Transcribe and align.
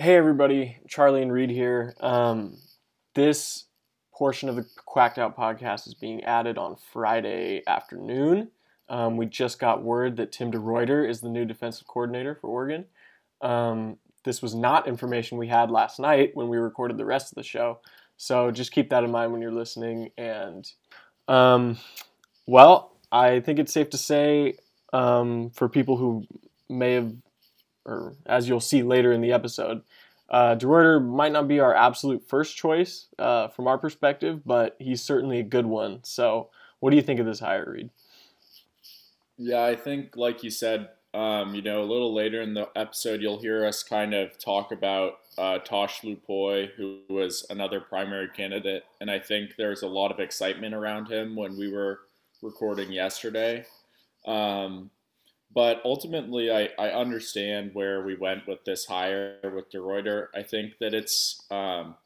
Hey 0.00 0.16
everybody, 0.16 0.78
Charlie 0.88 1.20
and 1.20 1.30
Reed 1.30 1.50
here. 1.50 1.94
Um, 2.00 2.56
this 3.14 3.66
portion 4.14 4.48
of 4.48 4.56
the 4.56 4.64
Quacked 4.86 5.18
Out 5.18 5.36
podcast 5.36 5.86
is 5.86 5.92
being 5.92 6.24
added 6.24 6.56
on 6.56 6.76
Friday 6.90 7.62
afternoon. 7.66 8.48
Um, 8.88 9.18
we 9.18 9.26
just 9.26 9.58
got 9.58 9.82
word 9.82 10.16
that 10.16 10.32
Tim 10.32 10.50
DeRuyter 10.50 11.06
is 11.06 11.20
the 11.20 11.28
new 11.28 11.44
defensive 11.44 11.86
coordinator 11.86 12.34
for 12.34 12.48
Oregon. 12.48 12.86
Um, 13.42 13.98
this 14.24 14.40
was 14.40 14.54
not 14.54 14.88
information 14.88 15.36
we 15.36 15.48
had 15.48 15.70
last 15.70 16.00
night 16.00 16.30
when 16.32 16.48
we 16.48 16.56
recorded 16.56 16.96
the 16.96 17.04
rest 17.04 17.30
of 17.30 17.36
the 17.36 17.42
show, 17.42 17.80
so 18.16 18.50
just 18.50 18.72
keep 18.72 18.88
that 18.88 19.04
in 19.04 19.10
mind 19.10 19.32
when 19.32 19.42
you're 19.42 19.52
listening. 19.52 20.12
And 20.16 20.66
um, 21.28 21.76
well, 22.46 22.96
I 23.12 23.40
think 23.40 23.58
it's 23.58 23.74
safe 23.74 23.90
to 23.90 23.98
say 23.98 24.54
um, 24.94 25.50
for 25.50 25.68
people 25.68 25.98
who 25.98 26.24
may 26.70 26.94
have 26.94 27.12
or 27.84 28.14
as 28.26 28.48
you'll 28.48 28.60
see 28.60 28.82
later 28.82 29.12
in 29.12 29.20
the 29.20 29.32
episode, 29.32 29.82
uh, 30.28 30.54
DeRuyter 30.56 31.04
might 31.04 31.32
not 31.32 31.48
be 31.48 31.60
our 31.60 31.74
absolute 31.74 32.28
first 32.28 32.56
choice 32.56 33.08
uh, 33.18 33.48
from 33.48 33.66
our 33.66 33.78
perspective, 33.78 34.42
but 34.46 34.76
he's 34.78 35.02
certainly 35.02 35.40
a 35.40 35.44
good 35.44 35.66
one. 35.66 36.00
So, 36.04 36.50
what 36.78 36.90
do 36.90 36.96
you 36.96 37.02
think 37.02 37.20
of 37.20 37.26
this 37.26 37.40
hire, 37.40 37.70
Reed? 37.70 37.90
Yeah, 39.36 39.64
I 39.64 39.74
think, 39.74 40.16
like 40.16 40.44
you 40.44 40.50
said, 40.50 40.90
um, 41.12 41.54
you 41.54 41.62
know, 41.62 41.82
a 41.82 41.84
little 41.84 42.14
later 42.14 42.40
in 42.40 42.54
the 42.54 42.68
episode, 42.76 43.20
you'll 43.20 43.40
hear 43.40 43.66
us 43.66 43.82
kind 43.82 44.14
of 44.14 44.38
talk 44.38 44.70
about 44.70 45.14
uh, 45.36 45.58
Tosh 45.58 46.02
Lupoi, 46.02 46.70
who 46.76 47.00
was 47.08 47.44
another 47.50 47.80
primary 47.80 48.28
candidate. 48.28 48.84
And 49.00 49.10
I 49.10 49.18
think 49.18 49.56
there's 49.56 49.82
a 49.82 49.88
lot 49.88 50.12
of 50.12 50.20
excitement 50.20 50.74
around 50.74 51.10
him 51.10 51.34
when 51.34 51.56
we 51.58 51.72
were 51.72 52.00
recording 52.42 52.92
yesterday. 52.92 53.64
Um, 54.24 54.90
but 55.52 55.80
ultimately, 55.84 56.50
I, 56.50 56.68
I 56.78 56.90
understand 56.90 57.70
where 57.74 58.04
we 58.04 58.16
went 58.16 58.46
with 58.46 58.64
this 58.64 58.84
hire 58.86 59.38
with 59.42 59.70
DeRuyter. 59.70 60.28
I 60.34 60.42
think 60.42 60.74
that 60.78 60.94
it's, 60.94 61.44
um, 61.50 61.96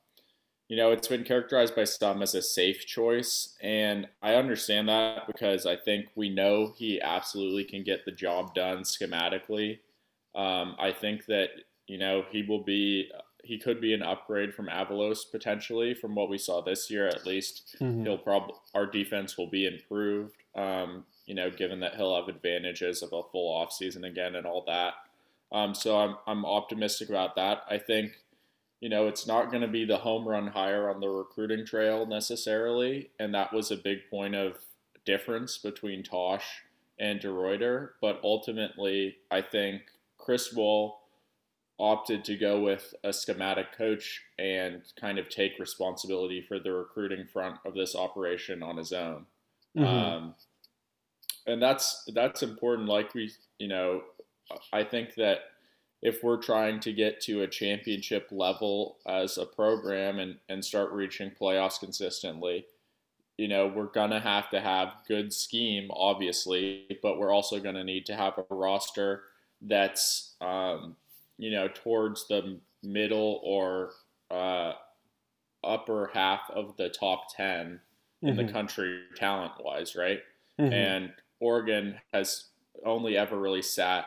you 0.68 0.78
know, 0.78 0.92
it's 0.92 1.08
been 1.08 1.24
characterized 1.24 1.76
by 1.76 1.84
some 1.84 2.22
as 2.22 2.34
a 2.34 2.40
safe 2.40 2.86
choice. 2.86 3.54
And 3.60 4.08
I 4.22 4.34
understand 4.36 4.88
that 4.88 5.26
because 5.26 5.66
I 5.66 5.76
think 5.76 6.06
we 6.14 6.30
know 6.30 6.72
he 6.74 7.00
absolutely 7.02 7.64
can 7.64 7.84
get 7.84 8.06
the 8.06 8.12
job 8.12 8.54
done 8.54 8.78
schematically. 8.78 9.80
Um, 10.34 10.74
I 10.78 10.92
think 10.92 11.26
that, 11.26 11.50
you 11.86 11.98
know, 11.98 12.24
he 12.30 12.42
will 12.42 12.64
be, 12.64 13.10
he 13.42 13.58
could 13.58 13.78
be 13.78 13.92
an 13.92 14.02
upgrade 14.02 14.54
from 14.54 14.68
Avalos 14.68 15.18
potentially 15.30 15.92
from 15.92 16.14
what 16.14 16.30
we 16.30 16.38
saw 16.38 16.62
this 16.62 16.90
year 16.90 17.08
at 17.08 17.26
least. 17.26 17.76
Mm-hmm. 17.78 18.04
He'll 18.04 18.16
probably, 18.16 18.54
our 18.74 18.86
defense 18.86 19.36
will 19.36 19.50
be 19.50 19.66
improved. 19.66 20.36
Um, 20.54 21.04
you 21.26 21.34
know, 21.34 21.50
given 21.50 21.80
that 21.80 21.96
he'll 21.96 22.16
have 22.16 22.28
advantages 22.28 23.02
of 23.02 23.12
a 23.12 23.22
full 23.32 23.52
off 23.52 23.72
season 23.72 24.04
again 24.04 24.34
and 24.34 24.46
all 24.46 24.64
that. 24.66 24.94
Um, 25.52 25.74
so 25.74 25.98
I'm 25.98 26.16
I'm 26.26 26.44
optimistic 26.44 27.08
about 27.08 27.36
that. 27.36 27.62
I 27.68 27.78
think, 27.78 28.12
you 28.80 28.88
know, 28.88 29.06
it's 29.06 29.26
not 29.26 29.50
going 29.50 29.62
to 29.62 29.68
be 29.68 29.84
the 29.84 29.98
home 29.98 30.26
run 30.26 30.48
hire 30.48 30.90
on 30.90 31.00
the 31.00 31.08
recruiting 31.08 31.64
trail 31.64 32.06
necessarily, 32.06 33.10
and 33.18 33.34
that 33.34 33.52
was 33.52 33.70
a 33.70 33.76
big 33.76 34.10
point 34.10 34.34
of 34.34 34.58
difference 35.04 35.58
between 35.58 36.02
Tosh 36.02 36.62
and 36.98 37.20
DeRuyter. 37.20 37.90
But 38.00 38.20
ultimately, 38.24 39.16
I 39.30 39.42
think 39.42 39.82
Cristobal 40.18 41.00
opted 41.78 42.24
to 42.24 42.36
go 42.36 42.60
with 42.60 42.94
a 43.02 43.12
schematic 43.12 43.76
coach 43.76 44.22
and 44.38 44.82
kind 44.98 45.18
of 45.18 45.28
take 45.28 45.58
responsibility 45.58 46.40
for 46.40 46.58
the 46.58 46.72
recruiting 46.72 47.26
front 47.26 47.56
of 47.64 47.74
this 47.74 47.96
operation 47.96 48.62
on 48.62 48.76
his 48.76 48.92
own. 48.92 49.26
Mm-hmm. 49.76 49.84
Um, 49.84 50.34
and 51.46 51.62
that's 51.62 52.04
that's 52.14 52.42
important. 52.42 52.88
Like 52.88 53.14
we, 53.14 53.30
you 53.58 53.68
know, 53.68 54.02
I 54.72 54.84
think 54.84 55.14
that 55.16 55.38
if 56.02 56.22
we're 56.22 56.40
trying 56.40 56.80
to 56.80 56.92
get 56.92 57.20
to 57.22 57.42
a 57.42 57.48
championship 57.48 58.28
level 58.30 58.98
as 59.06 59.38
a 59.38 59.46
program 59.46 60.18
and 60.18 60.36
and 60.48 60.64
start 60.64 60.92
reaching 60.92 61.30
playoffs 61.30 61.80
consistently, 61.80 62.66
you 63.36 63.48
know, 63.48 63.66
we're 63.66 63.86
gonna 63.86 64.20
have 64.20 64.50
to 64.50 64.60
have 64.60 64.94
good 65.08 65.32
scheme, 65.32 65.90
obviously, 65.90 66.98
but 67.02 67.18
we're 67.18 67.32
also 67.32 67.58
gonna 67.60 67.84
need 67.84 68.06
to 68.06 68.16
have 68.16 68.38
a 68.38 68.54
roster 68.54 69.24
that's, 69.60 70.34
um, 70.40 70.96
you 71.38 71.50
know, 71.50 71.68
towards 71.68 72.28
the 72.28 72.58
middle 72.82 73.40
or 73.42 73.92
uh, 74.30 74.72
upper 75.64 76.10
half 76.12 76.42
of 76.50 76.76
the 76.76 76.88
top 76.88 77.34
10 77.34 77.80
in 78.22 78.28
mm-hmm. 78.28 78.46
the 78.46 78.52
country 78.52 79.00
talent 79.16 79.52
wise, 79.60 79.96
right? 79.96 80.20
Mm-hmm. 80.60 80.72
And 80.72 81.12
Oregon 81.44 81.96
has 82.14 82.46
only 82.86 83.18
ever 83.18 83.38
really 83.38 83.60
sat 83.60 84.06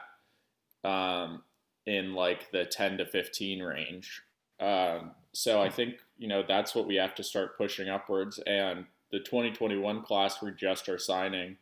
um, 0.83 1.43
in 1.85 2.15
like 2.15 2.49
the 2.51 2.65
10 2.65 2.97
to 2.97 3.05
15 3.05 3.61
range. 3.61 4.23
Um, 4.59 5.11
so 5.33 5.61
I 5.61 5.69
think, 5.69 5.97
you 6.17 6.27
know, 6.27 6.43
that's 6.47 6.73
what 6.73 6.87
we 6.87 6.95
have 6.95 7.13
to 7.13 7.23
start 7.23 7.55
pushing 7.55 7.89
upwards. 7.89 8.39
And 8.47 8.85
the 9.11 9.19
2021 9.19 10.01
class 10.01 10.41
we 10.41 10.51
just 10.51 10.89
are 10.89 10.97
signing 10.97 11.57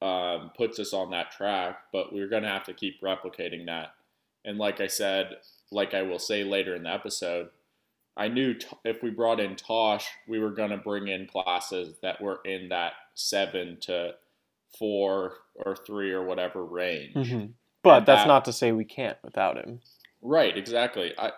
um, 0.00 0.52
puts 0.56 0.78
us 0.78 0.94
on 0.94 1.10
that 1.10 1.30
track, 1.30 1.80
but 1.92 2.14
we're 2.14 2.28
going 2.28 2.44
to 2.44 2.48
have 2.48 2.64
to 2.64 2.72
keep 2.72 3.02
replicating 3.02 3.66
that. 3.66 3.92
And 4.46 4.56
like 4.56 4.80
I 4.80 4.86
said, 4.86 5.36
like 5.70 5.92
I 5.92 6.00
will 6.00 6.18
say 6.18 6.44
later 6.44 6.74
in 6.74 6.84
the 6.84 6.94
episode, 6.94 7.50
I 8.16 8.28
knew 8.28 8.54
t- 8.54 8.66
if 8.86 9.02
we 9.02 9.10
brought 9.10 9.38
in 9.38 9.54
Tosh, 9.54 10.08
we 10.26 10.38
were 10.38 10.50
going 10.50 10.70
to 10.70 10.78
bring 10.78 11.08
in 11.08 11.26
classes 11.26 11.96
that 12.00 12.22
were 12.22 12.40
in 12.46 12.70
that 12.70 12.94
seven 13.14 13.76
to 13.82 14.14
four 14.78 15.34
or 15.54 15.76
three 15.76 16.12
or 16.12 16.24
whatever 16.24 16.64
range. 16.64 17.14
Mm-hmm. 17.14 17.46
But 17.82 17.98
and 17.98 18.06
that's 18.06 18.22
that, 18.22 18.28
not 18.28 18.44
to 18.46 18.52
say 18.52 18.72
we 18.72 18.84
can't 18.84 19.18
without 19.22 19.56
him. 19.56 19.80
Right, 20.22 20.56
exactly. 20.56 21.14
I 21.18 21.32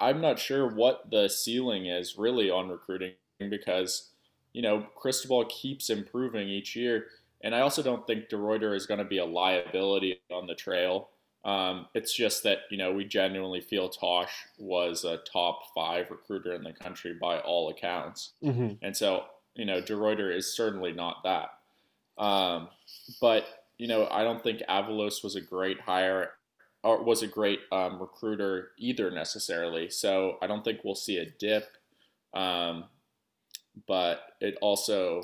I'm 0.00 0.20
not 0.20 0.38
sure 0.38 0.68
what 0.68 1.10
the 1.10 1.28
ceiling 1.28 1.86
is 1.86 2.16
really 2.16 2.50
on 2.50 2.68
recruiting 2.68 3.12
because 3.38 4.10
you 4.52 4.62
know 4.62 4.86
Cristobal 4.96 5.44
keeps 5.46 5.90
improving 5.90 6.48
each 6.48 6.76
year, 6.76 7.06
and 7.42 7.54
I 7.54 7.60
also 7.60 7.82
don't 7.82 8.06
think 8.06 8.28
DeRuyter 8.28 8.74
is 8.74 8.86
going 8.86 8.98
to 8.98 9.04
be 9.04 9.18
a 9.18 9.24
liability 9.24 10.20
on 10.32 10.46
the 10.46 10.54
trail. 10.54 11.08
Um, 11.44 11.86
it's 11.94 12.14
just 12.14 12.42
that 12.44 12.60
you 12.70 12.78
know 12.78 12.92
we 12.92 13.04
genuinely 13.04 13.60
feel 13.60 13.88
Tosh 13.88 14.32
was 14.58 15.04
a 15.04 15.18
top 15.30 15.74
five 15.74 16.10
recruiter 16.10 16.54
in 16.54 16.62
the 16.62 16.72
country 16.72 17.14
by 17.20 17.38
all 17.40 17.68
accounts, 17.68 18.32
mm-hmm. 18.42 18.74
and 18.82 18.96
so 18.96 19.24
you 19.54 19.64
know 19.64 19.80
DeRuyter 19.80 20.34
is 20.34 20.54
certainly 20.54 20.92
not 20.92 21.22
that. 21.24 21.48
Um, 22.18 22.68
but 23.20 23.44
you 23.78 23.88
know, 23.88 24.08
I 24.10 24.22
don't 24.22 24.42
think 24.42 24.62
Avalos 24.68 25.22
was 25.24 25.36
a 25.36 25.40
great 25.40 25.80
hire 25.80 26.30
or 26.82 27.02
was 27.02 27.22
a 27.22 27.26
great 27.26 27.60
um, 27.72 28.00
recruiter 28.00 28.70
either 28.78 29.10
necessarily. 29.10 29.90
So 29.90 30.36
I 30.42 30.46
don't 30.46 30.62
think 30.62 30.80
we'll 30.84 30.94
see 30.94 31.16
a 31.16 31.26
dip. 31.26 31.66
Um, 32.34 32.84
but 33.88 34.20
it 34.40 34.56
also, 34.60 35.22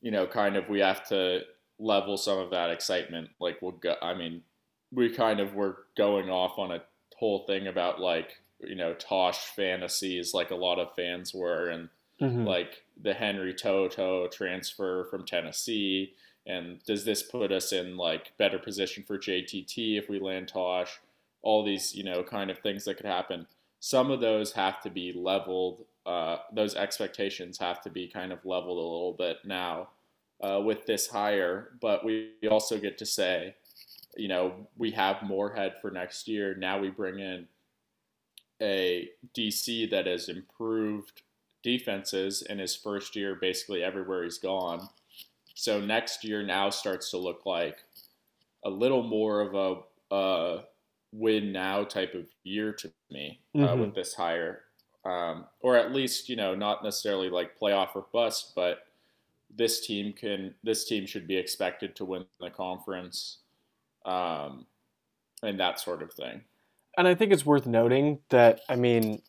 you 0.00 0.10
know, 0.10 0.26
kind 0.26 0.56
of 0.56 0.68
we 0.68 0.80
have 0.80 1.06
to 1.08 1.42
level 1.78 2.16
some 2.16 2.38
of 2.38 2.50
that 2.50 2.70
excitement. 2.70 3.30
Like 3.38 3.60
we'll 3.60 3.72
go. 3.72 3.94
I 4.02 4.14
mean, 4.14 4.42
we 4.90 5.10
kind 5.10 5.40
of 5.40 5.54
were 5.54 5.84
going 5.96 6.30
off 6.30 6.58
on 6.58 6.72
a 6.72 6.82
whole 7.16 7.46
thing 7.46 7.66
about 7.68 8.00
like 8.00 8.40
you 8.60 8.74
know 8.74 8.94
Tosh 8.94 9.38
fantasies, 9.38 10.34
like 10.34 10.50
a 10.50 10.56
lot 10.56 10.78
of 10.78 10.94
fans 10.96 11.34
were, 11.34 11.68
and 11.68 11.88
mm-hmm. 12.22 12.44
like 12.44 12.84
the 13.00 13.14
Henry 13.14 13.52
To'oTo'o 13.52 14.30
transfer 14.30 15.04
from 15.04 15.24
Tennessee? 15.24 16.14
And 16.46 16.82
does 16.84 17.04
this 17.04 17.22
put 17.22 17.52
us 17.52 17.72
in 17.72 17.96
like 17.96 18.36
better 18.38 18.58
position 18.58 19.04
for 19.04 19.18
JTT 19.18 19.98
if 19.98 20.08
we 20.08 20.18
land 20.18 20.48
Tosh? 20.48 21.00
All 21.42 21.64
these, 21.64 21.94
you 21.94 22.04
know, 22.04 22.22
kind 22.22 22.50
of 22.50 22.58
things 22.58 22.84
that 22.84 22.96
could 22.96 23.06
happen. 23.06 23.46
Some 23.80 24.10
of 24.10 24.20
those 24.20 24.52
have 24.52 24.80
to 24.82 24.90
be 24.90 25.12
leveled. 25.12 25.84
Uh, 26.06 26.36
those 26.52 26.74
expectations 26.76 27.58
have 27.58 27.80
to 27.82 27.90
be 27.90 28.06
kind 28.08 28.32
of 28.32 28.44
leveled 28.44 28.78
a 28.78 28.80
little 28.80 29.12
bit 29.12 29.38
now 29.44 29.88
uh, 30.40 30.60
with 30.60 30.86
this 30.86 31.08
hire. 31.08 31.70
But 31.80 32.04
we 32.04 32.30
also 32.48 32.78
get 32.78 32.98
to 32.98 33.06
say, 33.06 33.56
you 34.16 34.28
know, 34.28 34.54
we 34.76 34.92
have 34.92 35.22
Moorhead 35.22 35.74
for 35.80 35.90
next 35.90 36.28
year. 36.28 36.54
Now 36.54 36.78
we 36.78 36.90
bring 36.90 37.18
in 37.18 37.48
a 38.60 39.08
DC 39.36 39.90
that 39.90 40.06
has 40.06 40.28
improved 40.28 41.22
defenses 41.62 42.42
in 42.42 42.58
his 42.58 42.74
first 42.74 43.16
year, 43.16 43.34
basically 43.34 43.82
everywhere 43.82 44.24
he's 44.24 44.38
gone. 44.38 44.88
So 45.54 45.80
next 45.80 46.24
year 46.24 46.42
now 46.42 46.70
starts 46.70 47.10
to 47.10 47.18
look 47.18 47.46
like 47.46 47.78
a 48.64 48.70
little 48.70 49.02
more 49.02 49.40
of 49.40 49.54
a, 49.54 50.14
a 50.14 50.64
win 51.12 51.52
now 51.52 51.84
type 51.84 52.14
of 52.14 52.26
year 52.42 52.72
to 52.72 52.90
me 53.10 53.40
uh, 53.54 53.58
mm-hmm. 53.58 53.80
with 53.80 53.94
this 53.94 54.14
hire, 54.14 54.62
um, 55.04 55.46
or 55.60 55.76
at 55.76 55.92
least 55.92 56.28
you 56.28 56.36
know 56.36 56.54
not 56.54 56.82
necessarily 56.82 57.28
like 57.28 57.58
playoff 57.58 57.90
or 57.94 58.06
bust, 58.12 58.52
but 58.54 58.86
this 59.54 59.86
team 59.86 60.12
can 60.12 60.54
this 60.62 60.84
team 60.84 61.06
should 61.06 61.26
be 61.26 61.36
expected 61.36 61.94
to 61.96 62.04
win 62.04 62.24
the 62.40 62.50
conference, 62.50 63.38
um, 64.04 64.66
and 65.42 65.60
that 65.60 65.78
sort 65.78 66.02
of 66.02 66.12
thing. 66.12 66.42
And 66.96 67.08
I 67.08 67.14
think 67.14 67.32
it's 67.32 67.46
worth 67.46 67.66
noting 67.66 68.20
that 68.30 68.60
I 68.68 68.76
mean 68.76 69.22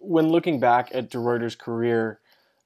when 0.00 0.28
looking 0.28 0.60
back 0.60 0.90
at 0.92 1.10
DeRuyter's 1.10 1.56
career, 1.56 2.20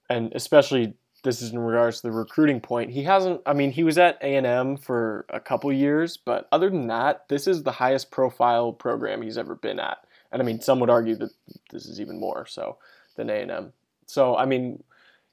and 0.09 0.33
especially 0.35 0.95
this 1.23 1.43
is 1.43 1.53
in 1.53 1.59
regards 1.59 2.01
to 2.01 2.09
the 2.09 2.13
recruiting 2.13 2.61
point. 2.61 2.91
He 2.91 3.03
hasn't. 3.05 3.43
I 3.47 3.53
mean, 3.53 3.73
he 3.73 3.85
was 3.85 3.99
at 3.99 4.19
A 4.23 4.37
and 4.37 4.47
M 4.47 4.77
for 4.77 5.27
a 5.29 5.41
couple 5.41 5.73
years, 5.73 6.17
but 6.17 6.49
other 6.53 6.71
than 6.71 6.87
that, 6.87 7.29
this 7.29 7.47
is 7.47 7.63
the 7.63 7.73
highest 7.73 8.11
profile 8.11 8.73
program 8.73 9.23
he's 9.23 9.39
ever 9.39 9.55
been 9.55 9.79
at. 9.79 9.99
And 10.33 10.41
I 10.41 10.45
mean, 10.45 10.61
some 10.61 10.81
would 10.81 10.91
argue 10.91 11.17
that 11.17 11.31
this 11.71 11.87
is 11.87 12.01
even 12.01 12.19
more 12.19 12.47
so 12.47 12.79
than 13.17 13.31
A 13.31 13.35
and 13.35 13.51
M. 13.51 13.73
So 14.07 14.37
I 14.37 14.47
mean, 14.47 14.83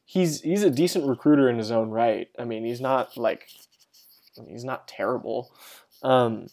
he's 0.05 0.41
he's 0.41 0.63
a 0.63 0.69
decent 0.69 1.07
recruiter 1.07 1.49
in 1.49 1.57
his 1.57 1.71
own 1.71 1.89
right. 1.89 2.29
I 2.37 2.43
mean, 2.43 2.65
he's 2.65 2.81
not 2.81 3.17
like 3.17 3.47
he's 4.47 4.65
not 4.65 4.87
terrible. 4.87 5.51
Um, 6.03 6.47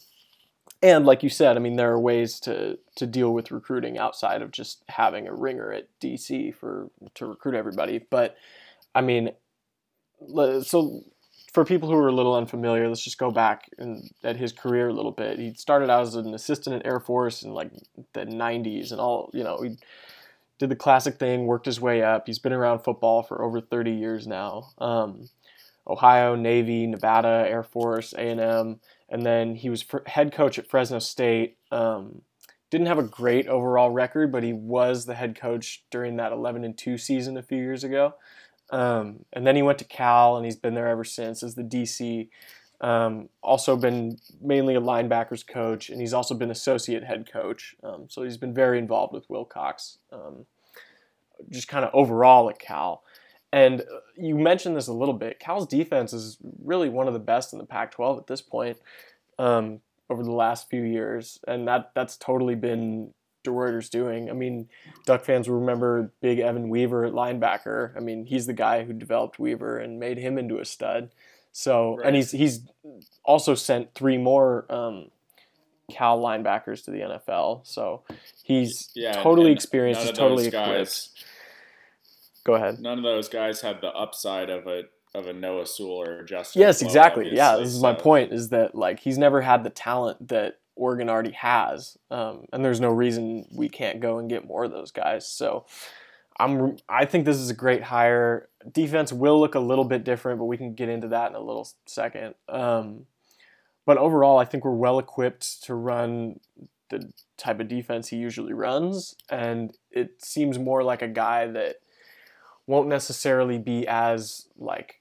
and 0.84 1.06
like 1.06 1.22
you 1.22 1.30
said, 1.30 1.56
I 1.56 1.60
mean, 1.60 1.76
there 1.76 1.90
are 1.92 1.98
ways 1.98 2.38
to 2.40 2.78
to 2.96 3.06
deal 3.06 3.32
with 3.32 3.50
recruiting 3.50 3.96
outside 3.96 4.42
of 4.42 4.50
just 4.50 4.84
having 4.88 5.26
a 5.26 5.34
ringer 5.34 5.72
at 5.72 5.88
DC 5.98 6.54
for 6.54 6.90
to 7.14 7.24
recruit 7.24 7.54
everybody. 7.54 8.00
But 8.10 8.36
I 8.94 9.00
mean, 9.00 9.30
so 10.62 11.00
for 11.54 11.64
people 11.64 11.88
who 11.88 11.96
are 11.96 12.08
a 12.08 12.12
little 12.12 12.34
unfamiliar, 12.34 12.86
let's 12.86 13.02
just 13.02 13.16
go 13.16 13.30
back 13.30 13.70
at 14.22 14.36
his 14.36 14.52
career 14.52 14.88
a 14.88 14.92
little 14.92 15.10
bit. 15.10 15.38
He 15.38 15.54
started 15.54 15.88
out 15.88 16.02
as 16.02 16.16
an 16.16 16.34
assistant 16.34 16.76
at 16.76 16.86
Air 16.86 17.00
Force 17.00 17.42
in 17.42 17.54
like 17.54 17.70
the 18.12 18.26
90s 18.26 18.90
and 18.90 19.00
all, 19.00 19.30
you 19.32 19.42
know, 19.42 19.62
he 19.62 19.78
did 20.58 20.68
the 20.68 20.76
classic 20.76 21.18
thing, 21.18 21.46
worked 21.46 21.66
his 21.66 21.80
way 21.80 22.02
up. 22.02 22.26
He's 22.26 22.38
been 22.38 22.52
around 22.52 22.80
football 22.80 23.22
for 23.22 23.42
over 23.42 23.60
30 23.60 23.92
years 23.92 24.26
now. 24.26 24.72
Um, 24.78 25.30
Ohio, 25.88 26.34
Navy, 26.34 26.86
Nevada, 26.86 27.46
Air 27.48 27.62
Force, 27.62 28.12
A&M, 28.12 28.40
and 28.40 28.80
then 29.24 29.54
he 29.56 29.68
was 29.68 29.84
head 30.06 30.32
coach 30.32 30.58
at 30.58 30.66
Fresno 30.66 30.98
State. 30.98 31.56
Um, 31.70 32.22
didn't 32.70 32.86
have 32.88 32.98
a 32.98 33.04
great 33.04 33.46
overall 33.46 33.90
record, 33.90 34.32
but 34.32 34.42
he 34.42 34.52
was 34.52 35.06
the 35.06 35.14
head 35.14 35.38
coach 35.38 35.84
during 35.90 36.16
that 36.16 36.32
11 36.32 36.64
and 36.64 36.76
2 36.76 36.98
season 36.98 37.36
a 37.36 37.42
few 37.42 37.58
years 37.58 37.84
ago. 37.84 38.14
Um, 38.70 39.24
and 39.32 39.46
then 39.46 39.56
he 39.56 39.62
went 39.62 39.78
to 39.78 39.84
Cal, 39.84 40.36
and 40.36 40.44
he's 40.44 40.56
been 40.56 40.74
there 40.74 40.88
ever 40.88 41.04
since 41.04 41.42
as 41.42 41.54
the 41.54 41.62
DC. 41.62 42.28
Um, 42.80 43.28
also 43.42 43.76
been 43.76 44.18
mainly 44.40 44.74
a 44.74 44.80
linebackers 44.80 45.46
coach, 45.46 45.90
and 45.90 46.00
he's 46.00 46.12
also 46.12 46.34
been 46.34 46.50
associate 46.50 47.04
head 47.04 47.30
coach. 47.30 47.76
Um, 47.84 48.06
so 48.08 48.22
he's 48.22 48.36
been 48.36 48.54
very 48.54 48.78
involved 48.78 49.12
with 49.12 49.28
Wilcox, 49.30 49.98
um, 50.12 50.46
just 51.50 51.68
kind 51.68 51.84
of 51.84 51.90
overall 51.94 52.50
at 52.50 52.58
Cal. 52.58 53.04
And 53.54 53.82
uh, 53.82 53.84
you 54.16 54.34
mentioned 54.34 54.76
this 54.76 54.88
a 54.88 54.92
little 54.92 55.14
bit. 55.14 55.38
Cal's 55.38 55.68
defense 55.68 56.12
is 56.12 56.38
really 56.64 56.88
one 56.88 57.06
of 57.06 57.12
the 57.12 57.20
best 57.20 57.52
in 57.52 57.60
the 57.60 57.64
Pac-12 57.64 58.18
at 58.18 58.26
this 58.26 58.42
point 58.42 58.78
um, 59.38 59.80
over 60.10 60.24
the 60.24 60.32
last 60.32 60.68
few 60.68 60.82
years, 60.82 61.38
and 61.46 61.68
that 61.68 61.92
that's 61.94 62.16
totally 62.16 62.56
been 62.56 63.14
DeRuyter's 63.44 63.88
doing. 63.88 64.28
I 64.28 64.32
mean, 64.32 64.68
Duck 65.06 65.24
fans 65.24 65.48
will 65.48 65.60
remember 65.60 66.10
Big 66.20 66.40
Evan 66.40 66.68
Weaver 66.68 67.04
at 67.04 67.12
linebacker. 67.12 67.96
I 67.96 68.00
mean, 68.00 68.26
he's 68.26 68.46
the 68.46 68.54
guy 68.54 68.82
who 68.82 68.92
developed 68.92 69.38
Weaver 69.38 69.78
and 69.78 70.00
made 70.00 70.18
him 70.18 70.36
into 70.36 70.58
a 70.58 70.64
stud. 70.64 71.10
So, 71.52 71.98
right. 71.98 72.08
and 72.08 72.16
he's 72.16 72.32
he's 72.32 72.60
also 73.24 73.54
sent 73.54 73.94
three 73.94 74.18
more 74.18 74.66
um, 74.68 75.12
Cal 75.92 76.20
linebackers 76.20 76.84
to 76.86 76.90
the 76.90 76.98
NFL. 76.98 77.64
So 77.68 78.02
he's 78.42 78.90
yeah, 78.96 79.22
totally 79.22 79.52
experienced. 79.52 80.02
He's 80.02 80.10
totally 80.10 80.48
equipped. 80.48 81.10
Go 82.44 82.54
ahead. 82.54 82.78
None 82.80 82.98
of 82.98 83.04
those 83.04 83.28
guys 83.28 83.60
have 83.62 83.80
the 83.80 83.88
upside 83.88 84.50
of 84.50 84.66
a 84.66 84.84
of 85.14 85.26
a 85.26 85.32
Noah 85.32 85.66
Sewell 85.66 86.02
or 86.02 86.24
Justin. 86.24 86.60
Yes, 86.60 86.82
exactly. 86.82 87.30
Yeah, 87.32 87.56
this 87.56 87.68
is 87.68 87.80
my 87.80 87.94
point. 87.94 88.32
Is 88.32 88.50
that 88.50 88.74
like 88.74 89.00
he's 89.00 89.18
never 89.18 89.40
had 89.40 89.64
the 89.64 89.70
talent 89.70 90.28
that 90.28 90.58
Oregon 90.76 91.08
already 91.08 91.32
has, 91.32 91.96
um, 92.10 92.46
and 92.52 92.64
there's 92.64 92.80
no 92.80 92.90
reason 92.90 93.46
we 93.52 93.68
can't 93.68 94.00
go 94.00 94.18
and 94.18 94.28
get 94.28 94.46
more 94.46 94.64
of 94.64 94.70
those 94.70 94.90
guys. 94.90 95.26
So. 95.26 95.66
I'm, 96.36 96.78
I 96.88 97.04
think 97.04 97.26
this 97.26 97.36
is 97.36 97.48
a 97.48 97.54
great 97.54 97.84
hire. 97.84 98.48
Defense 98.72 99.12
will 99.12 99.38
look 99.38 99.54
a 99.54 99.60
little 99.60 99.84
bit 99.84 100.02
different, 100.02 100.40
but 100.40 100.46
we 100.46 100.56
can 100.56 100.74
get 100.74 100.88
into 100.88 101.06
that 101.06 101.30
in 101.30 101.36
a 101.36 101.40
little 101.40 101.68
second. 101.86 102.34
Um, 102.48 103.06
but 103.86 103.98
overall, 103.98 104.38
I 104.38 104.44
think 104.44 104.64
we're 104.64 104.72
well 104.72 104.98
equipped 104.98 105.62
to 105.62 105.76
run 105.76 106.40
the 106.90 107.12
type 107.36 107.60
of 107.60 107.68
defense 107.68 108.08
he 108.08 108.16
usually 108.16 108.52
runs, 108.52 109.14
and 109.30 109.76
it 109.92 110.24
seems 110.24 110.58
more 110.58 110.82
like 110.82 111.02
a 111.02 111.08
guy 111.08 111.46
that 111.46 111.76
won't 112.66 112.88
necessarily 112.88 113.58
be 113.58 113.86
as 113.86 114.48
like 114.56 115.00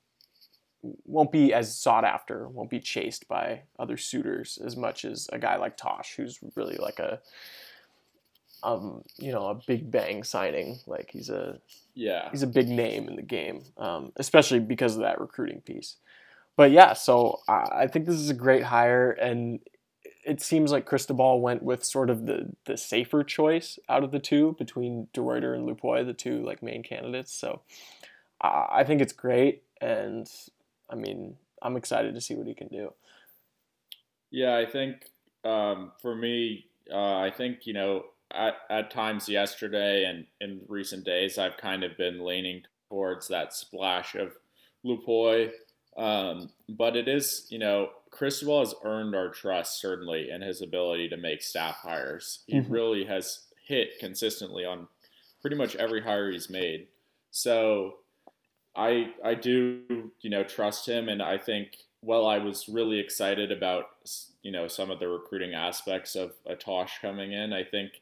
won't 1.06 1.32
be 1.32 1.54
as 1.54 1.78
sought 1.78 2.04
after, 2.04 2.48
won't 2.50 2.70
be 2.70 2.80
chased 2.80 3.28
by 3.28 3.62
other 3.80 3.96
suitors 3.96 4.60
as 4.64 4.76
much 4.76 5.06
as 5.06 5.30
a 5.32 5.40
guy 5.40 5.56
like 5.56 5.78
Tosh, 5.78 6.16
who's 6.18 6.40
really 6.56 6.76
like 6.76 7.00
a 7.00 7.20
um, 8.64 9.04
you 9.18 9.32
know, 9.32 9.48
a 9.48 9.56
big 9.56 9.92
bang 9.92 10.24
signing. 10.24 10.80
Like 10.88 11.12
he's 11.12 11.30
a 11.30 11.60
yeah, 11.94 12.30
he's 12.32 12.44
a 12.44 12.48
big 12.48 12.68
name 12.68 13.08
in 13.08 13.16
the 13.16 13.22
game, 13.22 13.64
um, 13.78 14.12
especially 14.16 14.60
because 14.60 14.96
of 14.96 15.02
that 15.02 15.20
recruiting 15.20 15.62
piece. 15.62 15.98
But 16.56 16.72
yeah, 16.72 16.94
so 16.94 17.40
I 17.48 17.88
think 17.88 18.06
this 18.06 18.16
is 18.16 18.30
a 18.30 18.36
great 18.36 18.64
hire, 18.64 19.12
and 19.12 19.60
it 20.26 20.42
seems 20.42 20.72
like 20.72 20.86
Cristobal 20.86 21.42
went 21.42 21.64
with 21.64 21.84
sort 21.84 22.10
of 22.10 22.26
the 22.26 22.54
the 22.66 22.78
safer 22.78 23.24
choice 23.24 23.80
out 23.90 24.04
of 24.04 24.12
the 24.12 24.20
two 24.20 24.56
between 24.58 25.08
DeRuyter 25.14 25.56
and 25.56 25.68
Lupoi, 25.68 26.06
the 26.06 26.14
two 26.14 26.44
like 26.44 26.64
main 26.64 26.84
candidates. 26.84 27.34
So 27.34 27.62
I 28.42 28.84
think 28.84 29.02
it's 29.02 29.14
great, 29.14 29.64
and 29.82 30.30
I 30.90 30.96
mean 30.96 31.38
I'm 31.62 31.78
excited 31.78 32.14
to 32.16 32.22
see 32.22 32.36
what 32.36 32.48
he 32.48 32.54
can 32.54 32.68
do. 32.68 32.94
Yeah, 34.32 34.56
I 34.56 34.66
think 34.66 35.06
um, 35.44 35.92
for 36.02 36.16
me, 36.16 36.66
uh, 36.92 37.18
I 37.18 37.32
think 37.36 37.66
you 37.66 37.74
know 37.74 38.06
at, 38.34 38.56
at 38.70 38.92
times 38.92 39.30
yesterday 39.30 40.06
and 40.06 40.26
in 40.42 40.62
recent 40.68 41.06
days, 41.06 41.38
I've 41.38 41.58
kind 41.58 41.84
of 41.84 41.98
been 41.98 42.26
leaning 42.26 42.64
towards 42.90 43.28
that 43.28 43.54
splash 43.54 44.16
of 44.16 44.34
Lupoi. 44.86 45.52
Um, 45.96 46.50
but 46.68 46.96
it 46.96 47.08
is, 47.08 47.46
you 47.50 47.60
know, 47.60 47.90
Cristobal 48.14 48.60
has 48.60 48.76
earned 48.84 49.16
our 49.16 49.30
trust 49.30 49.82
certainly 49.82 50.30
in 50.30 50.42
his 50.42 50.62
ability 50.62 51.10
to 51.10 51.18
make 51.18 51.42
staff 51.42 51.78
hires. 51.78 52.44
He 52.46 52.60
mm-hmm. 52.60 52.72
really 52.72 53.06
has 53.06 53.46
hit 53.66 53.98
consistently 54.00 54.66
on 54.66 54.88
pretty 55.42 55.56
much 55.56 55.76
every 55.76 56.02
hire 56.02 56.32
he's 56.32 56.50
made. 56.50 56.88
So 57.32 57.96
I 58.76 59.12
I 59.24 59.34
do 59.34 60.12
you 60.22 60.30
know 60.30 60.44
trust 60.44 60.88
him, 60.88 61.10
and 61.10 61.22
I 61.22 61.40
think 61.40 61.78
while 62.02 62.28
I 62.28 62.38
was 62.38 62.70
really 62.70 63.00
excited 63.00 63.52
about 63.52 63.86
you 64.44 64.52
know 64.52 64.68
some 64.68 64.92
of 64.92 65.00
the 65.00 65.08
recruiting 65.08 65.56
aspects 65.56 66.16
of 66.16 66.34
a 66.46 66.56
Tosh 66.56 67.00
coming 67.02 67.34
in. 67.34 67.52
I 67.52 67.64
think 67.64 68.02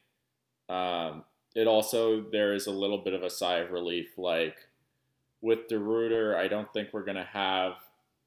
um, 0.68 1.24
it 1.54 1.66
also 1.66 2.20
there 2.30 2.52
is 2.52 2.66
a 2.66 2.70
little 2.70 2.98
bit 2.98 3.14
of 3.14 3.22
a 3.22 3.30
sigh 3.30 3.60
of 3.60 3.70
relief, 3.70 4.18
like 4.18 4.56
with 5.40 5.68
DeRuyter, 5.68 6.36
I 6.36 6.48
don't 6.48 6.70
think 6.74 6.90
we're 6.92 7.04
gonna 7.04 7.28
have 7.32 7.72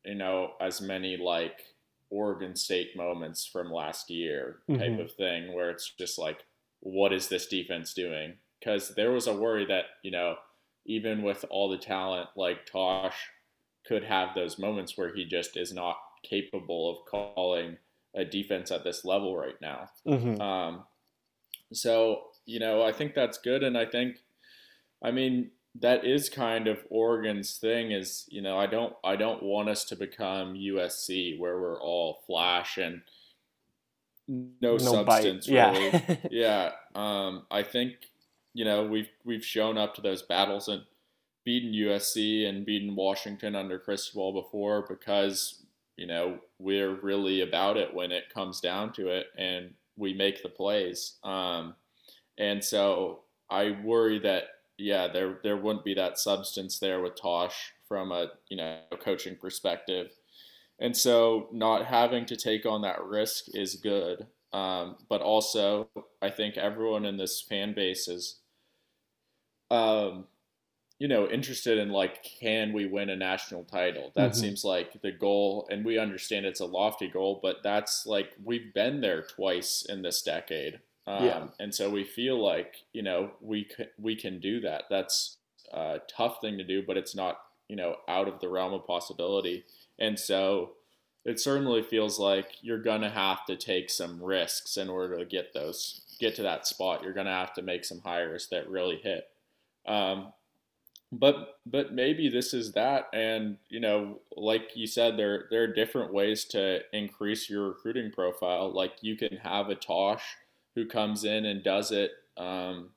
you 0.04 0.16
know 0.16 0.54
as 0.60 0.82
many 0.82 1.18
like 1.18 1.62
Oregon 2.16 2.56
State 2.56 2.96
moments 2.96 3.46
from 3.46 3.72
last 3.72 4.10
year 4.10 4.60
type 4.70 4.80
mm-hmm. 4.80 5.02
of 5.02 5.12
thing 5.12 5.54
where 5.54 5.70
it's 5.70 5.94
just 6.00 6.18
like, 6.18 6.40
what 6.80 7.12
is 7.12 7.28
this 7.28 7.48
defense 7.48 7.94
doing? 7.94 8.36
Because 8.60 8.96
there 8.96 9.12
was 9.12 9.28
a 9.28 9.36
worry 9.36 9.66
that, 9.66 9.86
you 10.02 10.12
know, 10.12 10.36
even 10.86 11.24
with 11.24 11.44
all 11.50 11.70
the 11.70 11.78
talent, 11.78 12.30
like 12.38 12.66
Tosh 12.66 13.18
could 13.86 14.04
have 14.04 14.30
those 14.34 14.58
moments 14.58 14.98
where 14.98 15.14
he 15.14 15.26
just 15.26 15.58
is 15.58 15.74
not 15.74 15.98
capable 16.24 16.90
of 16.90 17.06
calling 17.12 17.78
a 18.16 18.24
defense 18.24 18.72
at 18.72 18.84
this 18.84 19.04
level 19.04 19.36
right 19.36 19.60
now. 19.62 19.90
Mm-hmm. 20.08 20.42
Um, 20.42 20.84
so, 21.74 22.22
you 22.46 22.60
know, 22.60 22.82
I 22.82 22.92
think 22.92 23.14
that's 23.14 23.38
good. 23.40 23.64
And 23.64 23.78
I 23.78 23.86
think, 23.86 24.18
I 25.04 25.12
mean, 25.12 25.52
that 25.82 26.06
is 26.06 26.30
kind 26.30 26.68
of 26.68 26.80
Oregon's 26.90 27.58
thing 27.58 27.92
is, 27.92 28.26
you 28.30 28.42
know, 28.42 28.58
I 28.58 28.66
don't 28.66 28.94
I 29.04 29.16
don't 29.16 29.44
want 29.44 29.70
us 29.70 29.84
to 29.86 29.96
become 29.96 30.54
USC 30.54 31.38
where 31.38 31.60
we're 31.60 31.82
all 31.82 32.24
flash 32.26 32.78
and 32.78 33.02
no, 34.28 34.54
no 34.62 34.78
substance 34.78 35.48
bite. 35.48 35.54
really. 35.54 35.92
Yeah. 35.92 36.18
yeah. 36.32 36.72
Um, 36.96 37.44
I 37.52 37.62
think, 37.64 37.94
you 38.54 38.66
know, 38.66 38.86
we've 38.86 39.10
we've 39.26 39.44
shown 39.44 39.78
up 39.78 39.96
to 39.96 40.02
those 40.02 40.22
battles 40.22 40.68
and 40.68 40.84
beaten 41.44 41.74
USC 41.74 42.48
and 42.48 42.66
beaten 42.66 42.96
Washington 42.96 43.56
under 43.56 43.78
Cristobal 43.78 44.42
before 44.42 44.86
because, 44.88 45.66
you 45.98 46.08
know, 46.08 46.40
we're 46.58 46.96
really 47.02 47.42
about 47.42 47.78
it 47.78 47.94
when 47.94 48.12
it 48.12 48.34
comes 48.34 48.62
down 48.62 48.94
to 48.94 49.10
it 49.10 49.28
and 49.38 49.74
we 49.98 50.14
make 50.14 50.42
the 50.42 50.50
plays. 50.50 51.18
Um, 51.24 51.76
and 52.38 52.64
so 52.64 53.22
I 53.50 53.78
worry 53.84 54.20
that 54.20 54.44
yeah, 54.78 55.08
there 55.08 55.40
there 55.44 55.58
wouldn't 55.58 55.86
be 55.86 55.94
that 55.96 56.20
substance 56.20 56.80
there 56.80 57.02
with 57.02 57.16
Tosh 57.16 57.74
from 57.88 58.12
a 58.12 58.28
you 58.50 58.58
know 58.58 58.80
coaching 59.00 59.36
perspective, 59.36 60.12
and 60.80 60.96
so 60.96 61.48
not 61.52 61.86
having 61.86 62.26
to 62.26 62.36
take 62.36 62.66
on 62.66 62.82
that 62.82 63.04
risk 63.04 63.46
is 63.54 63.76
good. 63.76 64.28
Um, 64.54 64.96
but 65.10 65.22
also, 65.22 65.90
I 66.22 66.30
think 66.30 66.56
everyone 66.56 67.06
in 67.06 67.18
this 67.18 67.42
fan 67.42 67.74
base 67.74 68.08
is, 68.08 68.40
um, 69.70 70.28
you 70.98 71.10
know, 71.10 71.28
interested 71.28 71.78
in 71.78 71.90
like, 71.90 72.24
can 72.24 72.72
we 72.72 72.86
win 72.86 73.10
a 73.10 73.18
national 73.18 73.66
title? 73.66 74.14
That 74.16 74.32
mm-hmm. 74.32 74.40
seems 74.40 74.64
like 74.64 75.02
the 75.02 75.12
goal, 75.12 75.68
and 75.70 75.84
we 75.84 75.98
understand 75.98 76.46
it's 76.46 76.62
a 76.62 76.66
lofty 76.66 77.10
goal, 77.10 77.40
but 77.44 77.58
that's 77.64 78.06
like 78.06 78.30
we've 78.44 78.74
been 78.74 79.02
there 79.02 79.24
twice 79.24 79.86
in 79.88 80.02
this 80.02 80.22
decade. 80.22 80.80
Um, 81.08 81.26
yeah. 81.26 81.48
And 81.60 81.74
so 81.74 81.90
we 81.90 82.04
feel 82.04 82.44
like 82.44 82.86
you 82.94 83.04
know 83.04 83.32
we 83.42 83.68
c- 83.76 83.90
we 84.00 84.16
can 84.16 84.40
do 84.40 84.60
that. 84.62 84.86
That's 84.90 85.38
a 85.72 86.00
tough 86.08 86.42
thing 86.42 86.58
to 86.58 86.64
do, 86.64 86.84
but 86.86 86.98
it's 86.98 87.16
not 87.16 87.40
you 87.68 87.76
know 87.76 87.98
out 88.08 88.28
of 88.28 88.40
the 88.40 88.50
realm 88.50 88.74
of 88.74 88.88
possibility. 88.88 89.66
And 90.00 90.20
so 90.20 90.72
it 91.24 91.40
certainly 91.40 91.82
feels 91.82 92.20
like 92.20 92.58
you're 92.62 92.82
gonna 92.82 93.10
have 93.10 93.46
to 93.46 93.56
take 93.56 93.90
some 93.90 94.22
risks 94.22 94.78
in 94.78 94.90
order 94.90 95.18
to 95.18 95.26
get 95.26 95.54
those 95.54 96.02
get 96.20 96.36
to 96.36 96.44
that 96.44 96.68
spot. 96.68 97.04
You're 97.04 97.14
gonna 97.14 97.30
have 97.32 97.54
to 97.54 97.62
make 97.62 97.86
some 97.86 98.02
hires 98.02 98.48
that 98.50 98.70
really 98.70 98.98
hit. 98.98 99.28
Um, 99.86 100.34
but 101.12 101.60
but 101.66 101.94
maybe 101.94 102.30
this 102.30 102.54
is 102.54 102.74
that 102.74 103.08
and 103.14 103.58
you 103.70 103.80
know 103.80 104.20
like 104.36 104.72
you 104.76 104.88
said 104.88 105.18
there 105.18 105.46
there 105.50 105.64
are 105.64 105.74
different 105.74 106.14
ways 106.14 106.46
to 106.46 106.80
increase 106.94 107.50
your 107.50 107.70
recruiting 107.70 108.12
profile 108.12 108.72
like 108.74 108.94
you 109.02 109.16
can 109.16 109.38
have 109.38 109.70
a 109.70 109.76
tosh 109.76 110.36
who 110.76 110.86
comes 110.86 111.24
in 111.24 111.46
and 111.46 111.64
does 111.64 111.92
it 111.92 112.12
um, 112.38 112.90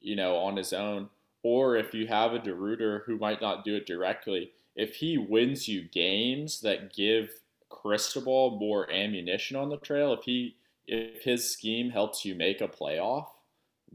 you 0.00 0.14
know 0.14 0.36
on 0.36 0.56
his 0.56 0.72
own 0.72 1.08
or 1.42 1.76
if 1.76 1.94
you 1.94 2.06
have 2.06 2.32
a 2.32 2.38
DeRuyter 2.38 3.04
who 3.06 3.18
might 3.18 3.40
not 3.40 3.64
do 3.64 3.74
it 3.74 3.86
directly 3.86 4.52
if 4.76 4.96
he 4.96 5.18
wins 5.18 5.66
you 5.66 5.82
games 5.82 6.60
that 6.60 6.94
give 6.94 7.30
Cristobal 7.68 8.58
more 8.58 8.90
ammunition 8.92 9.56
on 9.56 9.68
the 9.68 9.76
trail 9.76 10.12
if 10.12 10.24
he 10.24 10.56
if 10.86 11.22
his 11.22 11.50
scheme 11.50 11.90
helps 11.90 12.24
you 12.24 12.34
make 12.34 12.60
a 12.60 12.68
playoff 12.68 13.28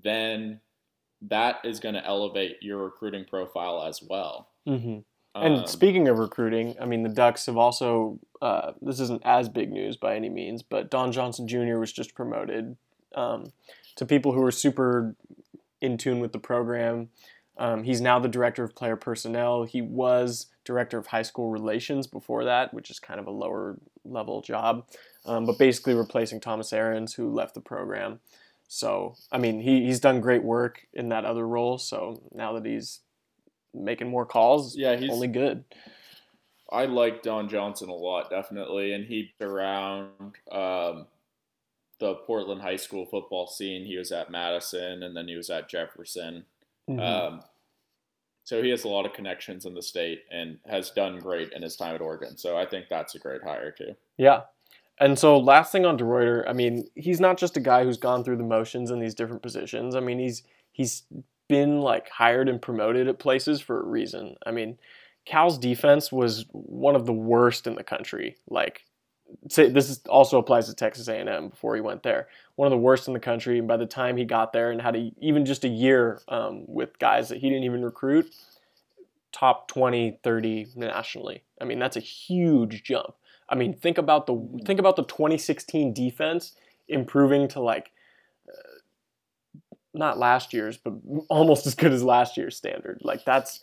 then 0.01 0.59
that 1.21 1.57
is 1.63 1.79
going 1.79 1.95
to 1.95 2.05
elevate 2.05 2.57
your 2.61 2.83
recruiting 2.83 3.25
profile 3.25 3.83
as 3.87 4.01
well. 4.01 4.49
Mm-hmm. 4.67 4.99
And 5.35 5.59
um, 5.59 5.67
speaking 5.67 6.07
of 6.07 6.17
recruiting, 6.19 6.75
I 6.79 6.85
mean, 6.85 7.03
the 7.03 7.09
Ducks 7.09 7.45
have 7.47 7.57
also, 7.57 8.19
uh, 8.41 8.71
this 8.81 8.99
isn't 9.01 9.21
as 9.25 9.49
big 9.49 9.71
news 9.71 9.97
by 9.97 10.15
any 10.15 10.29
means, 10.29 10.63
but 10.63 10.89
Don 10.89 11.11
Johnson 11.11 11.47
Jr. 11.47 11.77
was 11.77 11.91
just 11.91 12.15
promoted 12.15 12.77
um, 13.13 13.51
to 13.95 14.05
people 14.05 14.33
who 14.33 14.43
are 14.43 14.51
super 14.51 15.15
in 15.81 15.97
tune 15.97 16.19
with 16.19 16.31
the 16.31 16.39
program. 16.39 17.09
Um, 17.57 17.83
he's 17.83 18.01
now 18.01 18.19
the 18.19 18.27
director 18.27 18.63
of 18.63 18.75
player 18.75 18.95
personnel. 18.95 19.63
He 19.63 19.81
was 19.81 20.47
director 20.65 20.97
of 20.97 21.07
high 21.07 21.21
school 21.21 21.49
relations 21.49 22.07
before 22.07 22.43
that, 22.45 22.73
which 22.73 22.89
is 22.89 22.99
kind 22.99 23.19
of 23.19 23.27
a 23.27 23.31
lower 23.31 23.77
level 24.03 24.41
job, 24.41 24.87
um, 25.25 25.45
but 25.45 25.57
basically 25.57 25.93
replacing 25.93 26.39
Thomas 26.39 26.73
Ahrens, 26.73 27.13
who 27.13 27.31
left 27.31 27.53
the 27.53 27.61
program. 27.61 28.19
So, 28.67 29.15
I 29.31 29.37
mean, 29.37 29.61
he, 29.61 29.85
he's 29.85 29.99
done 29.99 30.21
great 30.21 30.43
work 30.43 30.87
in 30.93 31.09
that 31.09 31.23
other 31.23 31.47
role. 31.47 31.77
So 31.77 32.21
now 32.33 32.53
that 32.53 32.65
he's 32.65 33.01
making 33.73 34.09
more 34.09 34.25
calls, 34.25 34.75
yeah, 34.75 34.95
he's 34.95 35.11
only 35.11 35.27
good. 35.27 35.63
I 36.71 36.85
like 36.85 37.21
Don 37.21 37.47
Johnson 37.47 37.89
a 37.89 37.93
lot, 37.93 38.29
definitely, 38.31 38.93
and 38.93 39.05
he 39.05 39.33
around 39.39 40.09
um, 40.51 41.05
the 41.99 42.15
Portland 42.15 42.61
high 42.61 42.75
school 42.75 43.05
football 43.05 43.47
scene. 43.47 43.85
He 43.85 43.97
was 43.97 44.11
at 44.11 44.31
Madison, 44.31 45.03
and 45.03 45.15
then 45.15 45.27
he 45.27 45.35
was 45.35 45.49
at 45.49 45.69
Jefferson. 45.69 46.45
Mm-hmm. 46.89 46.99
Um, 46.99 47.41
so 48.43 48.61
he 48.61 48.69
has 48.69 48.83
a 48.83 48.89
lot 48.89 49.05
of 49.05 49.13
connections 49.13 49.65
in 49.65 49.73
the 49.73 49.81
state 49.81 50.23
and 50.31 50.59
has 50.67 50.91
done 50.91 51.19
great 51.19 51.51
in 51.51 51.63
his 51.63 51.75
time 51.75 51.95
at 51.95 52.01
Oregon. 52.01 52.37
So 52.37 52.57
I 52.57 52.65
think 52.65 52.85
that's 52.89 53.15
a 53.15 53.19
great 53.19 53.41
hire 53.43 53.71
too. 53.71 53.95
Yeah, 54.17 54.41
and 54.99 55.19
so, 55.19 55.37
last 55.37 55.71
thing 55.71 55.85
on 55.85 55.97
DeRuyter, 55.97 56.45
I 56.47 56.53
mean, 56.53 56.85
he's 56.95 57.19
not 57.19 57.37
just 57.37 57.57
a 57.57 57.61
guy 57.61 57.83
who's 57.83 57.97
gone 57.97 58.23
through 58.23 58.37
the 58.37 58.43
motions 58.43 58.91
in 58.91 58.99
these 58.99 59.15
different 59.15 59.41
positions. 59.41 59.95
I 59.95 59.99
mean, 59.99 60.19
he's 60.19 60.43
he's 60.71 61.03
been 61.49 61.81
like 61.81 62.09
hired 62.09 62.47
and 62.47 62.61
promoted 62.61 63.07
at 63.07 63.19
places 63.19 63.59
for 63.59 63.81
a 63.81 63.85
reason. 63.85 64.35
I 64.45 64.51
mean, 64.51 64.77
Cal's 65.25 65.57
defense 65.57 66.11
was 66.11 66.45
one 66.51 66.95
of 66.95 67.05
the 67.05 67.13
worst 67.13 67.67
in 67.67 67.75
the 67.75 67.83
country. 67.83 68.37
Like, 68.49 68.85
this 69.43 69.89
is, 69.89 70.01
also 70.07 70.37
applies 70.37 70.67
to 70.67 70.73
Texas 70.73 71.07
A&M 71.07 71.49
before 71.49 71.75
he 71.75 71.81
went 71.81 72.03
there. 72.03 72.27
One 72.55 72.67
of 72.67 72.71
the 72.71 72.77
worst 72.77 73.07
in 73.07 73.13
the 73.13 73.19
country. 73.19 73.59
And 73.59 73.67
by 73.67 73.77
the 73.77 73.85
time 73.85 74.17
he 74.17 74.25
got 74.25 74.53
there 74.53 74.71
and 74.71 74.81
had 74.81 74.95
a, 74.95 75.11
even 75.19 75.45
just 75.45 75.63
a 75.63 75.67
year 75.67 76.21
um, 76.27 76.63
with 76.67 76.97
guys 76.99 77.29
that 77.29 77.39
he 77.39 77.49
didn't 77.49 77.63
even 77.63 77.83
recruit, 77.83 78.33
top 79.31 79.67
20, 79.67 80.19
30 80.23 80.67
nationally. 80.75 81.43
I 81.59 81.65
mean, 81.65 81.79
that's 81.79 81.97
a 81.97 82.01
huge 82.01 82.83
jump. 82.83 83.15
I 83.49 83.55
mean, 83.55 83.73
think 83.73 83.97
about 83.97 84.25
the 84.25 84.61
think 84.65 84.79
about 84.79 84.95
the 84.95 85.03
2016 85.03 85.93
defense 85.93 86.53
improving 86.87 87.47
to 87.49 87.59
like 87.59 87.91
uh, 88.49 88.79
not 89.93 90.17
last 90.17 90.53
year's, 90.53 90.77
but 90.77 90.93
almost 91.29 91.67
as 91.67 91.75
good 91.75 91.91
as 91.91 92.03
last 92.03 92.37
year's 92.37 92.57
standard. 92.57 93.01
Like 93.03 93.25
that's 93.25 93.59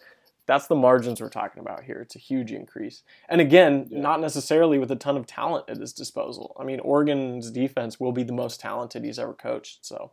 that's 0.47 0.67
the 0.67 0.75
margins 0.75 1.21
we're 1.21 1.29
talking 1.29 1.61
about 1.61 1.85
here. 1.85 2.01
It's 2.01 2.17
a 2.17 2.19
huge 2.21 2.53
increase. 2.53 3.03
And 3.29 3.41
again, 3.41 3.87
yeah. 3.91 4.01
not 4.01 4.21
necessarily 4.21 4.79
with 4.79 4.91
a 4.91 4.97
ton 4.97 5.17
of 5.17 5.27
talent 5.27 5.67
at 5.69 5.77
his 5.77 5.93
disposal. 5.93 6.57
I 6.59 6.65
mean, 6.65 6.81
Oregon's 6.81 7.51
defense 7.51 8.01
will 8.01 8.13
be 8.13 8.25
the 8.25 8.33
most 8.33 8.61
talented 8.61 9.05
he's 9.05 9.19
ever 9.19 9.35
coached. 9.35 9.87
So, 9.87 10.13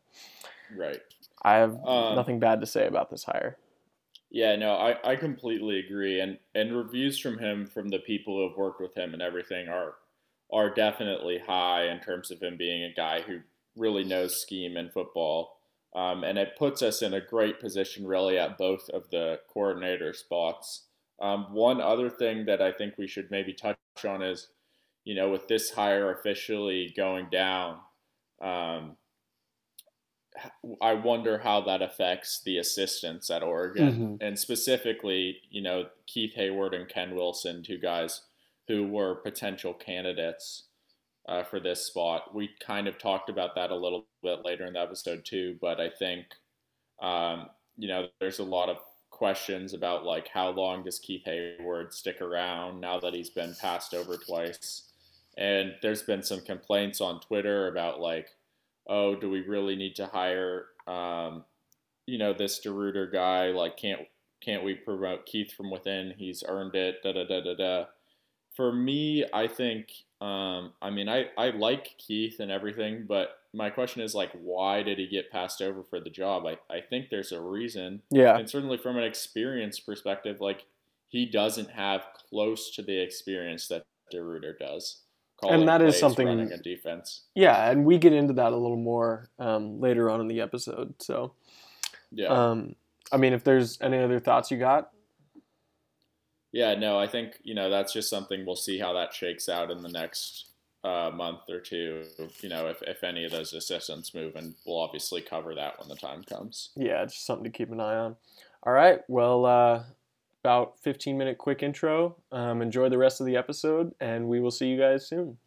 right. 0.77 0.99
I 1.41 1.55
have 1.55 1.77
um, 1.85 2.15
nothing 2.15 2.39
bad 2.39 2.61
to 2.61 2.67
say 2.67 2.85
about 2.85 3.09
this 3.09 3.23
hire. 3.23 3.57
Yeah, 4.31 4.55
no, 4.55 4.73
I, 4.73 4.97
I 5.03 5.15
completely 5.15 5.79
agree. 5.79 6.19
And 6.19 6.37
and 6.53 6.75
reviews 6.75 7.19
from 7.19 7.39
him 7.39 7.65
from 7.65 7.89
the 7.89 7.99
people 7.99 8.35
who 8.35 8.47
have 8.47 8.57
worked 8.57 8.79
with 8.79 8.95
him 8.95 9.13
and 9.13 9.21
everything 9.21 9.67
are 9.67 9.95
are 10.51 10.73
definitely 10.73 11.39
high 11.39 11.85
in 11.85 11.99
terms 11.99 12.29
of 12.29 12.41
him 12.41 12.57
being 12.57 12.83
a 12.83 12.93
guy 12.93 13.21
who 13.21 13.39
really 13.75 14.03
knows 14.03 14.39
scheme 14.39 14.77
and 14.77 14.91
football. 14.91 15.58
Um, 15.95 16.23
and 16.23 16.37
it 16.37 16.55
puts 16.57 16.81
us 16.81 17.01
in 17.01 17.13
a 17.13 17.21
great 17.21 17.59
position 17.59 18.05
really 18.05 18.37
at 18.37 18.57
both 18.57 18.89
of 18.89 19.09
the 19.09 19.39
coordinator 19.51 20.13
spots. 20.13 20.85
Um, 21.19 21.47
one 21.51 21.81
other 21.81 22.09
thing 22.09 22.45
that 22.45 22.61
I 22.61 22.71
think 22.71 22.97
we 22.97 23.07
should 23.07 23.31
maybe 23.31 23.53
touch 23.53 23.77
on 24.07 24.21
is, 24.21 24.49
you 25.03 25.15
know, 25.15 25.29
with 25.29 25.47
this 25.47 25.71
hire 25.71 26.11
officially 26.11 26.93
going 26.95 27.27
down, 27.31 27.79
um, 28.41 28.97
I 30.81 30.93
wonder 30.93 31.39
how 31.39 31.61
that 31.61 31.81
affects 31.81 32.41
the 32.41 32.57
assistants 32.59 33.29
at 33.29 33.43
Oregon, 33.43 33.91
mm-hmm. 33.91 34.15
and 34.21 34.39
specifically, 34.39 35.41
you 35.49 35.61
know, 35.61 35.87
Keith 36.07 36.35
Heyward 36.37 36.73
and 36.73 36.87
Ken 36.87 37.15
Wilson, 37.15 37.63
two 37.63 37.77
guys 37.77 38.21
who 38.67 38.87
were 38.87 39.15
potential 39.15 39.73
candidates 39.73 40.68
uh, 41.29 41.43
for 41.43 41.59
this 41.59 41.85
spot. 41.85 42.35
We 42.35 42.49
kind 42.59 42.87
of 42.87 42.97
talked 42.97 43.29
about 43.29 43.55
that 43.55 43.71
a 43.71 43.75
little 43.75 44.05
bit 44.21 44.39
later 44.43 44.65
in 44.65 44.73
the 44.73 44.81
episode 44.81 45.23
too, 45.23 45.57
but 45.61 45.79
I 45.79 45.89
think, 45.89 46.25
um, 47.01 47.47
you 47.77 47.87
know, 47.87 48.07
there's 48.19 48.39
a 48.39 48.43
lot 48.43 48.69
of 48.69 48.77
questions 49.11 49.73
about 49.73 50.05
like 50.05 50.27
how 50.27 50.49
long 50.49 50.83
does 50.83 50.99
Keith 50.99 51.23
Heyward 51.25 51.93
stick 51.93 52.21
around 52.21 52.81
now 52.81 52.99
that 52.99 53.13
he's 53.13 53.29
been 53.29 53.55
passed 53.61 53.93
over 53.93 54.17
twice, 54.17 54.91
and 55.37 55.75
there's 55.81 56.01
been 56.01 56.23
some 56.23 56.41
complaints 56.41 56.99
on 56.99 57.21
Twitter 57.21 57.67
about 57.67 58.01
like 58.01 58.27
oh, 58.89 59.15
do 59.15 59.29
we 59.29 59.41
really 59.41 59.75
need 59.75 59.95
to 59.95 60.07
hire, 60.07 60.65
um, 60.87 61.45
you 62.07 62.17
know, 62.17 62.33
this 62.33 62.59
DeRuyter 62.59 63.11
guy? 63.13 63.51
Like, 63.51 63.77
can't 63.77 64.01
can't 64.41 64.63
we 64.63 64.73
promote 64.73 65.25
Keith 65.25 65.53
from 65.53 65.69
within? 65.69 66.13
He's 66.17 66.43
earned 66.47 66.75
it. 66.75 67.03
Da 67.03 67.13
da 67.13 67.25
da 67.25 67.41
da 67.41 67.55
da. 67.55 67.85
For 68.55 68.73
me, 68.73 69.25
I 69.31 69.47
think. 69.47 69.89
Um, 70.21 70.73
I 70.81 70.89
mean, 70.89 71.07
I 71.07 71.25
I 71.37 71.51
like 71.51 71.95
Keith 71.97 72.39
and 72.39 72.51
everything, 72.51 73.05
but 73.07 73.37
my 73.53 73.69
question 73.69 74.01
is 74.01 74.13
like, 74.13 74.31
why 74.33 74.83
did 74.83 74.97
he 74.97 75.07
get 75.07 75.31
passed 75.31 75.61
over 75.61 75.83
for 75.83 75.99
the 75.99 76.09
job? 76.09 76.45
I 76.45 76.57
I 76.73 76.81
think 76.81 77.09
there's 77.09 77.31
a 77.31 77.41
reason. 77.41 78.01
Yeah. 78.11 78.37
And 78.37 78.49
certainly 78.49 78.77
from 78.77 78.97
an 78.97 79.03
experience 79.03 79.79
perspective, 79.79 80.41
like 80.41 80.65
he 81.07 81.25
doesn't 81.25 81.71
have 81.71 82.05
close 82.29 82.75
to 82.75 82.81
the 82.81 83.01
experience 83.01 83.67
that 83.67 83.83
DeRuyter 84.13 84.57
does 84.59 85.03
and 85.47 85.67
that 85.67 85.81
is 85.81 85.97
something 85.97 86.27
running 86.27 86.51
a 86.51 86.57
defense. 86.57 87.23
Yeah, 87.35 87.69
and 87.69 87.85
we 87.85 87.97
get 87.97 88.13
into 88.13 88.33
that 88.33 88.51
a 88.51 88.57
little 88.57 88.77
more 88.77 89.29
um, 89.39 89.79
later 89.79 90.09
on 90.09 90.21
in 90.21 90.27
the 90.27 90.41
episode. 90.41 90.93
So, 90.99 91.33
yeah. 92.11 92.27
Um, 92.27 92.75
I 93.11 93.17
mean, 93.17 93.33
if 93.33 93.43
there's 93.43 93.79
any 93.81 93.97
other 93.99 94.19
thoughts 94.19 94.51
you 94.51 94.57
got. 94.57 94.91
Yeah, 96.51 96.75
no, 96.75 96.97
I 96.97 97.07
think 97.07 97.39
you 97.43 97.53
know 97.53 97.69
that's 97.69 97.93
just 97.93 98.09
something 98.09 98.45
we'll 98.45 98.55
see 98.55 98.79
how 98.79 98.93
that 98.93 99.13
shakes 99.13 99.49
out 99.49 99.69
in 99.69 99.83
the 99.83 99.89
next 99.89 100.45
uh, 100.83 101.11
month 101.13 101.41
or 101.49 101.59
two. 101.59 102.05
You 102.41 102.49
know, 102.49 102.67
if 102.67 102.81
if 102.83 103.03
any 103.03 103.25
of 103.25 103.31
those 103.31 103.53
assistants 103.53 104.13
move, 104.13 104.35
and 104.35 104.55
we'll 104.65 104.79
obviously 104.79 105.21
cover 105.21 105.53
that 105.55 105.79
when 105.79 105.89
the 105.89 105.95
time 105.95 106.23
comes. 106.23 106.71
Yeah, 106.75 107.03
just 107.05 107.25
something 107.25 107.43
to 107.43 107.55
keep 107.55 107.71
an 107.71 107.79
eye 107.79 107.97
on. 107.97 108.15
All 108.63 108.73
right, 108.73 109.01
well, 109.07 109.45
uh, 109.45 109.83
about 110.43 110.79
15 110.81 111.17
minute 111.17 111.37
quick 111.37 111.63
intro. 111.63 112.15
Um, 112.31 112.61
enjoy 112.61 112.89
the 112.89 112.97
rest 112.97 113.21
of 113.21 113.27
the 113.27 113.37
episode, 113.37 113.93
and 113.99 114.27
we 114.27 114.39
will 114.39 114.51
see 114.51 114.67
you 114.67 114.77
guys 114.77 115.07
soon. 115.07 115.37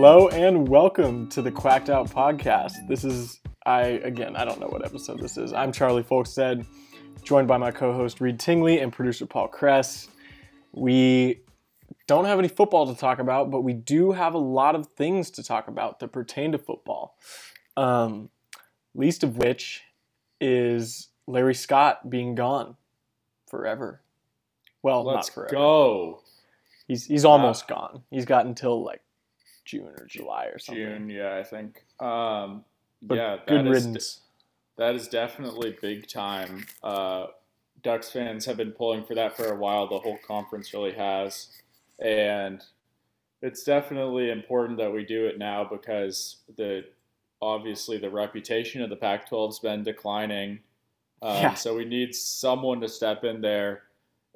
Hello 0.00 0.28
and 0.28 0.68
welcome 0.68 1.28
to 1.30 1.42
the 1.42 1.50
Quacked 1.50 1.90
Out 1.90 2.08
Podcast. 2.08 2.86
This 2.86 3.02
is 3.02 3.40
I 3.66 3.80
again, 3.82 4.36
I 4.36 4.44
don't 4.44 4.60
know 4.60 4.68
what 4.68 4.84
episode 4.84 5.18
this 5.18 5.36
is. 5.36 5.52
I'm 5.52 5.72
Charlie 5.72 6.04
Folkstead, 6.04 6.64
joined 7.24 7.48
by 7.48 7.56
my 7.56 7.72
co-host 7.72 8.20
Reed 8.20 8.38
Tingley 8.38 8.78
and 8.78 8.92
producer 8.92 9.26
Paul 9.26 9.48
Kress. 9.48 10.06
We 10.70 11.40
don't 12.06 12.26
have 12.26 12.38
any 12.38 12.46
football 12.46 12.86
to 12.86 12.96
talk 12.96 13.18
about, 13.18 13.50
but 13.50 13.62
we 13.62 13.72
do 13.72 14.12
have 14.12 14.34
a 14.34 14.38
lot 14.38 14.76
of 14.76 14.86
things 14.86 15.32
to 15.32 15.42
talk 15.42 15.66
about 15.66 15.98
that 15.98 16.12
pertain 16.12 16.52
to 16.52 16.58
football. 16.58 17.18
Um, 17.76 18.30
least 18.94 19.24
of 19.24 19.36
which 19.36 19.82
is 20.40 21.08
Larry 21.26 21.56
Scott 21.56 22.08
being 22.08 22.36
gone 22.36 22.76
forever. 23.48 24.00
Well, 24.80 25.02
Let's 25.02 25.26
not 25.26 25.34
forever. 25.34 25.56
go. 25.56 26.22
He's 26.86 27.06
he's 27.06 27.24
almost 27.24 27.66
gone. 27.66 28.04
He's 28.12 28.26
got 28.26 28.46
until 28.46 28.84
like 28.84 29.02
June 29.68 29.92
or 29.98 30.06
July 30.06 30.46
or 30.46 30.58
something. 30.58 30.82
June, 30.82 31.10
yeah, 31.10 31.36
I 31.36 31.44
think. 31.44 31.82
Um, 32.00 32.64
But 33.02 33.16
yeah, 33.16 33.36
that 33.36 33.46
good 33.46 33.66
is- 33.66 33.84
riddance. 33.84 34.20
That 34.76 34.94
is 34.94 35.08
definitely 35.08 35.76
big 35.82 36.08
time. 36.08 36.64
Uh, 36.82 37.26
Ducks 37.82 38.10
fans 38.10 38.46
have 38.46 38.56
been 38.56 38.72
pulling 38.72 39.04
for 39.04 39.14
that 39.16 39.36
for 39.36 39.46
a 39.52 39.56
while. 39.56 39.88
The 39.88 39.98
whole 39.98 40.18
conference 40.26 40.72
really 40.72 40.92
has, 40.92 41.48
and 41.98 42.64
it's 43.42 43.62
definitely 43.64 44.30
important 44.30 44.78
that 44.78 44.92
we 44.92 45.04
do 45.04 45.26
it 45.26 45.36
now 45.38 45.64
because 45.64 46.38
the 46.56 46.84
obviously 47.42 47.98
the 47.98 48.10
reputation 48.10 48.82
of 48.82 48.90
the 48.90 48.96
Pac-12 48.96 49.48
has 49.48 49.58
been 49.60 49.82
declining. 49.84 50.60
Um, 51.22 51.34
Yeah. 51.42 51.54
So 51.54 51.76
we 51.76 51.84
need 51.84 52.14
someone 52.14 52.80
to 52.80 52.88
step 52.88 53.22
in 53.24 53.40
there 53.40 53.82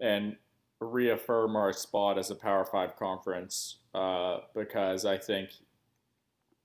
and 0.01 0.37
reaffirm 0.85 1.57
our 1.57 1.73
spot 1.73 2.19
as 2.19 2.31
a 2.31 2.35
Power 2.35 2.65
Five 2.65 2.97
conference 2.97 3.79
uh, 3.95 4.39
because 4.55 5.05
I 5.05 5.19
think. 5.19 5.51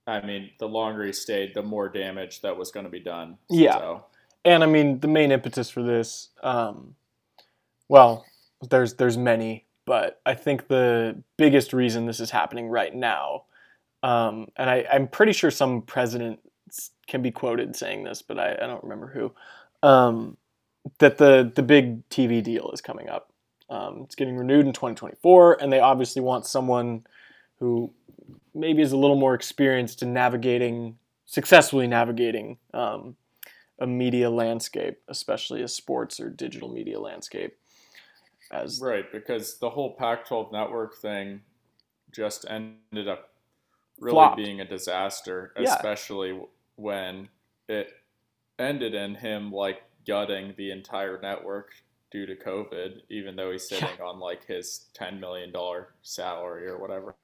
I 0.10 0.26
mean, 0.26 0.52
the 0.58 0.70
longer 0.70 1.04
he 1.04 1.12
stayed, 1.12 1.54
the 1.54 1.62
more 1.62 1.90
damage 1.90 2.40
that 2.40 2.56
was 2.56 2.72
going 2.72 2.86
to 2.86 2.90
be 2.90 3.02
done. 3.02 3.38
Yeah. 3.50 3.78
So, 3.78 4.06
and 4.46 4.64
I 4.64 4.66
mean 4.66 5.02
the 5.02 5.10
main 5.10 5.34
impetus 5.34 5.70
for 5.70 5.84
this, 5.84 6.30
um, 6.42 6.96
well, 7.90 8.26
there's 8.70 8.96
there's 8.96 9.18
many, 9.18 9.66
but 9.86 10.22
I 10.26 10.34
think 10.34 10.68
the 10.68 11.22
biggest 11.38 11.74
reason 11.74 12.06
this 12.06 12.20
is 12.20 12.32
happening 12.32 12.70
right 12.70 12.94
now, 12.94 13.44
um, 14.04 14.48
and 14.56 14.70
I, 14.70 14.86
I'm 14.92 15.08
pretty 15.08 15.34
sure 15.34 15.52
some 15.52 15.82
president 15.82 16.40
can 17.08 17.22
be 17.22 17.32
quoted 17.32 17.76
saying 17.76 18.04
this, 18.04 18.22
but 18.22 18.40
I, 18.40 18.54
I 18.54 18.68
don't 18.68 18.84
remember 18.84 19.08
who, 19.08 19.32
um, 19.88 20.38
that 21.00 21.18
the 21.18 21.52
the 21.54 21.64
big 21.64 22.08
TV 22.10 22.42
deal 22.42 22.72
is 22.72 22.82
coming 22.82 23.10
up. 23.10 23.32
Um, 23.70 24.02
it's 24.06 24.16
getting 24.16 24.38
renewed 24.38 24.66
in 24.66 24.74
2024, 24.74 25.62
and 25.62 25.72
they 25.72 25.80
obviously 25.80 26.22
want 26.22 26.46
someone 26.46 27.06
who 27.60 27.92
maybe 28.54 28.82
is 28.82 28.92
a 28.92 28.98
little 28.98 29.16
more 29.18 29.34
experienced 29.34 30.02
in 30.04 30.14
navigating 30.14 30.98
successfully 31.26 31.88
navigating 31.88 32.58
um, 32.74 33.16
a 33.80 33.86
media 33.86 34.30
landscape, 34.30 34.98
especially 35.10 35.62
a 35.62 35.68
sports 35.68 36.20
or 36.20 36.30
digital 36.30 36.70
media 36.70 37.00
landscape. 37.00 37.58
As 38.52 38.80
right, 38.82 39.12
because 39.12 39.58
the 39.60 39.70
whole 39.70 39.94
Pac-12 39.96 40.54
network 40.54 40.96
thing 40.96 41.42
just 42.14 42.46
ended 42.50 43.10
up 43.10 43.32
really 44.00 44.14
Flopped. 44.14 44.38
being 44.38 44.62
a 44.62 44.66
disaster, 44.66 45.52
Yeah. 45.60 45.76
especially 45.76 46.40
when 46.78 47.28
it 47.68 47.90
ended 48.58 48.96
in 48.96 49.16
him 49.16 49.52
like 49.52 49.84
gutting 50.06 50.54
the 50.58 50.72
entire 50.72 51.20
network 51.22 51.74
due 52.12 52.26
to 52.26 52.36
COVID, 52.36 53.02
even 53.10 53.36
though 53.36 53.52
he's 53.52 53.68
sitting 53.68 54.02
on 54.04 54.20
like 54.20 54.46
his 54.46 54.86
ten 54.94 55.20
million 55.20 55.52
dollar 55.52 55.94
salary 56.02 56.68
or 56.68 56.78
whatever. 56.78 57.16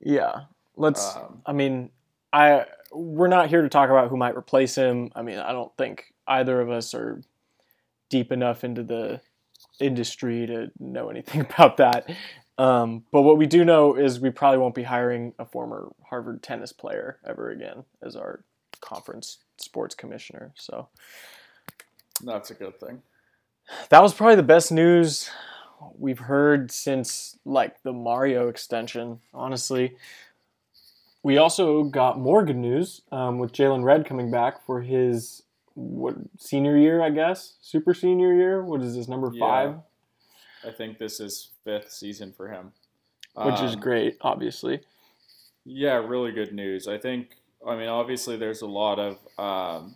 yeah, 0.00 0.42
let's. 0.76 1.16
Um, 1.16 1.42
I 1.46 1.52
mean, 1.52 1.90
I 2.32 2.66
we're 2.92 3.28
not 3.28 3.48
here 3.48 3.62
to 3.62 3.68
talk 3.68 3.90
about 3.90 4.08
who 4.08 4.16
might 4.16 4.36
replace 4.36 4.74
him. 4.74 5.10
I 5.14 5.22
mean, 5.22 5.38
I 5.38 5.52
don't 5.52 5.74
think 5.76 6.12
either 6.26 6.60
of 6.60 6.70
us 6.70 6.94
are 6.94 7.22
deep 8.08 8.32
enough 8.32 8.64
into 8.64 8.82
the 8.82 9.20
industry 9.80 10.46
to 10.46 10.70
know 10.78 11.08
anything 11.08 11.40
about 11.50 11.76
that. 11.78 12.10
Um, 12.58 13.04
but 13.10 13.22
what 13.22 13.38
we 13.38 13.46
do 13.46 13.64
know 13.64 13.94
is 13.94 14.20
we 14.20 14.30
probably 14.30 14.58
won't 14.58 14.74
be 14.74 14.82
hiring 14.82 15.32
a 15.38 15.46
former 15.46 15.90
Harvard 16.04 16.42
tennis 16.42 16.72
player 16.72 17.18
ever 17.26 17.50
again 17.50 17.84
as 18.02 18.16
our 18.16 18.44
conference 18.80 19.38
sports 19.56 19.94
commissioner. 19.94 20.52
So 20.56 20.88
that's 22.22 22.50
a 22.50 22.54
good 22.54 22.78
thing. 22.78 23.00
That 23.90 24.02
was 24.02 24.14
probably 24.14 24.36
the 24.36 24.42
best 24.42 24.72
news 24.72 25.30
we've 25.98 26.18
heard 26.18 26.70
since 26.70 27.38
like 27.44 27.82
the 27.82 27.92
Mario 27.92 28.48
extension. 28.48 29.20
Honestly, 29.34 29.96
we 31.22 31.38
also 31.38 31.84
got 31.84 32.18
more 32.18 32.44
good 32.44 32.56
news 32.56 33.02
um, 33.12 33.38
with 33.38 33.52
Jaylon 33.52 33.84
Redd 33.84 34.06
coming 34.06 34.30
back 34.30 34.64
for 34.64 34.80
his 34.80 35.42
what 35.74 36.16
senior 36.38 36.76
year, 36.76 37.02
I 37.02 37.10
guess, 37.10 37.54
super 37.60 37.94
senior 37.94 38.34
year. 38.34 38.62
What 38.64 38.82
is 38.82 38.96
this 38.96 39.08
number 39.08 39.30
Yeah. 39.32 39.46
five? 39.46 39.74
I 40.66 40.72
think 40.72 40.98
this 40.98 41.20
is 41.20 41.50
fifth 41.64 41.90
season 41.90 42.32
for 42.32 42.48
him, 42.48 42.72
Which 43.34 43.60
is 43.62 43.74
Um, 43.74 43.80
great, 43.80 44.18
obviously. 44.20 44.80
Yeah, 45.64 45.94
really 45.96 46.32
good 46.32 46.52
news. 46.52 46.88
I 46.88 46.98
think, 46.98 47.36
I 47.66 47.76
mean, 47.76 47.88
obviously, 47.88 48.36
there's 48.36 48.60
a 48.62 48.66
lot 48.66 48.98
of 48.98 49.18
um, 49.38 49.94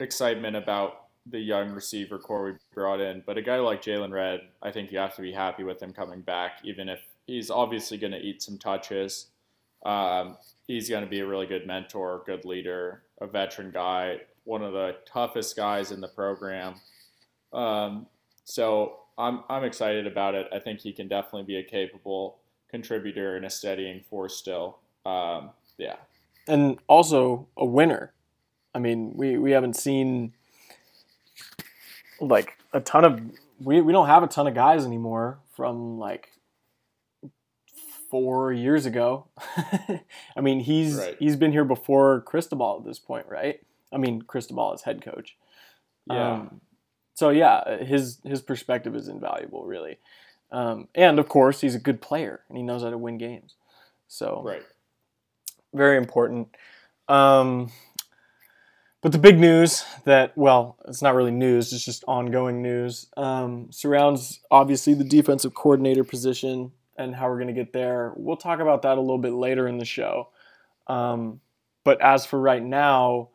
excitement 0.00 0.56
about 0.56 1.01
the 1.26 1.38
young 1.38 1.70
receiver 1.70 2.18
corps 2.18 2.44
we 2.44 2.52
brought 2.74 3.00
in, 3.00 3.22
but 3.26 3.38
a 3.38 3.42
guy 3.42 3.56
like 3.56 3.82
Jaylon 3.82 4.10
Redd, 4.10 4.40
I 4.62 4.70
think 4.70 4.90
you 4.90 4.98
have 4.98 5.14
to 5.16 5.22
be 5.22 5.32
happy 5.32 5.62
with 5.62 5.80
him 5.80 5.92
coming 5.92 6.20
back, 6.20 6.58
even 6.64 6.88
if 6.88 7.00
he's 7.26 7.50
obviously 7.50 7.96
going 7.98 8.12
to 8.12 8.18
eat 8.18 8.42
some 8.42 8.58
touches. 8.58 9.26
Um, 9.84 10.36
he's 10.66 10.88
going 10.88 11.04
to 11.04 11.10
be 11.10 11.20
a 11.20 11.26
really 11.26 11.46
good 11.46 11.66
mentor, 11.66 12.22
good 12.26 12.44
leader, 12.44 13.02
a 13.20 13.26
veteran 13.26 13.70
guy, 13.70 14.20
one 14.44 14.62
of 14.62 14.72
the 14.72 14.96
toughest 15.06 15.56
guys 15.56 15.92
in 15.92 16.00
the 16.00 16.08
program. 16.08 16.74
Um, 17.52 18.06
so 18.44 18.98
I'm 19.18 19.44
I'm 19.48 19.64
excited 19.64 20.06
about 20.06 20.34
it. 20.34 20.48
I 20.52 20.58
think 20.58 20.80
he 20.80 20.92
can 20.92 21.08
definitely 21.08 21.44
be 21.44 21.56
a 21.56 21.62
capable 21.62 22.38
contributor 22.70 23.36
and 23.36 23.44
a 23.44 23.50
steadying 23.50 24.02
force 24.08 24.36
still. 24.36 24.78
Um, 25.04 25.50
yeah, 25.78 25.96
and 26.48 26.78
also 26.88 27.46
a 27.56 27.64
winner. 27.64 28.12
I 28.74 28.78
mean, 28.78 29.12
we, 29.14 29.36
we 29.36 29.50
haven't 29.50 29.76
seen 29.76 30.32
like 32.22 32.58
a 32.72 32.80
ton 32.80 33.04
of 33.04 33.20
we, 33.60 33.80
we 33.80 33.92
don't 33.92 34.06
have 34.06 34.22
a 34.22 34.26
ton 34.26 34.46
of 34.46 34.54
guys 34.54 34.84
anymore 34.84 35.38
from 35.54 35.98
like 35.98 36.28
four 38.10 38.52
years 38.52 38.86
ago. 38.86 39.26
I 40.36 40.40
mean, 40.40 40.60
he's 40.60 40.96
Right. 40.96 41.16
he's 41.18 41.36
been 41.36 41.52
here 41.52 41.64
before 41.64 42.20
Cristobal 42.22 42.78
at 42.80 42.84
this 42.86 42.98
point, 42.98 43.26
right? 43.28 43.60
I 43.92 43.98
mean, 43.98 44.22
Cristobal 44.22 44.72
is 44.74 44.82
head 44.82 45.02
coach. 45.02 45.36
yeah, 46.06 46.32
Um, 46.32 46.60
so 47.14 47.30
yeah, 47.30 47.78
his 47.78 48.20
his 48.24 48.42
perspective 48.42 48.94
is 48.96 49.08
invaluable, 49.08 49.64
really. 49.64 49.98
Um, 50.50 50.88
and 50.94 51.18
of 51.18 51.28
course, 51.28 51.62
he's 51.62 51.74
a 51.74 51.78
good 51.80 52.00
player 52.02 52.40
and 52.48 52.56
he 52.58 52.62
knows 52.62 52.82
how 52.82 52.90
to 52.90 52.98
win 52.98 53.16
games. 53.16 53.54
So 54.08 54.42
right. 54.44 54.62
very 55.72 55.96
important. 55.96 56.48
Um, 57.08 57.70
but 59.02 59.12
the 59.12 59.18
big 59.18 59.38
news 59.38 59.84
that, 60.04 60.36
well, 60.38 60.78
it's 60.86 61.02
not 61.02 61.14
really 61.14 61.32
news, 61.32 61.72
it's 61.72 61.84
just 61.84 62.04
ongoing 62.06 62.62
news, 62.62 63.08
um, 63.16 63.66
surrounds 63.70 64.40
obviously 64.50 64.94
the 64.94 65.04
defensive 65.04 65.54
coordinator 65.54 66.04
position 66.04 66.72
and 66.96 67.14
how 67.14 67.28
we're 67.28 67.36
going 67.36 67.48
to 67.48 67.52
get 67.52 67.72
there. 67.72 68.12
We'll 68.16 68.36
talk 68.36 68.60
about 68.60 68.82
that 68.82 68.98
a 68.98 69.00
little 69.00 69.18
bit 69.18 69.32
later 69.32 69.66
in 69.66 69.78
the 69.78 69.84
show. 69.84 70.28
Um, 70.86 71.40
but 71.84 72.00
as 72.00 72.24
for 72.24 72.40
right 72.40 72.62
now, 72.62 73.30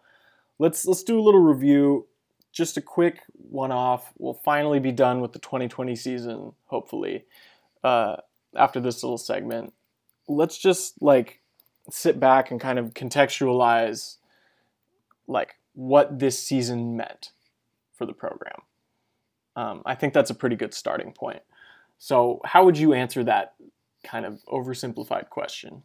let's 0.57 0.85
let's 0.85 1.03
do 1.03 1.19
a 1.19 1.21
little 1.21 1.41
review. 1.41 2.07
Just 2.51 2.77
a 2.77 2.81
quick 2.81 3.21
one 3.33 3.71
off. 3.71 4.13
We'll 4.17 4.33
finally 4.33 4.79
be 4.79 4.91
done 4.91 5.21
with 5.21 5.33
the 5.33 5.39
2020 5.39 5.95
season, 5.95 6.53
hopefully, 6.65 7.25
uh, 7.83 8.17
after 8.55 8.79
this 8.79 9.03
little 9.03 9.17
segment. 9.17 9.73
Let's 10.27 10.57
just 10.57 11.01
like 11.01 11.41
sit 11.89 12.19
back 12.19 12.51
and 12.51 12.59
kind 12.59 12.79
of 12.79 12.93
contextualize 12.93 14.17
like 15.27 15.55
what 15.73 16.19
this 16.19 16.39
season 16.41 16.97
meant 16.97 17.31
for 17.93 18.05
the 18.05 18.13
program. 18.13 18.61
Um, 19.55 19.81
I 19.85 19.95
think 19.95 20.13
that's 20.13 20.29
a 20.29 20.35
pretty 20.35 20.55
good 20.55 20.73
starting 20.73 21.11
point. 21.11 21.41
So, 21.97 22.41
how 22.45 22.63
would 22.65 22.77
you 22.77 22.93
answer 22.93 23.23
that 23.23 23.55
kind 24.03 24.25
of 24.25 24.39
oversimplified 24.47 25.29
question? 25.29 25.83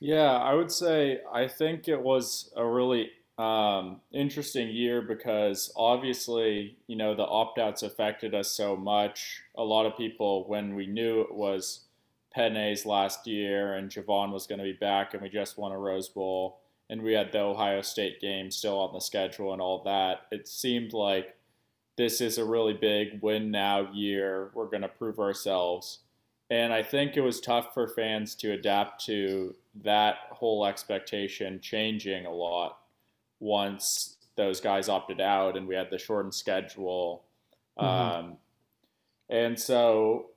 Yeah, 0.00 0.32
I 0.32 0.54
would 0.54 0.70
say 0.70 1.20
I 1.32 1.48
think 1.48 1.88
it 1.88 2.00
was 2.00 2.52
a 2.56 2.66
really 2.66 3.10
um, 3.38 4.00
interesting 4.12 4.68
year 4.68 5.02
because 5.02 5.72
obviously, 5.76 6.76
you 6.86 6.96
know, 6.96 7.14
the 7.14 7.24
opt 7.24 7.58
outs 7.58 7.82
affected 7.82 8.34
us 8.34 8.50
so 8.50 8.76
much. 8.76 9.40
A 9.56 9.62
lot 9.62 9.86
of 9.86 9.96
people, 9.96 10.46
when 10.48 10.74
we 10.74 10.86
knew 10.86 11.20
it 11.20 11.34
was 11.34 11.80
Penei's 12.34 12.86
last 12.86 13.26
year 13.26 13.74
and 13.74 13.90
Javon 13.90 14.32
was 14.32 14.46
going 14.46 14.58
to 14.58 14.64
be 14.64 14.72
back 14.72 15.14
and 15.14 15.22
we 15.22 15.28
just 15.28 15.58
won 15.58 15.72
a 15.72 15.78
Rose 15.78 16.08
Bowl 16.08 16.60
and 16.90 17.02
we 17.02 17.12
had 17.12 17.32
the 17.32 17.40
Ohio 17.40 17.82
State 17.82 18.20
game 18.20 18.50
still 18.50 18.78
on 18.78 18.92
the 18.92 19.00
schedule 19.00 19.52
and 19.52 19.62
all 19.62 19.82
that, 19.84 20.26
it 20.30 20.46
seemed 20.46 20.92
like 20.92 21.36
this 21.96 22.20
is 22.20 22.38
a 22.38 22.44
really 22.44 22.74
big 22.74 23.20
win 23.22 23.50
now 23.50 23.90
year. 23.92 24.50
We're 24.54 24.66
going 24.66 24.82
to 24.82 24.88
prove 24.88 25.18
ourselves. 25.18 26.00
And 26.50 26.72
I 26.72 26.82
think 26.82 27.16
it 27.16 27.20
was 27.22 27.40
tough 27.40 27.72
for 27.72 27.88
fans 27.88 28.34
to 28.36 28.52
adapt 28.52 29.04
to 29.06 29.54
that 29.82 30.16
whole 30.30 30.66
expectation 30.66 31.60
changing 31.60 32.26
a 32.26 32.32
lot 32.32 32.78
once 33.40 34.16
those 34.36 34.60
guys 34.60 34.88
opted 34.88 35.20
out 35.20 35.56
and 35.56 35.66
we 35.66 35.74
had 35.74 35.90
the 35.90 35.98
shortened 35.98 36.34
schedule. 36.34 37.24
Mhm. 37.78 37.84
Um, 37.84 38.38
and 39.28 39.58
so, 39.58 40.30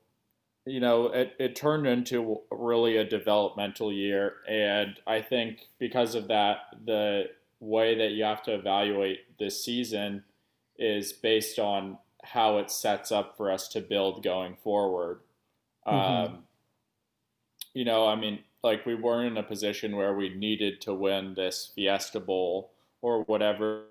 you 0.68 0.82
know, 0.82 1.08
it, 1.08 1.34
it 1.40 1.56
turned 1.56 1.88
into 1.88 2.42
really 2.52 2.98
a 2.98 3.06
developmental 3.06 3.92
year. 3.92 4.34
And 4.48 5.00
I 5.08 5.22
think 5.22 5.68
because 5.80 6.14
of 6.14 6.28
that, 6.28 6.58
the 6.86 7.30
way 7.60 7.98
that 7.98 8.12
you 8.12 8.24
have 8.26 8.44
to 8.44 8.54
evaluate 8.54 9.38
this 9.40 9.64
season 9.64 10.24
is 10.78 11.14
based 11.14 11.58
on 11.58 11.98
how 12.24 12.58
it 12.58 12.70
sets 12.70 13.12
up 13.12 13.38
for 13.38 13.50
us 13.50 13.70
to 13.70 13.82
build 13.82 14.24
going 14.24 14.58
forward. 14.62 15.22
Mm-hmm. 15.88 16.34
Um, 16.34 16.44
you 17.74 17.86
know, 17.86 18.08
I 18.08 18.16
mean, 18.16 18.40
like 18.62 18.86
we 18.86 18.96
weren't 18.96 19.32
in 19.32 19.38
a 19.38 19.48
position 19.48 19.96
where 19.96 20.14
we 20.14 20.30
needed 20.30 20.82
to 20.82 20.94
win 20.94 21.34
this 21.34 21.72
Fiesta 21.74 22.20
Bowl 22.20 22.72
or 23.02 23.24
whatever. 23.24 23.84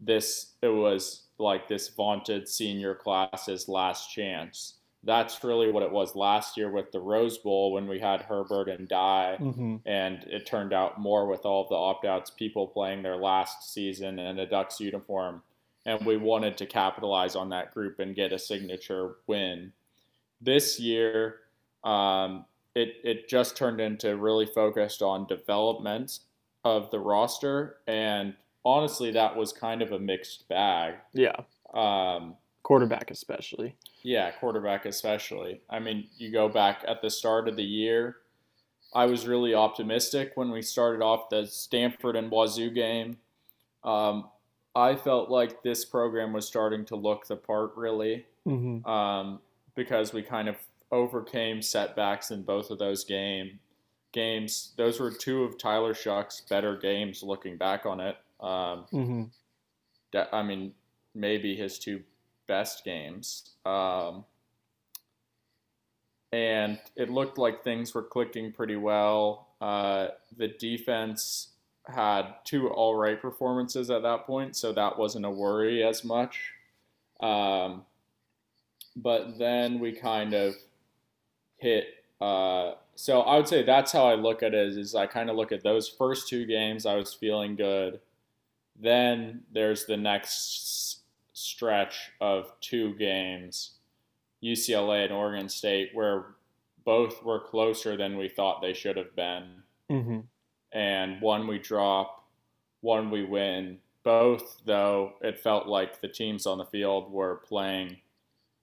This 0.00 0.52
it 0.62 0.68
was 0.68 1.22
like 1.38 1.68
this 1.68 1.88
vaunted 1.88 2.48
senior 2.48 2.94
class's 2.94 3.68
last 3.68 4.12
chance. 4.12 4.74
That's 5.06 5.42
really 5.44 5.70
what 5.70 5.84
it 5.84 5.92
was 5.92 6.16
last 6.16 6.56
year 6.56 6.70
with 6.70 6.90
the 6.90 7.00
Rose 7.00 7.38
Bowl 7.38 7.72
when 7.72 7.86
we 7.86 8.00
had 8.00 8.22
Herbert 8.22 8.68
and 8.68 8.88
Dye, 8.88 9.36
mm-hmm. 9.40 9.76
and 9.86 10.24
it 10.24 10.46
turned 10.46 10.72
out 10.72 11.00
more 11.00 11.28
with 11.28 11.46
all 11.46 11.68
the 11.68 11.76
opt 11.76 12.04
outs, 12.04 12.30
people 12.30 12.66
playing 12.66 13.02
their 13.02 13.16
last 13.16 13.72
season 13.72 14.18
in 14.18 14.40
a 14.40 14.46
Ducks 14.46 14.80
uniform, 14.80 15.42
and 15.84 16.04
we 16.04 16.16
wanted 16.16 16.56
to 16.58 16.66
capitalize 16.66 17.36
on 17.36 17.50
that 17.50 17.72
group 17.72 18.00
and 18.00 18.16
get 18.16 18.32
a 18.32 18.38
signature 18.38 19.14
win. 19.28 19.72
This 20.40 20.80
year, 20.80 21.36
um, 21.84 22.44
it 22.74 22.96
it 23.04 23.28
just 23.28 23.56
turned 23.56 23.80
into 23.80 24.16
really 24.16 24.46
focused 24.46 25.02
on 25.02 25.26
development 25.28 26.18
of 26.64 26.90
the 26.90 26.98
roster, 26.98 27.76
and 27.86 28.34
honestly, 28.64 29.12
that 29.12 29.36
was 29.36 29.52
kind 29.52 29.82
of 29.82 29.92
a 29.92 29.98
mixed 30.00 30.48
bag. 30.48 30.94
Yeah. 31.14 31.36
Um, 31.72 32.34
quarterback 32.66 33.12
especially. 33.12 33.76
Yeah, 34.02 34.32
quarterback 34.32 34.86
especially. 34.86 35.60
I 35.70 35.78
mean, 35.78 36.08
you 36.18 36.32
go 36.32 36.48
back 36.48 36.84
at 36.88 37.00
the 37.00 37.10
start 37.10 37.46
of 37.46 37.54
the 37.54 37.62
year. 37.62 38.16
I 38.92 39.06
was 39.06 39.24
really 39.24 39.54
optimistic 39.54 40.32
when 40.34 40.50
we 40.50 40.62
started 40.62 41.00
off 41.00 41.28
the 41.30 41.46
Stanford 41.46 42.16
and 42.16 42.28
Wazoo 42.28 42.70
game. 42.70 43.18
Um, 43.84 44.30
I 44.74 44.96
felt 44.96 45.30
like 45.30 45.62
this 45.62 45.84
program 45.84 46.32
was 46.32 46.44
starting 46.44 46.84
to 46.86 46.96
look 46.96 47.28
the 47.28 47.36
part, 47.36 47.70
really, 47.76 48.26
mm-hmm. 48.44 48.84
um, 48.84 49.38
because 49.76 50.12
we 50.12 50.22
kind 50.22 50.48
of 50.48 50.56
overcame 50.90 51.62
setbacks 51.62 52.32
in 52.32 52.42
both 52.42 52.70
of 52.70 52.80
those 52.80 53.04
game 53.04 53.60
games. 54.10 54.72
Those 54.76 54.98
were 54.98 55.12
two 55.12 55.44
of 55.44 55.56
Tyler 55.56 55.94
Shough's 55.94 56.42
better 56.50 56.76
games. 56.76 57.22
Looking 57.22 57.58
back 57.58 57.86
on 57.86 58.00
it, 58.00 58.16
um, 58.40 58.86
mm-hmm. 58.92 59.22
I 60.32 60.42
mean, 60.42 60.72
maybe 61.14 61.54
his 61.54 61.78
two 61.78 62.02
best 62.46 62.84
games. 62.84 63.50
Um, 63.64 64.24
and 66.32 66.78
it 66.96 67.10
looked 67.10 67.38
like 67.38 67.62
things 67.62 67.94
were 67.94 68.02
clicking 68.02 68.52
pretty 68.52 68.76
well. 68.76 69.48
Uh, 69.60 70.08
the 70.36 70.48
defense 70.48 71.48
had 71.86 72.34
two 72.44 72.68
all 72.68 72.94
right 72.94 73.20
performances 73.20 73.90
at 73.90 74.02
that 74.02 74.26
point, 74.26 74.56
so 74.56 74.72
that 74.72 74.98
wasn't 74.98 75.24
a 75.24 75.30
worry 75.30 75.84
as 75.84 76.04
much. 76.04 76.52
Um, 77.20 77.82
but 78.96 79.38
then 79.38 79.78
we 79.78 79.92
kind 79.92 80.34
of 80.34 80.54
hit. 81.58 81.86
Uh, 82.20 82.72
so 82.94 83.20
I 83.20 83.36
would 83.36 83.48
say 83.48 83.62
that's 83.62 83.92
how 83.92 84.06
I 84.06 84.14
look 84.14 84.42
at 84.42 84.54
it. 84.54 84.76
Is, 84.76 84.94
I 84.94 85.06
kind 85.06 85.30
of 85.30 85.36
look 85.36 85.52
at 85.52 85.62
those 85.62 85.88
first 85.88 86.28
two 86.28 86.44
games. 86.44 86.86
I 86.86 86.96
was 86.96 87.14
feeling 87.14 87.56
good. 87.56 88.00
Then 88.78 89.42
there's 89.52 89.86
the 89.86 89.96
next 89.96 91.00
stretch 91.36 92.12
of 92.18 92.50
two 92.62 92.94
games, 92.94 93.72
UCLA 94.42 95.04
and 95.04 95.12
Oregon 95.12 95.50
State, 95.50 95.90
where 95.92 96.28
both 96.86 97.22
were 97.22 97.40
closer 97.40 97.94
than 97.94 98.16
we 98.16 98.26
thought 98.26 98.62
they 98.62 98.72
should 98.72 98.96
have 98.96 99.14
been. 99.14 99.62
Mm-hmm. 99.90 100.20
And 100.72 101.20
one 101.20 101.46
we 101.46 101.58
drop, 101.58 102.24
one 102.80 103.10
we 103.10 103.22
win. 103.22 103.78
Both, 104.02 104.62
though, 104.64 105.14
it 105.20 105.38
felt 105.38 105.66
like 105.66 106.00
the 106.00 106.08
teams 106.08 106.46
on 106.46 106.56
the 106.56 106.64
field 106.64 107.12
were 107.12 107.36
playing, 107.46 107.98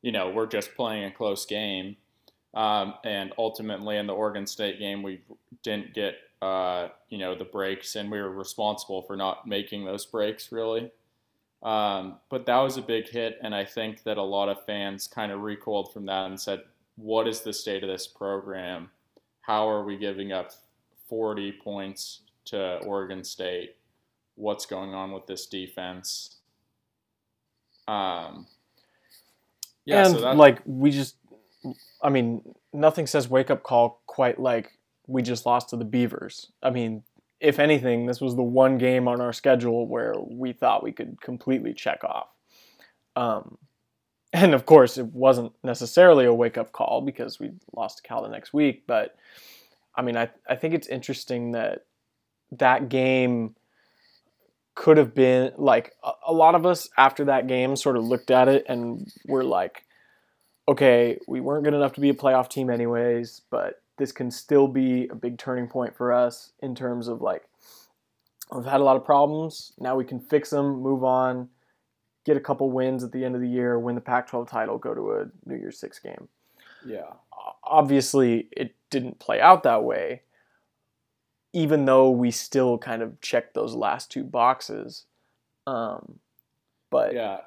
you 0.02 0.12
know, 0.12 0.32
we're 0.32 0.48
just 0.48 0.74
playing 0.74 1.04
a 1.04 1.12
close 1.12 1.46
game. 1.46 1.98
Um, 2.56 2.96
and 3.04 3.34
ultimately, 3.38 3.98
in 3.98 4.08
the 4.08 4.14
Oregon 4.14 4.48
State 4.48 4.80
game, 4.80 5.04
we 5.04 5.22
didn't 5.62 5.94
get 5.94 6.16
uh, 6.42 6.90
you 7.10 7.20
know 7.20 7.36
the 7.36 7.46
breaks, 7.46 7.96
and 7.96 8.10
we 8.10 8.20
were 8.20 8.32
responsible 8.32 9.04
for 9.04 9.16
not 9.16 9.48
making 9.48 9.86
those 9.86 10.06
breaks 10.06 10.52
really. 10.52 10.92
Um, 11.64 12.20
but 12.30 12.46
that 12.46 12.58
was 12.58 12.78
a 12.78 12.82
big 12.82 13.08
hit, 13.08 13.38
and 13.42 13.56
I 13.56 13.64
think 13.64 14.04
that 14.04 14.18
a 14.18 14.24
lot 14.24 14.50
of 14.50 14.66
fans 14.66 15.08
kind 15.08 15.32
of 15.32 15.42
recoiled 15.42 15.94
from 15.94 16.06
that 16.08 16.26
and 16.26 16.40
said, 16.40 16.64
"What 16.98 17.28
is 17.28 17.42
the 17.42 17.54
state 17.54 17.84
of 17.84 17.90
this 17.90 18.06
program? 18.06 18.90
How 19.42 19.68
are 19.70 19.84
we 19.84 19.98
giving 19.98 20.32
up 20.34 20.52
40 21.08 21.54
points 21.64 22.22
to 22.46 22.80
Oregon 22.80 23.24
State? 23.24 23.78
What's 24.36 24.66
going 24.66 24.94
on 24.94 25.14
with 25.14 25.26
this 25.26 25.46
defense?" 25.46 26.38
Um, 27.88 28.48
yeah, 29.86 30.06
and 30.06 30.18
so 30.18 30.34
like 30.34 30.62
we 30.66 30.92
just 30.92 31.16
I 32.02 32.10
mean, 32.10 32.42
nothing 32.74 33.08
says 33.08 33.30
wake 33.30 33.50
up 33.50 33.64
call 33.64 34.02
quite 34.06 34.40
like 34.40 34.78
we 35.08 35.22
just 35.22 35.46
lost 35.46 35.70
to 35.70 35.78
the 35.78 35.86
Beavers. 35.86 36.52
I 36.62 36.70
mean, 36.70 37.04
if 37.44 37.60
anything, 37.60 38.06
this 38.06 38.22
was 38.22 38.36
the 38.36 38.42
one 38.42 38.78
game 38.78 39.08
on 39.08 39.20
our 39.20 39.34
schedule 39.34 39.86
where 39.86 40.16
we 40.18 40.54
thought 40.54 40.82
we 40.82 40.94
could 40.94 41.20
completely 41.22 41.74
check 41.74 42.04
off. 42.06 42.30
Um, 43.18 43.58
and 44.32 44.54
of 44.54 44.66
course, 44.66 44.98
it 44.98 45.08
wasn't 45.08 45.52
necessarily 45.62 46.26
a 46.26 46.34
wake 46.34 46.58
up 46.58 46.72
call 46.72 47.02
because 47.02 47.40
we 47.40 47.52
lost 47.76 47.98
to 47.98 48.04
Cal 48.04 48.24
the 48.24 48.30
next 48.30 48.54
week. 48.54 48.88
But 48.88 49.18
I 49.94 50.02
mean, 50.02 50.16
I, 50.16 50.30
I 50.50 50.56
think 50.56 50.74
it's 50.74 50.88
interesting 50.88 51.52
that 51.52 51.86
that 52.54 52.88
game 52.88 53.56
could 54.74 54.98
have 54.98 55.14
been 55.14 55.52
like 55.58 55.94
a, 56.02 56.12
a 56.28 56.34
lot 56.34 56.56
of 56.56 56.66
us 56.66 56.90
after 56.98 57.26
that 57.26 57.48
game 57.48 57.76
sort 57.76 57.98
of 57.98 58.06
looked 58.06 58.32
at 58.32 58.48
it 58.48 58.66
and 58.70 59.12
were 59.28 59.44
like, 59.44 59.84
okay, 60.68 61.20
we 61.28 61.42
weren't 61.42 61.66
good 61.66 61.74
enough 61.74 61.94
to 61.94 62.02
be 62.02 62.10
a 62.10 62.14
playoff 62.14 62.50
team 62.50 62.70
anyways, 62.70 63.42
but 63.52 63.83
this 63.98 64.12
can 64.12 64.32
still 64.32 64.68
be 64.68 65.08
a 65.08 65.16
big 65.16 65.38
turning 65.38 65.68
point 65.68 65.96
for 65.96 66.12
us 66.12 66.52
in 66.62 66.76
terms 66.76 67.08
of 67.08 67.22
like 67.22 67.44
we've 68.52 68.66
had 68.66 68.82
a 68.82 68.84
lot 68.84 68.96
of 68.96 69.06
problems. 69.06 69.74
Now 69.80 69.96
we 69.96 70.06
can 70.06 70.20
fix 70.20 70.50
them, 70.50 70.82
move 70.82 71.04
on, 71.04 71.50
get 72.26 72.38
a 72.38 72.42
couple 72.42 72.72
wins 72.72 73.04
at 73.04 73.12
the 73.12 73.24
end 73.24 73.36
of 73.36 73.42
the 73.42 73.50
year, 73.50 73.80
win 73.80 73.96
the 73.96 74.02
Pac-12 74.02 74.48
title, 74.48 74.78
go 74.78 74.94
to 74.94 75.12
a 75.14 75.26
New 75.46 75.56
Year's 75.56 75.80
Six 75.80 76.00
game. 76.00 76.28
Yeah. 76.86 77.14
Obviously, 77.64 78.48
it 78.52 78.76
didn't 78.90 79.20
play 79.20 79.40
out 79.40 79.64
that 79.64 79.84
way. 79.84 80.22
Even 81.54 81.86
though 81.86 82.10
we 82.10 82.32
still 82.32 82.78
kind 82.78 83.02
of 83.02 83.22
checked 83.22 83.54
those 83.54 83.76
last 83.76 84.10
two 84.10 84.24
boxes, 84.24 85.06
um, 85.68 86.20
but 86.90 87.14
yeah, 87.14 87.42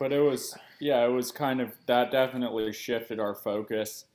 but 0.00 0.12
it 0.12 0.20
was 0.20 0.56
yeah, 0.80 1.04
it 1.04 1.10
was 1.10 1.30
kind 1.30 1.60
of 1.60 1.72
that 1.86 2.10
definitely 2.10 2.72
shifted 2.72 3.20
our 3.20 3.34
focus. 3.34 4.06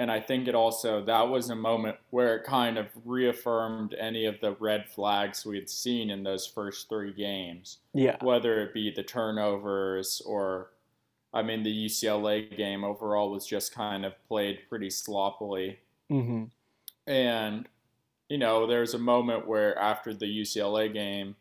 And 0.00 0.10
I 0.10 0.18
think 0.18 0.48
it 0.48 0.54
also, 0.54 1.04
that 1.04 1.28
was 1.28 1.50
a 1.50 1.54
moment 1.54 1.98
where 2.08 2.34
it 2.36 2.44
kind 2.44 2.78
of 2.78 2.86
reaffirmed 3.04 3.94
any 4.00 4.24
of 4.24 4.40
the 4.40 4.52
red 4.52 4.88
flags 4.88 5.44
we 5.44 5.58
had 5.58 5.68
seen 5.68 6.08
in 6.08 6.22
those 6.22 6.46
first 6.46 6.88
three 6.88 7.12
games. 7.12 7.80
Yeah. 7.92 8.16
Whether 8.22 8.62
it 8.62 8.72
be 8.72 8.90
the 8.90 9.02
turnovers 9.02 10.22
or, 10.24 10.70
I 11.34 11.42
mean, 11.42 11.62
the 11.62 11.86
UCLA 11.86 12.56
game 12.56 12.82
overall 12.82 13.30
was 13.30 13.46
just 13.46 13.74
kind 13.74 14.06
of 14.06 14.14
played 14.26 14.60
pretty 14.70 14.88
sloppily. 14.88 15.80
Mm-hmm. 16.10 16.44
And, 17.06 17.68
you 18.30 18.38
know, 18.38 18.66
there's 18.66 18.94
a 18.94 18.98
moment 18.98 19.46
where 19.46 19.78
after 19.78 20.14
the 20.14 20.24
UCLA 20.24 20.90
game, 20.90 21.36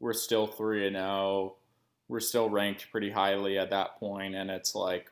we're 0.00 0.14
still 0.14 0.48
3 0.48 0.88
and 0.88 0.96
0 0.96 1.54
we're 2.08 2.18
still 2.18 2.50
ranked 2.50 2.90
pretty 2.90 3.10
highly 3.12 3.56
at 3.56 3.70
that 3.70 4.00
point, 4.00 4.34
and 4.34 4.50
it's 4.50 4.74
like, 4.74 5.08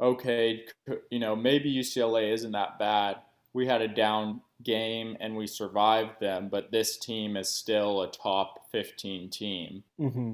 okay, 0.00 0.64
you 1.10 1.18
know, 1.18 1.36
maybe 1.36 1.72
UCLA 1.72 2.32
isn't 2.32 2.52
that 2.52 2.78
bad. 2.78 3.16
We 3.52 3.66
had 3.66 3.82
a 3.82 3.88
down 3.88 4.40
game 4.62 5.16
and 5.20 5.36
we 5.36 5.46
survived 5.46 6.20
them, 6.20 6.48
but 6.50 6.70
this 6.70 6.96
team 6.98 7.36
is 7.36 7.48
still 7.48 8.02
a 8.02 8.10
top 8.10 8.70
15 8.70 9.30
team. 9.30 9.82
Mm-hmm. 10.00 10.32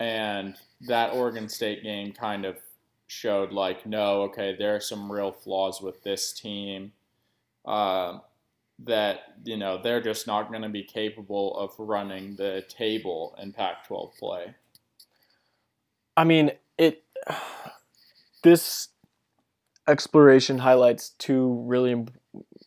And 0.00 0.56
that 0.82 1.12
Oregon 1.14 1.48
State 1.48 1.82
game 1.82 2.12
kind 2.12 2.44
of 2.44 2.56
showed 3.06 3.52
like, 3.52 3.86
no, 3.86 4.22
okay, 4.22 4.56
there 4.58 4.74
are 4.74 4.80
some 4.80 5.10
real 5.10 5.32
flaws 5.32 5.80
with 5.80 6.02
this 6.02 6.32
team. 6.32 6.92
Uh, 7.64 8.18
that 8.80 9.34
you 9.44 9.56
know 9.56 9.80
they're 9.80 10.02
just 10.02 10.26
not 10.26 10.50
going 10.50 10.62
to 10.62 10.68
be 10.68 10.82
capable 10.82 11.56
of 11.56 11.72
running 11.78 12.34
the 12.36 12.64
table 12.68 13.36
in 13.40 13.52
Pac-12 13.52 14.18
play. 14.18 14.54
I 16.16 16.24
mean, 16.24 16.52
it. 16.78 17.02
This 18.44 18.88
exploration 19.88 20.58
highlights 20.58 21.10
two 21.18 21.64
really, 21.66 22.04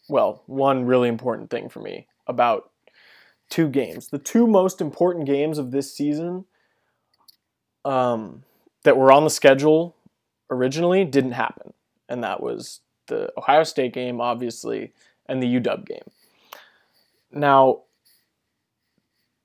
well, 0.10 0.42
one 0.48 0.86
really 0.86 1.08
important 1.08 1.52
thing 1.52 1.70
for 1.70 1.80
me 1.82 2.08
about 2.26 2.72
two 3.52 3.70
games. 3.70 4.08
The 4.08 4.18
two 4.18 4.48
most 4.48 4.82
important 4.82 5.28
games 5.28 5.60
of 5.60 5.70
this 5.70 5.94
season 5.94 6.46
um, 7.86 8.44
that 8.86 8.98
were 8.98 9.12
on 9.12 9.24
the 9.24 9.30
schedule 9.30 9.96
originally 10.50 11.06
didn't 11.06 11.34
happen, 11.34 11.74
and 12.10 12.24
that 12.24 12.42
was 12.42 12.82
the 13.06 13.32
Ohio 13.38 13.64
State 13.64 13.94
game, 13.94 14.20
obviously, 14.20 14.94
and 15.28 15.44
the 15.44 15.60
UW 15.60 15.86
game. 15.86 16.10
Now, 17.32 17.84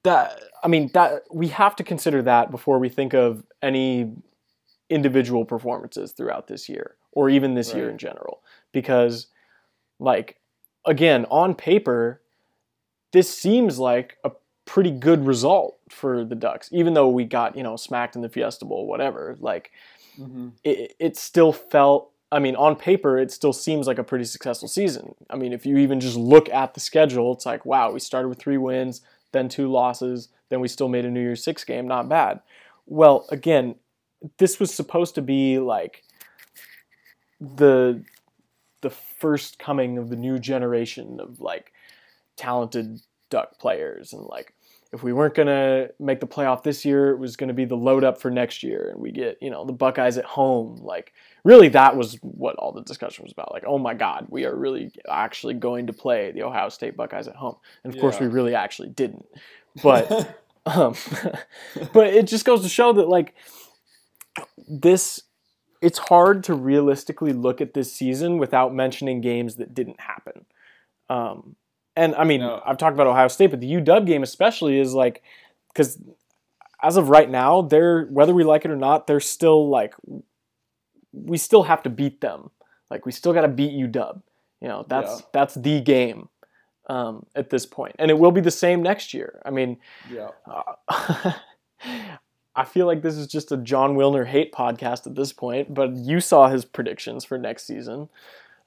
that 0.02 0.40
I 0.64 0.68
mean 0.68 0.90
that 0.94 1.24
we 1.30 1.48
have 1.48 1.76
to 1.76 1.84
consider 1.84 2.22
that 2.22 2.50
before 2.50 2.78
we 2.78 2.88
think 2.88 3.12
of 3.12 3.44
any 3.62 4.14
individual 4.92 5.44
performances 5.44 6.12
throughout 6.12 6.46
this 6.46 6.68
year 6.68 6.96
or 7.12 7.30
even 7.30 7.54
this 7.54 7.68
right. 7.68 7.78
year 7.78 7.90
in 7.90 7.98
general 7.98 8.42
because 8.72 9.28
like 9.98 10.36
again 10.86 11.24
on 11.30 11.54
paper 11.54 12.20
this 13.12 13.32
seems 13.32 13.78
like 13.78 14.16
a 14.24 14.30
pretty 14.64 14.90
good 14.90 15.26
result 15.26 15.78
for 15.88 16.24
the 16.24 16.34
Ducks 16.34 16.68
even 16.72 16.94
though 16.94 17.08
we 17.08 17.24
got 17.24 17.56
you 17.56 17.62
know 17.62 17.76
smacked 17.76 18.16
in 18.16 18.22
the 18.22 18.28
Fiesta 18.28 18.64
Bowl 18.64 18.86
whatever 18.86 19.36
like 19.40 19.70
mm-hmm. 20.18 20.50
it, 20.64 20.94
it 20.98 21.16
still 21.16 21.52
felt 21.52 22.12
I 22.32 22.38
mean, 22.38 22.56
on 22.56 22.76
paper, 22.76 23.18
it 23.18 23.30
still 23.30 23.52
seems 23.52 23.86
like 23.86 23.98
a 23.98 24.02
pretty 24.02 24.24
successful 24.24 24.66
season. 24.66 25.14
I 25.28 25.36
mean, 25.36 25.52
if 25.52 25.66
you 25.66 25.76
even 25.76 26.00
just 26.00 26.16
look 26.16 26.48
at 26.48 26.72
the 26.72 26.80
schedule, 26.80 27.30
it's 27.34 27.44
like, 27.44 27.66
wow, 27.66 27.92
we 27.92 28.00
started 28.00 28.28
with 28.28 28.38
three 28.38 28.56
wins, 28.56 29.02
then 29.32 29.50
two 29.50 29.70
losses, 29.70 30.30
then 30.48 30.60
we 30.60 30.68
still 30.68 30.88
made 30.88 31.04
a 31.04 31.10
New 31.10 31.20
Year's 31.20 31.44
Six 31.44 31.62
game. 31.62 31.86
Not 31.86 32.08
bad. 32.08 32.40
Well, 32.86 33.26
again, 33.30 33.74
this 34.38 34.60
was 34.60 34.72
supposed 34.72 35.14
to 35.16 35.22
be 35.22 35.58
like 35.58 36.02
the 37.40 38.04
the 38.80 38.90
first 38.90 39.58
coming 39.58 39.98
of 39.98 40.10
the 40.10 40.16
new 40.16 40.38
generation 40.38 41.18
of 41.20 41.40
like 41.40 41.72
talented 42.36 43.00
duck 43.30 43.58
players 43.58 44.12
and 44.12 44.24
like 44.24 44.54
if 44.92 45.02
we 45.02 45.12
weren't 45.12 45.34
going 45.34 45.48
to 45.48 45.90
make 45.98 46.20
the 46.20 46.26
playoff 46.26 46.62
this 46.62 46.84
year 46.84 47.10
it 47.10 47.18
was 47.18 47.36
going 47.36 47.48
to 47.48 47.54
be 47.54 47.64
the 47.64 47.76
load 47.76 48.04
up 48.04 48.20
for 48.20 48.30
next 48.30 48.62
year 48.62 48.90
and 48.92 49.00
we 49.00 49.10
get 49.10 49.38
you 49.40 49.50
know 49.50 49.64
the 49.64 49.72
buckeyes 49.72 50.18
at 50.18 50.24
home. 50.24 50.76
Like 50.82 51.12
really 51.44 51.68
that 51.70 51.96
was 51.96 52.18
what 52.20 52.56
all 52.56 52.72
the 52.72 52.82
discussion 52.82 53.24
was 53.24 53.32
about. 53.32 53.52
Like 53.52 53.64
oh 53.66 53.78
my 53.78 53.94
god 53.94 54.26
we 54.28 54.44
are 54.44 54.54
really 54.54 54.92
actually 55.08 55.54
going 55.54 55.86
to 55.86 55.92
play 55.92 56.30
the 56.32 56.42
ohio 56.42 56.68
state 56.68 56.96
buckeyes 56.96 57.26
at 57.26 57.36
home. 57.36 57.56
And 57.84 57.92
of 57.92 57.96
yeah. 57.96 58.00
course 58.02 58.20
we 58.20 58.26
really 58.26 58.54
actually 58.54 58.90
didn't. 58.90 59.24
But 59.82 60.10
um, 60.66 60.94
but 61.92 62.08
it 62.08 62.26
just 62.26 62.44
goes 62.44 62.62
to 62.62 62.68
show 62.68 62.92
that 62.92 63.08
like 63.08 63.34
this 64.68 65.22
it's 65.80 65.98
hard 65.98 66.44
to 66.44 66.54
realistically 66.54 67.32
look 67.32 67.60
at 67.60 67.74
this 67.74 67.92
season 67.92 68.38
without 68.38 68.74
mentioning 68.74 69.20
games 69.20 69.56
that 69.56 69.74
didn't 69.74 70.00
happen 70.00 70.44
um, 71.10 71.56
and 71.96 72.14
i 72.14 72.24
mean 72.24 72.40
no. 72.40 72.62
i've 72.64 72.78
talked 72.78 72.94
about 72.94 73.06
ohio 73.06 73.28
state 73.28 73.50
but 73.50 73.60
the 73.60 73.72
uw 73.72 74.06
game 74.06 74.22
especially 74.22 74.78
is 74.78 74.94
like 74.94 75.22
because 75.72 75.98
as 76.82 76.96
of 76.96 77.08
right 77.08 77.30
now 77.30 77.62
they're 77.62 78.06
whether 78.06 78.34
we 78.34 78.44
like 78.44 78.64
it 78.64 78.70
or 78.70 78.76
not 78.76 79.06
they're 79.06 79.20
still 79.20 79.68
like 79.68 79.94
we 81.12 81.36
still 81.38 81.62
have 81.62 81.82
to 81.82 81.90
beat 81.90 82.20
them. 82.20 82.50
Like 82.90 83.06
we 83.06 83.12
still 83.12 83.32
got 83.32 83.42
to 83.42 83.48
beat 83.48 83.72
UW. 83.72 84.22
You 84.60 84.68
know, 84.68 84.84
that's 84.88 85.20
yeah. 85.20 85.26
that's 85.32 85.54
the 85.54 85.80
game 85.80 86.28
um, 86.88 87.26
at 87.34 87.50
this 87.50 87.66
point, 87.66 87.96
and 87.98 88.10
it 88.10 88.18
will 88.18 88.30
be 88.30 88.40
the 88.40 88.50
same 88.50 88.82
next 88.82 89.12
year. 89.12 89.40
I 89.44 89.50
mean, 89.50 89.78
yeah. 90.10 90.28
Uh, 90.46 91.32
I 92.54 92.64
feel 92.64 92.86
like 92.86 93.02
this 93.02 93.16
is 93.16 93.26
just 93.26 93.52
a 93.52 93.56
Jon 93.56 93.96
Wilner 93.96 94.26
hate 94.26 94.52
podcast 94.52 95.06
at 95.06 95.14
this 95.14 95.32
point, 95.32 95.72
but 95.72 95.94
you 95.96 96.20
saw 96.20 96.48
his 96.48 96.64
predictions 96.64 97.24
for 97.24 97.38
next 97.38 97.66
season. 97.66 98.08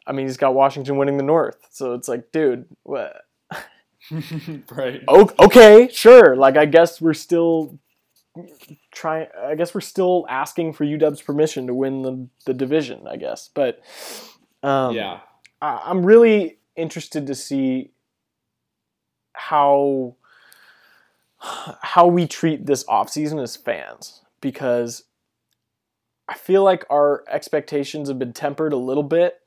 I 0.07 0.11
mean, 0.11 0.25
he's 0.25 0.37
got 0.37 0.55
Washington 0.55 0.97
winning 0.97 1.17
the 1.17 1.23
North, 1.23 1.67
so 1.69 1.93
it's 1.93 2.07
like, 2.07 2.31
dude, 2.31 2.65
what? 2.83 3.21
right. 4.71 5.01
Okay, 5.07 5.89
sure. 5.91 6.35
Like, 6.35 6.57
I 6.57 6.65
guess 6.65 7.01
we're 7.01 7.13
still 7.13 7.79
trying. 8.91 9.27
I 9.43 9.55
guess 9.55 9.73
we're 9.73 9.81
still 9.81 10.25
asking 10.29 10.73
for 10.73 10.85
UW's 10.85 11.21
permission 11.21 11.67
to 11.67 11.73
win 11.73 12.01
the, 12.01 12.27
the 12.45 12.53
division, 12.53 13.07
I 13.07 13.17
guess. 13.17 13.49
But 13.53 13.81
um, 14.63 14.95
yeah, 14.95 15.21
I, 15.61 15.81
I'm 15.85 16.05
really 16.05 16.59
interested 16.75 17.27
to 17.27 17.35
see 17.35 17.91
how 19.33 20.15
how 21.81 22.07
we 22.07 22.27
treat 22.27 22.65
this 22.65 22.83
offseason 22.85 23.41
as 23.41 23.55
fans 23.55 24.21
because 24.41 25.03
I 26.27 26.35
feel 26.35 26.63
like 26.63 26.85
our 26.89 27.23
expectations 27.29 28.09
have 28.09 28.19
been 28.19 28.33
tempered 28.33 28.73
a 28.73 28.77
little 28.77 29.03
bit 29.03 29.39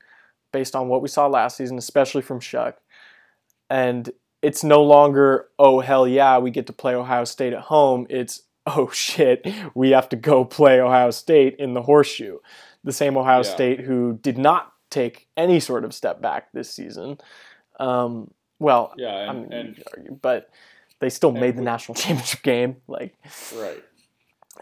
based 0.51 0.75
on 0.75 0.87
what 0.87 1.01
we 1.01 1.07
saw 1.07 1.27
last 1.27 1.57
season, 1.57 1.77
especially 1.77 2.21
from 2.21 2.39
Shough. 2.39 2.75
And 3.69 4.09
it's 4.41 4.63
no 4.63 4.81
longer, 4.81 5.47
oh, 5.59 5.81
hell 5.81 6.07
yeah, 6.07 6.37
we 6.37 6.51
get 6.51 6.67
to 6.67 6.73
play 6.73 6.95
Ohio 6.95 7.25
State 7.25 7.53
at 7.53 7.61
home. 7.61 8.07
It's, 8.09 8.43
oh 8.65 8.89
shit, 8.89 9.45
we 9.73 9.91
have 9.91 10.09
to 10.09 10.15
go 10.15 10.45
play 10.45 10.79
Ohio 10.79 11.11
State 11.11 11.55
in 11.59 11.73
the 11.73 11.81
horseshoe. 11.81 12.37
The 12.83 12.93
same 12.93 13.17
Ohio 13.17 13.43
yeah. 13.43 13.53
State 13.53 13.79
who 13.81 14.19
did 14.21 14.37
not 14.37 14.71
take 14.89 15.27
any 15.35 15.59
sort 15.59 15.83
of 15.83 15.93
step 15.93 16.21
back 16.21 16.51
this 16.53 16.73
season. 16.73 17.17
Um, 17.79 18.31
well, 18.59 18.93
yeah, 18.97 19.31
and, 19.31 19.53
and 19.53 19.83
argue, 19.95 20.17
but 20.21 20.49
they 20.99 21.09
still 21.09 21.31
made 21.31 21.55
the 21.55 21.59
we, 21.59 21.65
national 21.65 21.95
championship 21.95 22.41
game. 22.41 22.77
Like, 22.87 23.15
right. 23.55 23.83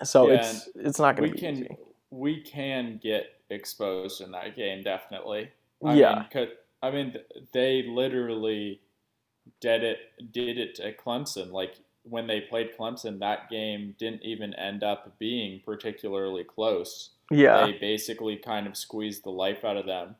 So 0.04 0.30
yeah, 0.30 0.36
it's 0.36 0.70
it's 0.76 1.00
not 1.00 1.16
going 1.16 1.30
to 1.30 1.36
be 1.36 1.40
can, 1.42 1.56
easy. 1.56 1.78
We 2.10 2.42
can 2.42 3.00
get 3.02 3.36
exposed 3.50 4.22
in 4.22 4.32
that 4.32 4.56
game, 4.56 4.84
definitely. 4.84 5.52
I 5.84 5.94
yeah. 5.96 6.26
Mean, 6.34 6.48
I 6.82 6.92
mean, 6.92 7.16
they 7.54 7.84
literally 7.84 8.82
did 9.60 9.84
it 9.84 10.00
did 10.32 10.58
it 10.58 10.76
to 10.76 10.94
Clemson. 10.94 11.52
Like 11.52 11.76
when 12.04 12.28
they 12.28 12.42
played 12.42 12.78
Clemson, 12.78 13.20
that 13.20 13.50
game 13.50 13.96
didn't 13.98 14.24
even 14.24 14.54
end 14.54 14.84
up 14.84 15.18
being 15.20 15.62
particularly 15.66 16.44
close. 16.44 17.12
Yeah. 17.32 17.66
They 17.66 17.74
basically 17.74 18.38
kind 18.38 18.68
of 18.68 18.78
squeezed 18.78 19.24
the 19.24 19.30
life 19.30 19.66
out 19.66 19.78
of 19.78 19.86
them. 19.86 20.16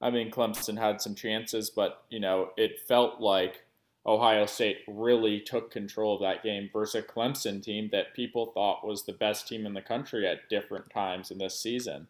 I 0.00 0.10
mean, 0.10 0.30
Clemson 0.30 0.78
had 0.78 1.00
some 1.00 1.14
chances, 1.14 1.70
but, 1.70 2.04
you 2.08 2.20
know, 2.20 2.50
it 2.56 2.80
felt 2.86 3.20
like 3.20 3.64
Ohio 4.08 4.46
State 4.46 4.78
really 4.88 5.38
took 5.38 5.70
control 5.70 6.14
of 6.14 6.22
that 6.22 6.42
game 6.42 6.70
versus 6.72 6.94
a 6.94 7.02
Clemson 7.02 7.62
team 7.62 7.90
that 7.92 8.14
people 8.14 8.46
thought 8.46 8.86
was 8.86 9.04
the 9.04 9.12
best 9.12 9.46
team 9.46 9.66
in 9.66 9.74
the 9.74 9.82
country 9.82 10.26
at 10.26 10.48
different 10.48 10.88
times 10.88 11.30
in 11.30 11.36
this 11.36 11.60
season. 11.60 12.08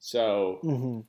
So, 0.00 0.58
mm-hmm. 0.64 1.00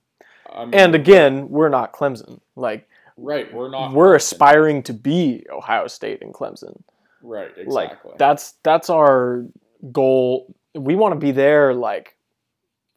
I 0.51 0.65
mean, 0.65 0.73
and 0.73 0.93
again, 0.93 1.47
we're 1.47 1.69
not 1.69 1.93
Clemson. 1.93 2.41
Like, 2.58 2.89
right, 3.15 3.51
we're 3.53 3.71
not. 3.71 3.93
We're 3.93 4.12
Clemson. 4.12 4.15
aspiring 4.17 4.84
to 4.84 4.93
be 4.93 5.45
Ohio 5.49 5.88
State 5.88 6.21
and 6.21 6.34
Clemson. 6.34 6.82
Right, 7.21 7.51
exactly. 7.55 8.12
Like 8.12 8.19
that's 8.19 8.55
that's 8.63 8.89
our 8.89 9.45
goal. 9.93 10.53
We 10.75 10.95
want 10.95 11.13
to 11.13 11.19
be 11.19 11.32
there 11.32 11.73
like 11.73 12.17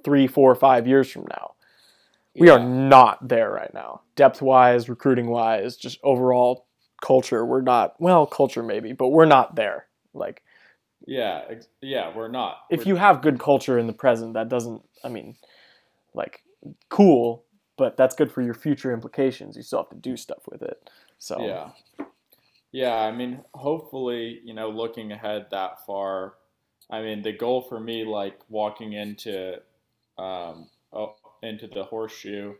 three, 0.03 0.27
four, 0.27 0.57
five 0.57 0.89
years 0.89 1.09
from 1.09 1.27
now. 1.31 1.53
We 2.35 2.49
yeah. 2.49 2.55
are 2.55 2.65
not 2.65 3.29
there 3.29 3.51
right 3.51 3.73
now. 3.73 4.01
Depth 4.17 4.43
wise, 4.43 4.89
recruiting 4.89 5.29
wise, 5.29 5.77
just 5.77 6.01
overall 6.03 6.67
culture, 7.03 7.45
we're 7.45 7.61
not 7.61 8.01
well, 8.01 8.27
culture 8.27 8.63
maybe, 8.63 8.93
but 8.93 9.09
we're 9.09 9.27
not 9.27 9.55
there. 9.55 9.87
Like 10.15 10.43
Yeah, 11.07 11.43
yeah, 11.83 12.17
we're 12.17 12.29
not. 12.29 12.59
If 12.71 12.81
we're, 12.81 12.89
you 12.89 12.97
have 12.97 13.21
good 13.21 13.39
culture 13.39 13.79
in 13.79 13.87
the 13.87 13.93
present, 13.93 14.35
that 14.35 14.49
doesn't 14.49 14.83
I 15.05 15.09
mean 15.09 15.37
like 16.15 16.43
cool, 16.89 17.45
but 17.77 17.97
that's 17.97 18.15
good 18.15 18.33
for 18.33 18.41
your 18.41 18.55
future 18.55 18.93
implications. 18.93 19.57
You 19.57 19.63
still 19.63 19.81
have 19.81 19.91
to 19.91 19.97
do 19.97 20.17
stuff 20.17 20.43
with 20.51 20.63
it. 20.63 20.89
So 21.19 21.45
Yeah. 21.45 21.71
Yeah, 22.73 22.97
I 22.97 23.13
mean, 23.13 23.45
hopefully, 23.53 24.41
you 24.45 24.55
know, 24.55 24.71
looking 24.71 25.13
ahead 25.13 25.49
that 25.51 25.85
far, 25.85 26.35
I 26.91 27.03
mean, 27.03 27.23
the 27.23 27.33
goal 27.33 27.63
for 27.63 27.79
me, 27.79 28.05
like 28.05 28.39
walking 28.49 28.95
into, 28.95 29.57
um, 30.19 30.71
oh, 30.93 31.17
into 31.43 31.67
the 31.67 31.85
horseshoe 31.85 32.55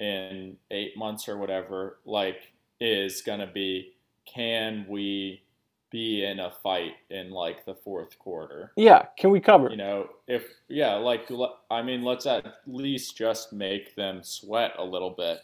in 0.00 0.56
eight 0.72 0.96
months 0.96 1.28
or 1.28 1.38
whatever, 1.38 1.98
like, 2.04 2.51
is 2.82 3.22
gonna 3.22 3.50
be, 3.52 3.92
can 4.26 4.84
we 4.88 5.42
be 5.90 6.24
in 6.24 6.40
a 6.40 6.50
fight 6.50 6.94
in 7.10 7.30
like 7.30 7.64
the 7.64 7.74
fourth 7.74 8.18
quarter? 8.18 8.72
Yeah, 8.76 9.06
can 9.16 9.30
we 9.30 9.40
cover? 9.40 9.70
You 9.70 9.76
know, 9.76 10.08
if 10.26 10.44
yeah, 10.68 10.94
like, 10.94 11.30
I 11.70 11.82
mean, 11.82 12.02
let's 12.02 12.26
at 12.26 12.46
least 12.66 13.16
just 13.16 13.52
make 13.52 13.94
them 13.94 14.22
sweat 14.22 14.72
a 14.78 14.84
little 14.84 15.10
bit 15.10 15.38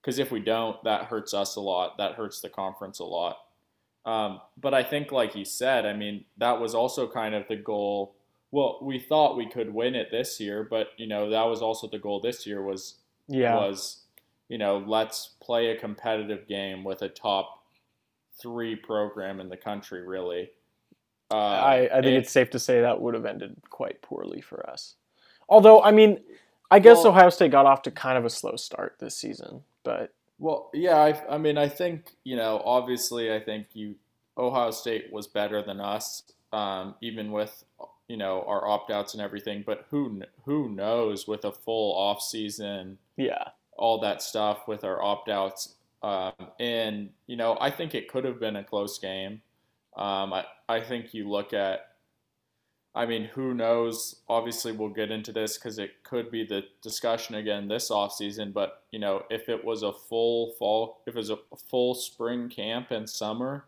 because 0.00 0.18
if 0.18 0.30
we 0.30 0.40
don't, 0.40 0.82
that 0.84 1.04
hurts 1.04 1.34
us 1.34 1.56
a 1.56 1.60
lot. 1.60 1.98
That 1.98 2.14
hurts 2.14 2.40
the 2.40 2.48
conference 2.48 3.00
a 3.00 3.04
lot. 3.04 3.38
Um, 4.04 4.40
but 4.56 4.72
I 4.72 4.82
think, 4.82 5.10
like 5.10 5.34
you 5.34 5.44
said, 5.44 5.84
I 5.84 5.92
mean, 5.92 6.24
that 6.38 6.60
was 6.60 6.74
also 6.74 7.08
kind 7.08 7.34
of 7.34 7.46
the 7.48 7.56
goal. 7.56 8.14
Well, 8.52 8.78
we 8.80 8.98
thought 8.98 9.36
we 9.36 9.48
could 9.48 9.74
win 9.74 9.96
it 9.96 10.08
this 10.10 10.40
year, 10.40 10.66
but 10.68 10.88
you 10.96 11.06
know 11.06 11.28
that 11.30 11.44
was 11.44 11.60
also 11.60 11.88
the 11.88 11.98
goal 11.98 12.20
this 12.20 12.46
year 12.46 12.62
was 12.62 12.94
yeah. 13.28 13.56
was 13.56 14.05
you 14.48 14.58
know 14.58 14.84
let's 14.86 15.30
play 15.40 15.68
a 15.68 15.76
competitive 15.78 16.46
game 16.46 16.84
with 16.84 17.02
a 17.02 17.08
top 17.08 17.64
three 18.40 18.76
program 18.76 19.40
in 19.40 19.48
the 19.48 19.56
country. 19.56 20.06
Really, 20.06 20.50
uh, 21.30 21.36
I, 21.36 21.88
I 21.92 22.00
think 22.02 22.06
it, 22.06 22.14
it's 22.14 22.32
safe 22.32 22.50
to 22.50 22.58
say 22.58 22.80
that 22.80 23.00
would 23.00 23.14
have 23.14 23.26
ended 23.26 23.56
quite 23.70 24.00
poorly 24.02 24.40
for 24.40 24.68
us. 24.68 24.94
Although, 25.48 25.82
I 25.82 25.92
mean, 25.92 26.20
I 26.70 26.78
guess 26.78 26.98
well, 26.98 27.08
Ohio 27.08 27.30
State 27.30 27.50
got 27.50 27.66
off 27.66 27.82
to 27.82 27.90
kind 27.90 28.18
of 28.18 28.24
a 28.24 28.30
slow 28.30 28.56
start 28.56 28.96
this 28.98 29.16
season. 29.16 29.62
But 29.84 30.12
well, 30.38 30.70
yeah, 30.74 30.96
I, 30.96 31.34
I 31.34 31.38
mean, 31.38 31.58
I 31.58 31.68
think 31.68 32.16
you 32.24 32.36
know, 32.36 32.62
obviously, 32.64 33.32
I 33.32 33.40
think 33.40 33.68
you 33.72 33.96
Ohio 34.36 34.70
State 34.70 35.12
was 35.12 35.26
better 35.26 35.62
than 35.62 35.80
us, 35.80 36.22
um, 36.52 36.94
even 37.00 37.32
with 37.32 37.64
you 38.08 38.16
know 38.16 38.44
our 38.46 38.66
opt 38.66 38.90
outs 38.90 39.14
and 39.14 39.22
everything. 39.22 39.62
But 39.64 39.86
who 39.90 40.22
who 40.44 40.68
knows 40.68 41.26
with 41.26 41.44
a 41.44 41.52
full 41.52 41.96
off 41.96 42.20
season? 42.20 42.98
Yeah, 43.16 43.48
all 43.78 44.00
that 44.00 44.22
stuff 44.22 44.66
with 44.68 44.84
our 44.84 45.02
opt 45.02 45.28
outs, 45.28 45.74
um, 46.02 46.32
and 46.60 47.10
you 47.26 47.36
know, 47.36 47.56
I 47.60 47.70
think 47.70 47.94
it 47.94 48.08
could 48.08 48.24
have 48.24 48.40
been 48.40 48.56
a 48.56 48.64
close 48.64 48.98
game. 48.98 49.42
Um, 49.96 50.34
I, 50.34 50.44
I 50.68 50.80
think 50.80 51.14
you 51.14 51.28
look 51.28 51.54
at, 51.54 51.92
I 52.94 53.06
mean, 53.06 53.24
who 53.24 53.54
knows? 53.54 54.16
Obviously, 54.28 54.72
we'll 54.72 54.90
get 54.90 55.10
into 55.10 55.32
this 55.32 55.56
because 55.56 55.78
it 55.78 56.02
could 56.02 56.30
be 56.30 56.44
the 56.44 56.64
discussion 56.82 57.36
again 57.36 57.66
this 57.66 57.90
offseason. 57.90 58.52
But, 58.52 58.82
you 58.90 58.98
know, 58.98 59.24
if 59.30 59.48
it 59.48 59.64
was 59.64 59.82
a 59.82 59.92
full 59.92 60.52
fall, 60.58 61.00
if 61.06 61.14
it 61.14 61.18
was 61.18 61.30
a 61.30 61.38
full 61.70 61.94
spring 61.94 62.50
camp 62.50 62.90
and 62.90 63.08
summer, 63.08 63.64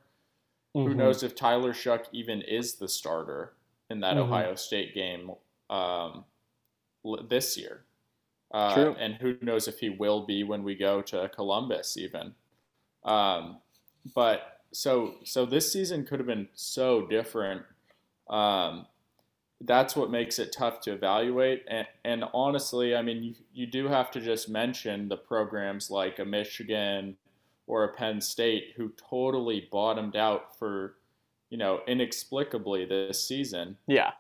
mm-hmm. 0.77 0.87
who 0.87 0.95
knows 0.95 1.23
if 1.23 1.35
Tyler 1.35 1.73
Shough 1.73 2.05
even 2.13 2.43
is 2.43 2.75
the 2.75 2.89
starter 2.89 3.55
in 3.89 4.01
that 4.01 4.17
mm-hmm. 4.17 4.31
Ohio 4.31 4.55
State 4.55 4.95
game 4.95 5.31
um, 5.71 6.25
this 7.27 7.57
year? 7.57 7.85
Uh. 8.53 8.95
And 8.99 9.15
who 9.15 9.37
knows 9.43 9.69
if 9.69 9.79
he 9.79 9.91
will 9.91 10.25
be 10.25 10.43
when 10.43 10.63
we 10.63 10.75
go 10.75 11.03
to 11.03 11.31
Columbus, 11.35 11.97
even. 11.97 12.35
Um, 13.05 13.59
but 14.15 14.61
so 14.73 15.17
so 15.25 15.47
this 15.47 15.73
season 15.73 16.05
could 16.05 16.19
have 16.19 16.27
been 16.27 16.49
so 16.55 17.07
different. 17.07 17.63
Um, 18.29 18.87
that's 19.63 19.97
what 19.97 20.11
makes 20.11 20.39
it 20.39 20.53
tough 20.53 20.81
to 20.83 20.93
evaluate. 20.93 21.65
And, 21.69 21.87
and 22.05 22.25
honestly, 22.33 22.95
I 22.95 23.03
mean, 23.03 23.23
you, 23.23 23.35
you 23.53 23.67
do 23.67 23.89
have 23.89 24.11
to 24.13 24.21
just 24.21 24.49
mention 24.49 25.09
the 25.09 25.17
programs 25.17 25.91
like 25.91 26.21
a 26.21 26.25
Michigan 26.25 27.17
or 27.67 27.85
a 27.85 27.93
Penn 27.95 28.21
State 28.21 28.75
who 28.77 28.93
totally 29.11 29.69
bottomed 29.73 30.15
out 30.15 30.57
for, 30.57 30.95
you 31.51 31.59
know, 31.59 31.81
inexplicably 31.89 32.85
this 32.85 33.27
season. 33.27 33.77
Yeah 33.89 34.13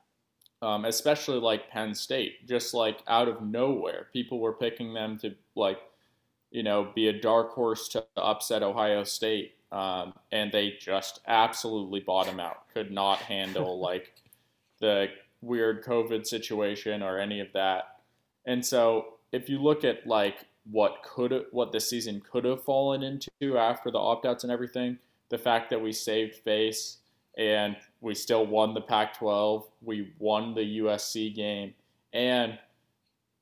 um, 0.62 0.84
especially 0.84 1.38
like 1.38 1.70
Penn 1.70 1.94
State, 1.94 2.46
just 2.46 2.74
like 2.74 3.02
out 3.06 3.28
of 3.28 3.42
nowhere, 3.42 4.08
people 4.12 4.40
were 4.40 4.52
picking 4.52 4.92
them 4.92 5.18
to 5.18 5.34
like, 5.54 5.78
you 6.50 6.62
know, 6.62 6.90
be 6.94 7.08
a 7.08 7.12
dark 7.12 7.52
horse 7.52 7.88
to 7.88 8.04
upset 8.16 8.62
Ohio 8.62 9.04
State, 9.04 9.54
um, 9.70 10.14
and 10.32 10.50
they 10.50 10.74
just 10.80 11.20
absolutely 11.26 12.00
bottom 12.00 12.40
out. 12.40 12.68
Could 12.72 12.90
not 12.90 13.18
handle 13.18 13.78
like 13.80 14.12
the 14.80 15.08
weird 15.40 15.84
COVID 15.84 16.26
situation 16.26 17.02
or 17.02 17.18
any 17.18 17.40
of 17.40 17.52
that. 17.52 18.00
And 18.44 18.64
so, 18.64 19.14
if 19.30 19.48
you 19.48 19.62
look 19.62 19.84
at 19.84 20.06
like 20.06 20.46
what 20.70 21.02
could 21.02 21.44
what 21.52 21.70
the 21.72 21.80
season 21.80 22.20
could 22.20 22.44
have 22.44 22.62
fallen 22.62 23.02
into 23.02 23.58
after 23.58 23.90
the 23.90 23.98
opt 23.98 24.26
outs 24.26 24.42
and 24.42 24.52
everything, 24.52 24.98
the 25.28 25.38
fact 25.38 25.70
that 25.70 25.80
we 25.80 25.92
saved 25.92 26.36
face 26.36 26.98
and 27.36 27.76
we 28.00 28.14
still 28.14 28.46
won 28.46 28.74
the 28.74 28.80
Pac 28.80 29.18
12. 29.18 29.66
We 29.82 30.12
won 30.18 30.54
the 30.54 30.78
USC 30.80 31.34
game. 31.34 31.74
And 32.12 32.58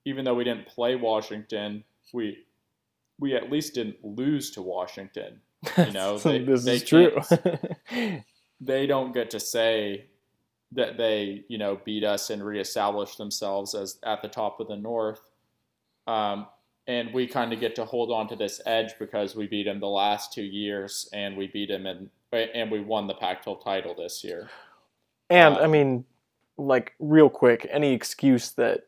even 0.04 0.24
though 0.24 0.34
we 0.34 0.44
didn't 0.44 0.66
play 0.66 0.96
Washington, 0.96 1.84
we 2.12 2.44
we 3.18 3.34
at 3.34 3.50
least 3.50 3.74
didn't 3.74 4.04
lose 4.04 4.50
to 4.52 4.62
Washington. 4.62 5.40
You 5.78 5.92
know, 5.92 6.18
they, 6.18 6.44
this 6.44 6.64
they 6.64 6.76
is 6.76 6.84
true. 6.84 7.18
they 8.60 8.86
don't 8.86 9.12
get 9.12 9.30
to 9.30 9.40
say 9.40 10.06
that 10.72 10.96
they, 10.96 11.44
you 11.48 11.58
know, 11.58 11.80
beat 11.84 12.04
us 12.04 12.30
and 12.30 12.44
reestablish 12.44 13.16
themselves 13.16 13.74
as 13.74 13.98
at 14.02 14.22
the 14.22 14.28
top 14.28 14.60
of 14.60 14.68
the 14.68 14.76
North. 14.76 15.20
Um, 16.06 16.46
and 16.86 17.12
we 17.12 17.26
kind 17.26 17.52
of 17.52 17.58
get 17.58 17.74
to 17.76 17.84
hold 17.84 18.12
on 18.12 18.28
to 18.28 18.36
this 18.36 18.60
edge 18.64 18.92
because 18.98 19.34
we 19.34 19.46
beat 19.46 19.66
him 19.66 19.80
the 19.80 19.88
last 19.88 20.32
two 20.32 20.44
years, 20.44 21.08
and 21.12 21.36
we 21.36 21.48
beat 21.48 21.70
him 21.70 21.86
in 21.86 22.10
and 22.32 22.70
we 22.70 22.80
won 22.80 23.06
the 23.06 23.14
Pac-12 23.14 23.62
title 23.64 23.94
this 23.94 24.24
year. 24.24 24.50
And 25.30 25.56
uh, 25.56 25.60
I 25.60 25.66
mean, 25.66 26.04
like 26.56 26.94
real 26.98 27.28
quick, 27.28 27.66
any 27.70 27.92
excuse 27.92 28.50
that 28.52 28.86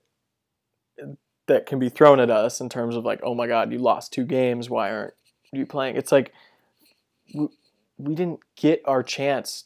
that 1.47 1.67
can 1.67 1.79
be 1.79 1.89
thrown 1.89 2.21
at 2.21 2.31
us 2.31 2.61
in 2.61 2.69
terms 2.69 2.95
of 2.95 3.05
like, 3.05 3.21
oh 3.23 3.35
my 3.35 3.47
God, 3.47 3.73
you 3.73 3.79
lost 3.79 4.13
two 4.13 4.25
games. 4.25 4.69
Why 4.69 4.91
aren't 4.91 5.15
you 5.53 5.67
playing? 5.67 5.97
It's 5.97 6.13
like 6.13 6.33
we, 7.35 7.49
we 7.97 8.15
didn't 8.15 8.41
get 8.57 8.83
our 8.85 9.03
chance 9.03 9.65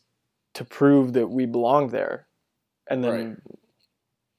to 0.54 0.64
prove 0.64 1.12
that 1.14 1.28
we 1.28 1.46
belong 1.46 1.88
there, 1.88 2.26
and 2.88 3.02
then. 3.02 3.28
Right. 3.28 3.37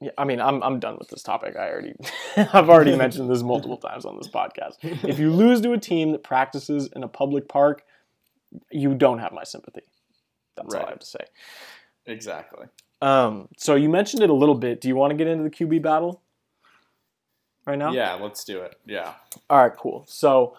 Yeah, 0.02 0.12
I 0.18 0.26
mean, 0.26 0.42
I'm 0.42 0.62
I'm 0.64 0.82
done 0.82 0.98
with 1.00 1.08
this 1.08 1.24
topic. 1.24 1.56
I 1.56 1.70
already, 1.70 1.94
I've 2.36 2.70
already 2.70 2.94
mentioned 2.98 3.30
this 3.30 3.42
multiple 3.42 3.78
times 3.90 4.04
on 4.04 4.18
this 4.18 4.28
podcast. 4.28 4.74
If 4.82 5.18
you 5.18 5.32
lose 5.32 5.62
to 5.62 5.72
a 5.72 5.78
team 5.78 6.12
that 6.12 6.24
practices 6.24 6.90
in 6.94 7.04
a 7.04 7.08
public 7.08 7.48
park, 7.48 7.86
you 8.72 8.94
don't 8.94 9.20
have 9.20 9.32
my 9.32 9.44
sympathy. 9.44 9.84
That's 10.56 10.74
right. 10.74 10.82
all 10.82 10.88
I 10.88 10.92
have 10.92 11.00
to 11.00 11.06
say. 11.06 11.26
Exactly. 12.06 12.68
Um, 13.02 13.50
so 13.58 13.76
you 13.76 13.90
mentioned 13.90 14.24
it 14.24 14.30
a 14.30 14.34
little 14.34 14.56
bit. 14.56 14.82
Do 14.82 14.88
you 14.88 14.96
want 14.96 15.12
to 15.12 15.18
get 15.18 15.28
into 15.28 15.44
the 15.44 15.50
QB 15.50 15.82
battle 15.82 16.22
right 17.66 17.78
now? 17.78 17.92
Yeah, 17.92 18.14
let's 18.14 18.44
do 18.44 18.62
it. 18.62 18.80
Yeah. 18.86 19.14
All 19.50 19.62
right, 19.62 19.76
cool. 19.76 20.06
So 20.08 20.56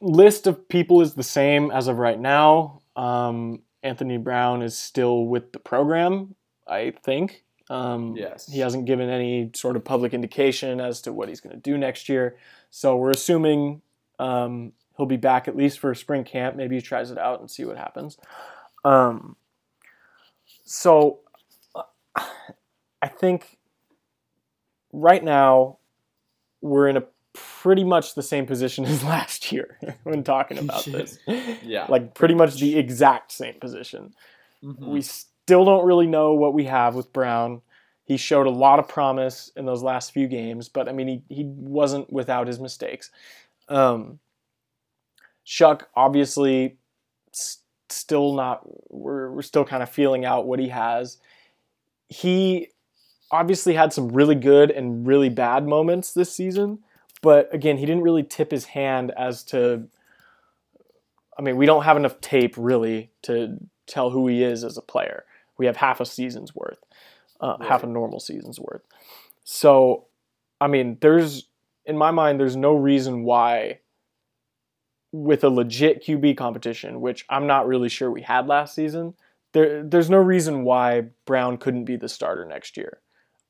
list 0.00 0.46
of 0.46 0.68
people 0.68 1.00
is 1.00 1.14
the 1.14 1.22
same 1.22 1.70
as 1.70 1.88
of 1.88 1.98
right 1.98 2.18
now. 2.18 2.82
Um, 2.96 3.62
Anthony 3.82 4.16
Brown 4.16 4.62
is 4.62 4.76
still 4.76 5.26
with 5.26 5.52
the 5.52 5.58
program, 5.58 6.34
I 6.66 6.92
think. 7.02 7.44
Um, 7.70 8.16
yes. 8.16 8.50
He 8.50 8.60
hasn't 8.60 8.86
given 8.86 9.10
any 9.10 9.50
sort 9.54 9.76
of 9.76 9.84
public 9.84 10.14
indication 10.14 10.80
as 10.80 11.02
to 11.02 11.12
what 11.12 11.28
he's 11.28 11.40
going 11.40 11.54
to 11.54 11.60
do 11.60 11.76
next 11.76 12.08
year. 12.08 12.36
So 12.70 12.96
we're 12.96 13.10
assuming 13.10 13.82
um, 14.18 14.72
he'll 14.98 15.06
be 15.06 15.16
back 15.16 15.48
at 15.48 15.56
least 15.56 15.78
for 15.78 15.94
spring 15.94 16.24
camp. 16.24 16.56
Maybe 16.56 16.74
he 16.74 16.82
tries 16.82 17.10
it 17.10 17.16
out 17.16 17.40
and 17.40 17.50
see 17.50 17.64
what 17.64 17.78
happens. 17.78 18.18
Um, 18.84 19.36
so 20.64 21.20
uh, 21.74 21.82
I 23.00 23.08
think 23.08 23.58
right 24.92 25.22
now 25.22 25.78
we're 26.60 26.88
in 26.88 26.96
a 26.96 27.04
pretty 27.32 27.84
much 27.84 28.14
the 28.14 28.22
same 28.22 28.44
position 28.44 28.84
as 28.86 29.04
last 29.04 29.52
year 29.52 29.78
when 30.02 30.24
talking 30.24 30.58
about 30.58 30.84
this. 30.86 31.18
yeah. 31.62 31.86
Like 31.88 32.14
pretty 32.14 32.34
much 32.34 32.58
the 32.58 32.76
exact 32.76 33.32
same 33.32 33.54
position. 33.60 34.14
Mm-hmm. 34.62 34.90
We 34.90 35.02
still 35.02 35.64
don't 35.64 35.86
really 35.86 36.08
know 36.08 36.34
what 36.34 36.54
we 36.54 36.64
have 36.64 36.96
with 36.96 37.12
Brown. 37.12 37.62
He 38.04 38.16
showed 38.16 38.46
a 38.46 38.50
lot 38.50 38.78
of 38.78 38.88
promise 38.88 39.52
in 39.54 39.66
those 39.66 39.82
last 39.82 40.12
few 40.12 40.26
games, 40.26 40.68
but 40.68 40.88
I 40.88 40.92
mean, 40.92 41.22
he, 41.28 41.34
he 41.34 41.44
wasn't 41.44 42.12
without 42.12 42.46
his 42.46 42.58
mistakes. 42.58 43.10
Um, 43.68 44.18
Shough, 45.48 45.80
obviously, 45.96 46.76
still 47.88 48.34
not, 48.34 48.60
we're, 48.92 49.30
we're 49.30 49.42
still 49.42 49.64
kind 49.64 49.82
of 49.82 49.88
feeling 49.88 50.26
out 50.26 50.46
what 50.46 50.58
he 50.58 50.68
has. 50.68 51.16
He 52.10 52.68
obviously 53.30 53.72
had 53.72 53.94
some 53.94 54.08
really 54.08 54.34
good 54.34 54.70
and 54.70 55.06
really 55.06 55.30
bad 55.30 55.66
moments 55.66 56.12
this 56.12 56.30
season, 56.30 56.80
but 57.22 57.52
again, 57.52 57.78
he 57.78 57.86
didn't 57.86 58.02
really 58.02 58.22
tip 58.22 58.50
his 58.50 58.66
hand 58.66 59.10
as 59.16 59.42
to. 59.44 59.88
I 61.38 61.42
mean, 61.42 61.56
we 61.56 61.64
don't 61.64 61.84
have 61.84 61.96
enough 61.96 62.20
tape 62.20 62.54
really 62.58 63.10
to 63.22 63.56
tell 63.86 64.10
who 64.10 64.26
he 64.28 64.42
is 64.42 64.64
as 64.64 64.76
a 64.76 64.82
player. 64.82 65.24
We 65.56 65.64
have 65.64 65.76
half 65.76 66.00
a 66.00 66.04
season's 66.04 66.54
worth, 66.54 66.78
uh, 67.40 67.56
right. 67.58 67.68
half 67.68 67.82
a 67.84 67.86
normal 67.86 68.20
season's 68.20 68.60
worth. 68.60 68.82
So, 69.44 70.06
I 70.60 70.66
mean, 70.66 70.98
there's 71.00 71.46
in 71.86 71.96
my 71.96 72.10
mind, 72.10 72.38
there's 72.38 72.56
no 72.56 72.74
reason 72.74 73.24
why 73.24 73.78
with 75.12 75.44
a 75.44 75.48
legit 75.48 76.04
QB 76.04 76.36
competition, 76.36 77.00
which 77.00 77.24
I'm 77.30 77.46
not 77.46 77.66
really 77.66 77.88
sure 77.88 78.10
we 78.10 78.22
had 78.22 78.46
last 78.46 78.74
season, 78.74 79.14
there 79.52 79.82
there's 79.82 80.10
no 80.10 80.18
reason 80.18 80.64
why 80.64 81.06
Brown 81.24 81.56
couldn't 81.56 81.84
be 81.84 81.96
the 81.96 82.08
starter 82.08 82.44
next 82.44 82.76
year. 82.76 83.00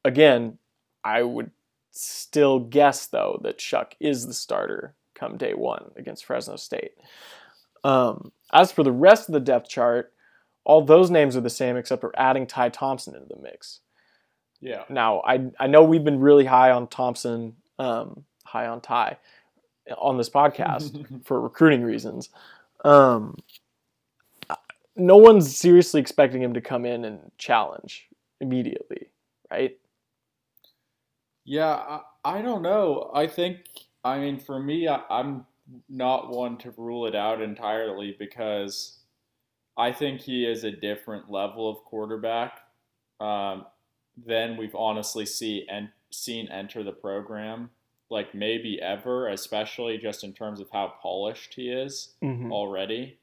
Again, 0.05 0.59
I 1.05 1.23
would 1.23 1.51
still 1.91 2.61
guess 2.61 3.07
though 3.07 3.41
that 3.43 3.59
Shough 3.59 3.93
is 3.99 4.27
the 4.27 4.35
starter 4.35 4.95
come 5.15 5.37
day 5.37 5.55
one 5.55 5.91
against 5.97 6.25
Fresno 6.25 6.57
State. 6.57 6.93
Um, 7.83 8.33
as 8.53 8.71
for 8.71 8.83
the 8.83 8.93
rest 8.93 9.29
of 9.29 9.33
the 9.33 9.41
depth 9.41 9.69
chart, 9.69 10.13
all 10.65 10.83
those 10.83 11.11
names 11.11 11.37
are 11.37 11.41
the 11.41 11.51
same 11.51 11.77
except 11.77 12.01
for 12.01 12.13
adding 12.17 12.47
Ty 12.47 12.71
Thompson 12.71 13.15
into 13.15 13.27
the 13.27 13.41
mix. 13.41 13.81
Yeah. 14.61 14.85
Now 14.89 15.23
I 15.27 15.47
I 15.59 15.67
know 15.67 15.83
we've 15.83 16.05
been 16.05 16.21
really 16.21 16.45
high 16.45 16.71
on 16.71 16.87
Thompson, 16.87 17.57
um, 17.79 18.25
high 18.45 18.67
on 18.67 18.81
Ty, 18.81 19.19
on 19.97 20.17
this 20.17 20.29
podcast 20.29 21.25
for 21.25 21.41
recruiting 21.41 21.83
reasons. 21.83 22.31
Um, 22.85 23.37
no 24.97 25.17
one's 25.17 25.57
seriously 25.57 26.01
expecting 26.01 26.43
him 26.43 26.55
to 26.55 26.61
come 26.61 26.85
in 26.85 27.05
and 27.05 27.31
challenge 27.39 28.09
immediately, 28.41 29.09
right? 29.51 29.79
Yeah, 31.45 31.67
I, 31.69 32.01
I 32.25 32.43
don't 32.43 32.63
know. 32.63 33.11
I 33.15 33.27
think, 33.27 33.59
I 34.05 34.19
mean, 34.19 34.39
for 34.39 34.59
me, 34.59 34.89
I, 34.89 35.01
I'm 35.09 35.47
not 35.89 36.31
one 36.31 36.59
to 36.59 36.73
rule 36.77 37.07
it 37.07 37.15
out 37.15 37.41
entirely 37.41 38.17
because 38.19 38.99
I 39.77 39.93
think 39.93 40.21
he 40.21 40.45
is 40.45 40.65
a 40.65 40.73
different 40.73 41.31
level 41.31 41.71
of 41.71 41.85
quarterback 41.85 42.61
um, 43.21 43.67
than 44.27 44.57
we've 44.57 44.75
honestly 44.75 45.25
see 45.25 45.67
and 45.71 45.89
seen 46.11 46.49
enter 46.49 46.83
the 46.83 46.93
program 46.93 47.71
like 48.11 48.35
maybe 48.35 48.81
ever, 48.81 49.29
especially 49.29 49.99
just 49.99 50.25
in 50.25 50.33
terms 50.33 50.61
of 50.61 50.69
how 50.73 50.95
polished 51.03 51.55
he 51.55 51.71
is 51.71 52.15
mm-hmm. 52.23 52.53
already. 52.53 53.19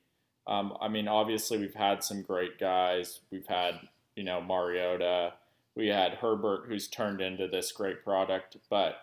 Um, 0.47 0.77
I 0.79 0.87
mean, 0.87 1.07
obviously 1.07 1.57
we've 1.57 1.73
had 1.73 2.03
some 2.03 2.21
great 2.21 2.59
guys. 2.59 3.21
We've 3.31 3.47
had 3.47 3.79
you 4.15 4.23
know 4.23 4.41
Mariota. 4.41 5.33
We 5.75 5.87
had 5.87 6.13
Herbert, 6.13 6.65
who's 6.67 6.87
turned 6.87 7.19
into 7.19 7.47
this 7.47 7.71
great 7.71 8.03
product. 8.03 8.57
But 8.69 8.97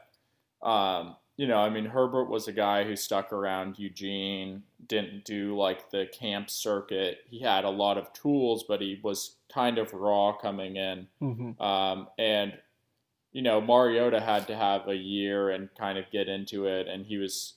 um, 0.63 1.17
you 1.37 1.47
know, 1.47 1.59
I 1.59 1.71
mean, 1.71 1.87
Herbert 1.87 2.31
was 2.31 2.47
a 2.47 2.53
guy 2.53 2.85
who 2.85 2.95
stuck 2.95 3.33
around 3.33 3.79
Eugene, 3.79 4.63
didn't 4.87 5.25
do 5.25 5.57
like 5.57 5.91
the 5.91 6.07
camp 6.13 6.51
circuit. 6.51 7.19
He 7.29 7.41
had 7.41 7.65
a 7.65 7.71
lot 7.71 7.99
of 7.99 8.13
tools, 8.13 8.65
but 8.67 8.81
he 8.81 9.01
was 9.03 9.37
kind 9.53 9.79
of 9.79 9.93
raw 9.93 10.37
coming 10.41 10.77
in. 10.77 11.09
Mm-hmm. 11.21 11.63
Um, 11.63 12.09
and 12.19 12.55
you 13.33 13.43
know, 13.43 13.61
Mariota 13.61 14.21
had 14.21 14.47
to 14.49 14.57
have 14.57 14.89
a 14.89 14.95
year 14.95 15.51
and 15.51 15.69
kind 15.79 15.99
of 15.99 16.11
get 16.11 16.29
into 16.29 16.67
it, 16.67 16.87
and 16.89 17.07
he 17.07 17.17
was, 17.17 17.55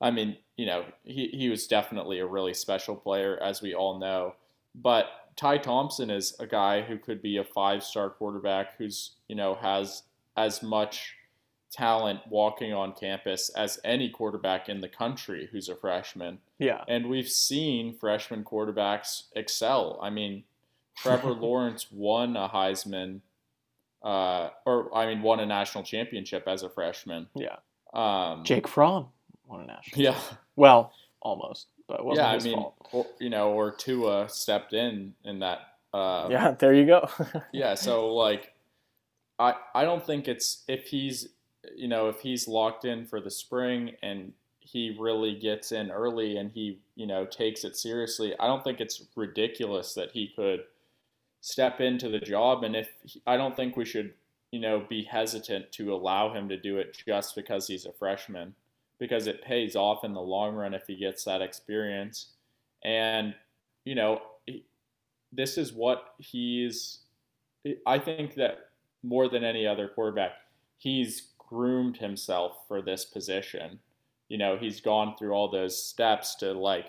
I 0.00 0.10
mean, 0.10 0.36
you 0.56 0.66
know, 0.66 0.84
he 1.04 1.28
he 1.28 1.48
was 1.48 1.66
definitely 1.66 2.18
a 2.18 2.26
really 2.26 2.54
special 2.54 2.96
player, 2.96 3.38
as 3.42 3.62
we 3.62 3.74
all 3.74 3.98
know. 3.98 4.34
But 4.74 5.06
Ty 5.36 5.58
Thompson 5.58 6.10
is 6.10 6.36
a 6.38 6.46
guy 6.46 6.82
who 6.82 6.98
could 6.98 7.22
be 7.22 7.36
a 7.36 7.44
five 7.44 7.82
star 7.82 8.10
quarterback 8.10 8.76
who's 8.78 9.12
you 9.28 9.36
know 9.36 9.54
has 9.54 10.02
as 10.36 10.62
much 10.62 11.14
talent 11.72 12.20
walking 12.28 12.72
on 12.72 12.92
campus 12.92 13.48
as 13.50 13.80
any 13.82 14.10
quarterback 14.10 14.68
in 14.68 14.80
the 14.80 14.88
country 14.88 15.48
who's 15.50 15.68
a 15.68 15.74
freshman. 15.74 16.38
Yeah. 16.58 16.84
And 16.86 17.08
we've 17.08 17.28
seen 17.28 17.94
freshman 17.94 18.44
quarterbacks 18.44 19.24
excel. 19.34 19.98
I 20.02 20.10
mean, 20.10 20.44
Trevor 20.96 21.32
Lawrence 21.32 21.86
won 21.90 22.36
a 22.36 22.48
Heisman, 22.48 23.20
uh, 24.02 24.50
or 24.66 24.94
I 24.96 25.06
mean, 25.06 25.22
won 25.22 25.40
a 25.40 25.46
national 25.46 25.84
championship 25.84 26.44
as 26.46 26.62
a 26.62 26.68
freshman. 26.68 27.28
Yeah. 27.34 27.56
Um, 27.94 28.44
Jake 28.44 28.66
Fromm 28.68 29.08
won 29.46 29.60
a 29.60 29.66
national. 29.66 30.02
Yeah. 30.02 30.18
Well, 30.56 30.92
almost, 31.20 31.66
but 31.88 32.00
it 32.00 32.04
wasn't 32.04 32.26
Yeah, 32.26 32.32
I 32.32 32.38
mean, 32.38 32.66
or, 32.92 33.06
you 33.20 33.30
know, 33.30 33.52
or 33.52 33.70
Tua 33.70 34.28
stepped 34.28 34.72
in 34.72 35.14
in 35.24 35.40
that. 35.40 35.58
Uh, 35.92 36.28
Yeah, 36.30 36.52
there 36.52 36.72
you 36.74 36.86
go. 36.86 37.08
yeah 37.52 37.74
so 37.74 38.14
like 38.14 38.54
i 39.38 39.54
i 39.74 39.84
don't 39.84 40.04
think 40.04 40.28
it's 40.28 40.64
if 40.68 40.86
he's 40.86 41.28
you 41.76 41.88
know 41.88 42.08
if 42.08 42.20
he's 42.20 42.48
locked 42.48 42.84
in 42.84 43.04
for 43.04 43.20
the 43.20 43.30
spring 43.30 43.92
and 44.02 44.32
he 44.60 44.96
really 44.98 45.34
gets 45.34 45.72
in 45.72 45.90
early 45.90 46.36
and 46.36 46.52
he 46.52 46.78
you 46.94 47.06
know 47.06 47.26
takes 47.26 47.64
it 47.64 47.76
seriously 47.76 48.34
i 48.40 48.46
don't 48.46 48.64
think 48.64 48.80
it's 48.80 49.02
ridiculous 49.16 49.94
that 49.94 50.10
he 50.12 50.32
could 50.34 50.60
step 51.42 51.80
into 51.80 52.08
the 52.08 52.18
job 52.18 52.64
and 52.64 52.74
if 52.74 52.88
i 53.26 53.36
don't 53.36 53.54
think 53.54 53.76
we 53.76 53.84
should 53.84 54.14
you 54.52 54.60
know 54.60 54.84
be 54.88 55.04
hesitant 55.04 55.70
to 55.72 55.92
allow 55.92 56.32
him 56.32 56.48
to 56.48 56.56
do 56.56 56.78
it 56.78 56.96
just 57.06 57.34
because 57.34 57.66
he's 57.66 57.84
a 57.84 57.92
freshman 57.92 58.54
because 58.98 59.26
it 59.26 59.44
pays 59.44 59.76
off 59.76 60.04
in 60.04 60.14
the 60.14 60.20
long 60.20 60.54
run 60.54 60.72
if 60.72 60.86
he 60.86 60.96
gets 60.96 61.24
that 61.24 61.42
experience 61.42 62.28
and 62.84 63.34
you 63.84 63.94
know 63.94 64.20
this 65.32 65.58
is 65.58 65.72
what 65.72 66.14
he's 66.18 67.00
I 67.86 67.98
think 67.98 68.34
that 68.34 68.70
more 69.02 69.28
than 69.28 69.44
any 69.44 69.66
other 69.66 69.88
quarterback, 69.88 70.32
he's 70.78 71.30
groomed 71.38 71.96
himself 71.96 72.58
for 72.66 72.82
this 72.82 73.04
position. 73.04 73.78
You 74.28 74.38
know, 74.38 74.56
he's 74.56 74.80
gone 74.80 75.14
through 75.16 75.32
all 75.32 75.50
those 75.50 75.80
steps 75.80 76.34
to 76.36 76.52
like 76.52 76.86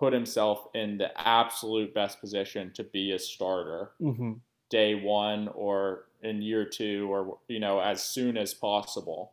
put 0.00 0.12
himself 0.14 0.66
in 0.74 0.96
the 0.96 1.10
absolute 1.20 1.94
best 1.94 2.20
position 2.20 2.72
to 2.72 2.82
be 2.82 3.12
a 3.12 3.18
starter 3.18 3.92
hmm 4.00 4.32
day 4.70 4.94
one 4.94 5.48
or 5.48 6.04
in 6.22 6.40
year 6.40 6.64
two 6.64 7.08
or 7.12 7.38
you 7.48 7.60
know 7.60 7.80
as 7.80 8.02
soon 8.02 8.36
as 8.36 8.54
possible. 8.54 9.32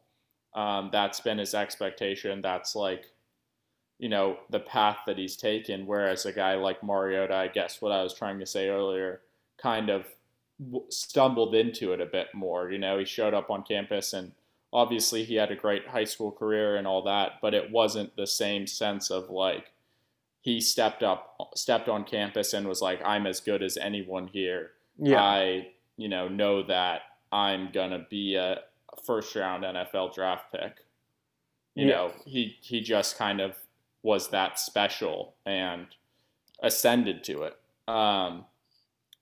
Um, 0.56 0.90
that's 0.92 1.20
been 1.20 1.38
his 1.38 1.54
expectation. 1.54 2.42
That's 2.42 2.76
like 2.76 3.06
you 4.00 4.10
know 4.10 4.38
the 4.50 4.60
path 4.60 5.00
that 5.08 5.18
he's 5.18 5.38
taken. 5.38 5.86
Whereas 5.86 6.26
a 6.26 6.34
guy 6.34 6.56
like 6.56 6.84
Mariota, 6.84 7.36
I 7.36 7.48
guess 7.48 7.82
what 7.82 7.92
I 7.92 8.04
was 8.04 8.14
trying 8.14 8.40
to 8.40 8.46
say 8.46 8.70
earlier, 8.70 9.22
kind 9.58 9.90
of 9.90 10.06
w- 10.60 10.86
stumbled 10.90 11.56
into 11.56 11.94
it 11.94 12.02
a 12.02 12.06
bit 12.06 12.28
more. 12.34 12.72
You 12.72 12.80
know, 12.80 12.98
he 13.00 13.06
showed 13.06 13.34
up 13.34 13.50
on 13.50 13.64
campus 13.64 14.14
and 14.14 14.32
obviously 14.74 15.24
he 15.24 15.36
had 15.36 15.52
a 15.52 15.56
great 15.56 15.88
high 15.88 16.04
school 16.04 16.32
career 16.32 16.76
and 16.76 16.88
all 16.88 17.04
that, 17.04 17.34
but 17.42 17.54
it 17.54 17.72
wasn't 17.72 18.16
the 18.16 18.28
same 18.28 18.68
sense 18.68 19.12
of 19.12 19.30
like 19.30 19.72
he 20.48 20.62
stepped 20.62 21.04
up, 21.04 21.38
stepped 21.56 21.90
on 21.90 22.06
campus 22.06 22.54
and 22.54 22.66
was 22.66 22.82
like, 22.82 23.02
"I'm 23.04 23.28
as 23.28 23.42
good 23.42 23.62
as 23.62 23.76
anyone 23.76 24.28
here." 24.28 24.72
Yeah. 24.98 25.22
I, 25.22 25.74
you 25.98 26.08
know, 26.08 26.30
know 26.30 26.64
that 26.64 27.02
I'm 27.34 27.70
gonna 27.74 28.08
be 28.10 28.36
a 28.36 28.62
first 29.04 29.36
round 29.36 29.66
NFL 29.66 30.14
draft 30.16 30.54
pick. 30.54 30.86
You 31.76 31.88
Yeah. 31.88 31.96
know, 31.96 32.14
he 32.26 32.58
he 32.62 32.80
just 32.80 33.18
kind 33.18 33.42
of 33.42 33.58
was 34.04 34.30
that 34.30 34.58
special 34.58 35.36
and 35.46 35.88
ascended 36.64 37.26
to 37.26 37.44
it. 37.44 37.60
Um, 37.90 38.46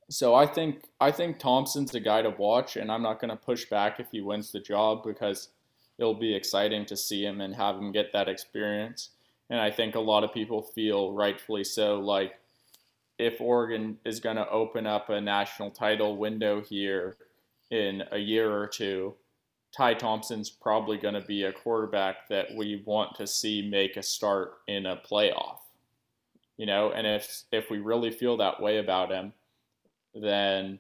so 0.08 0.36
I 0.36 0.46
think 0.46 0.84
I 1.02 1.10
think 1.10 1.40
Thompson's 1.40 1.96
a 1.96 2.00
guy 2.00 2.22
to 2.22 2.30
watch, 2.30 2.76
and 2.78 2.92
I'm 2.92 3.02
not 3.02 3.20
gonna 3.20 3.36
push 3.36 3.66
back 3.66 4.00
if 4.00 4.12
he 4.12 4.22
wins 4.22 4.52
the 4.52 4.60
job 4.60 5.04
because 5.04 5.50
it'll 5.98 6.14
be 6.14 6.36
exciting 6.36 6.86
to 6.86 6.96
see 6.96 7.26
him 7.26 7.42
and 7.42 7.56
have 7.56 7.78
him 7.78 7.92
get 7.92 8.14
that 8.14 8.30
experience. 8.30 9.10
And 9.50 9.60
I 9.60 9.72
think 9.72 9.96
a 9.96 10.00
lot 10.00 10.24
of 10.24 10.34
people 10.34 10.62
feel 10.62 11.14
rightfully 11.14 11.64
so 11.64 12.00
like 12.00 12.40
if 13.18 13.40
Oregon 13.40 13.98
is 14.06 14.20
going 14.20 14.36
to 14.36 14.50
open 14.50 14.86
up 14.86 15.10
a 15.10 15.22
national 15.22 15.72
title 15.72 16.18
window 16.18 16.62
here 16.62 17.18
in 17.72 18.04
a 18.12 18.18
year 18.18 18.54
or 18.54 18.68
two, 18.68 19.14
Ty 19.76 19.96
Thompson's 19.96 20.50
probably 20.50 20.98
going 20.98 21.14
to 21.14 21.22
be 21.22 21.44
a 21.44 21.52
quarterback 21.52 22.28
that 22.30 22.48
we 22.56 22.84
want 22.86 23.16
to 23.16 23.28
see 23.28 23.68
make 23.70 23.98
a 23.98 24.04
start 24.04 24.56
in 24.68 24.86
a 24.86 24.98
playoff. 24.98 25.58
You 26.58 26.66
know, 26.66 26.92
and 26.92 27.06
if 27.06 27.44
if 27.52 27.70
we 27.70 27.80
really 27.80 28.12
feel 28.12 28.38
that 28.38 28.62
way 28.62 28.78
about 28.78 29.12
him, 29.12 29.34
then 30.14 30.80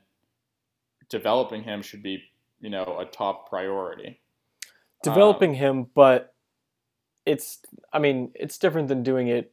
developing 1.10 1.64
him 1.64 1.82
should 1.82 2.02
be, 2.02 2.24
you 2.62 2.70
know, 2.70 2.98
a 3.00 3.06
top 3.06 3.50
priority. 3.50 4.20
Developing 5.04 5.54
him, 5.54 5.88
but 5.94 6.34
it's 7.26 7.60
I 7.92 8.00
mean, 8.00 8.32
it's 8.36 8.58
different 8.58 8.88
than 8.88 9.04
doing 9.04 9.28
it 9.28 9.52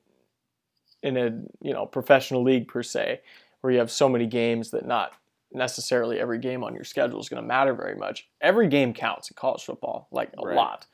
in 1.03 1.16
a, 1.16 1.31
you 1.66 1.73
know, 1.73 1.87
professional 1.87 2.43
league 2.43 2.68
per 2.68 2.83
se, 2.83 3.20
where 3.61 3.73
you 3.73 3.79
have 3.79 3.91
so 3.91 4.09
many 4.09 4.27
games 4.27 4.70
that 4.70 4.87
not 4.87 5.12
necessarily 5.53 6.18
every 6.18 6.39
game 6.39 6.64
on 6.64 6.75
your 6.75 6.85
schedule 6.85 7.20
is 7.20 7.29
going 7.29 7.43
to 7.43 7.47
matter 7.47 7.75
very 7.75 7.97
much. 7.97 8.29
Every 8.41 8.68
game 8.68 8.95
counts 8.95 9.31
in 9.31 9.35
college 9.35 9.64
football, 9.64 10.09
like 10.11 10.31
a 10.39 10.47
Right. 10.47 10.57
lot. 10.57 10.87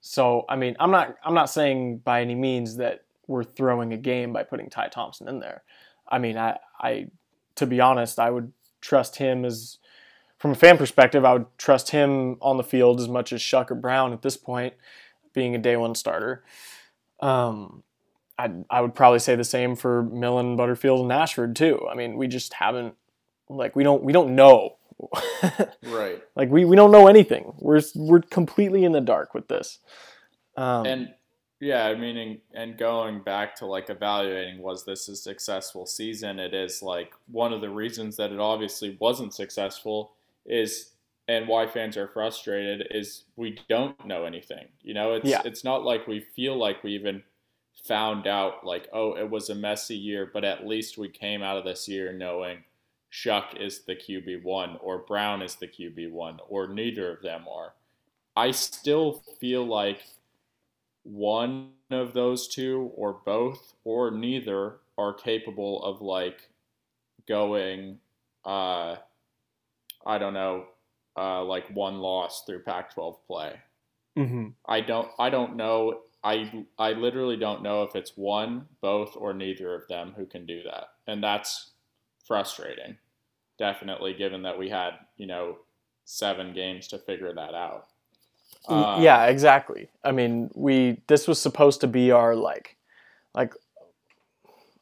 So, 0.00 0.44
I 0.48 0.56
mean, 0.56 0.76
I'm 0.78 0.90
not 0.90 1.16
I'm 1.24 1.34
not 1.34 1.50
saying 1.50 1.98
by 1.98 2.20
any 2.20 2.34
means 2.34 2.76
that 2.76 3.04
we're 3.26 3.44
throwing 3.44 3.92
a 3.92 3.96
game 3.96 4.32
by 4.32 4.42
putting 4.42 4.68
Ty 4.68 4.88
Thompson 4.88 5.28
in 5.28 5.40
there. 5.40 5.62
I 6.08 6.18
mean, 6.18 6.36
I 6.36 6.58
I 6.78 7.06
to 7.56 7.66
be 7.66 7.80
honest, 7.80 8.18
I 8.18 8.30
would 8.30 8.52
trust 8.80 9.16
him 9.16 9.44
as 9.44 9.78
from 10.38 10.50
a 10.50 10.56
fan 10.56 10.76
perspective, 10.76 11.24
I 11.24 11.32
would 11.32 11.46
trust 11.56 11.90
him 11.90 12.36
on 12.42 12.58
the 12.58 12.62
field 12.64 13.00
as 13.00 13.08
much 13.08 13.32
as 13.32 13.40
Shough 13.40 13.70
or 13.70 13.74
Brown 13.76 14.12
at 14.12 14.20
this 14.20 14.36
point, 14.36 14.74
being 15.34 15.54
a 15.54 15.58
day 15.58 15.76
one 15.76 15.94
starter. 15.94 16.42
Um, 17.20 17.82
I 18.38 18.50
I 18.70 18.80
would 18.80 18.94
probably 18.94 19.18
say 19.18 19.36
the 19.36 19.44
same 19.44 19.76
for 19.76 20.02
Millen, 20.02 20.56
Butterfield, 20.56 21.02
and 21.02 21.12
Ashford 21.12 21.54
too. 21.54 21.86
I 21.90 21.94
mean, 21.94 22.16
we 22.16 22.26
just 22.26 22.54
haven't 22.54 22.94
like 23.48 23.76
we 23.76 23.84
don't 23.84 24.02
we 24.02 24.12
don't 24.12 24.34
know. 24.34 24.76
Right. 25.82 26.22
like 26.34 26.50
we, 26.50 26.64
we 26.64 26.76
don't 26.76 26.90
know 26.90 27.08
anything. 27.08 27.52
We're 27.58 27.82
we're 27.94 28.20
completely 28.20 28.84
in 28.84 28.92
the 28.92 29.00
dark 29.00 29.34
with 29.34 29.48
this. 29.48 29.78
Um, 30.56 30.86
and 30.86 31.14
yeah, 31.60 31.86
I 31.86 31.94
mean, 31.94 32.16
and, 32.16 32.38
and 32.52 32.78
going 32.78 33.22
back 33.22 33.56
to 33.56 33.66
like 33.66 33.90
evaluating 33.90 34.58
was 34.60 34.84
this 34.84 35.08
a 35.08 35.16
successful 35.16 35.86
season? 35.86 36.38
It 36.38 36.52
is 36.54 36.82
like 36.82 37.12
one 37.26 37.52
of 37.52 37.60
the 37.60 37.70
reasons 37.70 38.16
that 38.16 38.32
it 38.32 38.40
obviously 38.40 38.96
wasn't 39.00 39.34
successful 39.34 40.12
is, 40.44 40.90
and 41.28 41.48
why 41.48 41.66
fans 41.66 41.96
are 41.96 42.08
frustrated 42.08 42.86
is 42.90 43.24
we 43.36 43.58
don't 43.68 44.04
know 44.06 44.24
anything. 44.24 44.68
You 44.82 44.94
know, 44.94 45.14
it's 45.14 45.28
Yeah. 45.28 45.42
it's 45.44 45.64
not 45.64 45.84
like 45.84 46.06
we 46.06 46.20
feel 46.20 46.56
like 46.56 46.82
we 46.82 46.92
even 46.94 47.22
found 47.84 48.26
out 48.26 48.64
like 48.64 48.88
oh 48.92 49.14
it 49.16 49.28
was 49.28 49.50
a 49.50 49.54
messy 49.54 49.96
year, 49.96 50.30
but 50.32 50.44
at 50.44 50.66
least 50.66 50.98
we 50.98 51.08
came 51.08 51.42
out 51.42 51.56
of 51.56 51.64
this 51.64 51.88
year 51.88 52.12
knowing 52.12 52.64
Shough 53.10 53.56
is 53.60 53.84
the 53.84 53.94
QB 53.96 54.42
one 54.42 54.76
or 54.80 54.98
Brown 54.98 55.42
is 55.42 55.56
the 55.56 55.68
QB 55.68 56.10
one 56.10 56.40
or 56.48 56.68
neither 56.68 57.10
of 57.10 57.22
them 57.22 57.46
are. 57.48 57.74
I 58.36 58.50
still 58.50 59.22
feel 59.40 59.64
like 59.64 60.04
one 61.04 61.70
of 61.90 62.12
those 62.14 62.48
two 62.48 62.90
or 62.96 63.12
both 63.24 63.74
or 63.84 64.10
neither 64.10 64.76
are 64.98 65.12
capable 65.14 65.82
of 65.84 66.00
like 66.02 66.48
going 67.26 67.98
uh 68.44 68.96
I 70.06 70.18
don't 70.18 70.34
know 70.34 70.66
uh 71.16 71.44
like 71.44 71.68
one 71.74 71.98
loss 71.98 72.44
through 72.44 72.62
Pac-12 72.62 73.16
play. 73.26 73.60
mhm. 74.16 74.54
I 74.66 74.80
don't 74.80 75.08
I 75.18 75.30
don't 75.30 75.56
know 75.56 76.00
I 76.24 76.64
I 76.78 76.92
literally 76.92 77.36
don't 77.36 77.62
know 77.62 77.82
if 77.82 77.94
it's 77.94 78.16
one, 78.16 78.66
both 78.80 79.14
or 79.16 79.34
neither 79.34 79.74
of 79.74 79.86
them 79.88 80.14
who 80.16 80.24
can 80.26 80.46
do 80.46 80.62
that. 80.64 80.88
And 81.06 81.22
that's 81.22 81.72
frustrating. 82.26 82.96
Definitely 83.58 84.14
given 84.14 84.42
that 84.42 84.58
we 84.58 84.70
had, 84.70 84.92
you 85.16 85.26
know, 85.26 85.58
7 86.06 86.52
games 86.54 86.88
to 86.88 86.98
figure 86.98 87.32
that 87.34 87.54
out. 87.54 87.88
Um, 88.66 89.02
yeah, 89.02 89.26
exactly. 89.26 89.90
I 90.02 90.12
mean, 90.12 90.50
we 90.54 91.02
this 91.08 91.28
was 91.28 91.40
supposed 91.40 91.82
to 91.82 91.86
be 91.86 92.10
our 92.10 92.34
like 92.34 92.76
like 93.34 93.52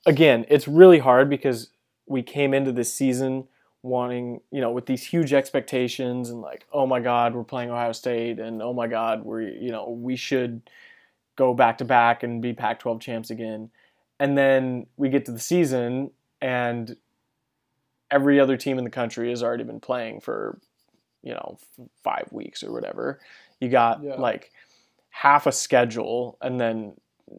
again, 0.06 0.46
it's 0.48 0.68
really 0.68 1.00
hard 1.00 1.28
because 1.28 1.70
we 2.06 2.22
came 2.22 2.54
into 2.54 2.72
this 2.72 2.92
season 2.92 3.48
wanting, 3.82 4.40
you 4.50 4.60
know, 4.60 4.70
with 4.70 4.86
these 4.86 5.04
huge 5.04 5.32
expectations 5.32 6.30
and 6.30 6.40
like, 6.40 6.66
oh 6.72 6.86
my 6.86 7.00
god, 7.00 7.34
we're 7.34 7.44
playing 7.44 7.70
Ohio 7.70 7.92
State 7.92 8.38
and 8.38 8.62
oh 8.62 8.72
my 8.72 8.86
god, 8.86 9.24
we're, 9.24 9.42
you 9.42 9.70
know, 9.70 9.90
we 9.90 10.16
should 10.16 10.62
go 11.36 11.54
back 11.54 11.78
to 11.78 11.84
back 11.84 12.22
and 12.22 12.42
be 12.42 12.52
Pac-12 12.52 13.00
champs 13.00 13.30
again. 13.30 13.70
and 14.20 14.36
then 14.38 14.86
we 14.96 15.08
get 15.08 15.24
to 15.24 15.32
the 15.32 15.38
season 15.40 16.10
and 16.40 16.96
every 18.10 18.38
other 18.38 18.56
team 18.56 18.78
in 18.78 18.84
the 18.84 18.90
country 18.90 19.30
has 19.30 19.42
already 19.42 19.64
been 19.64 19.80
playing 19.80 20.20
for 20.20 20.60
you 21.22 21.32
know 21.32 21.58
five 22.04 22.28
weeks 22.30 22.62
or 22.62 22.72
whatever 22.72 23.20
you 23.60 23.68
got 23.68 24.02
yeah. 24.02 24.14
like 24.16 24.52
half 25.08 25.46
a 25.46 25.52
schedule 25.52 26.36
and 26.42 26.60
then 26.60 26.92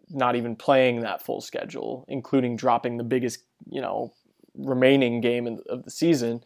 not 0.09 0.35
even 0.35 0.55
playing 0.55 1.01
that 1.01 1.23
full 1.23 1.41
schedule 1.41 2.05
including 2.07 2.55
dropping 2.55 2.97
the 2.97 3.03
biggest 3.03 3.43
you 3.69 3.81
know 3.81 4.11
remaining 4.56 5.22
game 5.22 5.60
of 5.68 5.84
the 5.84 5.91
season 5.91 6.43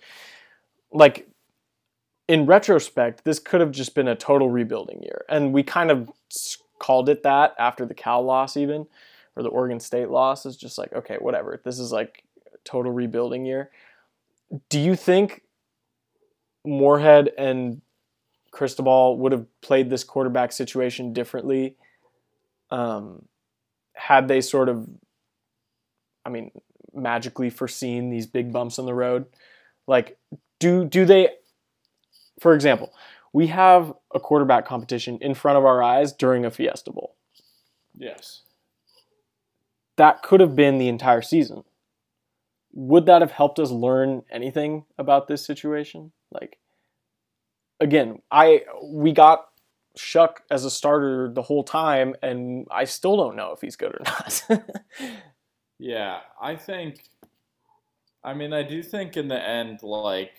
like 0.91 1.27
in 2.27 2.45
retrospect 2.45 3.23
this 3.23 3.39
could 3.39 3.61
have 3.61 3.71
just 3.71 3.95
been 3.95 4.07
a 4.07 4.15
total 4.15 4.49
rebuilding 4.49 5.01
year. 5.01 5.25
And 5.29 5.53
we 5.53 5.63
kind 5.63 5.91
of 5.91 6.11
called 6.79 7.09
it 7.09 7.23
that 7.23 7.55
after 7.57 7.85
the 7.85 7.93
cal 7.93 8.23
loss 8.23 8.57
even 8.57 8.85
or 9.35 9.43
the 9.43 9.49
oregon 9.49 9.79
state 9.79 10.09
loss 10.09 10.45
is 10.45 10.57
just 10.57 10.77
like 10.77 10.93
okay 10.93 11.17
whatever. 11.19 11.59
This 11.63 11.79
is 11.79 11.91
like 11.91 12.23
total 12.63 12.91
rebuilding 12.91 13.45
year. 13.45 13.71
Do 14.69 14.79
you 14.79 14.95
think 14.95 15.43
Moorhead 16.65 17.31
and 17.37 17.81
Cristobal 18.51 19.17
would 19.19 19.31
have 19.31 19.45
played 19.61 19.89
this 19.89 20.03
quarterback 20.03 20.51
situation 20.51 21.13
differently 21.13 21.75
um, 22.71 23.25
had 23.93 24.27
they 24.27 24.41
sort 24.41 24.67
of, 24.69 24.87
I 26.25 26.29
mean, 26.29 26.51
magically 26.97 27.49
foreseen 27.49 28.09
these 28.09 28.27
big 28.27 28.51
bumps 28.51 28.79
on 28.79 28.85
the 28.85 28.93
road? 28.93 29.25
Like, 29.87 30.17
do 30.59 30.85
do 30.85 31.05
they, 31.05 31.29
for 32.39 32.53
example, 32.53 32.93
we 33.33 33.47
have 33.47 33.93
a 34.13 34.19
quarterback 34.19 34.65
competition 34.65 35.17
in 35.21 35.33
front 35.33 35.57
of 35.57 35.65
our 35.65 35.81
eyes 35.81 36.11
during 36.11 36.45
a 36.45 36.51
Fiesta 36.51 36.91
Bowl. 36.91 37.15
Yes. 37.95 38.41
That 39.97 40.21
could 40.21 40.39
have 40.39 40.55
been 40.55 40.77
the 40.77 40.89
entire 40.89 41.21
season 41.21 41.63
would 42.77 43.07
that 43.07 43.21
have 43.21 43.31
helped 43.31 43.57
us 43.57 43.71
learn 43.71 44.21
anything 44.31 44.85
about 44.99 45.27
this 45.27 45.43
situation? 45.43 46.11
Like, 46.31 46.59
again, 47.79 48.21
I 48.29 48.65
we 48.83 49.13
got 49.13 49.47
Shough 49.97 50.35
as 50.51 50.63
a 50.63 50.69
starter 50.69 51.31
the 51.33 51.41
whole 51.41 51.63
time, 51.63 52.13
and 52.21 52.67
I 52.69 52.83
still 52.83 53.17
don't 53.17 53.35
know 53.35 53.51
if 53.51 53.61
he's 53.61 53.75
good 53.75 53.95
or 53.95 54.01
not. 54.05 54.47
yeah, 55.79 56.19
I 56.41 56.55
think. 56.55 57.03
I 58.23 58.33
mean, 58.33 58.51
I 58.51 58.63
do 58.63 58.83
think 58.83 59.15
in 59.15 59.27
the 59.27 59.41
end, 59.41 59.83
like, 59.83 60.33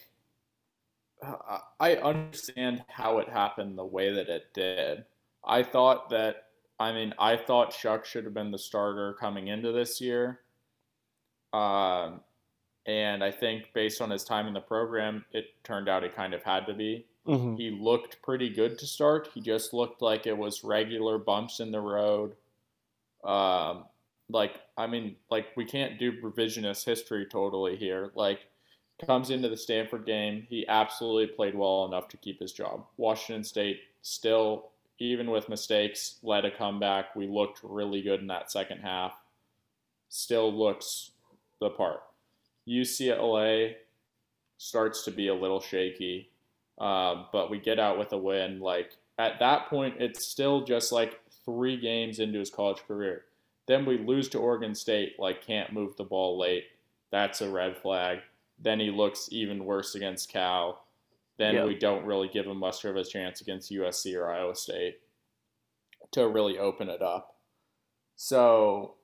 I 1.80 1.96
understand 1.96 2.84
how 2.88 3.18
it 3.18 3.28
happened 3.28 3.78
the 3.78 3.84
way 3.84 4.12
that 4.12 4.28
it 4.28 4.52
did. 4.54 5.04
I 5.44 5.62
thought 5.62 6.10
that. 6.10 6.44
I 6.80 6.92
mean, 6.92 7.12
I 7.18 7.36
thought 7.36 7.72
Shough 7.72 8.04
should 8.04 8.24
have 8.24 8.34
been 8.34 8.52
the 8.52 8.58
starter 8.58 9.14
coming 9.14 9.48
into 9.48 9.72
this 9.72 10.00
year. 10.00 10.40
Um, 11.52 12.20
and 12.86 13.24
I 13.24 13.32
think 13.32 13.72
based 13.74 14.00
on 14.00 14.10
his 14.10 14.22
time 14.22 14.46
in 14.46 14.54
the 14.54 14.60
program, 14.60 15.24
it 15.32 15.46
turned 15.64 15.88
out 15.88 16.04
it 16.04 16.14
kind 16.14 16.34
of 16.34 16.42
had 16.42 16.66
to 16.66 16.74
be. 16.74 17.04
Mm-hmm. 17.26 17.56
He 17.56 17.70
looked 17.70 18.22
pretty 18.22 18.48
good 18.48 18.78
to 18.78 18.86
start. 18.86 19.28
He 19.34 19.40
just 19.40 19.74
looked 19.74 20.00
like 20.00 20.26
it 20.26 20.36
was 20.36 20.64
regular 20.64 21.18
bumps 21.18 21.60
in 21.60 21.70
the 21.70 21.80
road. 21.80 22.34
Um, 23.24 23.84
like 24.30 24.60
I 24.76 24.86
mean, 24.86 25.16
like 25.30 25.46
we 25.56 25.64
can't 25.64 25.98
do 25.98 26.20
revisionist 26.20 26.84
history 26.84 27.26
totally 27.26 27.76
here. 27.76 28.10
Like 28.14 28.40
comes 29.04 29.30
into 29.30 29.48
the 29.48 29.56
Stanford 29.56 30.04
game, 30.06 30.46
he 30.48 30.66
absolutely 30.68 31.28
played 31.28 31.54
well 31.54 31.86
enough 31.86 32.08
to 32.08 32.16
keep 32.16 32.40
his 32.40 32.52
job. 32.52 32.84
Washington 32.96 33.44
State 33.44 33.80
still, 34.02 34.70
even 34.98 35.30
with 35.30 35.48
mistakes, 35.48 36.18
led 36.22 36.44
a 36.44 36.50
comeback. 36.50 37.14
We 37.14 37.26
looked 37.26 37.60
really 37.62 38.02
good 38.02 38.20
in 38.20 38.26
that 38.28 38.50
second 38.50 38.78
half. 38.78 39.12
Still 40.08 40.52
looks 40.52 41.12
the 41.60 41.70
part. 41.70 42.00
UCLA 42.66 43.74
starts 44.58 45.04
to 45.04 45.10
be 45.10 45.28
a 45.28 45.34
little 45.34 45.60
shaky, 45.60 46.30
uh, 46.78 47.24
but 47.32 47.50
we 47.50 47.58
get 47.58 47.78
out 47.78 47.98
with 47.98 48.12
a 48.12 48.18
win. 48.18 48.60
Like 48.60 48.92
at 49.18 49.38
that 49.38 49.68
point, 49.68 49.96
it's 50.00 50.26
still 50.26 50.64
just 50.64 50.92
like 50.92 51.20
three 51.44 51.80
games 51.80 52.18
into 52.18 52.38
his 52.38 52.50
college 52.50 52.82
career. 52.86 53.24
Then 53.68 53.84
we 53.84 53.98
lose 53.98 54.28
to 54.30 54.38
Oregon 54.38 54.74
State, 54.74 55.16
like 55.18 55.46
can't 55.46 55.72
move 55.72 55.96
the 55.96 56.04
ball 56.04 56.38
late. 56.38 56.64
That's 57.12 57.42
a 57.42 57.50
red 57.50 57.76
flag. 57.76 58.18
Then 58.58 58.80
he 58.80 58.90
looks 58.90 59.28
even 59.30 59.64
worse 59.64 59.94
against 59.94 60.32
Cal. 60.32 60.84
Then 61.36 61.54
yep. 61.54 61.66
we 61.66 61.76
don't 61.76 62.04
really 62.04 62.28
give 62.28 62.46
him 62.46 62.58
much 62.58 62.84
of 62.84 62.96
a 62.96 63.04
chance 63.04 63.40
against 63.40 63.70
USC 63.70 64.18
or 64.18 64.32
Iowa 64.32 64.56
State 64.56 64.98
to 66.12 66.26
really 66.26 66.58
open 66.58 66.88
it 66.88 67.02
up. 67.02 67.36
So 68.16 68.94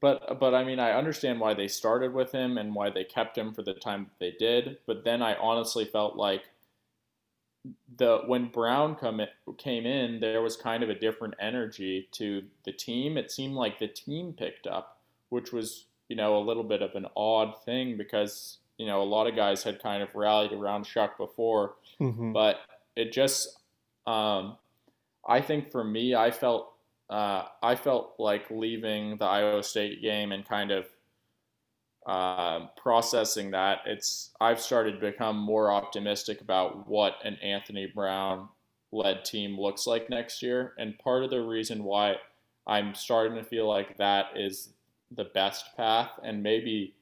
but 0.00 0.40
but 0.40 0.54
I 0.54 0.64
mean 0.64 0.80
I 0.80 0.92
understand 0.92 1.38
why 1.38 1.54
they 1.54 1.68
started 1.68 2.12
with 2.12 2.32
him 2.32 2.58
and 2.58 2.74
why 2.74 2.90
they 2.90 3.04
kept 3.04 3.36
him 3.36 3.52
for 3.52 3.62
the 3.62 3.74
time 3.74 4.10
they 4.18 4.32
did. 4.38 4.78
But 4.86 5.04
then 5.04 5.22
I 5.22 5.36
honestly 5.36 5.84
felt 5.84 6.16
like 6.16 6.44
the 7.96 8.22
when 8.26 8.48
Brown 8.48 8.94
come 8.94 9.20
in, 9.20 9.28
came 9.58 9.86
in, 9.86 10.20
there 10.20 10.42
was 10.42 10.56
kind 10.56 10.82
of 10.82 10.90
a 10.90 10.94
different 10.94 11.34
energy 11.40 12.08
to 12.12 12.42
the 12.64 12.72
team. 12.72 13.16
It 13.16 13.30
seemed 13.30 13.54
like 13.54 13.78
the 13.78 13.88
team 13.88 14.32
picked 14.32 14.66
up, 14.66 14.98
which 15.30 15.52
was 15.52 15.86
you 16.08 16.16
know 16.16 16.36
a 16.36 16.42
little 16.44 16.64
bit 16.64 16.82
of 16.82 16.94
an 16.94 17.06
odd 17.16 17.54
thing 17.64 17.96
because 17.96 18.58
you 18.78 18.86
know 18.86 19.02
a 19.02 19.04
lot 19.04 19.26
of 19.26 19.36
guys 19.36 19.62
had 19.62 19.82
kind 19.82 20.02
of 20.02 20.14
rallied 20.14 20.52
around 20.52 20.84
Shough 20.84 21.16
before, 21.16 21.74
mm-hmm. 22.00 22.32
but 22.32 22.60
it 22.96 23.12
just 23.12 23.58
um, 24.06 24.56
I 25.26 25.40
think 25.40 25.70
for 25.70 25.84
me 25.84 26.14
I 26.14 26.30
felt 26.30 26.72
uh, 27.08 27.44
I 27.62 27.76
felt 27.76 28.14
like 28.18 28.50
leaving 28.50 29.16
the 29.16 29.24
Iowa 29.24 29.62
State 29.62 30.02
game 30.02 30.32
and 30.32 30.46
kind 30.46 30.70
of 30.70 30.86
uh, 32.06 32.66
processing 32.76 33.50
that. 33.52 33.78
It's 33.86 34.30
I've 34.40 34.60
started 34.60 34.92
to 34.92 35.10
become 35.10 35.36
more 35.36 35.70
optimistic 35.70 36.40
about 36.40 36.88
what 36.88 37.14
an 37.24 37.36
Anthony 37.42 37.86
Brown 37.86 38.48
led 38.92 39.24
team 39.24 39.58
looks 39.58 39.86
like 39.86 40.10
next 40.10 40.42
year, 40.42 40.74
and 40.78 40.98
part 40.98 41.24
of 41.24 41.30
the 41.30 41.40
reason 41.40 41.84
why 41.84 42.16
I'm 42.66 42.94
starting 42.94 43.36
to 43.36 43.44
feel 43.44 43.68
like 43.68 43.96
that 43.98 44.26
is 44.36 44.70
the 45.10 45.24
best 45.24 45.76
path 45.76 46.10
and 46.22 46.42
maybe 46.42 46.94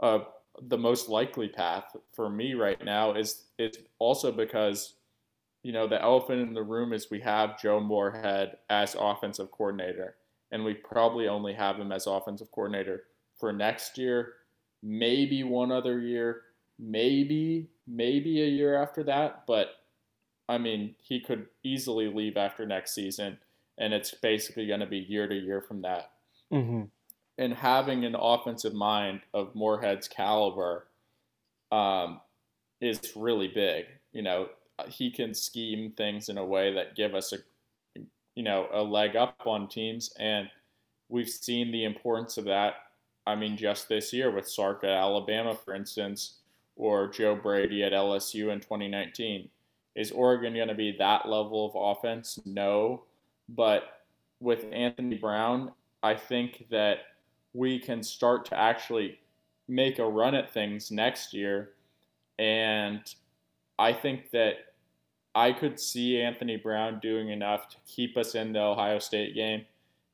uh, 0.00 0.20
the 0.68 0.78
most 0.78 1.08
likely 1.08 1.48
path 1.48 1.96
for 2.14 2.30
me 2.30 2.54
right 2.54 2.82
now 2.84 3.14
is 3.14 3.44
is 3.58 3.78
also 3.98 4.32
because 4.32 4.94
you 5.62 5.72
know, 5.72 5.86
the 5.86 6.02
elephant 6.02 6.40
in 6.40 6.54
the 6.54 6.62
room 6.62 6.92
is 6.92 7.10
we 7.10 7.20
have 7.20 7.60
Joe 7.60 7.80
Moorhead 7.80 8.56
as 8.68 8.96
offensive 8.98 9.50
coordinator, 9.52 10.16
and 10.50 10.64
we 10.64 10.74
probably 10.74 11.28
only 11.28 11.52
have 11.52 11.76
him 11.76 11.92
as 11.92 12.06
offensive 12.06 12.50
coordinator 12.50 13.04
for 13.42 13.52
next 13.52 13.98
year, 13.98 14.34
maybe 14.84 15.42
one 15.42 15.72
other 15.72 15.98
year, 15.98 16.42
maybe 16.78 17.66
maybe 17.88 18.40
a 18.40 18.46
year 18.46 18.80
after 18.80 19.02
that. 19.02 19.42
But 19.48 19.70
I 20.48 20.58
mean, 20.58 20.94
he 21.02 21.18
could 21.18 21.46
easily 21.64 22.06
leave 22.06 22.36
after 22.36 22.64
next 22.64 22.94
season, 22.94 23.38
and 23.78 23.92
it's 23.92 24.14
basically 24.14 24.68
going 24.68 24.78
to 24.78 24.86
be 24.86 24.98
year 24.98 25.26
to 25.26 25.34
year 25.34 25.60
from 25.60 25.82
that. 25.82 26.12
Mm-hmm. 26.52 26.82
And 27.36 27.52
having 27.52 28.04
an 28.04 28.14
offensive 28.14 28.74
mind 28.74 29.22
of 29.34 29.56
Moorhead's 29.56 30.06
caliber 30.06 30.86
um, 31.72 32.20
is 32.80 33.00
really 33.16 33.48
big. 33.48 33.86
You 34.12 34.22
know, 34.22 34.50
he 34.86 35.10
can 35.10 35.34
scheme 35.34 35.94
things 35.96 36.28
in 36.28 36.38
a 36.38 36.46
way 36.46 36.72
that 36.74 36.94
give 36.94 37.16
us 37.16 37.32
a 37.32 37.38
you 38.36 38.44
know 38.44 38.68
a 38.72 38.84
leg 38.84 39.16
up 39.16 39.34
on 39.46 39.66
teams 39.66 40.14
and 40.20 40.48
we've 41.08 41.28
seen 41.28 41.72
the 41.72 41.84
importance 41.84 42.38
of 42.38 42.44
that 42.44 42.74
i 43.26 43.34
mean 43.34 43.56
just 43.56 43.88
this 43.88 44.12
year 44.12 44.30
with 44.30 44.48
sark 44.48 44.84
at 44.84 44.90
alabama 44.90 45.54
for 45.54 45.74
instance 45.74 46.38
or 46.76 47.08
joe 47.08 47.34
brady 47.34 47.82
at 47.82 47.92
lsu 47.92 48.52
in 48.52 48.60
2019 48.60 49.48
is 49.94 50.10
oregon 50.10 50.54
going 50.54 50.68
to 50.68 50.74
be 50.74 50.96
that 50.98 51.28
level 51.28 51.66
of 51.66 51.98
offense? 51.98 52.38
No. 52.46 53.02
But 53.48 53.82
with 54.40 54.64
anthony 54.72 55.18
brown 55.18 55.72
i 56.02 56.14
think 56.14 56.66
that 56.70 56.98
we 57.52 57.78
can 57.78 58.02
start 58.02 58.46
to 58.46 58.58
actually 58.58 59.18
make 59.68 59.98
a 59.98 60.08
run 60.08 60.34
at 60.34 60.52
things 60.52 60.90
next 60.90 61.32
year. 61.32 61.70
And 62.38 63.02
I 63.78 63.92
think 63.92 64.30
that 64.30 64.54
I 65.34 65.52
could 65.52 65.80
see 65.80 66.20
Anthony 66.20 66.56
Brown 66.56 67.00
doing 67.00 67.30
enough 67.30 67.68
to 67.70 67.76
keep 67.86 68.16
us 68.16 68.34
in 68.34 68.52
the 68.52 68.60
Ohio 68.60 68.98
State 68.98 69.34
game. 69.34 69.64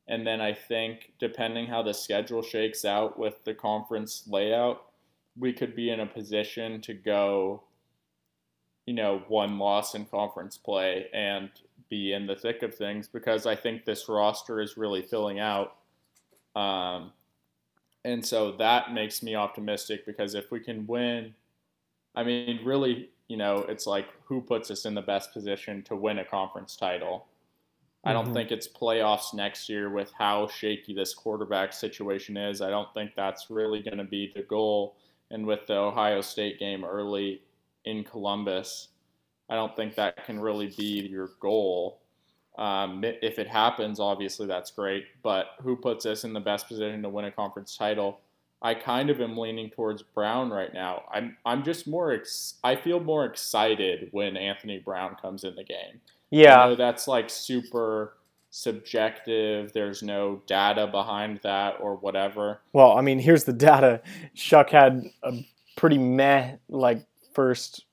And 0.09 0.27
then 0.27 0.41
I 0.41 0.55
think, 0.55 1.13
depending 1.19 1.67
how 1.67 1.83
the 1.83 1.93
schedule 1.93 2.43
shakes 2.43 2.85
out 2.85 3.19
with 3.19 3.45
the 3.45 3.55
conference 3.55 4.25
layout, 4.27 4.87
we 5.39 5.53
could 5.53 5.77
be 5.77 5.91
in 5.91 6.01
a 6.01 6.07
position 6.07 6.81
to 6.81 6.95
go, 6.95 7.63
you 8.87 8.95
know, 8.95 9.23
one 9.29 9.59
loss 9.59 9.95
in 9.95 10.07
conference 10.07 10.57
play 10.57 11.07
and 11.13 11.51
be 11.91 12.13
in 12.13 12.27
the 12.27 12.35
thick 12.35 12.63
of 12.63 12.75
things 12.75 13.07
because 13.07 13.47
I 13.47 13.55
think 13.55 13.85
this 13.85 14.09
roster 14.09 14.61
is 14.61 14.77
really 14.77 15.03
filling 15.03 15.41
out. 15.41 15.77
Um, 16.57 17.13
and 18.05 18.25
so 18.25 18.53
that 18.53 18.93
makes 18.93 19.23
me 19.23 19.35
optimistic 19.35 20.07
because 20.07 20.35
if 20.35 20.51
we 20.51 20.61
can 20.61 20.87
win, 20.87 21.35
I 22.15 22.25
mean, 22.25 22.61
really, 22.65 23.11
you 23.29 23.37
know, 23.37 23.59
it's 23.69 23.87
like 23.87 24.07
who 24.25 24.41
puts 24.41 24.71
us 24.71 24.87
in 24.87 24.95
the 24.95 25.03
best 25.03 25.33
position 25.33 25.83
to 25.85 25.97
win 25.97 26.19
a 26.19 26.25
conference 26.25 26.77
title. 26.77 27.27
I 28.05 28.12
don't 28.12 28.28
Mhm. 28.28 28.32
think 28.34 28.53
it's 28.53 28.68
playoffs 28.68 29.34
next 29.34 29.68
year 29.68 29.90
with 29.90 30.12
how 30.12 30.46
shaky 30.46 30.94
this 30.94 31.14
quarterback 31.14 31.72
situation 31.72 32.36
is. 32.36 32.62
I 32.62 32.70
don't 32.70 32.92
think 32.94 33.14
that's 33.14 33.51
really 33.51 33.82
going 33.82 33.99
to 33.99 34.05
be 34.05 34.32
the 34.34 34.42
goal. 34.42 34.96
And 35.30 35.46
with 35.46 35.66
the 35.66 35.76
Ohio 35.76 36.20
State 36.20 36.59
game 36.59 36.84
early 36.84 37.42
in 37.84 38.05
Columbus, 38.05 38.88
I 39.51 39.57
don't 39.57 39.74
think 39.76 39.94
that 39.96 40.24
can 40.24 40.40
really 40.40 40.68
be 40.76 41.07
your 41.07 41.28
goal. 41.40 42.01
Um, 42.57 43.05
if 43.05 43.38
it 43.38 43.46
happens, 43.46 44.01
obviously 44.01 44.46
that's 44.46 44.70
great. 44.70 45.07
But 45.22 45.51
who 45.61 45.76
puts 45.76 46.07
us 46.07 46.24
in 46.24 46.32
the 46.32 46.40
best 46.40 46.66
position 46.68 47.03
to 47.03 47.09
win 47.09 47.24
a 47.26 47.32
conference 47.32 47.76
title? 47.76 48.20
I 48.61 48.74
kind 48.74 49.09
of 49.11 49.20
am 49.20 49.36
leaning 49.38 49.70
towards 49.70 50.03
Brown 50.03 50.51
right 50.51 50.72
now. 50.74 51.05
I'm 51.12 51.36
I'm 51.46 51.62
just 51.62 51.86
more 51.86 52.12
ex- 52.12 52.59
I 52.64 52.74
feel 52.74 52.99
more 52.99 53.24
excited 53.24 54.09
when 54.12 54.36
Anthony 54.36 54.78
Brown 54.80 55.14
comes 55.16 55.44
in 55.44 55.55
the 55.55 55.62
game. 55.62 56.01
Yeah, 56.31 56.74
that's 56.76 57.09
like 57.09 57.31
super 57.31 58.14
subjective. 58.51 59.72
There's 59.72 60.03
no 60.03 60.43
data 60.47 60.87
behind 60.87 61.41
that 61.43 61.76
or 61.81 61.97
whatever. 61.97 62.61
Well, 62.72 62.97
I 62.97 63.01
mean, 63.01 63.18
here's 63.18 63.45
the 63.45 63.53
data. 63.53 64.03
Shough 64.37 64.68
had 64.70 65.05
a 65.22 65.45
pretty 65.76 65.99
meh 65.99 66.57
like 66.68 67.07
first, 67.35 67.85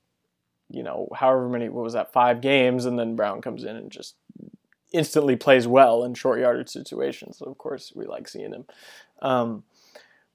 you 0.68 0.82
know, 0.82 1.08
however 1.14 1.48
many 1.48 1.68
what 1.68 1.84
was 1.84 1.92
that 1.94 2.12
five 2.12 2.40
games, 2.40 2.84
and 2.84 2.98
then 2.98 3.16
Brown 3.16 3.40
comes 3.40 3.64
in 3.64 3.76
and 3.76 3.90
just 3.90 4.16
instantly 4.92 5.36
plays 5.36 5.66
well 5.66 6.04
in 6.04 6.14
short 6.14 6.40
yardage 6.40 6.68
situations. 6.68 7.38
So 7.38 7.46
of 7.46 7.58
course 7.58 7.92
we 7.94 8.06
like 8.06 8.28
seeing 8.28 8.52
him. 8.52 8.64
Um, 9.22 9.64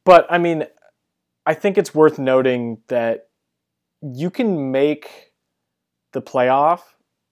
but 0.04 0.26
I 0.30 0.38
mean, 0.38 0.66
I 1.46 1.54
think 1.54 1.78
it's 1.78 1.96
worth 1.96 2.20
noting 2.20 2.80
that 2.88 3.30
you 4.02 4.30
can 4.30 4.72
make 4.72 5.32
the 6.12 6.22
playoff 6.22 6.82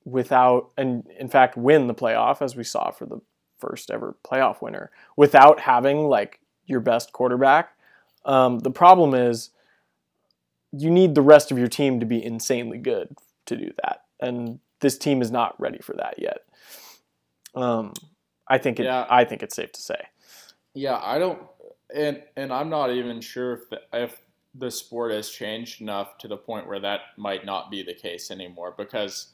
without, 0.10 0.72
and 0.78 1.08
in 1.18 1.30
fact 1.30 1.58
win 1.58 1.88
the 1.88 1.94
playoff 1.94 2.42
as 2.42 2.56
we 2.56 2.64
saw 2.64 2.92
for 2.92 3.06
the 3.06 3.20
first 3.60 3.92
ever 3.92 4.16
playoff 4.26 4.62
winner 4.62 4.90
without 5.16 5.60
having 5.60 6.08
like 6.08 6.40
your 6.66 6.80
best 6.80 7.12
quarterback. 7.12 7.72
Um, 8.26 8.60
the 8.60 8.72
problem 8.72 9.14
is 9.14 9.50
you 10.72 10.90
need 10.90 11.16
the 11.16 11.22
rest 11.22 11.52
of 11.52 11.58
your 11.58 11.68
team 11.68 12.00
to 12.00 12.06
be 12.06 12.24
insanely 12.24 12.78
good 12.78 13.16
to 13.46 13.58
do 13.58 13.72
that, 13.84 14.04
and 14.20 14.60
this 14.82 14.98
team 14.98 15.22
is 15.22 15.32
not 15.32 15.60
ready 15.60 15.80
for 15.80 15.94
that 15.94 16.16
yet. 16.20 16.40
Um, 17.56 17.94
I 18.48 18.58
think 18.58 18.80
it. 18.80 18.86
Yeah. 18.86 19.06
I 19.10 19.26
think 19.26 19.44
it's 19.44 19.56
safe 19.56 19.72
to 19.74 19.82
say. 19.82 20.08
Yeah, 20.74 21.00
I 21.02 21.18
don't, 21.20 21.42
and 21.94 22.22
and 22.36 22.54
I'm 22.54 22.70
not 22.70 22.92
even 22.92 23.22
sure 23.22 23.54
if 23.54 23.70
the, 23.70 23.82
if 23.94 24.22
the 24.56 24.72
sport 24.72 25.12
has 25.12 25.30
changed 25.30 25.82
enough 25.82 26.18
to 26.20 26.28
the 26.28 26.38
point 26.38 26.68
where 26.68 26.80
that 26.80 27.02
might 27.18 27.46
not 27.46 27.72
be 27.72 27.84
the 27.84 27.94
case 27.94 28.32
anymore. 28.32 28.74
Because 28.78 29.34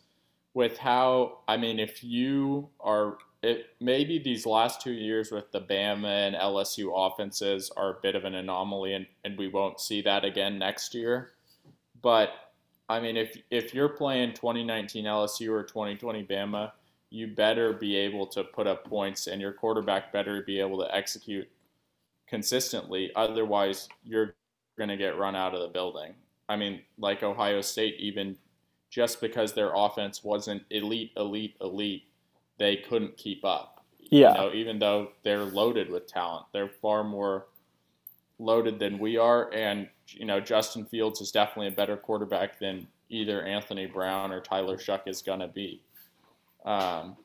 with 0.55 0.77
how, 0.77 1.39
I 1.47 1.57
mean, 1.57 1.79
if 1.79 2.03
you 2.03 2.69
are, 2.79 3.17
it 3.43 3.67
maybe 3.79 4.17
these 4.17 4.47
last 4.47 4.81
two 4.81 4.93
years 4.93 5.29
with 5.29 5.51
the 5.51 5.59
Bama 5.59 6.27
and 6.27 6.35
LSU 6.35 6.91
offenses 6.95 7.69
are 7.77 7.97
a 7.97 8.01
bit 8.01 8.15
of 8.15 8.23
an 8.23 8.33
anomaly, 8.33 8.93
and 8.93 9.05
and 9.23 9.37
we 9.37 9.49
won't 9.49 9.79
see 9.79 10.01
that 10.01 10.25
again 10.25 10.57
next 10.57 10.95
year. 10.95 11.33
But 12.01 12.29
I 12.89 12.99
mean, 12.99 13.17
if 13.17 13.37
if 13.51 13.73
you're 13.75 13.89
playing 13.89 14.33
2019 14.33 15.05
LSU 15.05 15.49
or 15.51 15.63
2020 15.63 16.23
Bama, 16.23 16.71
you 17.09 17.27
better 17.27 17.73
be 17.73 17.97
able 17.97 18.25
to 18.27 18.45
put 18.45 18.65
up 18.65 18.85
points, 18.85 19.27
and 19.27 19.41
your 19.41 19.51
quarterback 19.51 20.13
better 20.13 20.41
be 20.41 20.59
able 20.59 20.79
to 20.79 20.95
execute 20.95 21.47
consistently. 22.27 23.11
Otherwise, 23.15 23.89
you're 24.03 24.35
going 24.77 24.89
to 24.89 24.97
get 24.97 25.17
run 25.17 25.35
out 25.35 25.53
of 25.53 25.61
the 25.61 25.67
building. 25.67 26.13
I 26.47 26.55
mean, 26.55 26.81
like 26.97 27.23
Ohio 27.23 27.61
State, 27.61 27.95
even 27.99 28.37
just 28.95 29.19
because 29.19 29.51
their 29.51 29.71
offense 29.75 30.23
wasn't 30.23 30.63
elite, 30.69 31.11
elite, 31.17 31.57
elite, 31.59 32.03
they 32.57 32.77
couldn't 32.77 33.17
keep 33.17 33.43
up. 33.43 33.83
Yeah. 33.99 34.31
You 34.31 34.37
know, 34.37 34.53
even 34.53 34.79
though 34.79 35.09
they're 35.21 35.43
loaded 35.43 35.89
with 35.89 36.07
talent, 36.07 36.45
they're 36.53 36.69
far 36.69 37.03
more 37.03 37.47
loaded 38.39 38.79
than 38.79 38.97
we 38.97 39.17
are. 39.17 39.53
And, 39.53 39.89
you 40.07 40.23
know, 40.23 40.39
Justin 40.39 40.85
Fields 40.85 41.19
is 41.19 41.29
definitely 41.29 41.67
a 41.67 41.75
better 41.75 41.97
quarterback 41.97 42.57
than 42.57 42.87
either 43.09 43.43
Anthony 43.43 43.85
Brown 43.85 44.31
or 44.31 44.39
Tyler 44.39 44.77
Shough 44.77 45.05
is 45.07 45.21
going 45.21 45.41
to 45.41 45.49
be. 45.49 45.81
Um, 46.63 47.17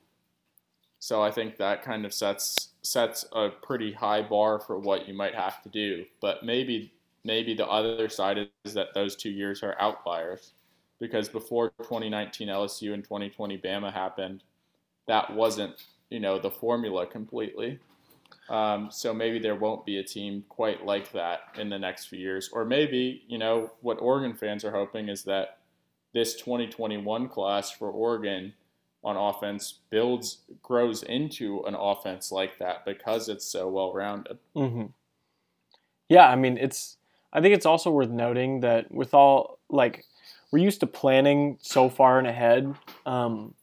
so 0.99 1.23
I 1.23 1.31
think 1.31 1.57
that 1.59 1.85
kind 1.85 2.05
of 2.05 2.13
sets 2.13 2.71
sets 2.83 3.27
a 3.33 3.49
pretty 3.49 3.93
high 3.93 4.23
bar 4.23 4.59
for 4.59 4.77
what 4.77 5.07
you 5.07 5.15
might 5.15 5.37
have 5.37 5.63
to 5.63 5.69
do. 5.69 6.05
But 6.21 6.45
maybe 6.45 6.93
maybe 7.23 7.55
the 7.55 7.69
other 7.69 8.09
side 8.09 8.49
is 8.65 8.75
that 8.75 8.89
those 8.93 9.15
two 9.15 9.31
years 9.31 9.63
are 9.63 9.77
outliers 9.81 10.55
because 11.01 11.29
before 11.29 11.71
2019 11.79 12.49
LSU 12.49 12.95
and 12.95 13.03
2020 13.03 13.59
Bama 13.59 13.93
happened, 13.93 14.43
that 15.07 15.35
wasn't 15.35 15.75
you 16.11 16.21
know 16.21 16.39
the 16.39 16.51
formula 16.51 17.07
completely. 17.07 17.79
Um, 18.49 18.91
so 18.91 19.15
maybe 19.15 19.39
there 19.39 19.55
won't 19.55 19.87
be 19.87 19.99
a 19.99 20.05
team 20.05 20.45
quite 20.49 20.85
like 20.85 21.13
that 21.13 21.41
in 21.57 21.69
the 21.69 21.79
next 21.79 22.07
few 22.07 22.19
years, 22.19 22.51
or 22.53 22.65
maybe 22.65 23.23
you 23.29 23.39
know 23.39 23.73
what 23.81 24.01
Oregon 24.01 24.35
fans 24.35 24.65
are 24.65 24.73
hoping 24.73 25.09
is 25.09 25.25
that 25.25 25.59
this 26.13 26.35
2021 26.37 27.29
class 27.29 27.71
for 27.71 27.91
Oregon 27.91 28.53
on 29.03 29.17
offense 29.17 29.81
builds 29.91 30.39
grows 30.63 31.03
into 31.05 31.63
an 31.65 31.75
offense 31.75 32.31
like 32.31 32.59
that 32.59 32.85
because 32.85 33.29
it's 33.29 33.47
so 33.47 33.69
well 33.69 33.93
rounded. 33.93 34.39
hmm 34.55 34.87
Yeah, 36.09 36.29
I 36.29 36.37
mean, 36.37 36.59
it's. 36.59 36.97
I 37.33 37.41
think 37.41 37.55
it's 37.55 37.67
also 37.67 37.93
worth 37.93 38.11
noting 38.11 38.61
that 38.61 38.91
with 38.91 39.15
all 39.15 39.61
like 39.69 40.05
we're 40.51 40.59
used 40.59 40.81
to 40.81 40.87
planning 40.87 41.59
so 41.61 41.89
far 41.89 42.19
and 42.19 42.27
ahead 42.27 42.75
um, 43.07 43.55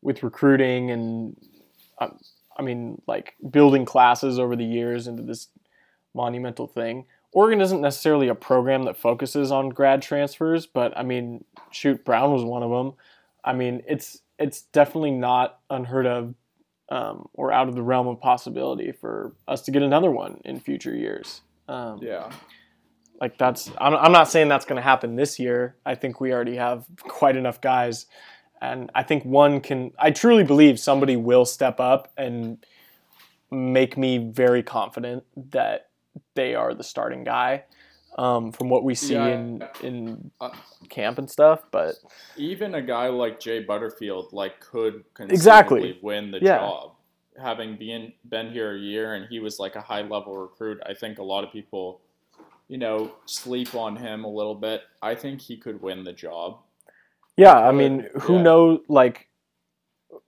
with 0.00 0.22
recruiting 0.22 0.90
and 0.90 1.36
um, 1.98 2.18
I 2.56 2.62
mean 2.62 3.00
like 3.06 3.34
building 3.50 3.84
classes 3.84 4.38
over 4.38 4.56
the 4.56 4.64
years 4.64 5.06
into 5.06 5.22
this 5.22 5.48
monumental 6.14 6.66
thing. 6.66 7.06
Oregon 7.32 7.62
isn't 7.62 7.80
necessarily 7.80 8.28
a 8.28 8.34
program 8.34 8.82
that 8.84 8.96
focuses 8.96 9.50
on 9.50 9.70
grad 9.70 10.02
transfers, 10.02 10.66
but 10.66 10.96
I 10.96 11.02
mean, 11.02 11.44
shoot, 11.70 12.04
Brown 12.04 12.30
was 12.32 12.44
one 12.44 12.62
of 12.62 12.70
them. 12.70 12.92
I 13.42 13.54
mean, 13.54 13.82
it's 13.88 14.20
it's 14.38 14.62
definitely 14.62 15.12
not 15.12 15.60
unheard 15.70 16.06
of 16.06 16.34
um, 16.90 17.28
or 17.32 17.52
out 17.52 17.68
of 17.68 17.74
the 17.74 17.82
realm 17.82 18.06
of 18.06 18.20
possibility 18.20 18.92
for 18.92 19.32
us 19.48 19.62
to 19.62 19.70
get 19.70 19.82
another 19.82 20.10
one 20.10 20.40
in 20.44 20.60
future 20.60 20.94
years. 20.94 21.40
Um, 21.68 22.00
Yeah. 22.02 22.30
Like 23.22 23.38
that's, 23.38 23.70
I'm, 23.78 23.94
I'm 23.94 24.10
not 24.10 24.28
saying 24.28 24.48
that's 24.48 24.64
going 24.64 24.76
to 24.76 24.82
happen 24.82 25.14
this 25.14 25.38
year. 25.38 25.76
I 25.86 25.94
think 25.94 26.20
we 26.20 26.32
already 26.32 26.56
have 26.56 26.84
quite 27.02 27.36
enough 27.36 27.60
guys, 27.60 28.06
and 28.60 28.90
I 28.96 29.04
think 29.04 29.24
one 29.24 29.60
can. 29.60 29.92
I 29.96 30.10
truly 30.10 30.42
believe 30.42 30.80
somebody 30.80 31.14
will 31.14 31.44
step 31.44 31.78
up 31.78 32.10
and 32.16 32.58
make 33.52 33.96
me 33.96 34.18
very 34.18 34.64
confident 34.64 35.22
that 35.52 35.90
they 36.34 36.56
are 36.56 36.74
the 36.74 36.82
starting 36.82 37.22
guy. 37.22 37.62
Um, 38.18 38.52
from 38.52 38.68
what 38.68 38.82
we 38.84 38.94
see 38.94 39.14
Yeah. 39.14 39.28
in 39.28 39.62
in 39.82 40.30
Uh, 40.40 40.50
camp 40.90 41.18
and 41.18 41.30
stuff, 41.30 41.62
but 41.70 41.94
Even 42.36 42.74
a 42.74 42.82
guy 42.82 43.06
like 43.08 43.38
Jay 43.40 43.60
Butterfield 43.60 44.32
like 44.32 44.58
could 44.60 45.04
Exactly. 45.20 45.96
win 46.02 46.30
the 46.32 46.40
Yeah. 46.40 46.58
job. 46.58 46.90
Having 47.40 47.76
been 47.76 48.12
been 48.28 48.50
here 48.50 48.74
a 48.74 48.78
year 48.78 49.14
and 49.14 49.26
he 49.30 49.38
was 49.38 49.58
like 49.60 49.76
a 49.76 49.80
high 49.80 50.02
level 50.02 50.36
recruit, 50.36 50.82
I 50.84 50.92
think 50.92 51.18
a 51.18 51.22
lot 51.22 51.42
of 51.44 51.50
people, 51.52 52.02
you 52.72 52.78
know, 52.78 53.12
sleep 53.26 53.74
on 53.74 53.96
him 53.96 54.24
a 54.24 54.28
little 54.28 54.54
bit. 54.54 54.80
I 55.02 55.14
think 55.14 55.42
he 55.42 55.58
could 55.58 55.82
win 55.82 56.04
the 56.04 56.12
job. 56.14 56.60
Yeah, 57.36 57.54
I 57.54 57.70
mean, 57.70 58.08
who 58.22 58.36
yeah. 58.36 58.42
knows? 58.42 58.80
Like, 58.88 59.28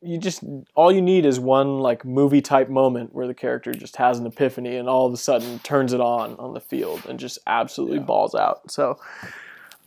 you 0.03 0.19
just 0.19 0.45
all 0.75 0.93
you 0.93 1.01
need 1.01 1.25
is 1.25 1.41
one 1.41 1.79
like 1.79 2.05
movie 2.05 2.43
type 2.43 2.69
moment 2.69 3.15
where 3.15 3.27
the 3.27 3.33
character 3.33 3.73
just 3.73 3.97
has 3.97 4.19
an 4.19 4.27
epiphany 4.27 4.77
and 4.77 4.91
all 4.91 5.07
of 5.07 5.15
a 5.15 5.17
sudden 5.17 5.59
turns 5.61 5.95
it 5.95 6.03
on 6.03 6.37
on 6.37 6.53
the 6.53 6.61
field 6.61 7.07
and 7.09 7.19
just 7.19 7.39
absolutely 7.47 7.97
Yeah. 7.97 8.05
balls 8.05 8.35
out. 8.35 8.71
So, 8.71 8.99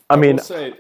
I 0.10 0.16
mean, 0.16 0.38
will 0.38 0.44
say 0.44 0.74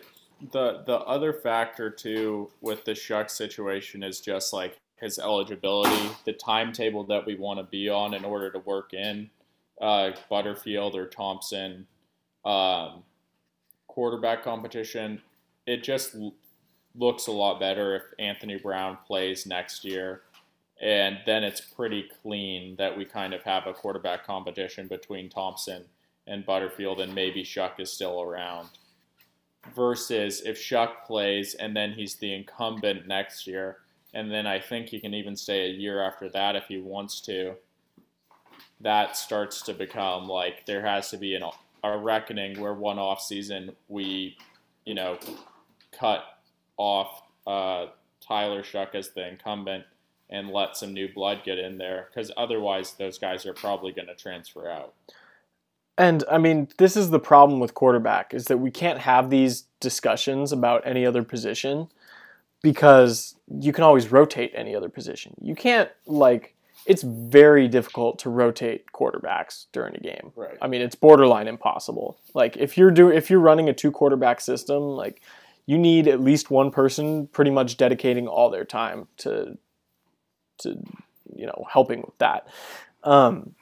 the 0.51 0.82
the 0.84 0.97
other 1.01 1.32
factor 1.32 1.91
too 1.91 2.49
with 2.59 2.86
the 2.86 2.93
Shough 2.93 3.30
situation 3.30 4.01
is 4.01 4.19
just 4.19 4.51
like 4.51 4.80
his 4.95 5.19
eligibility, 5.19 6.09
the 6.25 6.34
timetable 6.34 7.03
that 7.03 7.28
we 7.28 7.36
want 7.36 7.59
to 7.59 7.65
be 7.65 7.88
on 7.88 8.15
in 8.15 8.25
order 8.25 8.49
to 8.49 8.57
work 8.57 8.95
in 8.95 9.30
uh, 9.82 10.11
Butterfield 10.30 10.95
or 10.95 11.07
Thompson 11.07 11.88
um, 12.45 13.03
quarterback 13.88 14.43
competition. 14.43 15.21
It 15.65 15.84
just 15.84 16.15
l- 16.15 16.34
looks 16.95 17.28
a 17.28 17.32
lot 17.32 17.59
better 17.59 17.95
if 17.95 18.03
Anthony 18.19 18.57
Brown 18.57 18.97
plays 19.05 19.45
next 19.45 19.84
year. 19.84 20.21
And 20.80 21.17
then 21.25 21.43
it's 21.43 21.61
pretty 21.61 22.07
clean 22.21 22.75
that 22.78 22.95
we 22.95 23.03
kind 23.03 23.34
of 23.34 23.43
have 23.43 23.65
a 23.65 23.73
quarterback 23.73 24.25
competition 24.25 24.88
between 24.88 25.30
Thompson 25.30 25.86
and 26.28 26.45
Butterfield, 26.45 26.99
and 26.99 27.15
maybe 27.15 27.43
Shough 27.43 27.80
is 27.80 27.91
still 27.91 28.21
around 28.21 28.69
versus 29.75 30.41
if 30.45 30.57
Shough 30.57 31.03
plays 31.05 31.55
and 31.55 31.75
then 31.75 31.93
he's 31.93 32.15
the 32.15 32.34
incumbent 32.34 33.07
next 33.07 33.47
year, 33.47 33.78
and 34.13 34.32
then 34.32 34.47
I 34.47 34.59
think 34.59 34.88
he 34.88 34.99
can 34.99 35.13
even 35.13 35.36
stay 35.36 35.65
a 35.65 35.73
year 35.73 36.01
after 36.01 36.30
that 36.30 36.55
if 36.55 36.65
he 36.67 36.80
wants 36.80 37.21
to. 37.21 37.55
That 38.82 39.17
starts 39.17 39.61
to 39.63 39.73
become 39.73 40.28
like 40.28 40.65
there 40.65 40.86
has 40.86 41.09
to 41.11 41.17
be 41.17 41.36
an, 41.36 41.43
a 41.84 41.97
reckoning 41.97 42.59
where 42.59 42.73
one 42.73 42.99
off 42.99 43.21
season 43.21 43.75
we, 43.88 44.38
you 44.86 44.93
know, 44.93 45.17
cut 45.97 46.23
off 46.78 47.23
uh, 47.45 47.88
Tyler 48.21 48.61
Shough 48.61 48.93
as 48.93 49.09
the 49.09 49.28
incumbent 49.28 49.86
and 50.30 50.49
let 50.49 50.75
some 50.75 50.93
new 50.93 51.11
blood 51.11 51.41
get 51.45 51.57
in 51.57 51.78
there 51.78 52.09
because 52.09 52.32
otherwise 52.38 52.93
those 52.93 53.17
guys 53.17 53.45
are 53.45 53.53
probably 53.53 53.91
going 53.91 54.07
to 54.07 54.15
transfer 54.15 54.69
out. 54.69 54.93
And 55.97 56.23
I 56.30 56.38
mean, 56.38 56.67
this 56.78 56.95
is 56.95 57.09
the 57.09 57.19
problem 57.19 57.59
with 57.59 57.73
quarterback 57.73 58.34
is 58.34 58.45
that 58.45 58.57
we 58.57 58.69
can't 58.69 58.99
have 58.99 59.30
these 59.30 59.63
discussions 59.80 60.51
about 60.51 60.86
any 60.86 61.05
other 61.05 61.23
position 61.23 61.88
because 62.61 63.36
you 63.47 63.71
can 63.71 63.84
always 63.84 64.11
rotate 64.11 64.51
any 64.53 64.75
other 64.75 64.89
position. 64.89 65.34
You 65.41 65.55
can't 65.55 65.89
like 66.05 66.53
it's 66.86 67.03
very 67.03 67.67
difficult 67.67 68.19
to 68.19 68.30
rotate 68.30 68.91
quarterbacks 68.93 69.65
during 69.71 69.95
a 69.95 69.99
game. 69.99 70.32
Right. 70.36 70.57
I 70.61 70.67
mean, 70.67 70.82
it's 70.82 70.95
borderline 70.95 71.47
impossible. 71.47 72.17
Like 72.34 72.57
if 72.57 72.78
you're 72.78 72.91
do 72.91 73.09
if 73.09 73.30
you're 73.30 73.39
running 73.39 73.69
a 73.69 73.73
two 73.73 73.91
quarterback 73.91 74.41
system, 74.41 74.82
like 74.82 75.21
you 75.65 75.78
need 75.78 76.07
at 76.07 76.21
least 76.21 76.49
one 76.49 76.71
person 76.71 77.28
pretty 77.28 77.51
much 77.51 77.78
dedicating 77.78 78.28
all 78.28 78.49
their 78.49 78.65
time 78.65 79.07
to 79.17 79.57
to 80.59 80.82
you 81.36 81.45
know 81.45 81.65
helping 81.71 82.01
with 82.01 82.17
that. 82.19 82.47
Um, 83.03 83.55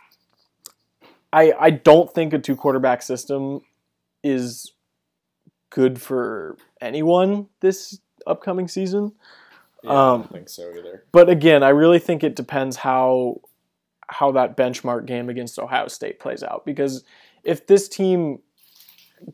I 1.33 1.53
I 1.59 1.69
don't 1.71 2.13
think 2.13 2.33
a 2.33 2.39
two 2.39 2.55
quarterback 2.55 3.01
system 3.01 3.61
is 4.23 4.71
good 5.69 6.01
for 6.01 6.57
anyone 6.79 7.47
this 7.59 7.99
upcoming 8.25 8.67
season. 8.67 9.11
Yeah, 9.85 9.91
I 9.91 10.13
Um, 10.13 10.21
don't 10.21 10.31
think 10.33 10.49
so 10.49 10.69
either. 10.77 11.03
But 11.11 11.29
again, 11.29 11.63
I 11.63 11.69
really 11.69 11.99
think 11.99 12.23
it 12.23 12.35
depends 12.35 12.77
how 12.77 13.41
how 14.07 14.31
that 14.33 14.55
benchmark 14.55 15.05
game 15.07 15.29
against 15.29 15.57
Ohio 15.57 15.87
State 15.87 16.19
plays 16.19 16.43
out. 16.43 16.63
Because 16.65 17.03
if 17.43 17.65
this 17.65 17.89
team 17.89 18.39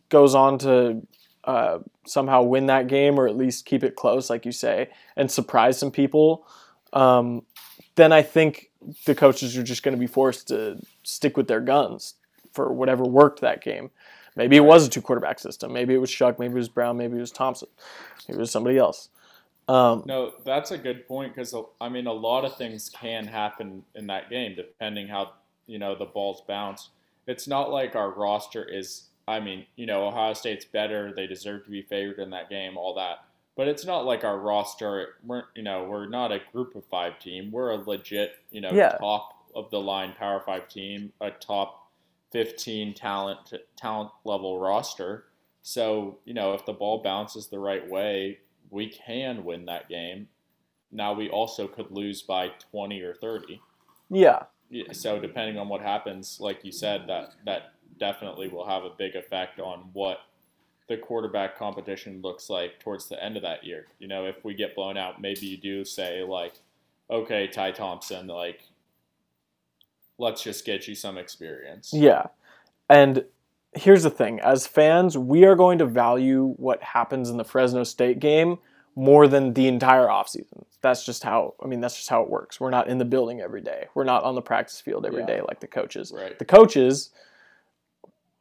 goes 0.10 0.34
on 0.34 0.58
to 0.60 1.06
uh, 1.43 1.80
somehow 2.06 2.43
win 2.43 2.68
that 2.68 2.88
game 2.88 3.20
or 3.20 3.28
at 3.28 3.36
least 3.36 3.66
keep 3.66 3.84
it 3.84 3.95
close, 3.97 4.30
like 4.30 4.45
you 4.45 4.52
say, 4.52 4.89
and 5.18 5.30
surprise 5.30 5.78
some 5.78 5.91
people, 5.91 6.45
um, 6.93 7.41
then 7.95 8.14
I 8.14 8.22
think 8.22 8.70
the 9.06 9.16
coaches 9.16 9.58
are 9.58 9.64
just 9.64 9.84
going 9.84 9.95
to 9.95 9.99
be 9.99 10.08
forced 10.08 10.47
to 10.49 10.80
stick 11.04 11.36
with 11.36 11.47
their 11.47 11.62
guns 11.62 12.16
for 12.54 12.72
whatever 12.72 13.04
worked 13.04 13.41
that 13.41 13.62
game. 13.62 13.91
Maybe 14.38 14.56
it 14.56 14.62
was 14.62 14.88
a 14.88 14.89
two 14.89 15.02
quarterback 15.02 15.39
system. 15.39 15.74
Maybe 15.74 15.93
it 15.93 15.97
was 15.97 16.10
Shough. 16.10 16.39
Maybe 16.39 16.54
it 16.54 16.56
was 16.56 16.70
Brown. 16.70 16.97
Maybe 16.97 17.18
it 17.18 17.20
was 17.22 17.32
Thompson. 17.32 17.68
Maybe 18.28 18.38
it 18.38 18.39
was 18.39 18.52
somebody 18.52 18.78
else. 18.78 19.10
Um, 19.72 20.03
No, 20.05 20.34
that's 20.43 20.72
a 20.72 20.78
good 20.78 21.07
point 21.07 21.34
because 21.36 21.55
I 21.80 21.89
mean 21.89 22.07
a 22.07 22.13
lot 22.13 22.45
of 22.45 22.57
things 22.57 22.89
can 22.89 23.26
happen 23.28 23.84
in 23.95 24.07
that 24.07 24.30
game 24.30 24.55
depending 24.55 25.07
how 25.07 25.32
you 25.67 25.80
know 25.80 25.95
the 25.95 26.05
balls 26.05 26.41
bounce. 26.47 26.89
It's 27.28 27.47
not 27.47 27.72
like 27.72 27.95
our 27.95 28.11
roster 28.11 28.63
is. 28.63 29.07
I 29.28 29.39
mean, 29.39 29.65
you 29.76 29.86
know, 29.86 30.07
Ohio 30.07 30.34
State's 30.34 30.65
better; 30.65 31.13
they 31.15 31.28
deserve 31.28 31.63
to 31.65 31.72
be 31.72 31.84
favored 31.84 32.19
in 32.19 32.32
that 32.32 32.49
game, 32.49 32.76
all 32.78 32.93
that. 32.95 33.19
But 33.55 33.67
it's 33.67 33.86
not 33.86 34.05
like 34.05 34.24
our 34.24 34.39
roster. 34.39 35.15
We're 35.24 35.43
you 35.55 35.63
know 35.63 35.84
we're 35.86 36.07
not 36.09 36.32
a 36.32 36.39
group 36.51 36.76
of 36.76 36.84
five 36.86 37.19
team. 37.19 37.51
We're 37.51 37.72
a 37.72 37.76
legit 37.78 38.34
you 38.49 38.61
know 38.61 38.72
Yeah. 38.72 38.97
top 38.99 39.36
of 39.55 39.69
the 39.72 39.80
line 39.80 40.13
Power 40.17 40.41
Five 40.45 40.67
team, 40.67 41.13
a 41.22 41.32
top 41.32 41.89
fifteen 42.32 42.93
talent 42.93 43.53
talent 43.78 44.11
level 44.26 44.59
roster. 44.59 45.26
So 45.61 46.17
you 46.26 46.34
know 46.34 46.53
if 46.53 46.65
the 46.65 46.74
ball 46.74 47.03
bounces 47.03 47.47
the 47.47 47.59
right 47.59 47.88
way, 47.88 48.39
we 48.72 48.89
can 48.89 49.45
win 49.45 49.65
that 49.67 49.89
game. 49.89 50.30
Now 50.91 51.13
we 51.13 51.30
also 51.30 51.67
could 51.67 51.91
lose 51.91 52.24
by 52.24 52.49
20 52.72 53.01
or 53.03 53.15
30. 53.15 53.61
yeah. 54.11 54.43
Yeah, 54.72 54.86
So 54.93 55.19
depending 55.19 55.59
on 55.59 55.69
what 55.69 55.82
happens, 55.82 56.39
like 56.41 56.65
you 56.65 56.72
said, 56.74 57.05
that 57.07 57.34
that 57.45 57.74
definitely 57.99 58.49
will 58.49 58.65
have 58.67 58.84
a 58.86 58.91
big 58.97 59.15
effect 59.15 59.59
on 59.59 59.89
what 59.93 60.19
the 60.89 60.97
quarterback 60.97 61.57
competition 61.57 62.22
looks 62.22 62.49
like 62.49 62.80
towards 62.80 63.09
the 63.09 63.24
end 63.24 63.38
of 63.38 63.43
that 63.43 63.63
year. 63.65 63.88
You 63.99 64.07
know, 64.09 64.26
if 64.26 64.43
we 64.45 64.53
get 64.55 64.76
blown 64.76 64.97
out, 64.97 65.22
maybe 65.22 65.45
you 65.47 65.57
do 65.57 65.86
say 65.86 66.24
like, 66.24 66.55
okay, 67.09 67.47
Ty 67.47 67.72
Thompson, 67.74 68.28
like, 68.28 68.61
let's 70.17 70.43
just 70.43 70.65
get 70.65 70.88
you 70.88 70.95
some 70.95 71.17
experience. 71.17 71.91
Yeah. 71.93 72.28
And 72.89 73.26
here's 73.74 74.03
the 74.03 74.09
thing 74.09 74.39
as 74.41 74.67
fans, 74.67 75.17
we 75.17 75.45
are 75.45 75.55
going 75.55 75.78
to 75.80 75.86
value 75.86 76.53
what 76.57 76.82
happens 76.84 77.30
in 77.30 77.38
the 77.38 77.43
Fresno 77.45 77.84
State 77.84 78.19
game 78.19 78.57
more 78.95 79.28
than 79.28 79.53
the 79.53 79.67
entire 79.67 80.07
offseason. 80.07 80.65
That's 80.82 81.05
just 81.05 81.24
how, 81.24 81.53
I 81.63 81.67
mean, 81.67 81.80
that's 81.80 81.95
just 81.95 82.09
how 82.09 82.22
it 82.24 82.30
works. 82.30 82.59
We're 82.59 82.72
not 82.72 82.88
in 82.88 82.97
the 82.97 83.05
building 83.05 83.39
every 83.39 83.61
day, 83.61 83.88
we're 83.93 84.03
not 84.03 84.24
on 84.24 84.36
the 84.36 84.41
practice 84.41 84.82
field 84.82 85.05
every 85.05 85.22
Yeah. 85.22 85.28
day 85.28 85.41
like 85.47 85.59
the 85.61 85.67
coaches. 85.67 86.11
Right. 86.13 86.38
The 86.38 86.45
coaches 86.45 87.11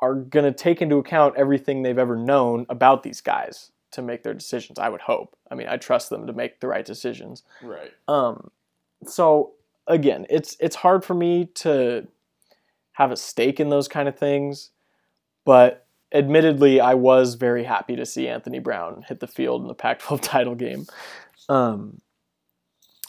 are 0.01 0.15
going 0.15 0.45
to 0.47 0.53
take 0.53 0.81
into 0.81 0.97
account 0.97 1.37
everything 1.37 1.83
they've 1.83 1.99
ever 1.99 2.17
known 2.17 2.67
about 2.69 3.03
these 3.03 3.21
guys 3.21 3.71
to 3.93 4.03
make 4.03 4.23
their 4.23 4.35
decisions, 4.35 4.79
I 4.79 4.89
would 4.89 5.03
hope. 5.03 5.37
I 5.51 5.55
mean, 5.55 5.67
I 5.69 5.77
trust 5.77 6.11
them 6.11 6.27
to 6.27 6.33
make 6.33 6.61
the 6.61 6.69
right 6.69 6.85
decisions. 6.85 7.43
Right. 7.63 7.93
Um, 8.09 8.51
so 9.05 9.53
again, 9.87 10.27
it's 10.31 10.57
it's 10.61 10.77
hard 10.77 11.05
for 11.05 11.15
me 11.15 11.47
to 11.57 12.07
have 12.93 13.11
a 13.11 13.17
stake 13.17 13.61
in 13.61 13.69
those 13.69 13.89
kind 13.89 14.09
of 14.09 14.17
things, 14.17 14.71
but 15.45 15.87
admittedly, 16.13 16.81
I 16.81 16.95
was 16.95 17.35
very 17.35 17.65
happy 17.65 17.97
to 17.97 18.07
see 18.07 18.29
Anthony 18.29 18.59
Brown 18.59 19.05
hit 19.07 19.21
the 19.21 19.27
field 19.27 19.63
in 19.63 19.69
the 19.69 19.75
Pac-12 19.75 20.21
title 20.23 20.55
game. 20.55 20.87
Um, 21.49 22.01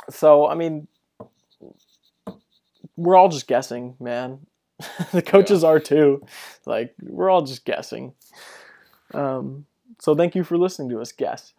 so 0.10 0.48
I 0.48 0.56
mean, 0.56 0.88
we're 2.96 3.16
all 3.16 3.30
just 3.30 3.48
guessing, 3.48 3.96
man. 4.00 4.46
the 5.12 5.22
coaches 5.22 5.64
are 5.64 5.80
too. 5.80 6.26
Like 6.66 6.96
we're 7.02 7.30
all 7.30 7.44
just 7.44 7.66
guessing. 7.66 8.14
Um, 9.14 9.66
so 10.00 10.16
thank 10.16 10.36
you 10.36 10.44
for 10.44 10.58
listening 10.58 10.90
to 10.90 11.00
us 11.00 11.12
guess. 11.12 11.54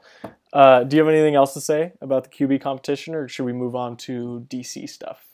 Uh, 0.52 0.84
do 0.84 0.96
you 0.96 1.02
have 1.02 1.12
anything 1.12 1.34
else 1.34 1.54
to 1.54 1.60
say 1.60 1.92
about 2.00 2.24
the 2.24 2.30
QB 2.30 2.60
competition, 2.60 3.14
or 3.14 3.28
should 3.28 3.44
we 3.44 3.52
move 3.52 3.74
on 3.74 3.96
to 3.98 4.46
DC 4.50 4.88
stuff? 4.88 5.24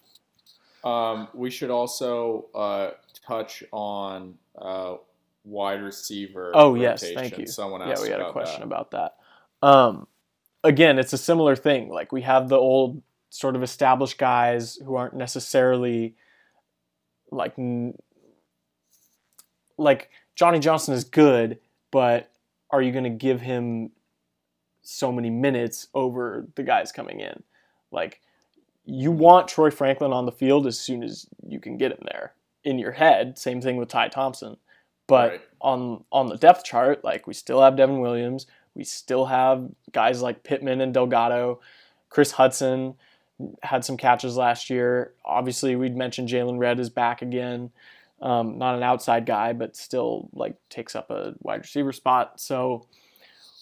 Um, 0.84 1.28
we 1.34 1.50
should 1.50 1.70
also 1.70 2.46
uh, 2.54 2.90
touch 3.26 3.64
on 3.72 4.34
uh, 4.56 4.96
wide 5.48 5.82
receiver. 5.82 6.52
Oh 6.54 6.74
yes, 6.74 7.02
thank 7.14 7.38
you. 7.38 7.46
Someone 7.46 7.82
asked. 7.82 8.02
yeah, 8.02 8.06
we 8.06 8.10
had 8.10 8.20
a 8.20 8.32
question 8.32 8.60
that. 8.60 8.66
about 8.66 8.90
that. 8.92 9.16
Um, 9.62 10.06
again, 10.62 10.98
it's 10.98 11.12
a 11.12 11.18
similar 11.18 11.56
thing. 11.56 11.88
Like 11.88 12.12
we 12.12 12.22
have 12.22 12.48
the 12.48 12.56
old 12.56 13.02
sort 13.30 13.56
of 13.56 13.62
established 13.62 14.18
guys 14.18 14.76
who 14.76 14.94
aren't 14.94 15.14
necessarily 15.14 16.14
like 17.30 17.58
n- 17.58 17.94
like 19.76 20.10
Johnny 20.34 20.58
Johnson 20.58 20.94
is 20.94 21.04
good, 21.04 21.58
but 21.90 22.30
are 22.70 22.82
you 22.82 22.92
going 22.92 23.04
to 23.04 23.10
give 23.10 23.40
him 23.40 23.90
so 24.82 25.12
many 25.12 25.30
minutes 25.30 25.88
over 25.94 26.46
the 26.54 26.62
guys 26.62 26.92
coming 26.92 27.20
in? 27.20 27.42
Like 27.90 28.20
you 28.84 29.10
want 29.10 29.48
Troy 29.48 29.70
Franklin 29.70 30.12
on 30.12 30.26
the 30.26 30.32
field 30.32 30.66
as 30.66 30.78
soon 30.78 31.02
as 31.02 31.26
you 31.46 31.60
can 31.60 31.76
get 31.76 31.92
him 31.92 32.04
there 32.04 32.32
in 32.64 32.78
your 32.78 32.92
head. 32.92 33.38
Same 33.38 33.60
thing 33.60 33.76
with 33.76 33.88
Ty 33.88 34.08
Thompson. 34.08 34.56
But 35.08 35.30
Right. 35.30 35.40
on 35.60 36.04
on 36.12 36.28
the 36.28 36.36
depth 36.36 36.62
chart, 36.64 37.02
like 37.02 37.26
we 37.26 37.34
still 37.34 37.60
have 37.60 37.76
Devon 37.76 37.98
Williams, 38.00 38.46
we 38.74 38.84
still 38.84 39.26
have 39.26 39.68
guys 39.90 40.22
like 40.22 40.44
Pittman 40.44 40.80
and 40.80 40.94
Delgado, 40.94 41.60
Kris 42.10 42.32
Hutson 42.32 42.94
had 43.62 43.84
some 43.84 43.96
catches 43.96 44.36
last 44.36 44.70
year. 44.70 45.14
Obviously, 45.24 45.74
we'd 45.76 45.96
mentioned 45.96 46.28
Jaylon 46.28 46.58
Redd 46.58 46.78
is 46.80 46.90
back 46.90 47.22
again. 47.22 47.70
Um, 48.20 48.58
not 48.58 48.74
an 48.74 48.82
outside 48.82 49.26
guy, 49.26 49.52
but 49.52 49.76
still 49.76 50.28
like 50.32 50.56
takes 50.70 50.94
up 50.96 51.10
a 51.10 51.34
wide 51.40 51.60
receiver 51.60 51.92
spot. 51.92 52.40
So, 52.40 52.86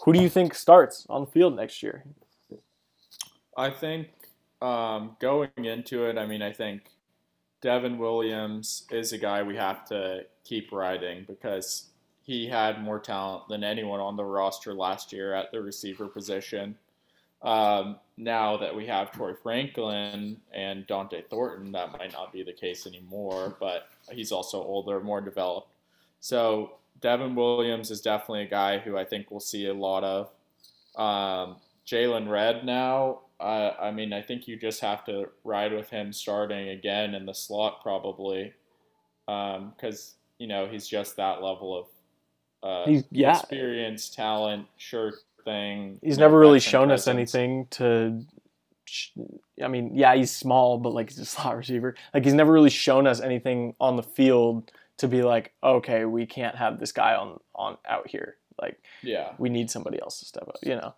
who 0.03 0.13
do 0.13 0.21
you 0.21 0.29
think 0.31 0.55
starts 0.55 1.07
on 1.09 1.23
the 1.23 1.31
field 1.31 1.55
next 1.57 1.83
year? 1.83 2.05
I 3.57 3.71
think 3.71 4.09
um, 4.63 5.17
going 5.21 5.51
into 5.57 6.05
it, 6.07 6.17
I 6.19 6.27
mean, 6.27 6.43
I 6.43 6.53
think 6.53 6.91
Devon 7.61 7.99
Williams 7.99 8.87
is 8.91 9.13
a 9.13 9.19
guy 9.19 9.43
we 9.43 9.57
have 9.57 9.85
to 9.87 10.27
keep 10.45 10.73
riding 10.73 11.25
because 11.27 11.87
he 12.23 12.49
had 12.49 12.83
more 12.83 12.99
talent 12.99 13.49
than 13.49 13.65
anyone 13.65 14.01
on 14.01 14.17
the 14.17 14.25
roster 14.25 14.75
last 14.75 15.13
year 15.13 15.33
at 15.35 15.53
the 15.53 15.61
receiver 15.61 16.07
position. 16.07 16.77
Um, 17.43 17.97
now 18.17 18.57
that 18.57 18.75
we 18.75 18.87
have 18.87 19.13
Troy 19.13 19.33
Franklin 19.35 20.39
and 20.53 20.87
Dont'e 20.87 21.29
Thornton, 21.29 21.73
that 21.73 21.93
might 21.93 22.13
not 22.13 22.33
be 22.33 22.43
the 22.43 22.53
case 22.53 22.87
anymore, 22.87 23.57
but 23.61 23.89
he's 24.11 24.33
also 24.33 24.63
older, 24.63 25.01
more 25.01 25.21
developed. 25.21 25.69
So 26.21 26.73
Devon 27.01 27.35
Williams 27.35 27.91
is 27.91 28.01
definitely 28.01 28.43
a 28.43 28.49
guy 28.49 28.79
who 28.79 28.97
I 28.97 29.05
think 29.05 29.31
we'll 29.31 29.41
see 29.41 29.67
a 29.67 29.75
lot 29.75 30.03
of. 30.03 30.31
Um, 30.97 31.57
Jaylon 31.87 32.29
Redd 32.29 32.65
now, 32.65 33.21
uh, 33.41 33.73
I 33.81 33.91
mean, 33.91 34.13
I 34.13 34.23
think 34.23 34.49
you 34.49 34.57
just 34.59 34.81
have 34.81 35.05
to 35.07 35.27
ride 35.45 35.73
with 35.73 35.91
him 35.91 36.13
starting 36.13 36.69
again 36.71 37.15
in 37.15 37.27
the 37.27 37.35
slot 37.35 37.83
probably, 37.83 38.53
because 39.27 40.15
you 40.39 40.47
know 40.47 40.67
he's 40.67 40.87
just 40.89 41.17
that 41.17 41.43
level 41.43 41.77
of 41.79 41.87
uh, 42.63 42.89
He's- 42.91 43.05
yeah. 43.11 43.39
experience, 43.39 44.09
talent, 44.09 44.67
sure 44.77 45.13
thing. 45.45 45.99
He's 46.03 46.19
never 46.19 46.39
really 46.39 46.61
shown 46.61 46.91
us 46.91 47.07
anything 47.07 47.67
to. 47.73 48.25
I 49.63 49.69
mean, 49.69 49.93
yeah, 49.95 50.15
he's 50.15 50.35
small, 50.35 50.79
but 50.79 50.93
like 50.93 51.11
he's 51.11 51.19
a 51.19 51.25
slot 51.27 51.57
receiver. 51.57 51.95
Like 52.15 52.25
he's 52.25 52.35
never 52.35 52.53
really 52.53 52.71
shown 52.71 53.07
us 53.07 53.21
anything 53.21 53.75
on 53.81 53.97
the 53.97 54.03
field 54.03 54.71
to 54.99 55.09
be 55.09 55.23
like, 55.23 55.53
okay, 55.63 56.05
we 56.05 56.25
can't 56.27 56.57
have 56.57 56.79
this 56.79 56.93
guy 56.93 57.15
on 57.15 57.39
on 57.55 57.77
out 57.89 58.09
here. 58.09 58.37
Like 58.61 58.81
Yeah, 59.03 59.33
we 59.39 59.49
need 59.51 59.71
somebody 59.71 60.01
else 60.01 60.21
to 60.21 60.25
step 60.25 60.49
up. 60.49 60.57
You 60.63 60.77
know, 60.77 60.95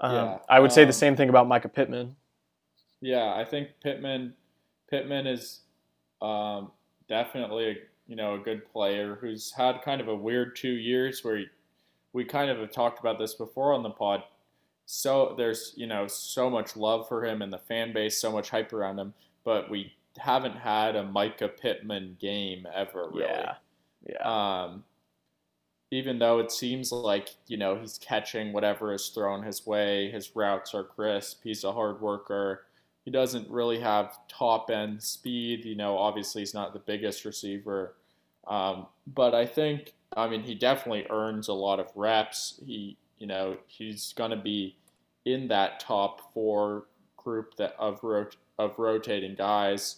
um, 0.00 0.14
Yeah, 0.14 0.38
I 0.48 0.60
would 0.60 0.72
say 0.72 0.82
the 0.82 0.88
um, 0.88 0.92
same 0.92 1.16
thing 1.16 1.28
about 1.28 1.48
Mycah 1.48 1.72
Pittman. 1.72 2.16
Yeah, 3.00 3.34
I 3.34 3.44
think 3.44 3.68
Pittman 3.82 4.34
Pittman 4.90 5.26
is 5.26 5.60
um, 6.22 6.72
definitely 7.08 7.70
a, 7.70 7.74
you 8.06 8.16
know 8.16 8.34
a 8.34 8.38
good 8.38 8.70
player 8.72 9.18
who's 9.20 9.52
had 9.52 9.82
kind 9.82 10.00
of 10.00 10.08
a 10.08 10.14
weird 10.14 10.56
two 10.56 10.72
years 10.72 11.22
where 11.22 11.38
he, 11.38 11.46
we 12.12 12.24
kind 12.24 12.50
of 12.50 12.58
have 12.58 12.72
talked 12.72 12.98
about 13.00 13.18
this 13.18 13.34
before 13.34 13.72
on 13.72 13.82
the 13.82 13.90
pod. 13.90 14.22
So 14.86 15.34
there's 15.36 15.74
you 15.76 15.86
know 15.86 16.06
so 16.06 16.48
much 16.48 16.76
love 16.76 17.08
for 17.08 17.24
him 17.24 17.42
and 17.42 17.52
the 17.52 17.58
fan 17.58 17.92
base, 17.92 18.20
so 18.20 18.32
much 18.32 18.50
hype 18.50 18.72
around 18.72 18.98
him, 18.98 19.14
but 19.44 19.70
we 19.70 19.92
haven't 20.18 20.56
had 20.56 20.96
a 20.96 21.04
Mycah 21.04 21.56
Pittman 21.60 22.16
game 22.20 22.66
ever 22.74 23.08
really. 23.12 23.26
Yeah. 23.28 23.54
Yeah. 24.08 24.62
Um, 24.64 24.84
even 25.90 26.18
though 26.18 26.38
it 26.38 26.52
seems 26.52 26.92
like 26.92 27.30
you 27.46 27.56
know 27.56 27.78
he's 27.78 27.98
catching 27.98 28.52
whatever 28.52 28.92
is 28.92 29.08
thrown 29.08 29.42
his 29.42 29.66
way, 29.66 30.10
his 30.10 30.34
routes 30.36 30.74
are 30.74 30.84
crisp. 30.84 31.40
He's 31.42 31.64
a 31.64 31.72
hard 31.72 32.00
worker. 32.00 32.66
He 33.04 33.10
doesn't 33.10 33.48
really 33.50 33.80
have 33.80 34.18
top 34.28 34.70
end 34.70 35.02
speed. 35.02 35.64
You 35.64 35.76
know, 35.76 35.96
obviously 35.96 36.42
he's 36.42 36.54
not 36.54 36.72
the 36.72 36.78
biggest 36.80 37.24
receiver, 37.24 37.94
um, 38.46 38.86
but 39.06 39.34
I 39.34 39.46
think 39.46 39.94
I 40.16 40.28
mean 40.28 40.42
he 40.42 40.54
definitely 40.54 41.06
earns 41.10 41.48
a 41.48 41.54
lot 41.54 41.80
of 41.80 41.90
reps. 41.94 42.60
He 42.64 42.96
you 43.18 43.26
know 43.26 43.56
he's 43.66 44.12
going 44.12 44.30
to 44.30 44.36
be 44.36 44.76
in 45.24 45.48
that 45.48 45.80
top 45.80 46.32
four 46.32 46.84
group 47.16 47.54
that 47.56 47.74
of 47.78 48.02
rot- 48.02 48.36
of 48.58 48.78
rotating 48.78 49.34
guys. 49.34 49.96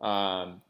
Um, 0.00 0.62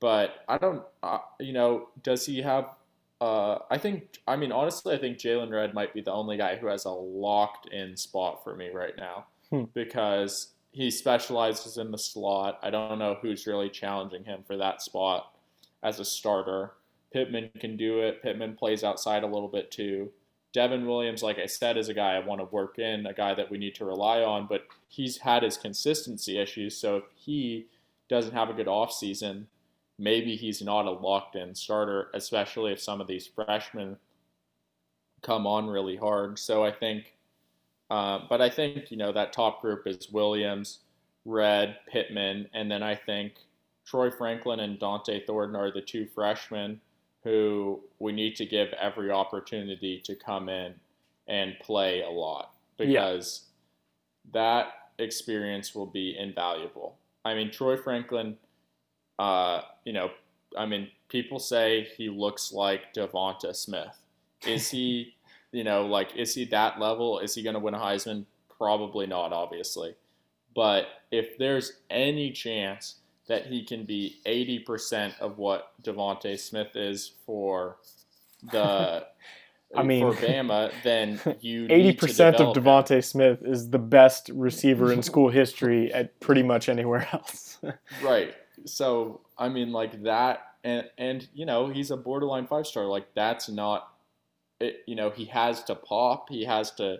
but 0.00 0.44
I 0.48 0.58
don't, 0.58 0.82
uh, 1.02 1.18
you 1.38 1.52
know, 1.52 1.88
does 2.02 2.24
he 2.24 2.40
have 2.42 2.74
uh, 3.20 3.58
I 3.70 3.76
think, 3.78 4.18
I 4.26 4.36
mean, 4.36 4.52
honestly, 4.52 4.94
I 4.94 4.98
think 4.98 5.18
Jaylon 5.18 5.50
Redd 5.50 5.74
might 5.74 5.92
be 5.92 6.00
the 6.00 6.12
only 6.12 6.36
guy 6.36 6.56
who 6.56 6.66
has 6.68 6.84
a 6.86 6.90
locked 6.90 7.68
in 7.72 7.96
spot 7.96 8.42
for 8.42 8.56
me 8.56 8.70
right 8.72 8.96
now 8.96 9.26
Hmm. 9.50 9.64
because 9.74 10.52
he 10.72 10.90
specializes 10.90 11.76
in 11.76 11.90
the 11.90 11.98
slot. 11.98 12.58
I 12.62 12.70
don't 12.70 12.98
know 12.98 13.18
who's 13.20 13.46
really 13.46 13.68
challenging 13.68 14.24
him 14.24 14.44
for 14.46 14.56
that 14.56 14.80
spot 14.80 15.34
as 15.82 15.98
a 15.98 16.04
starter. 16.04 16.72
Pittman 17.12 17.50
can 17.58 17.76
do 17.76 17.98
it. 18.00 18.22
Pittman 18.22 18.54
plays 18.54 18.84
outside 18.84 19.24
a 19.24 19.26
little 19.26 19.48
bit 19.48 19.70
too. 19.72 20.10
Devon 20.52 20.86
Williams, 20.86 21.22
like 21.22 21.38
I 21.38 21.46
said, 21.46 21.76
is 21.76 21.88
a 21.88 21.94
guy 21.94 22.14
I 22.14 22.20
want 22.20 22.40
to 22.40 22.44
work 22.44 22.78
in, 22.78 23.06
a 23.06 23.12
guy 23.12 23.34
that 23.34 23.50
we 23.50 23.58
need 23.58 23.74
to 23.76 23.84
rely 23.84 24.22
on, 24.22 24.46
but 24.48 24.66
he's 24.88 25.18
had 25.18 25.42
his 25.42 25.56
consistency 25.56 26.38
issues. 26.38 26.76
So 26.76 26.96
if 26.98 27.04
he 27.16 27.66
doesn't 28.08 28.32
have 28.34 28.50
a 28.50 28.54
good 28.54 28.66
offseason, 28.66 29.46
maybe 30.00 30.34
he's 30.34 30.62
not 30.62 30.86
a 30.86 30.90
locked 30.90 31.36
in 31.36 31.54
starter, 31.54 32.08
especially 32.14 32.72
if 32.72 32.80
some 32.80 33.00
of 33.00 33.06
these 33.06 33.26
freshmen 33.26 33.96
come 35.22 35.46
on 35.46 35.68
really 35.68 35.96
hard. 35.96 36.38
So 36.38 36.64
I 36.64 36.72
think, 36.72 37.14
uh, 37.90 38.20
but 38.28 38.40
I 38.40 38.48
think, 38.48 38.90
you 38.90 38.96
know, 38.96 39.12
that 39.12 39.34
top 39.34 39.60
group 39.60 39.86
is 39.86 40.10
Williams, 40.10 40.78
Redd, 41.26 41.76
Pittman, 41.86 42.48
and 42.54 42.70
then 42.70 42.82
I 42.82 42.94
think 42.94 43.34
Troy 43.84 44.10
Franklin 44.10 44.60
and 44.60 44.80
Dont'e 44.80 45.26
Thornton 45.26 45.54
are 45.54 45.70
the 45.70 45.82
two 45.82 46.06
freshmen 46.06 46.80
who 47.22 47.80
we 47.98 48.12
need 48.12 48.36
to 48.36 48.46
give 48.46 48.68
every 48.80 49.10
opportunity 49.10 50.00
to 50.06 50.14
come 50.14 50.48
in 50.48 50.74
and 51.28 51.54
play 51.60 52.00
a 52.00 52.08
lot 52.08 52.54
because 52.78 53.44
that 54.32 54.68
experience 54.98 55.74
will 55.74 55.86
be 55.86 56.16
invaluable. 56.18 56.96
I 57.26 57.34
mean, 57.34 57.50
Troy 57.50 57.76
Franklin, 57.76 58.38
uh, 59.20 59.60
you 59.84 59.92
know, 59.92 60.10
I 60.56 60.64
mean, 60.64 60.88
people 61.10 61.38
say 61.38 61.86
he 61.96 62.08
looks 62.08 62.52
like 62.52 62.94
Devonta 62.94 63.54
Smith. 63.54 63.98
Is 64.46 64.70
he, 64.70 65.14
you 65.52 65.62
know, 65.62 65.86
like, 65.86 66.16
is 66.16 66.34
he 66.34 66.46
that 66.46 66.80
level? 66.80 67.18
Is 67.18 67.34
he 67.34 67.42
going 67.42 67.54
to 67.54 67.60
win 67.60 67.74
a 67.74 67.78
Heisman? 67.78 68.24
Probably 68.56 69.06
not, 69.06 69.34
obviously. 69.34 69.94
But 70.54 70.86
if 71.10 71.36
there's 71.36 71.74
any 71.90 72.32
chance 72.32 72.96
that 73.28 73.46
he 73.46 73.62
can 73.62 73.84
be 73.84 74.16
80% 74.26 75.18
of 75.20 75.36
what 75.36 75.72
DeVonta 75.82 76.38
Smith 76.38 76.74
is 76.74 77.12
for 77.26 77.76
the 78.50 79.06
I 79.76 79.84
mean, 79.84 80.12
for 80.12 80.20
Bama, 80.20 80.72
then 80.82 81.20
you 81.40 81.66
Eighty 81.66 81.82
need 81.82 82.00
to 82.00 82.06
percent 82.06 82.36
of 82.40 82.54
develop 82.54 82.88
him. 82.90 82.98
DeVonta 82.98 83.04
Smith 83.04 83.42
is 83.44 83.70
the 83.70 83.78
best 83.78 84.28
receiver 84.34 84.92
in 84.92 85.00
school 85.00 85.28
history 85.28 85.92
at 85.92 86.18
pretty 86.18 86.42
much 86.42 86.68
anywhere 86.68 87.06
else. 87.12 87.58
Right. 88.02 88.34
So 88.66 89.20
I 89.38 89.48
mean, 89.48 89.72
like 89.72 90.02
that, 90.04 90.54
and 90.64 90.88
and 90.98 91.28
you 91.34 91.46
know, 91.46 91.68
he's 91.68 91.90
a 91.90 91.96
borderline 91.96 92.46
five 92.46 92.66
star. 92.66 92.86
Like 92.86 93.14
that's 93.14 93.48
not, 93.48 93.92
it, 94.60 94.82
you 94.86 94.94
know, 94.94 95.10
he 95.10 95.26
has 95.26 95.62
to 95.64 95.74
pop. 95.74 96.28
He 96.28 96.44
has 96.44 96.70
to 96.72 96.98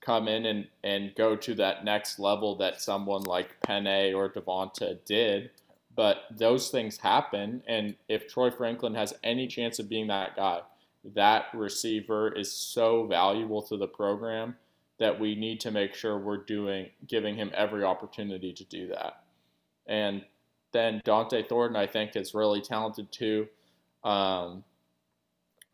come 0.00 0.28
in 0.28 0.46
and 0.46 0.66
and 0.82 1.14
go 1.16 1.36
to 1.36 1.54
that 1.54 1.84
next 1.84 2.18
level 2.18 2.56
that 2.56 2.80
someone 2.80 3.22
like 3.22 3.60
Penei 3.66 4.14
or 4.14 4.28
Devonta 4.28 4.98
did. 5.04 5.50
But 5.94 6.22
those 6.30 6.70
things 6.70 6.96
happen, 6.96 7.62
and 7.66 7.96
if 8.08 8.26
Troy 8.26 8.50
Franklin 8.50 8.94
has 8.94 9.12
any 9.22 9.46
chance 9.46 9.78
of 9.78 9.90
being 9.90 10.06
that 10.06 10.36
guy, 10.36 10.60
that 11.04 11.46
receiver 11.52 12.32
is 12.32 12.50
so 12.50 13.06
valuable 13.06 13.60
to 13.62 13.76
the 13.76 13.86
program 13.86 14.56
that 14.98 15.18
we 15.18 15.34
need 15.34 15.60
to 15.60 15.70
make 15.70 15.94
sure 15.94 16.18
we're 16.18 16.44
doing 16.44 16.88
giving 17.06 17.34
him 17.34 17.50
every 17.54 17.84
opportunity 17.84 18.52
to 18.52 18.64
do 18.64 18.88
that. 18.88 19.24
And 19.86 20.24
then 20.72 21.00
Dont'e 21.04 21.46
Thornton, 21.48 21.76
I 21.76 21.86
think, 21.86 22.16
is 22.16 22.34
really 22.34 22.60
talented 22.60 23.10
too. 23.12 23.48
Um, 24.04 24.64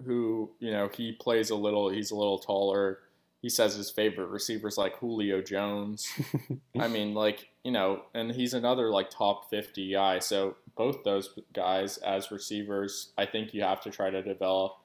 who 0.05 0.51
you 0.61 0.71
know 0.71 0.89
he 0.93 1.13
plays 1.13 1.51
a 1.51 1.57
little. 1.57 1.89
He's 1.89 2.11
a 2.11 2.17
little 2.17 2.39
taller. 2.39 3.01
He 3.41 3.49
says 3.49 3.75
his 3.75 3.91
favorite 3.91 4.27
receivers 4.29 4.77
like 4.77 4.97
Julio 4.99 5.41
Jones. 5.43 6.09
I 6.79 6.89
mean, 6.89 7.15
like 7.15 7.49
you 7.65 7.73
know, 7.73 8.03
and 8.15 8.31
he's 8.33 8.55
another 8.55 8.91
like 8.91 9.11
top 9.11 9.49
fifty 9.51 9.93
guy. 9.93 10.19
So 10.19 10.57
both 10.77 11.03
those 11.05 11.31
guys 11.53 11.99
as 11.99 12.31
receivers, 12.31 13.11
I 13.19 13.27
think 13.27 13.55
you 13.55 13.63
have 13.63 13.81
to 13.83 13.91
try 13.91 14.11
to 14.11 14.23
develop. 14.23 14.77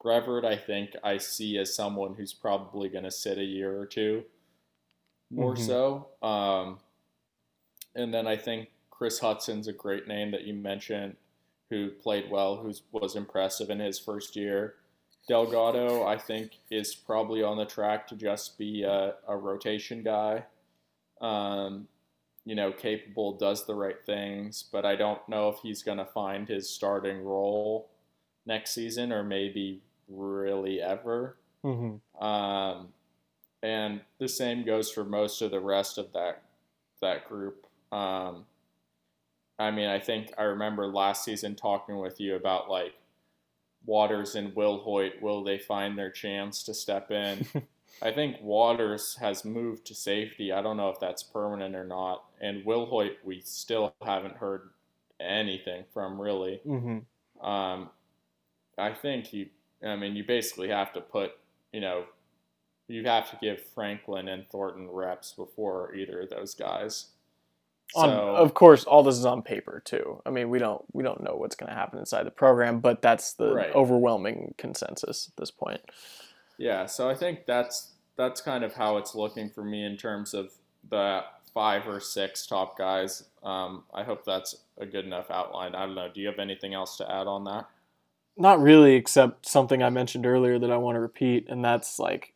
Brevard, 0.00 0.44
I 0.44 0.56
think 0.56 0.96
I 1.04 1.18
see 1.18 1.58
as 1.58 1.74
someone 1.74 2.14
who's 2.14 2.32
probably 2.32 2.88
going 2.88 3.04
to 3.04 3.10
sit 3.10 3.38
a 3.38 3.44
year 3.44 3.76
or 3.78 3.86
two, 3.86 4.24
more 5.30 5.54
Mhm. 5.54 5.64
so. 5.66 6.08
Um, 6.26 6.80
and 7.94 8.12
then 8.12 8.26
I 8.26 8.36
think 8.36 8.70
Kris 8.92 9.18
Hutson's 9.18 9.66
a 9.66 9.72
great 9.72 10.06
name 10.06 10.30
that 10.30 10.44
you 10.44 10.54
mentioned, 10.54 11.16
who 11.70 11.90
played 11.90 12.30
well, 12.30 12.56
who 12.56 12.72
was 12.92 13.16
impressive 13.16 13.70
in 13.70 13.80
his 13.80 13.98
first 13.98 14.36
year. 14.36 14.74
Delgado, 15.26 16.04
I 16.06 16.18
think, 16.18 16.58
is 16.70 16.94
probably 16.94 17.42
on 17.42 17.56
the 17.56 17.64
track 17.64 18.06
to 18.08 18.16
just 18.16 18.58
be 18.58 18.82
a, 18.84 19.14
a 19.26 19.36
rotation 19.36 20.02
guy. 20.02 20.44
Um, 21.20 21.88
you 22.44 22.54
know, 22.54 22.72
capable, 22.72 23.32
does 23.38 23.66
the 23.66 23.74
right 23.74 24.04
things, 24.04 24.64
but 24.70 24.84
I 24.84 24.96
don't 24.96 25.26
know 25.28 25.48
if 25.48 25.58
he's 25.62 25.82
going 25.82 25.98
to 25.98 26.04
find 26.04 26.48
his 26.48 26.68
starting 26.68 27.24
role 27.24 27.88
next 28.46 28.74
season 28.74 29.12
or 29.12 29.22
maybe 29.22 29.80
really 30.08 30.80
ever. 30.80 31.36
hmm 31.62 31.96
Um, 32.20 32.88
and 33.62 34.00
the 34.18 34.28
same 34.28 34.64
goes 34.64 34.90
for 34.90 35.04
most 35.04 35.40
of 35.40 35.50
the 35.50 35.60
rest 35.60 35.98
of 35.98 36.12
that 36.12 36.42
that 37.00 37.28
group. 37.28 37.66
Um, 37.90 38.44
I 39.58 39.70
mean, 39.70 39.88
I 39.88 39.98
think 39.98 40.32
I 40.38 40.42
remember 40.44 40.86
last 40.86 41.24
season 41.24 41.54
talking 41.54 41.98
with 41.98 42.20
you 42.20 42.34
about 42.36 42.68
like 42.68 42.94
Waters 43.84 44.34
and 44.34 44.54
Wilhoite. 44.54 45.20
Will 45.20 45.44
they 45.44 45.58
find 45.58 45.98
their 45.98 46.10
chance 46.10 46.62
to 46.64 46.74
step 46.74 47.10
in? 47.10 47.46
I 48.02 48.10
think 48.10 48.40
Waters 48.40 49.16
has 49.20 49.44
moved 49.44 49.86
to 49.86 49.94
safety. 49.94 50.52
I 50.52 50.62
don't 50.62 50.76
know 50.76 50.88
if 50.88 50.98
that's 50.98 51.22
permanent 51.22 51.76
or 51.76 51.84
not. 51.84 52.24
And 52.40 52.64
Wilhoite, 52.64 53.16
we 53.24 53.40
still 53.44 53.94
haven't 54.04 54.36
heard 54.36 54.70
anything 55.20 55.84
from 55.92 56.20
really. 56.20 56.60
hmm 56.64 56.98
Um, 57.40 57.90
I 58.78 58.92
think 58.92 59.32
you, 59.32 59.48
I 59.84 59.96
mean, 59.96 60.16
you 60.16 60.24
basically 60.24 60.68
have 60.68 60.92
to 60.94 61.00
put, 61.00 61.32
you 61.72 61.80
know, 61.80 62.06
you 62.88 63.04
have 63.04 63.30
to 63.30 63.38
give 63.40 63.60
Franklin 63.74 64.28
and 64.28 64.48
Thornton 64.48 64.90
reps 64.90 65.32
before 65.32 65.94
either 65.94 66.22
of 66.22 66.30
those 66.30 66.54
guys. 66.54 67.08
On, 67.94 68.08
of 68.10 68.54
course, 68.54 68.84
all 68.84 69.02
this 69.02 69.16
is 69.18 69.26
on 69.26 69.42
paper 69.42 69.82
too. 69.84 70.20
I 70.24 70.30
mean, 70.30 70.48
we 70.50 70.58
don't 70.58 70.82
we 70.92 71.02
don't 71.02 71.22
know 71.22 71.34
what's 71.36 71.56
going 71.56 71.68
to 71.70 71.76
happen 71.76 71.98
inside 71.98 72.24
the 72.24 72.30
program, 72.30 72.80
but 72.80 73.02
that's 73.02 73.34
the 73.34 73.52
Right. 73.54 73.74
overwhelming 73.74 74.54
consensus 74.58 75.28
at 75.28 75.36
this 75.36 75.50
point. 75.50 75.80
yeah, 76.58 76.86
so 76.86 77.08
I 77.10 77.14
think 77.14 77.46
that's 77.46 77.90
that's 78.16 78.40
kind 78.40 78.62
of 78.64 78.74
how 78.74 78.96
it's 78.98 79.14
looking 79.14 79.50
for 79.50 79.64
me 79.64 79.84
in 79.84 79.96
terms 79.96 80.34
of 80.34 80.52
the 80.88 81.22
five 81.54 81.86
or 81.86 82.00
six 82.00 82.46
top 82.46 82.78
guys. 82.78 83.24
Um, 83.42 83.84
I 83.92 84.04
hope 84.04 84.24
that's 84.24 84.56
a 84.78 84.86
good 84.86 85.04
enough 85.04 85.30
outline. 85.30 85.74
I 85.74 85.86
don't 85.86 85.94
know. 85.94 86.08
Do 86.12 86.20
you 86.20 86.28
have 86.28 86.38
anything 86.38 86.72
else 86.74 86.96
to 86.98 87.10
add 87.10 87.26
on 87.26 87.44
that? 87.44 87.66
Not 88.36 88.60
really, 88.60 88.94
except 88.94 89.46
something 89.46 89.82
I 89.82 89.90
mentioned 89.90 90.24
earlier 90.24 90.58
that 90.58 90.70
I 90.70 90.76
want 90.78 90.96
to 90.96 91.00
repeat, 91.00 91.46
and 91.48 91.62
that's 91.62 91.98
like, 91.98 92.32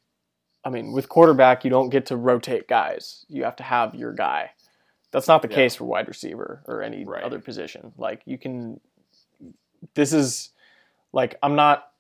I 0.64 0.68
mean, 0.70 0.92
with 0.92 1.08
quarterback, 1.08 1.64
you 1.64 1.70
don't 1.70 1.88
get 1.88 2.06
to 2.06 2.16
rotate 2.16 2.68
guys. 2.68 3.24
You 3.28 3.44
have 3.44 3.56
to 3.56 3.62
have 3.62 3.94
your 3.94 4.12
guy. 4.12 4.50
That's 5.16 5.28
not 5.28 5.40
the 5.40 5.48
Yeah. 5.48 5.54
case 5.54 5.76
for 5.76 5.86
wide 5.86 6.08
receiver 6.08 6.62
or 6.66 6.82
any 6.82 7.02
Right. 7.06 7.22
other 7.22 7.38
position. 7.38 7.94
Like, 7.96 8.20
you 8.26 8.36
can, 8.36 8.82
this 9.94 10.12
is 10.12 10.50
like, 11.10 11.38
I'm 11.42 11.56
not 11.56 11.90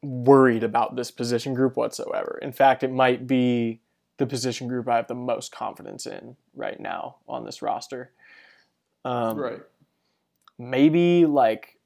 worried 0.00 0.64
about 0.64 0.96
this 0.96 1.10
position 1.10 1.52
group 1.52 1.76
whatsoever. 1.76 2.38
In 2.40 2.50
fact, 2.50 2.82
it 2.82 2.90
might 2.90 3.26
be 3.26 3.82
the 4.16 4.26
position 4.26 4.68
group 4.68 4.88
I 4.88 4.96
have 4.96 5.06
the 5.06 5.14
most 5.14 5.52
confidence 5.52 6.06
in 6.06 6.38
right 6.54 6.80
now 6.80 7.16
on 7.28 7.44
this 7.44 7.60
roster. 7.60 8.10
Um, 9.04 9.36
right. 9.36 9.60
Maybe 10.56 11.26
like, 11.26 11.78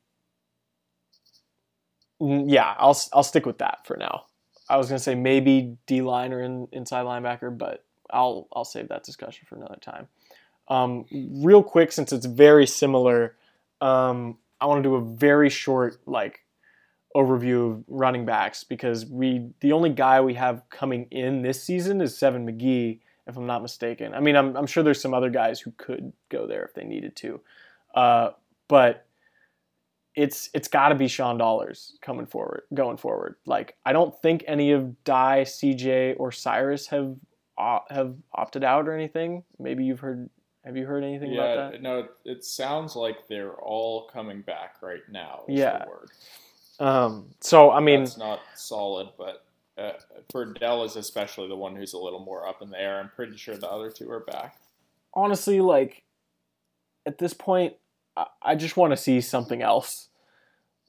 yeah, 2.20 2.76
I'll 2.78 2.96
I'll 3.12 3.24
stick 3.24 3.44
with 3.44 3.58
that 3.58 3.84
for 3.84 3.96
now. 3.96 4.26
I 4.68 4.76
was 4.76 4.88
gonna 4.88 5.00
say 5.00 5.16
maybe 5.16 5.76
D 5.86 6.00
line 6.00 6.32
or 6.32 6.42
in, 6.42 6.68
inside 6.70 7.06
linebacker, 7.06 7.58
but 7.58 7.84
I'll 8.10 8.46
I'll 8.54 8.64
save 8.64 8.86
that 8.90 9.02
discussion 9.02 9.46
for 9.48 9.56
another 9.56 9.78
time. 9.80 10.06
Um, 10.68 11.06
real 11.12 11.62
quick, 11.62 11.92
since 11.92 12.12
it's 12.12 12.26
very 12.26 12.66
similar, 12.66 13.36
um, 13.80 14.38
I 14.60 14.66
want 14.66 14.82
to 14.82 14.88
do 14.88 14.94
a 14.96 15.00
very 15.00 15.48
short 15.50 15.98
like 16.06 16.40
overview 17.14 17.72
of 17.72 17.84
running 17.88 18.26
backs 18.26 18.62
because 18.64 19.06
we 19.06 19.48
the 19.60 19.72
only 19.72 19.90
guy 19.90 20.20
we 20.20 20.34
have 20.34 20.62
coming 20.70 21.06
in 21.10 21.42
this 21.42 21.62
season 21.62 22.00
is 22.00 22.16
Seven 22.16 22.46
McGee, 22.46 23.00
if 23.26 23.36
I'm 23.36 23.46
not 23.46 23.62
mistaken. 23.62 24.12
I 24.12 24.20
mean, 24.20 24.36
I'm, 24.36 24.56
I'm 24.56 24.66
sure 24.66 24.82
there's 24.82 25.00
some 25.00 25.14
other 25.14 25.30
guys 25.30 25.60
who 25.60 25.72
could 25.76 26.12
go 26.28 26.46
there 26.46 26.64
if 26.64 26.74
they 26.74 26.84
needed 26.84 27.16
to, 27.16 27.40
uh, 27.94 28.30
but 28.68 29.06
it's 30.14 30.48
it's 30.54 30.68
got 30.68 30.88
to 30.88 30.94
be 30.94 31.08
Sean 31.08 31.38
Dollars 31.38 31.96
coming 32.00 32.26
forward, 32.26 32.62
going 32.74 32.96
forward. 32.96 33.36
Like 33.46 33.76
I 33.84 33.92
don't 33.92 34.14
think 34.20 34.44
any 34.46 34.72
of 34.72 35.04
Dye, 35.04 35.42
CJ, 35.42 36.16
or 36.18 36.32
Cyrus 36.32 36.86
have 36.88 37.14
uh, 37.58 37.80
have 37.90 38.14
opted 38.34 38.64
out 38.64 38.88
or 38.88 38.94
anything. 38.94 39.44
Maybe 39.58 39.84
you've 39.84 40.00
heard. 40.00 40.28
Have 40.66 40.76
you 40.76 40.84
heard 40.84 41.04
anything 41.04 41.32
yeah, 41.32 41.44
about 41.44 41.72
that? 41.72 41.82
no, 41.82 42.08
it 42.24 42.44
sounds 42.44 42.96
like 42.96 43.28
they're 43.28 43.54
all 43.54 44.08
coming 44.12 44.40
back 44.40 44.82
right 44.82 45.02
now. 45.08 45.44
Yeah. 45.46 45.84
Um, 46.80 47.28
so 47.40 47.70
I 47.70 47.78
mean, 47.78 48.00
That's 48.00 48.18
not 48.18 48.40
solid, 48.56 49.10
but 49.16 49.44
uh, 49.78 49.92
Dell 50.58 50.82
is 50.82 50.96
especially 50.96 51.46
the 51.46 51.56
one 51.56 51.76
who's 51.76 51.92
a 51.92 51.98
little 51.98 52.18
more 52.18 52.48
up 52.48 52.62
in 52.62 52.70
the 52.70 52.80
air. 52.80 52.98
I'm 52.98 53.10
pretty 53.14 53.36
sure 53.36 53.56
the 53.56 53.70
other 53.70 53.90
two 53.90 54.10
are 54.10 54.20
back. 54.20 54.58
honestly, 55.14 55.60
like 55.60 56.02
at 57.06 57.18
this 57.18 57.32
point, 57.32 57.74
I, 58.16 58.26
I 58.42 58.54
just 58.56 58.76
want 58.76 58.92
to 58.92 58.96
see 58.96 59.20
something 59.20 59.62
else. 59.62 60.08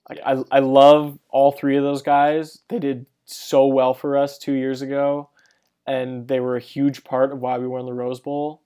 Like 0.09 0.19
I, 0.25 0.43
I 0.49 0.59
love 0.59 1.19
all 1.29 1.51
three 1.51 1.77
of 1.77 1.83
those 1.83 2.01
guys. 2.01 2.59
They 2.67 2.79
did 2.79 3.05
so 3.25 3.67
well 3.67 3.93
for 3.93 4.17
us 4.17 4.39
two 4.39 4.53
years 4.53 4.81
ago, 4.81 5.29
and 5.85 6.27
they 6.27 6.39
were 6.39 6.55
a 6.55 6.61
huge 6.61 7.03
part 7.03 7.31
of 7.31 7.41
why 7.41 7.59
we 7.59 7.67
won 7.67 7.85
the 7.85 7.93
Rose 7.93 8.19
Bowl. 8.19 8.61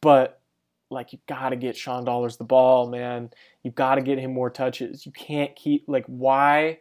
But 0.00 0.40
like 0.90 1.12
you 1.12 1.18
got 1.28 1.50
to 1.50 1.56
get 1.56 1.76
Sean 1.76 2.04
Dollars 2.04 2.36
the 2.36 2.44
ball, 2.44 2.88
man. 2.88 3.30
You 3.62 3.70
got 3.70 3.96
to 3.96 4.02
get 4.02 4.18
him 4.18 4.32
more 4.32 4.50
touches. 4.50 5.06
You 5.06 5.12
can't 5.12 5.54
keep 5.54 5.84
like 5.86 6.04
why 6.06 6.78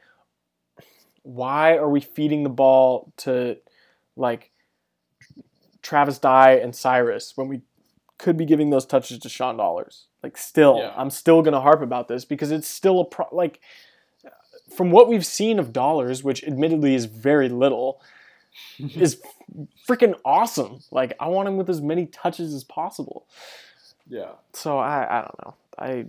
why 1.23 1.75
are 1.77 1.89
we 1.89 1.99
feeding 1.99 2.43
the 2.43 2.49
ball 2.49 3.13
to 3.17 3.57
like 4.15 4.51
Travis 5.81 6.17
Dye 6.17 6.53
and 6.53 6.75
Cyrus 6.75 7.33
when 7.35 7.47
we 7.47 7.61
could 8.17 8.37
be 8.37 8.45
giving 8.45 8.69
those 8.69 8.85
touches 8.85 9.19
to 9.19 9.29
Sean 9.29 9.57
Dollars? 9.57 10.07
Like 10.23 10.37
still, 10.37 10.77
Yeah. 10.79 10.93
I'm 10.95 11.09
still 11.09 11.41
going 11.41 11.53
to 11.53 11.61
harp 11.61 11.81
about 11.81 12.07
this 12.07 12.25
because 12.25 12.51
it's 12.51 12.67
still 12.67 12.99
a 13.01 13.05
pro- 13.05 13.27
like 13.31 13.59
from 14.75 14.91
what 14.91 15.07
we've 15.07 15.25
seen 15.25 15.59
of 15.59 15.73
Dollars, 15.73 16.23
which 16.23 16.43
admittedly 16.43 16.95
is 16.95 17.05
very 17.05 17.49
little, 17.49 18.01
is 18.79 19.21
freaking 19.87 20.15
awesome. 20.25 20.79
Like 20.91 21.13
I 21.19 21.27
want 21.27 21.47
him 21.47 21.57
with 21.57 21.69
as 21.69 21.81
many 21.81 22.05
touches 22.07 22.53
as 22.53 22.63
possible. 22.63 23.25
Yeah. 24.07 24.31
So 24.53 24.77
I 24.77 25.19
I 25.19 25.21
don't 25.21 25.45
know. 25.45 25.53
I 25.77 26.05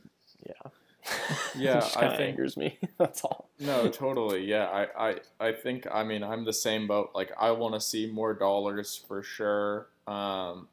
yeah. 0.46 0.70
Yeah, 1.56 1.78
it 1.78 1.80
just 1.80 1.96
I 1.96 2.08
think- 2.16 2.20
angers 2.30 2.56
me. 2.56 2.78
That's 2.98 3.22
all. 3.24 3.48
No, 3.58 3.88
totally. 3.88 4.44
Yeah, 4.44 4.66
I, 4.66 5.10
I, 5.10 5.16
I 5.48 5.52
think. 5.52 5.86
I 5.90 6.04
mean, 6.04 6.22
I'm 6.22 6.44
the 6.44 6.52
same 6.52 6.86
boat. 6.86 7.10
Like, 7.14 7.32
I 7.38 7.50
want 7.50 7.74
to 7.74 7.80
see 7.80 8.06
more 8.06 8.32
dollars 8.34 9.02
for 9.08 9.22
sure. 9.22 9.88
Um, 10.06 10.68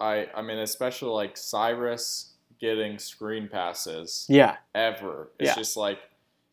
I, 0.00 0.28
I 0.34 0.40
mean, 0.42 0.58
especially 0.58 1.10
like 1.10 1.36
Cyrus 1.36 2.32
getting 2.60 2.98
screen 2.98 3.48
passes 3.48 4.24
Yeah. 4.28 4.56
ever. 4.74 5.28
It's 5.38 5.48
Yeah. 5.50 5.54
just 5.56 5.76
like 5.76 5.98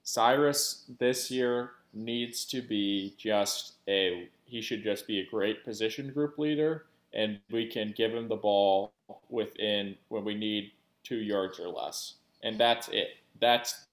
Cyrus 0.04 0.84
this 1.00 1.32
year 1.32 1.72
needs 1.94 2.46
to 2.46 2.62
be 2.62 3.14
just 3.18 3.74
a. 3.88 4.30
He 4.48 4.62
should 4.62 4.84
just 4.84 5.08
be 5.08 5.20
a 5.20 5.26
great 5.26 5.66
position 5.66 6.12
group 6.14 6.40
leader, 6.40 6.86
and 7.14 7.40
we 7.52 7.68
can 7.68 7.94
give 7.96 8.14
him 8.14 8.30
the 8.30 8.38
ball 8.38 8.94
within 9.30 9.96
when 10.10 10.24
we 10.24 10.36
need 10.36 10.72
two 11.04 11.18
yards 11.18 11.60
or 11.60 11.68
less, 11.68 12.16
and 12.44 12.60
that's 12.60 12.88
it. 12.90 13.10
That's 13.42 13.86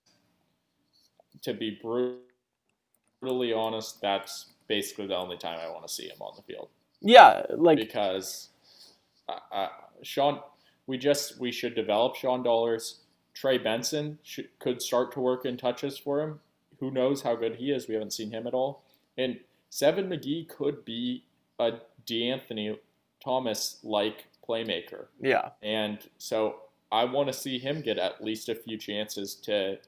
to 1.43 1.55
be 1.55 1.79
brutally 1.83 3.53
honest. 3.53 4.01
That's 4.01 4.47
basically 4.69 5.09
the 5.09 5.17
only 5.17 5.37
time 5.37 5.59
I 5.61 5.69
want 5.71 5.87
to 5.87 5.93
see 5.93 6.05
him 6.09 6.17
on 6.21 6.35
the 6.37 6.43
field 6.43 6.69
Yeah, 7.01 7.43
like 7.51 7.79
because 7.79 8.51
uh, 9.29 9.39
uh, 9.53 9.69
Sean, 10.03 10.41
we 10.87 10.99
just 10.99 11.39
we 11.41 11.53
should 11.53 11.75
develop 11.75 12.17
Sean 12.17 12.43
Dollars. 12.43 13.01
Trey 13.35 13.59
Benson 13.59 14.19
should, 14.23 14.49
could 14.61 14.81
start 14.81 15.13
to 15.13 15.21
work 15.21 15.45
in 15.45 15.57
touches 15.57 15.99
for 15.99 16.21
him. 16.23 16.41
Who 16.79 16.91
knows 16.93 17.23
how 17.23 17.35
good 17.35 17.57
he 17.57 17.73
is? 17.73 17.89
We 17.89 17.95
haven't 17.95 18.13
seen 18.13 18.31
him 18.31 18.47
at 18.47 18.55
all. 18.55 18.85
And 19.19 19.41
Seven 19.75 20.09
McGee 20.09 20.49
could 20.49 20.85
be 20.85 21.25
a 21.59 21.73
De'Anthony 22.07 22.79
Thomas 23.25 23.81
like 23.83 24.27
playmaker, 24.49 25.07
yeah. 25.21 25.49
and 25.65 25.99
so 26.17 26.61
I 26.93 27.05
want 27.07 27.27
to 27.27 27.33
see 27.33 27.59
him 27.59 27.81
get 27.81 27.99
at 27.99 28.23
least 28.23 28.49
a 28.49 28.55
few 28.55 28.79
chances 28.79 29.35
to, 29.47 29.79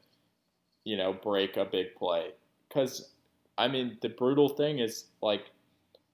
you 0.82 0.96
know, 0.96 1.12
break 1.12 1.56
a 1.56 1.64
big 1.64 1.94
play. 1.94 2.32
Because 2.68 3.10
I 3.58 3.68
mean, 3.68 3.96
the 4.02 4.08
brutal 4.08 4.48
thing 4.48 4.80
is 4.80 5.04
like 5.22 5.52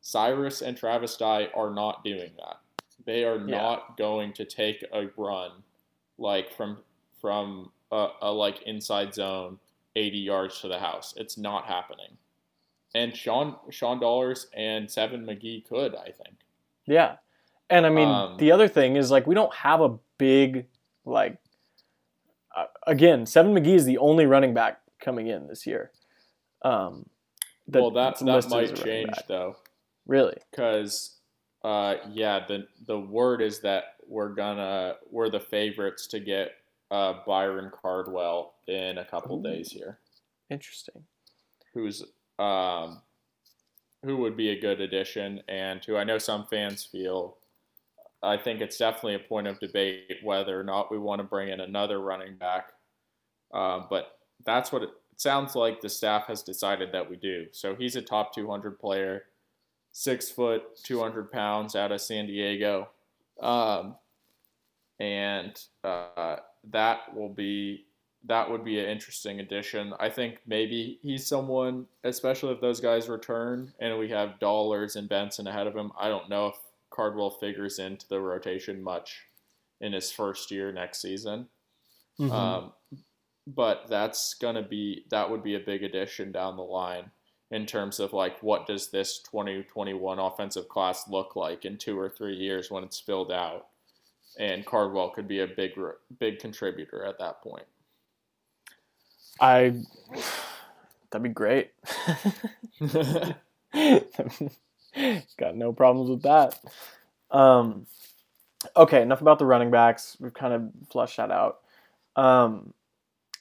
Cyrus 0.02 0.60
and 0.60 0.76
Travis 0.76 1.16
Dye 1.16 1.48
are 1.54 1.70
not 1.70 2.04
doing 2.04 2.32
that. 2.36 2.60
They 3.06 3.24
are 3.24 3.38
Yeah. 3.38 3.56
not 3.56 3.96
going 3.96 4.34
to 4.34 4.44
take 4.44 4.84
a 4.92 5.06
run 5.16 5.50
like 6.18 6.52
from 6.52 6.76
from 7.22 7.72
a, 7.90 8.08
a 8.20 8.30
like 8.30 8.60
inside 8.66 9.14
zone 9.14 9.58
80 9.96 10.18
yards 10.18 10.60
to 10.60 10.68
the 10.68 10.78
house. 10.78 11.14
It's 11.16 11.38
not 11.38 11.64
happening. 11.64 12.18
And 12.94 13.16
Sean 13.16 13.56
Sean 13.70 13.98
Dollars 14.00 14.48
and 14.54 14.90
Seven 14.90 15.24
McGee 15.24 15.66
could, 15.66 15.94
I 15.94 16.06
think. 16.10 16.36
Yeah. 16.86 17.16
And 17.70 17.86
I 17.86 17.88
mean, 17.88 18.08
Um, 18.08 18.36
the 18.36 18.52
other 18.52 18.68
thing 18.68 18.96
is 18.96 19.10
like 19.10 19.26
we 19.26 19.34
don't 19.34 19.54
have 19.54 19.80
a 19.80 19.98
big 20.18 20.66
like 21.04 21.38
uh, 22.54 22.66
again, 22.86 23.24
Seven 23.24 23.54
McGee 23.54 23.74
is 23.76 23.84
the 23.86 23.98
only 23.98 24.26
running 24.26 24.52
back 24.52 24.80
coming 25.00 25.26
in 25.28 25.46
this 25.48 25.66
year. 25.66 25.90
Um 26.62 27.08
well, 27.66 27.90
that 27.92 28.18
that's 28.18 28.20
that 28.20 28.26
listed 28.26 28.52
might 28.52 28.84
change 28.84 29.10
back. 29.10 29.26
though. 29.28 29.56
Really? 30.06 30.36
because 30.50 31.16
uh, 31.64 31.94
yeah, 32.10 32.44
the 32.46 32.66
the 32.86 32.98
word 32.98 33.40
is 33.40 33.60
that 33.60 33.84
we're 34.06 34.30
gonna 34.34 34.96
we're 35.10 35.30
the 35.30 35.40
favorites 35.40 36.08
to 36.08 36.18
get 36.20 36.56
uh, 36.90 37.14
Byron 37.24 37.70
Cardwell 37.70 38.54
in 38.66 38.98
a 38.98 39.04
couple 39.04 39.38
Ooh. 39.38 39.42
days 39.42 39.70
here, 39.70 39.98
Interesting. 40.50 41.04
who's 41.72 42.02
um, 42.38 43.02
who 44.04 44.16
would 44.18 44.36
be 44.36 44.50
a 44.50 44.60
good 44.60 44.80
addition, 44.80 45.42
and 45.48 45.84
who 45.84 45.96
I 45.96 46.04
know 46.04 46.18
some 46.18 46.46
fans 46.46 46.84
feel. 46.84 47.36
I 48.22 48.36
think 48.36 48.60
it's 48.60 48.78
definitely 48.78 49.16
a 49.16 49.28
point 49.28 49.48
of 49.48 49.58
debate 49.58 50.18
whether 50.22 50.58
or 50.58 50.62
not 50.62 50.90
we 50.90 50.98
want 50.98 51.20
to 51.20 51.24
bring 51.24 51.48
in 51.48 51.60
another 51.60 52.00
running 52.00 52.36
back, 52.36 52.72
uh, 53.52 53.80
but 53.90 54.18
that's 54.44 54.70
what 54.70 54.82
it, 54.82 54.90
sounds 55.16 55.54
like. 55.54 55.80
The 55.80 55.88
staff 55.88 56.26
has 56.26 56.42
decided 56.42 56.92
that 56.92 57.08
we 57.08 57.16
do. 57.16 57.46
So 57.52 57.74
he's 57.74 57.96
a 57.96 58.02
top 58.02 58.34
200 58.34 58.78
player 58.78 59.24
six 59.92 60.30
foot, 60.30 60.62
200 60.82 61.30
pounds 61.30 61.76
out 61.76 61.92
of 61.92 62.00
San 62.00 62.26
Diego. 62.26 62.88
Um, 63.40 63.96
and 64.98 65.58
uh, 65.84 66.36
that 66.70 67.14
will 67.14 67.28
be 67.28 67.86
that 68.24 68.50
would 68.50 68.64
be 68.64 68.78
an 68.78 68.86
interesting 68.86 69.40
addition. 69.40 69.94
I 69.98 70.08
think 70.08 70.40
maybe 70.46 70.98
he's 71.02 71.26
someone, 71.26 71.86
especially 72.04 72.52
if 72.52 72.60
those 72.60 72.80
guys 72.80 73.08
return 73.08 73.72
and 73.80 73.98
we 73.98 74.08
have 74.10 74.38
Dollars 74.38 74.96
and 74.96 75.08
Benson 75.08 75.46
ahead 75.46 75.66
of 75.66 75.74
him. 75.74 75.92
I 75.98 76.08
don't 76.08 76.28
know 76.28 76.48
if 76.48 76.56
Cardwell 76.90 77.30
figures 77.30 77.78
into 77.78 78.08
the 78.08 78.20
rotation 78.20 78.82
much 78.82 79.26
in 79.80 79.92
his 79.92 80.12
first 80.12 80.50
year 80.50 80.72
next 80.72 81.00
season. 81.00 81.48
Mhm. 82.18 82.30
Um, 82.30 82.72
but 83.46 83.88
that's 83.88 84.34
gonna 84.34 84.62
be 84.62 85.04
that 85.10 85.28
would 85.28 85.42
be 85.42 85.56
a 85.56 85.60
big 85.60 85.82
addition 85.82 86.30
down 86.30 86.56
the 86.56 86.62
line 86.62 87.10
in 87.50 87.66
terms 87.66 87.98
of 87.98 88.12
like 88.12 88.40
what 88.42 88.66
does 88.66 88.90
this 88.90 89.18
2021 89.18 90.18
offensive 90.18 90.68
class 90.68 91.08
look 91.08 91.34
like 91.34 91.64
in 91.64 91.76
two 91.76 91.98
or 91.98 92.08
three 92.08 92.36
years 92.36 92.70
when 92.70 92.84
it's 92.84 93.00
filled 93.00 93.32
out, 93.32 93.68
and 94.38 94.64
Cardwell 94.64 95.10
could 95.10 95.26
be 95.26 95.40
a 95.40 95.46
big 95.46 95.72
big 96.18 96.38
contributor 96.38 97.04
at 97.04 97.18
that 97.18 97.42
point. 97.42 97.66
I 99.40 99.74
that'd 101.10 101.22
be 101.22 101.28
great. 101.28 101.72
Got 105.38 105.56
no 105.56 105.72
problems 105.72 106.10
with 106.10 106.22
that. 106.22 106.58
Um, 107.30 107.86
okay, 108.76 109.02
enough 109.02 109.20
about 109.20 109.38
the 109.38 109.46
running 109.46 109.70
backs. 109.70 110.16
We've 110.20 110.34
kind 110.34 110.52
of 110.54 110.70
flushed 110.90 111.16
that 111.16 111.30
out. 111.30 111.60
Um, 112.16 112.74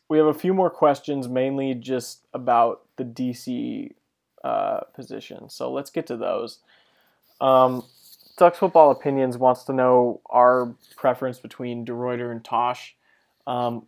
we 0.10 0.18
have 0.18 0.28
a 0.28 0.34
few 0.34 0.54
more 0.54 0.70
questions, 0.70 1.28
mainly 1.28 1.74
just 1.74 2.28
about 2.34 2.82
the 2.98 3.06
DC 3.06 3.92
uh, 4.44 4.82
position. 4.94 5.50
So 5.50 5.72
let's 5.72 5.90
get 5.90 6.08
to 6.08 6.18
those. 6.18 6.60
Um, 7.40 7.84
Ducks 8.38 8.58
Football 8.58 8.92
Opinions 8.92 9.38
wants 9.38 9.64
to 9.66 9.74
know 9.74 10.22
our 10.26 10.74
preference 10.96 11.40
between 11.40 11.86
DeRuyter 11.86 12.32
and 12.32 12.44
Tosh. 12.44 12.96
Um, 13.46 13.88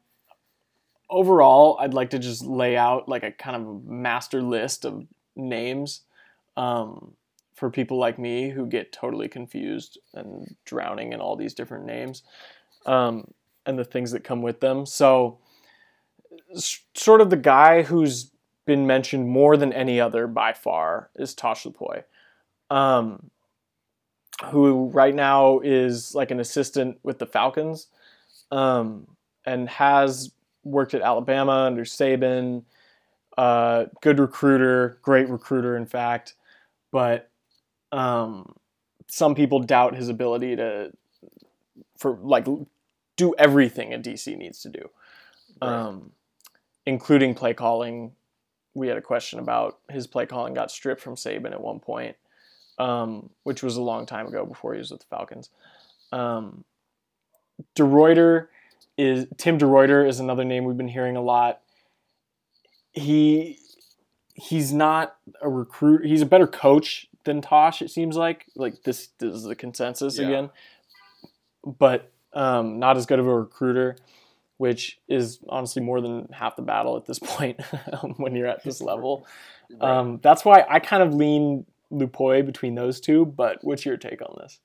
overall, 1.14 1.78
I'd 1.80 1.93
like 1.93 2.09
to 2.09 2.20
just 2.20 2.43
lay 2.43 2.76
out 2.76 3.07
like 3.07 3.24
a 3.24 3.32
kind 3.32 3.55
of 3.55 3.86
master 3.86 4.41
list 4.41 4.84
of 4.84 5.05
names 5.36 6.01
um, 6.57 7.14
for 7.53 7.70
people 7.70 7.97
like 7.97 8.18
me 8.18 8.49
who 8.49 8.66
get 8.66 8.91
totally 8.91 9.28
confused 9.28 9.99
and 10.14 10.55
drowning 10.66 11.14
in 11.14 11.22
all 11.22 11.36
these 11.36 11.53
different 11.53 11.86
names 11.86 12.24
um, 12.86 13.32
and 13.66 13.78
the 13.78 13.86
things 13.86 14.11
that 14.11 14.24
come 14.24 14.41
with 14.41 14.59
them. 14.59 14.86
So, 14.86 15.38
sort 16.95 17.22
of 17.22 17.30
the 17.30 17.38
guy 17.38 17.84
who's 17.84 18.32
been 18.66 18.88
mentioned 18.88 19.30
more 19.30 19.55
than 19.55 19.72
any 19.72 19.99
other 19.99 20.26
by 20.26 20.53
far 20.53 21.09
is 21.16 21.36
Tosh 21.36 21.64
Lupoi, 21.64 22.03
um, 22.72 23.30
who 24.45 24.89
right 24.89 25.14
now 25.14 25.59
is 25.59 26.16
like 26.16 26.32
an 26.32 26.39
assistant 26.39 26.97
with 27.03 27.20
the 27.20 27.28
Falcons 27.28 27.88
um, 28.51 29.07
and 29.45 29.70
has 29.70 30.32
worked 30.64 30.93
at 30.93 31.01
Alabama 31.01 31.51
under 31.51 31.86
Saban. 31.86 32.64
Uh, 33.38 33.86
good 34.01 34.20
recruiter, 34.20 34.99
great 35.01 35.28
recruiter, 35.30 35.76
in 35.76 35.86
fact. 35.86 36.36
But 36.91 37.30
um, 37.91 38.55
some 39.07 39.36
people 39.36 39.59
doubt 39.59 39.95
his 39.95 40.09
ability 40.09 40.55
to, 40.57 40.91
for 41.97 42.18
like, 42.22 42.47
do 43.16 43.36
everything 43.38 43.93
a 43.93 43.97
DC 43.97 44.38
needs 44.38 44.61
to 44.61 44.70
do, 44.70 44.89
um, 45.61 46.11
including 46.86 47.36
play 47.36 47.53
calling. 47.53 48.11
We 48.76 48.88
had 48.88 48.97
a 48.97 49.01
question 49.01 49.39
about 49.39 49.80
his 49.89 50.07
play 50.07 50.26
calling 50.26 50.53
got 50.53 50.72
stripped 50.72 51.01
from 51.01 51.16
Saban 51.16 51.51
at 51.51 51.61
one 51.61 51.80
point, 51.80 52.16
um, 52.80 53.30
which 53.43 53.61
was 53.61 53.78
a 53.78 53.82
long 53.82 54.05
time 54.05 54.28
ago 54.28 54.45
before 54.45 54.74
he 54.74 54.80
was 54.80 54.91
with 54.91 55.01
the 55.01 55.07
Falcons. 55.07 55.49
Um, 56.11 56.64
DeRuyter 57.76 58.47
is 58.98 59.28
Tim 59.38 59.58
DeRuyter 59.58 60.08
is 60.08 60.20
another 60.20 60.44
name 60.44 60.66
we've 60.66 60.78
been 60.78 60.88
hearing 60.88 61.16
a 61.16 61.22
lot. 61.22 61.62
He 62.91 63.60
he's 64.36 64.74
not 64.74 65.16
a 65.41 65.50
recruit. 65.50 66.06
He's 66.06 66.22
a 66.22 66.26
better 66.26 66.48
coach 66.48 67.08
than 67.26 67.41
Tosh. 67.41 67.82
It 67.82 67.89
seems 67.91 68.16
like 68.16 68.46
like 68.56 68.84
this, 68.84 69.10
this 69.20 69.34
is 69.36 69.44
the 69.44 69.56
consensus 69.56 70.18
Yeah. 70.18 70.28
again, 70.28 70.50
but 71.66 72.12
um, 72.34 72.80
not 72.80 72.98
as 72.98 73.06
good 73.06 73.20
of 73.20 73.28
a 73.28 73.36
recruiter, 73.36 73.96
which 74.58 75.00
is 75.08 75.39
honestly 75.50 75.82
more 75.82 76.02
than 76.02 76.28
half 76.32 76.56
the 76.56 76.62
battle 76.62 76.98
at 76.98 77.06
this 77.06 77.20
point 77.24 77.62
when 78.18 78.36
you're 78.36 78.48
at 78.48 78.64
this 78.64 78.82
level. 78.91 79.26
Um, 79.82 80.20
that's 80.22 80.44
why 80.46 80.66
I 80.70 80.80
kind 80.80 81.02
of 81.02 81.14
lean 81.16 81.66
Lupoi 81.91 82.46
between 82.46 82.76
those 82.76 83.00
two. 83.00 83.26
But 83.26 83.60
what's 83.62 83.86
your 83.86 83.98
take 83.98 84.22
on 84.22 84.36
this? 84.39 84.60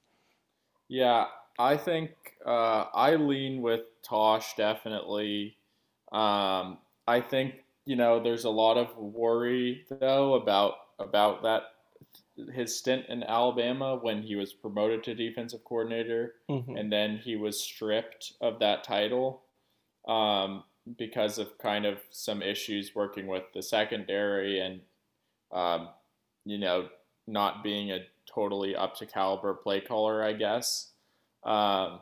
Yeah, 0.89 1.27
I 1.59 1.77
think 1.77 2.11
uh, 2.47 2.87
I 2.95 3.17
lean 3.17 3.63
with 3.63 3.83
Tosh 4.03 4.55
definitely. 4.57 5.57
Um, 6.13 6.79
I 7.07 7.21
think 7.21 7.65
you 7.85 7.97
know 7.97 8.23
there's 8.23 8.45
a 8.45 8.51
lot 8.51 8.77
of 8.77 8.97
worry 8.97 9.85
though 9.91 10.35
about 10.35 10.75
about 10.99 11.43
that 11.43 11.63
his 12.53 12.79
stint 12.79 13.07
in 13.09 13.23
Alabama 13.25 13.97
when 13.97 14.23
he 14.23 14.37
was 14.37 14.53
promoted 14.53 15.03
to 15.05 15.15
defensive 15.15 15.65
coordinator 15.65 16.37
Mhm. 16.49 16.79
and 16.79 16.93
then 16.93 17.19
he 17.19 17.37
was 17.37 17.61
stripped 17.63 18.35
of 18.41 18.61
that 18.61 18.85
title 18.85 19.43
um, 20.09 20.65
because 20.99 21.39
of 21.39 21.59
kind 21.59 21.87
of 21.87 22.01
some 22.11 22.43
issues 22.43 22.95
working 22.95 23.27
with 23.27 23.45
the 23.55 23.63
secondary 23.63 24.61
and 24.61 24.83
um, 25.53 25.91
you 26.45 26.59
know 26.59 26.91
not 27.27 27.63
being 27.65 27.91
a 27.93 28.07
totally 28.27 28.77
up 28.77 28.95
to 28.97 29.07
caliber 29.07 29.55
play 29.55 29.81
caller, 29.81 30.23
I 30.23 30.33
guess. 30.35 30.93
Um, 31.45 32.01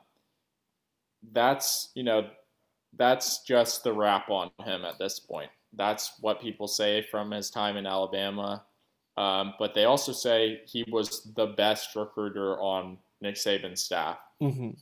that's 1.33 1.91
you 1.95 2.03
know 2.03 2.29
that's 2.97 3.43
just 3.43 3.85
the 3.85 3.93
rap 3.93 4.31
on 4.31 4.51
him 4.65 4.85
at 4.85 4.99
this 4.99 5.19
point. 5.21 5.51
That's 5.75 6.15
what 6.21 6.41
people 6.41 6.69
say 6.69 7.03
from 7.11 7.31
his 7.31 7.51
time 7.51 7.77
in 7.77 7.87
Alabama. 7.87 8.65
Um, 9.19 9.55
but 9.59 9.75
they 9.75 9.85
also 9.85 10.13
say 10.13 10.61
he 10.67 10.85
was 10.91 11.23
the 11.37 11.47
best 11.47 11.95
recruiter 11.97 12.59
on 12.61 12.99
Nick 13.21 13.35
Saban's 13.37 13.83
staff. 13.83 14.19
Mhm. 14.43 14.77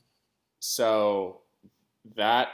So 0.60 1.40
that, 2.16 2.48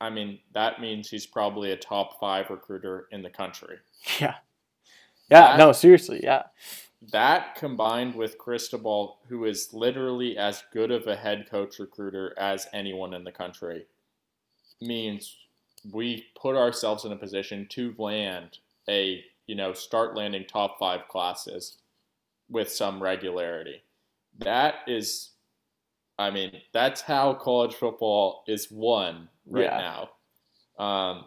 I 0.00 0.10
mean, 0.10 0.38
that 0.52 0.80
means 0.80 1.08
he's 1.10 1.26
probably 1.26 1.72
a 1.72 1.76
top 1.76 2.18
five 2.20 2.50
recruiter 2.50 3.08
in 3.10 3.22
the 3.22 3.30
country. 3.30 3.78
Yeah. 4.20 4.34
Yeah. 5.30 5.40
That- 5.56 5.58
No. 5.58 5.72
Seriously. 5.72 6.20
Yeah. 6.22 6.44
That 7.00 7.54
combined 7.54 8.16
with 8.16 8.38
Cristobal, 8.38 9.18
who 9.28 9.44
is 9.44 9.72
literally 9.72 10.36
as 10.36 10.64
good 10.72 10.90
of 10.90 11.06
a 11.06 11.14
head 11.16 11.48
coach 11.48 11.78
recruiter 11.78 12.34
as 12.38 12.66
anyone 12.72 13.14
in 13.14 13.24
the 13.24 13.32
country, 13.32 13.86
means 14.80 15.36
we 15.92 16.26
put 16.40 16.56
ourselves 16.56 17.04
in 17.04 17.12
a 17.12 17.16
position 17.16 17.66
to 17.70 17.94
land 17.98 18.58
a, 18.88 19.24
you 19.46 19.54
know, 19.54 19.72
start 19.72 20.16
landing 20.16 20.44
top 20.44 20.78
five 20.78 21.06
classes 21.08 21.78
with 22.48 22.70
some 22.70 23.00
regularity. 23.00 23.82
That 24.38 24.76
is, 24.86 25.30
I 26.18 26.30
mean, 26.30 26.62
that's 26.72 27.02
how 27.02 27.34
college 27.34 27.74
football 27.74 28.42
is 28.48 28.70
won 28.70 29.28
right 29.46 29.64
Yeah. 29.64 30.08
now. 30.78 30.84
Um, 30.84 31.24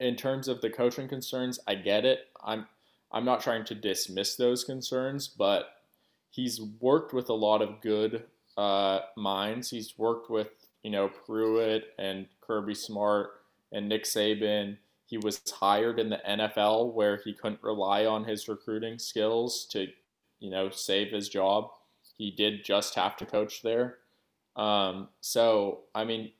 in 0.00 0.16
terms 0.16 0.48
of 0.48 0.60
the 0.60 0.70
coaching 0.70 1.08
concerns, 1.08 1.60
I 1.66 1.74
get 1.74 2.04
it. 2.04 2.28
I'm 2.42 2.66
I'm 3.14 3.24
not 3.24 3.40
trying 3.40 3.64
to 3.66 3.76
dismiss 3.76 4.34
those 4.34 4.64
concerns, 4.64 5.28
but 5.28 5.68
he's 6.30 6.60
worked 6.80 7.14
with 7.14 7.28
a 7.28 7.34
lot 7.34 7.62
of 7.62 7.80
good 7.80 8.24
uh, 8.58 9.00
minds. 9.16 9.70
He's 9.70 9.96
worked 9.96 10.28
with 10.28 10.48
you 10.82 10.90
know 10.90 11.08
Pruitt 11.08 11.94
and 11.96 12.26
Kirby 12.40 12.74
Smart 12.74 13.30
and 13.72 13.88
Nick 13.88 14.02
Saban. 14.02 14.78
He 15.06 15.16
was 15.16 15.40
hired 15.48 16.00
in 16.00 16.10
the 16.10 16.20
NFL 16.28 16.92
where 16.92 17.20
he 17.24 17.32
couldn't 17.32 17.62
rely 17.62 18.04
on 18.04 18.24
his 18.24 18.48
recruiting 18.48 18.98
skills 18.98 19.64
to 19.70 19.86
you 20.40 20.50
know 20.50 20.70
save 20.70 21.12
his 21.12 21.28
job. 21.28 21.70
He 22.18 22.32
did 22.32 22.64
just 22.64 22.96
have 22.96 23.16
to 23.18 23.26
coach 23.26 23.62
there. 23.62 23.98
Um, 24.56 25.08
so 25.20 25.82
I 25.94 26.04
mean, 26.04 26.32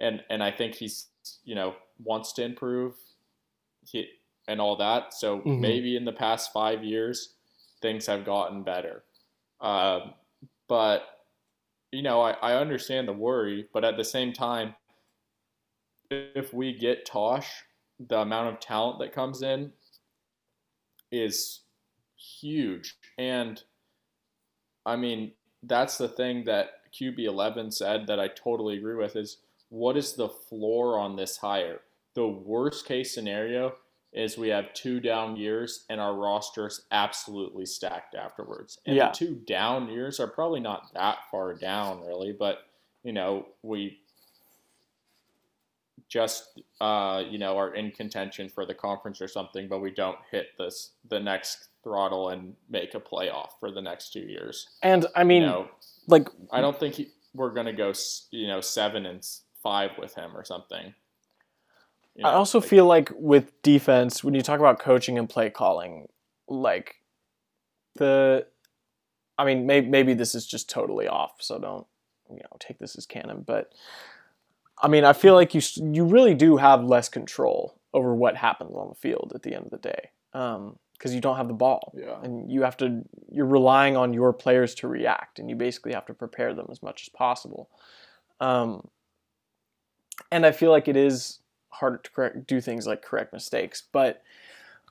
and 0.00 0.22
and 0.30 0.42
I 0.42 0.50
think 0.50 0.74
he's 0.74 1.08
you 1.44 1.54
know 1.54 1.74
wants 2.02 2.32
to 2.32 2.44
improve. 2.44 2.94
He, 3.86 4.08
and 4.48 4.60
all 4.60 4.76
that. 4.76 5.14
So 5.14 5.40
Mhm. 5.40 5.60
maybe 5.60 5.96
in 5.96 6.04
the 6.04 6.12
past 6.12 6.52
five 6.52 6.84
years, 6.84 7.34
things 7.80 8.06
have 8.06 8.24
gotten 8.24 8.62
better. 8.62 9.04
Um, 9.60 10.14
but, 10.68 11.26
you 11.92 12.02
know, 12.02 12.20
I, 12.20 12.32
I 12.32 12.54
understand 12.56 13.08
the 13.08 13.12
worry, 13.12 13.68
but 13.72 13.84
at 13.84 13.96
the 13.96 14.04
same 14.04 14.32
time, 14.32 14.74
if 16.10 16.52
we 16.52 16.72
get 16.76 17.06
Tosh, 17.06 17.64
the 17.98 18.18
amount 18.20 18.54
of 18.54 18.60
talent 18.60 18.98
that 19.00 19.12
comes 19.12 19.42
in 19.42 19.72
is 21.10 21.60
huge. 22.16 22.96
And 23.18 23.62
I 24.86 24.96
mean, 24.96 25.32
that's 25.62 25.98
the 25.98 26.08
thing 26.08 26.44
that 26.44 26.90
QB11 26.92 27.72
said 27.72 28.06
that 28.06 28.20
I 28.20 28.28
totally 28.28 28.76
agree 28.76 28.96
with 28.96 29.16
is 29.16 29.38
what 29.70 29.96
is 29.96 30.14
the 30.14 30.28
floor 30.28 30.98
on 30.98 31.16
this 31.16 31.38
hire? 31.38 31.80
The 32.14 32.28
worst 32.28 32.86
case 32.86 33.14
scenario 33.14 33.76
is 34.14 34.38
we 34.38 34.48
have 34.48 34.72
two 34.74 35.00
down 35.00 35.36
years 35.36 35.84
and 35.90 36.00
our 36.00 36.14
roster's 36.14 36.86
absolutely 36.92 37.66
stacked 37.66 38.14
afterwards. 38.14 38.78
And 38.86 38.96
Yeah. 38.96 39.08
the 39.08 39.14
two 39.16 39.34
down 39.34 39.88
years 39.88 40.20
are 40.20 40.28
probably 40.28 40.60
not 40.60 40.92
that 40.94 41.18
far 41.30 41.52
down 41.54 42.00
really, 42.00 42.32
but 42.32 42.66
you 43.02 43.12
know, 43.12 43.46
we 43.62 44.00
just 46.08 46.60
uh, 46.80 47.22
you 47.28 47.38
know 47.38 47.56
are 47.58 47.74
in 47.74 47.90
contention 47.90 48.48
for 48.48 48.64
the 48.64 48.74
conference 48.74 49.20
or 49.20 49.28
something, 49.28 49.68
but 49.68 49.80
we 49.80 49.90
don't 49.90 50.18
hit 50.30 50.48
this 50.58 50.92
the 51.08 51.18
next 51.18 51.68
throttle 51.82 52.28
and 52.30 52.54
make 52.68 52.94
a 52.94 53.00
playoff 53.00 53.50
for 53.58 53.70
the 53.70 53.82
next 53.82 54.12
two 54.12 54.20
years. 54.20 54.68
And 54.82 55.06
I 55.16 55.24
mean, 55.24 55.42
you 55.42 55.48
know, 55.48 55.68
like, 56.06 56.28
I 56.50 56.60
don't 56.60 56.78
think 56.78 56.94
he, 56.94 57.10
we're 57.34 57.50
gonna 57.50 57.72
go 57.72 57.92
you 58.30 58.46
know 58.46 58.60
seven 58.60 59.06
and 59.06 59.26
five 59.62 59.90
with 59.98 60.14
him 60.14 60.36
or 60.36 60.44
something. 60.44 60.94
You 62.14 62.26
I 62.26 62.32
also 62.32 62.60
like- 62.60 62.68
feel 62.68 62.86
like 62.86 63.10
with 63.14 63.60
defense, 63.62 64.22
when 64.22 64.34
you 64.34 64.40
talk 64.42 64.60
about 64.60 64.78
coaching 64.78 65.18
and 65.18 65.28
play 65.28 65.50
calling, 65.50 66.08
like 66.48 66.96
the, 67.96 68.46
I 69.38 69.44
mean, 69.44 69.66
maybe, 69.66 69.88
maybe 69.88 70.14
this 70.14 70.34
is 70.34 70.46
just 70.46 70.68
totally 70.70 71.08
off, 71.08 71.36
so 71.40 71.58
don't, 71.58 71.86
you 72.30 72.36
know, 72.36 72.56
take 72.60 72.78
this 72.78 72.96
as 72.96 73.06
canon. 73.06 73.42
But 73.46 73.72
I 74.80 74.88
mean, 74.88 75.04
I 75.04 75.12
feel 75.12 75.34
like 75.34 75.54
you 75.54 75.60
you 75.92 76.04
really 76.04 76.34
do 76.34 76.56
have 76.56 76.84
less 76.84 77.08
control 77.08 77.78
over 77.92 78.14
what 78.14 78.36
happens 78.36 78.74
on 78.74 78.88
the 78.88 78.94
field 78.94 79.32
at 79.34 79.42
the 79.42 79.54
end 79.54 79.64
of 79.66 79.70
the 79.70 79.78
day, 79.78 80.10
because 80.32 81.14
you 81.14 81.20
don't 81.20 81.36
have 81.36 81.48
the 81.48 81.54
ball, 81.54 81.92
Yeah. 81.96 82.20
and 82.22 82.50
you 82.50 82.62
have 82.62 82.76
to. 82.78 83.02
You're 83.30 83.46
relying 83.46 83.96
on 83.96 84.12
your 84.12 84.32
players 84.32 84.74
to 84.76 84.88
react, 84.88 85.38
and 85.38 85.48
you 85.48 85.54
basically 85.56 85.92
have 85.92 86.06
to 86.06 86.14
prepare 86.14 86.54
them 86.54 86.66
as 86.70 86.82
much 86.82 87.02
as 87.02 87.08
possible. 87.08 87.70
Um, 88.40 88.88
and 90.32 90.44
I 90.44 90.50
feel 90.52 90.70
like 90.72 90.88
it 90.88 90.96
is 90.96 91.38
harder 91.74 91.98
to 91.98 92.10
correct, 92.10 92.46
do 92.46 92.60
things 92.60 92.86
like 92.86 93.02
correct 93.02 93.32
mistakes. 93.32 93.82
But 93.92 94.22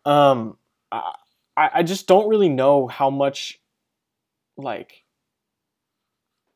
um, 0.06 0.58
I, 0.92 1.14
I 1.56 1.84
just 1.84 2.08
don't 2.08 2.28
really 2.28 2.50
know 2.50 2.88
how 2.88 3.10
much 3.10 3.60
like 4.58 5.04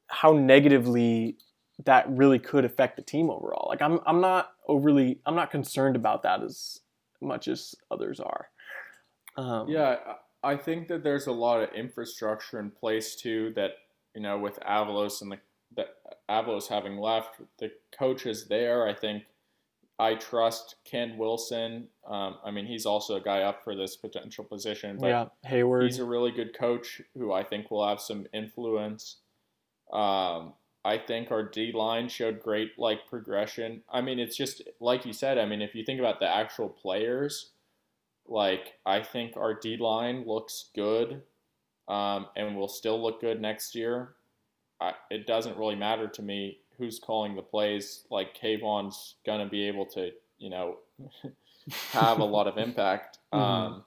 how 0.08 0.32
negatively 0.34 1.38
that 1.86 2.06
really 2.10 2.40
could 2.40 2.66
affect 2.66 2.96
the 2.96 3.02
team 3.02 3.30
overall. 3.30 3.68
Like 3.70 3.82
I'm 3.82 4.00
I'm 4.06 4.22
not 4.22 4.52
overly 4.68 5.20
I'm 5.26 5.36
not 5.36 5.52
concerned 5.52 5.96
about 5.96 6.24
that 6.24 6.44
as 6.44 6.82
much 7.22 7.48
as 7.48 7.76
others 7.92 8.20
are. 8.20 8.50
Um, 9.38 9.68
yeah, 9.68 9.98
I 10.44 10.56
think 10.56 10.88
that 10.88 11.04
there's 11.04 11.28
a 11.28 11.32
lot 11.32 11.62
of 11.62 11.74
infrastructure 11.74 12.60
in 12.60 12.72
place 12.72 13.16
too. 13.16 13.54
That 13.56 13.72
you 14.16 14.22
know, 14.22 14.38
with 14.38 14.60
Avalos 14.62 15.22
and 15.22 15.32
the, 15.32 15.38
the 15.76 15.86
Avalos 16.30 16.68
having 16.68 16.98
left, 16.98 17.42
the 17.60 17.72
coaches 17.98 18.48
there, 18.48 18.88
I 18.88 18.94
think 18.94 19.24
I 20.00 20.16
trust 20.16 20.76
Ken 20.86 21.18
Wilson. 21.18 21.88
Um, 22.08 22.38
I 22.46 22.52
mean, 22.52 22.66
he's 22.66 22.86
also 22.86 23.16
a 23.16 23.22
guy 23.22 23.42
up 23.42 23.64
for 23.64 23.76
this 23.76 23.96
potential 23.96 24.44
position. 24.44 24.98
But 25.00 25.08
yeah, 25.08 25.26
Heyward. 25.46 25.84
He's 25.84 26.00
a 26.00 26.06
really 26.06 26.32
good 26.32 26.58
coach 26.58 27.02
who 27.16 27.34
I 27.34 27.44
think 27.44 27.72
will 27.72 27.88
have 27.88 28.00
some 28.00 28.28
influence. 28.32 29.18
Um, 29.92 30.54
I 30.86 30.98
think 30.98 31.32
our 31.32 31.44
D 31.44 31.72
line 31.72 32.10
showed 32.10 32.42
great 32.42 32.78
like 32.78 33.08
progression. 33.08 33.82
I 33.92 34.02
mean, 34.02 34.20
it's 34.20 34.38
just 34.38 34.62
like 34.80 35.06
you 35.06 35.14
said. 35.14 35.38
I 35.38 35.46
mean, 35.46 35.62
if 35.62 35.74
you 35.74 35.84
think 35.84 36.00
about 36.00 36.20
the 36.20 36.30
actual 36.30 36.70
players, 36.70 37.52
like 38.28 38.76
I 38.86 39.02
think 39.02 39.36
our 39.36 39.54
D 39.54 39.78
line 39.78 40.26
looks 40.28 40.70
good, 40.76 41.24
um, 41.88 42.28
and 42.36 42.56
will 42.56 42.68
still 42.68 43.02
look 43.02 43.20
good 43.20 43.42
next 43.42 43.74
year. 43.74 44.14
I, 44.80 44.94
it 45.10 45.26
doesn't 45.26 45.58
really 45.58 45.76
matter 45.76 46.08
to 46.08 46.22
me 46.22 46.60
who's 46.78 47.00
calling 47.00 47.36
the 47.36 47.42
plays. 47.42 48.04
Like 48.10 48.38
Kayvon's 48.38 49.16
gonna 49.26 49.48
be 49.48 49.68
able 49.68 49.86
to, 49.88 50.12
you 50.38 50.50
know, 50.50 50.78
have 51.92 52.20
a 52.20 52.26
lot 52.26 52.48
of 52.48 52.58
impact. 52.58 53.20
Mm-hmm. 53.34 53.44
Um, 53.44 53.84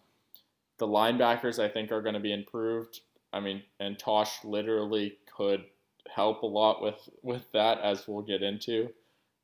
the 0.81 0.87
linebackers 0.87 1.63
I 1.63 1.69
think 1.69 1.93
are 1.93 2.03
going 2.03 2.15
to 2.15 2.21
be 2.21 2.33
improved. 2.33 3.01
I 3.33 3.39
mean, 3.39 3.63
and 3.79 3.99
Tosh 3.99 4.45
literally 4.45 5.19
could 5.35 5.65
help 6.13 6.43
a 6.43 6.47
lot 6.47 6.83
with 6.83 7.09
with 7.23 7.51
that, 7.53 7.81
as 7.81 8.09
we'll 8.09 8.23
get 8.23 8.43
into. 8.43 8.89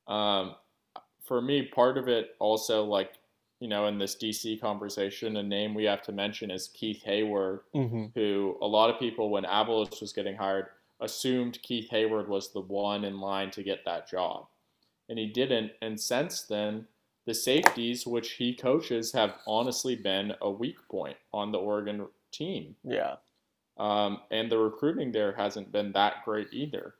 Um, 0.09 0.56
for 1.23 1.40
me, 1.40 1.62
part 1.62 1.98
of 1.98 2.09
it 2.09 2.36
also 2.40 2.85
like 2.85 3.12
you 3.60 3.68
know 3.68 3.86
in 3.86 3.98
this 3.98 4.16
DC 4.16 4.60
conversation, 4.60 5.36
a 5.36 5.43
name 5.43 5.74
we 5.74 5.85
have 5.85 6.02
to 6.02 6.12
mention 6.12 6.51
is 6.51 6.68
Keith 6.68 7.02
Heyward, 7.06 7.60
mm-hmm. 7.74 8.06
who 8.14 8.56
a 8.60 8.66
lot 8.66 8.90
of 8.90 8.98
people 8.98 9.31
when 9.31 9.44
Avalos 9.44 10.01
was 10.01 10.12
getting 10.12 10.36
hired 10.36 10.66
assumed 11.01 11.62
Keith 11.62 11.89
Heyward 11.90 12.28
was 12.28 12.52
the 12.52 12.60
one 12.60 13.05
in 13.05 13.20
line 13.20 13.51
to 13.52 13.62
get 13.62 13.85
that 13.85 14.09
job. 14.09 14.47
And 15.09 15.18
he 15.18 15.27
didn't. 15.27 15.73
And 15.82 16.01
since 16.01 16.43
then, 16.43 16.86
the 17.27 17.35
safeties, 17.35 18.06
which 18.06 18.32
he 18.32 18.55
coaches, 18.55 19.12
have 19.12 19.35
honestly 19.47 19.97
been 19.97 20.32
a 20.40 20.51
weak 20.51 20.77
point 20.90 21.16
on 21.32 21.52
the 21.52 21.59
Oregon 21.59 22.06
team. 22.32 22.77
Yeah. 22.85 23.16
Um, 23.78 24.20
and 24.31 24.51
the 24.51 24.59
recruiting 24.59 25.12
there 25.12 25.32
hasn't 25.32 25.70
been 25.73 25.93
that 25.93 26.24
great 26.24 26.48
either. 26.52 26.94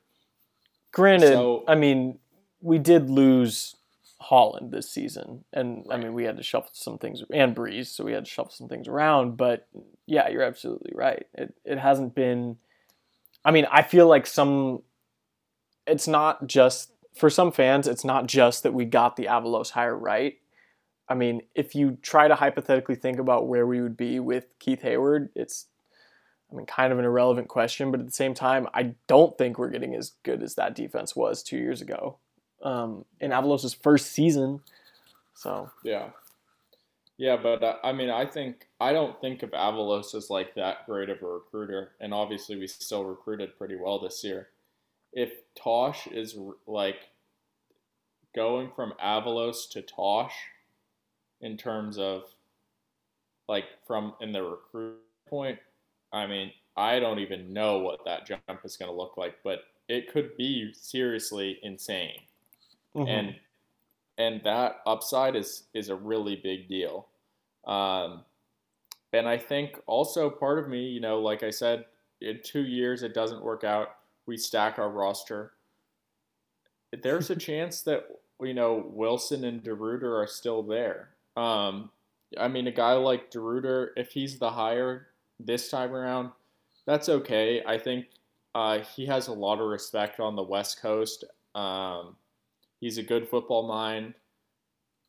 Granted, 0.93 1.28
so, 1.28 1.64
I 1.66 1.74
mean, 1.74 2.18
we 2.60 2.78
did 2.78 3.09
lose 3.10 3.77
Holland 4.18 4.73
this 4.73 4.90
season, 4.90 5.44
and 5.52 5.85
right. 5.86 5.98
I 5.98 6.02
mean, 6.02 6.14
we 6.14 6.24
had 6.24 6.36
to 6.39 6.43
shuffle 6.43 6.70
some 6.73 6.98
things 6.98 7.23
and 7.32 7.55
Breeze, 7.55 7.90
so 7.90 8.05
we 8.05 8.12
had 8.12 8.24
to 8.24 8.31
shuffle 8.31 8.52
some 8.52 8.68
things 8.68 8.89
around. 8.89 9.36
But 9.36 9.68
yeah, 10.06 10.28
you're 10.28 10.43
absolutely 10.43 10.93
right. 10.94 11.27
It 11.35 11.55
it 11.64 11.78
hasn't 11.78 12.14
been 12.14 12.56
I 13.47 13.52
mean, 13.52 13.66
I 13.70 13.81
feel 13.81 14.09
like 14.09 14.27
some. 14.27 14.82
It's 15.86 16.09
not 16.09 16.48
just 16.48 16.90
for 17.16 17.31
some 17.31 17.52
fans. 17.52 17.86
It's 17.86 18.05
not 18.05 18.27
just 18.27 18.64
that 18.64 18.74
we 18.74 18.85
got 18.85 19.14
the 19.14 19.27
Avalos 19.27 19.70
hire 19.70 19.97
right. 19.97 20.35
I 21.09 21.14
mean, 21.14 21.43
if 21.55 21.77
you 21.77 21.97
try 22.02 22.27
to 22.27 22.35
hypothetically 22.35 22.97
think 22.97 23.20
about 23.20 23.47
where 23.47 23.66
we 23.66 23.81
would 23.81 23.97
be 23.97 24.18
with 24.18 24.47
Keith 24.59 24.82
Heyward, 24.82 25.28
it's, 25.36 25.66
I 26.51 26.56
mean, 26.56 26.66
kind 26.66 26.93
of 26.93 26.98
an 26.98 27.05
irrelevant 27.05 27.47
question. 27.47 27.93
But 27.93 28.01
at 28.01 28.06
the 28.06 28.12
same 28.12 28.35
time, 28.35 28.66
I 28.74 28.97
don't 29.06 29.39
think 29.39 29.59
we're 29.59 29.70
getting 29.70 29.94
as 29.94 30.14
good 30.24 30.43
as 30.43 30.56
that 30.56 30.74
defense 30.74 31.14
was 31.14 31.44
two 31.44 31.59
years 31.59 31.81
ago, 31.81 32.18
um, 32.62 33.05
in 33.20 33.31
Avalos' 33.31 33.81
first 33.81 34.10
season. 34.10 34.60
So 35.35 35.70
yeah, 35.85 36.09
yeah, 37.18 37.36
but 37.43 37.62
uh, 37.62 37.76
I 37.82 37.93
mean, 37.93 38.10
I 38.10 38.26
think 38.26 38.68
I 38.80 38.93
don't 38.93 39.18
think 39.20 39.43
of 39.43 39.51
Avalos 39.51 40.14
as 40.14 40.28
like 40.28 40.55
that 40.55 40.86
great 40.86 41.09
of 41.09 41.22
a 41.22 41.26
recruiter, 41.26 41.93
and 42.01 42.12
obviously 42.12 42.56
we 42.56 42.66
still 42.66 43.05
recruited 43.05 43.56
pretty 43.56 43.76
well 43.76 43.98
this 43.98 44.22
year. 44.22 44.48
If 45.12 45.32
Tosh 45.55 46.06
is 46.09 46.36
like 46.66 47.09
going 48.34 48.70
from 48.76 48.93
Avalos 49.02 49.70
to 49.70 49.82
Tosh 49.82 50.34
in 51.40 51.56
terms 51.56 51.98
of 51.98 52.24
like 53.48 53.64
from 53.86 54.14
in 54.20 54.32
the 54.32 54.43
recruit 54.43 54.98
point, 55.26 55.59
I 56.12 56.26
mean, 56.26 56.52
I 56.76 56.98
don't 57.01 57.18
even 57.18 57.52
know 57.52 57.78
what 57.78 58.05
that 58.05 58.26
jump 58.26 58.43
is 58.64 58.76
going 58.76 58.90
to 58.90 58.97
look 58.97 59.16
like, 59.16 59.36
but 59.43 59.60
it 59.88 60.12
could 60.12 60.36
be 60.36 60.72
seriously 60.74 61.59
insane. 61.62 62.20
Mm-hmm. 62.94 63.09
And 63.09 63.34
and 64.18 64.40
that 64.44 64.80
upside 64.86 65.36
is 65.36 65.64
is 65.74 65.88
a 65.88 65.97
really 65.97 66.36
big 66.36 66.68
deal. 66.68 67.09
Um, 67.66 68.24
and 69.12 69.28
I 69.28 69.38
think 69.38 69.80
also 69.86 70.30
part 70.30 70.59
of 70.59 70.68
me, 70.68 70.86
you 70.86 71.01
know, 71.01 71.20
like 71.20 71.43
I 71.43 71.51
said, 71.51 71.84
in 72.20 72.40
two 72.43 72.64
years 72.64 73.02
it 73.02 73.14
doesn't 73.14 73.43
work 73.43 73.64
out, 73.64 73.97
we 74.26 74.36
stack 74.36 74.78
our 74.78 74.90
roster. 74.90 75.52
There's 77.02 77.30
a 77.30 77.36
chance 77.48 77.82
that 77.82 78.06
you 78.40 78.55
know 78.55 78.84
Wilson 78.88 79.44
and 79.44 79.62
DeRuyter 79.62 80.22
are 80.22 80.26
still 80.26 80.62
there. 80.62 81.10
Um, 81.36 81.90
I 82.38 82.48
mean, 82.48 82.66
a 82.66 82.72
guy 82.72 82.93
like 82.93 83.30
DeRuyter, 83.30 83.88
if 83.97 84.12
he's 84.12 84.38
the 84.38 84.51
hire 84.51 85.09
this 85.38 85.70
time 85.70 85.94
around, 85.94 86.30
that's 86.86 87.09
okay. 87.09 87.62
I 87.64 87.78
think 87.78 88.06
uh, 88.55 88.80
he 88.80 89.06
has 89.06 89.28
a 89.28 89.32
lot 89.32 89.60
of 89.60 89.68
respect 89.68 90.18
on 90.18 90.34
the 90.34 90.43
West 90.43 90.80
Coast. 90.80 91.24
Um, 91.55 92.16
He's 92.80 92.98
a 92.98 93.02
good 93.02 93.28
football 93.28 93.66
mind. 93.66 94.14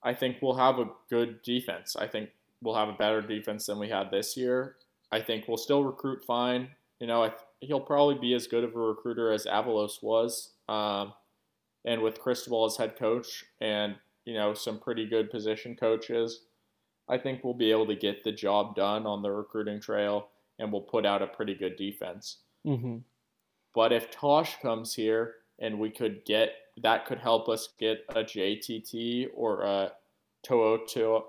I 0.03 0.13
think 0.13 0.37
we'll 0.41 0.55
have 0.55 0.79
a 0.79 0.89
good 1.09 1.41
defense. 1.41 1.95
I 1.95 2.07
think 2.07 2.29
we'll 2.61 2.75
have 2.75 2.89
a 2.89 2.93
better 2.93 3.21
defense 3.21 3.65
than 3.65 3.79
we 3.79 3.89
had 3.89 4.11
this 4.11 4.37
year. 4.37 4.75
I 5.11 5.21
think 5.21 5.47
we'll 5.47 5.57
still 5.57 5.83
recruit 5.83 6.23
fine. 6.25 6.69
You 6.99 7.07
know, 7.07 7.23
I, 7.23 7.31
he'll 7.59 7.79
probably 7.79 8.15
be 8.15 8.33
as 8.33 8.47
good 8.47 8.63
of 8.63 8.75
a 8.75 8.79
recruiter 8.79 9.31
as 9.31 9.45
Avalos 9.45 10.01
was. 10.01 10.51
Um, 10.69 11.13
and 11.85 12.01
with 12.01 12.19
Cristobal 12.19 12.65
as 12.65 12.77
head 12.77 12.97
coach 12.97 13.45
and, 13.61 13.95
you 14.25 14.33
know, 14.33 14.53
some 14.53 14.79
pretty 14.79 15.05
good 15.05 15.31
position 15.31 15.75
coaches, 15.75 16.41
I 17.09 17.17
think 17.17 17.43
we'll 17.43 17.53
be 17.53 17.71
able 17.71 17.87
to 17.87 17.95
get 17.95 18.23
the 18.23 18.31
job 18.31 18.75
done 18.75 19.05
on 19.05 19.21
the 19.21 19.31
recruiting 19.31 19.79
trail 19.79 20.27
and 20.59 20.71
we'll 20.71 20.81
put 20.81 21.05
out 21.05 21.21
a 21.21 21.27
pretty 21.27 21.55
good 21.55 21.77
defense. 21.77 22.37
Mm-hmm. 22.65 22.97
But 23.73 23.93
if 23.93 24.11
Tosh 24.11 24.59
comes 24.61 24.93
here 24.93 25.35
and 25.59 25.79
we 25.79 25.89
could 25.89 26.25
get 26.25 26.51
that 26.83 27.05
could 27.05 27.19
help 27.19 27.49
us 27.49 27.69
get 27.79 28.05
a 28.09 28.23
JTT 28.23 29.29
or 29.35 29.61
a 29.61 29.91
To'o 30.43 30.77
to 30.89 31.21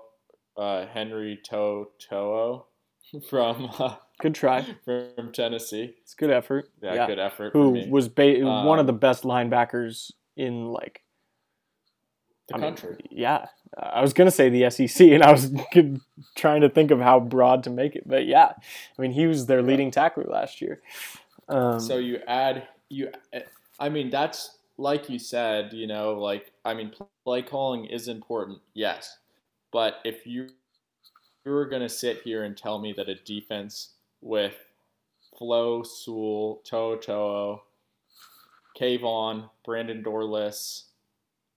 uh, 0.57 0.85
Henry 0.87 1.39
To 1.49 1.87
To'o 1.99 2.65
from 3.29 3.69
uh, 3.79 3.95
good 4.19 4.35
try 4.35 4.65
from 4.85 5.31
Tennessee. 5.33 5.95
It's 6.01 6.13
good 6.13 6.29
effort. 6.29 6.69
Yeah, 6.81 6.93
yeah. 6.93 7.07
good 7.07 7.19
effort. 7.19 7.53
Who 7.53 7.85
was 7.89 8.07
ba- 8.07 8.45
um, 8.45 8.65
one 8.65 8.79
of 8.79 8.87
the 8.87 8.93
best 8.93 9.23
linebackers 9.23 10.11
in 10.37 10.67
like 10.67 11.01
the 12.47 12.55
I 12.55 12.59
country? 12.59 12.97
Mean, 13.09 13.19
yeah, 13.19 13.47
I 13.77 14.01
was 14.01 14.13
gonna 14.13 14.31
say 14.31 14.49
the 14.49 14.69
SEC, 14.69 15.07
and 15.07 15.23
I 15.23 15.31
was 15.31 15.51
trying 16.35 16.61
to 16.61 16.69
think 16.69 16.91
of 16.91 16.99
how 16.99 17.19
broad 17.19 17.63
to 17.63 17.69
make 17.69 17.95
it, 17.95 18.03
but 18.07 18.25
yeah, 18.27 18.51
I 18.97 19.01
mean 19.01 19.11
he 19.11 19.25
was 19.25 19.47
their 19.47 19.63
leading 19.63 19.89
tackler 19.89 20.25
last 20.25 20.61
year. 20.61 20.81
Um, 21.47 21.79
so 21.79 21.97
you 21.97 22.19
add 22.27 22.67
you, 22.89 23.11
I 23.79 23.89
mean 23.89 24.11
that's 24.11 24.58
like 24.79 25.09
you 25.09 25.19
said, 25.19 25.73
you 25.73 25.85
know, 25.85 26.13
like 26.13 26.53
I 26.63 26.73
mean, 26.73 26.93
play 27.25 27.41
calling 27.41 27.85
is 27.85 28.07
important, 28.07 28.59
yes, 28.73 29.17
but 29.71 29.95
if 30.05 30.25
you 30.25 30.47
you 31.45 31.51
were 31.51 31.67
gonna 31.67 31.89
sit 31.89 32.21
here 32.23 32.45
and 32.45 32.55
tell 32.55 32.79
me 32.79 32.93
that 32.93 33.09
a 33.09 33.15
defense 33.15 33.89
with 34.21 34.55
Flowe, 35.37 35.83
Sewell, 35.83 36.61
To'o, 36.63 37.61
Kayvon, 38.79 39.49
Brandon 39.65 40.01
Dorlus, 40.01 40.83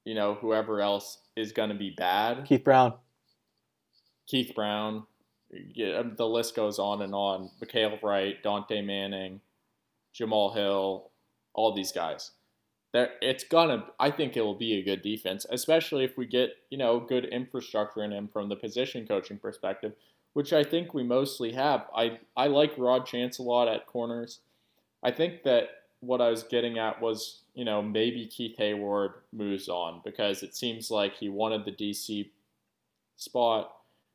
you 0.05 0.15
know, 0.15 0.35
whoever 0.35 0.81
else 0.81 1.19
is 1.37 1.53
gonna 1.53 1.75
be 1.75 1.91
bad. 1.91 2.45
Keith 2.45 2.65
Brown. 2.65 2.95
Keith 4.27 4.53
Brown. 4.55 5.05
Yeah, 5.75 5.99
um, 5.99 6.15
the 6.17 6.27
list 6.27 6.57
goes 6.57 6.81
on 6.81 7.03
and 7.03 7.15
on. 7.15 7.51
Mykael 7.63 8.03
Wright, 8.03 8.43
Dontae 8.43 8.85
Manning, 8.85 9.41
Jamal 10.13 10.53
Hill, 10.53 11.11
all 11.55 11.73
these 11.73 11.93
guys 11.93 12.33
there 12.93 13.11
it's 13.21 13.45
gonna 13.45 13.87
I 13.99 14.11
think 14.11 14.37
it 14.37 14.43
will 14.43 14.55
be 14.55 14.75
a 14.75 14.83
good 14.83 15.03
defense, 15.03 15.47
especially 15.51 16.05
if 16.05 16.17
we 16.17 16.27
get, 16.27 16.51
you 16.71 16.79
know, 16.79 17.01
good 17.01 17.25
infrastructure 17.27 18.05
in 18.05 18.13
him 18.13 18.29
from 18.29 18.49
the 18.49 18.57
position 18.57 19.07
coaching 19.07 19.39
perspective, 19.39 19.93
which 20.35 20.53
I 20.53 20.65
think 20.65 20.95
we 20.95 21.03
mostly 21.03 21.53
have. 21.53 21.87
I 21.97 22.19
I 22.37 22.47
like 22.49 22.73
Rod 22.77 23.07
Chance 23.07 23.39
a 23.39 23.43
lot 23.43 23.69
at 23.69 23.87
corners. 23.87 24.41
I 25.03 25.11
think 25.11 25.43
that 25.45 25.69
what 26.01 26.21
I 26.21 26.29
was 26.29 26.43
getting 26.43 26.79
at 26.79 27.01
was, 27.01 27.43
you 27.55 27.65
know, 27.65 27.81
maybe 27.81 28.27
Keith 28.27 28.57
Heyward 28.59 29.15
moves 29.33 29.69
on 29.69 30.01
because 30.05 30.43
it 30.43 30.55
seems 30.55 30.91
like 30.91 31.15
he 31.15 31.29
wanted 31.29 31.65
the 31.65 31.73
DC 31.73 32.29
spot 33.17 33.73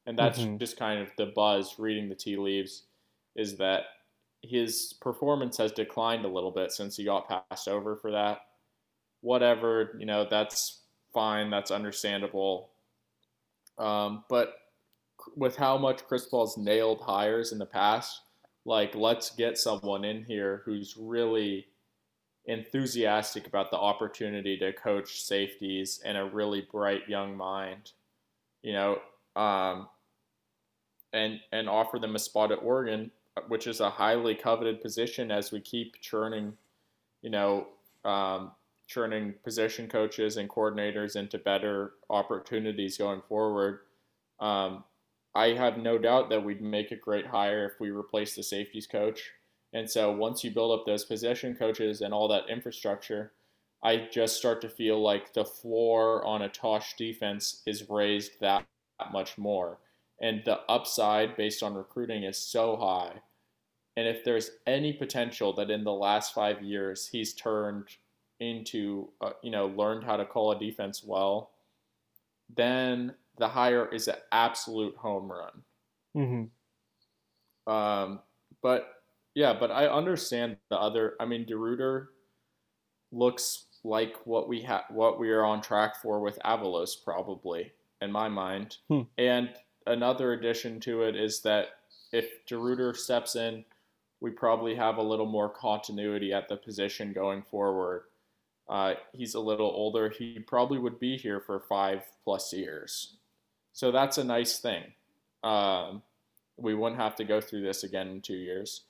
and 0.08 0.18
that's 0.18 0.40
mm-hmm. 0.40 0.58
just 0.58 0.80
kind 0.80 1.02
of 1.02 1.10
the 1.18 1.28
buzz 1.28 1.76
reading 1.78 2.10
the 2.10 2.16
tea 2.16 2.38
leaves 2.38 2.84
is 3.36 3.58
that 3.58 3.84
his 4.42 4.96
performance 5.02 5.58
has 5.58 5.72
declined 5.74 6.24
a 6.26 6.30
little 6.30 6.50
bit 6.50 6.72
since 6.72 6.96
he 6.96 7.04
got 7.04 7.28
passed 7.50 7.68
over 7.68 7.96
for 7.98 8.12
that. 8.12 8.40
Whatever, 9.22 9.96
you 10.00 10.06
know, 10.06 10.28
that's 10.30 10.82
fine. 11.14 11.50
That's 11.50 11.72
understandable. 11.72 12.70
Um, 13.78 14.24
but 14.30 14.56
with 15.36 15.56
how 15.56 15.78
much 15.78 16.06
Cristobal's 16.08 16.58
nailed 16.58 17.02
hires 17.02 17.52
in 17.52 17.58
the 17.58 17.66
past, 17.66 18.22
like 18.66 18.96
let's 18.96 19.32
get 19.32 19.58
someone 19.58 20.04
in 20.04 20.24
here 20.24 20.62
who's 20.66 20.96
really 20.98 21.68
enthusiastic 22.46 23.48
about 23.48 23.72
the 23.72 23.78
opportunity 23.78 24.58
to 24.58 24.74
coach 24.74 25.22
safeties 25.24 26.02
and 26.06 26.18
a 26.18 26.26
really 26.26 26.68
bright 26.72 27.08
young 27.08 27.36
mind, 27.36 27.92
you 28.64 28.74
know, 28.74 29.00
um, 29.36 29.88
and 31.14 31.40
and 31.52 31.70
offer 31.70 32.00
them 32.00 32.16
a 32.16 32.20
spot 32.20 32.52
at 32.52 32.60
Oregon, 32.62 33.12
which 33.48 33.68
is 33.68 33.80
a 33.80 33.90
highly 33.90 34.36
coveted 34.36 34.82
position 34.82 35.32
as 35.32 35.52
we 35.52 35.60
keep 35.60 36.00
churning, 36.00 36.54
you 37.22 37.30
know, 37.30 37.68
um, 38.06 38.52
churning 38.88 39.34
position 39.44 39.88
coaches 39.88 40.38
and 40.38 40.50
coordinators 40.50 41.16
into 41.16 41.38
better 41.38 41.94
opportunities 42.10 42.98
going 42.98 43.22
forward. 43.28 43.80
Um, 44.40 44.84
I 45.36 45.50
have 45.50 45.78
no 45.78 45.98
doubt 45.98 46.30
that 46.30 46.44
we'd 46.44 46.62
make 46.62 46.92
a 46.92 46.96
great 46.96 47.28
hire 47.28 47.66
if 47.66 47.80
we 47.80 47.90
replace 47.90 48.36
the 48.36 48.44
safeties 48.44 48.88
coach. 48.88 49.32
And 49.74 49.90
so 49.90 50.12
once 50.12 50.44
you 50.44 50.52
build 50.52 50.80
up 50.80 50.86
those 50.86 51.06
position 51.06 51.56
coaches 51.56 52.02
and 52.02 52.14
all 52.14 52.28
that 52.30 52.50
infrastructure, 52.50 53.34
I 53.84 54.08
just 54.12 54.38
start 54.38 54.62
to 54.62 54.70
feel 54.70 55.02
like 55.02 55.34
the 55.34 55.46
floor 55.46 56.26
on 56.26 56.42
a 56.42 56.50
Tosh 56.50 56.96
defense 56.96 57.62
is 57.68 57.90
raised 57.90 58.40
that 58.40 58.66
much 59.12 59.38
more. 59.38 59.80
And 60.20 60.42
the 60.46 60.60
upside 60.68 61.38
based 61.38 61.62
on 61.62 61.76
recruiting 61.76 62.24
is 62.24 62.40
so 62.40 62.76
high. 62.78 63.22
And 63.96 64.08
if 64.08 64.24
there's 64.24 64.52
any 64.66 64.94
potential 64.94 65.54
that 65.54 65.70
in 65.70 65.84
the 65.84 65.94
last 65.94 66.34
five 66.34 66.64
years 66.64 67.08
he's 67.08 67.34
turned 67.34 67.86
into, 68.40 69.10
uh, 69.22 69.32
you 69.42 69.52
know, 69.52 69.68
learned 69.68 70.04
how 70.04 70.18
to 70.18 70.26
call 70.26 70.52
a 70.52 70.60
defense 70.60 71.04
well, 71.04 71.52
then 72.56 73.14
the 73.38 73.48
hire 73.48 73.88
is 73.94 74.08
an 74.08 74.16
absolute 74.32 74.96
home 74.96 75.32
run. 75.32 75.64
Mm-hmm. 76.16 77.72
Um, 77.72 78.20
but 78.62 78.90
yeah, 79.36 79.54
but 79.54 79.72
I 79.72 79.88
understand 79.88 80.58
the 80.70 80.78
other. 80.78 81.16
I 81.20 81.26
mean, 81.26 81.46
DeRuyter 81.46 82.08
looks 83.12 83.66
like 83.84 84.16
what 84.26 84.48
we 84.48 84.62
have, 84.62 84.84
what 84.90 85.20
we 85.20 85.30
are 85.30 85.46
on 85.46 85.62
track 85.62 86.02
for 86.02 86.20
with 86.20 86.40
Avalos, 86.44 86.92
probably 87.04 87.72
in 88.02 88.12
my 88.12 88.28
mind. 88.28 88.78
Hmm. 88.88 89.02
And 89.18 89.50
another 89.86 90.34
addition 90.34 90.80
to 90.82 91.04
it 91.04 91.16
is 91.16 91.42
that 91.42 91.68
if 92.12 92.46
DeRuyter 92.50 92.96
steps 92.96 93.36
in, 93.36 93.64
we 94.20 94.32
probably 94.32 94.76
have 94.76 94.98
a 94.98 95.04
little 95.04 95.26
more 95.26 95.50
continuity 95.50 96.34
at 96.34 96.50
the 96.50 96.58
position 96.58 97.14
going 97.14 97.44
forward. 97.44 98.04
Uh, 98.70 98.96
he's 99.14 99.36
a 99.36 99.40
little 99.40 99.70
older. 99.70 100.10
He 100.10 100.40
probably 100.40 100.78
would 100.78 101.00
be 101.00 101.18
here 101.18 101.40
for 101.40 101.60
five 101.60 102.04
plus 102.24 102.52
years. 102.54 103.16
So 103.74 103.92
that's 103.92 104.18
a 104.18 104.24
nice 104.24 104.60
thing. 104.60 104.84
Um, 105.44 106.02
we 106.58 106.74
wouldn't 106.74 107.00
have 107.00 107.16
to 107.18 107.24
go 107.24 107.40
through 107.40 107.62
this 107.62 107.84
again 107.84 108.08
in 108.08 108.22
two 108.22 108.36
years. 108.36 108.82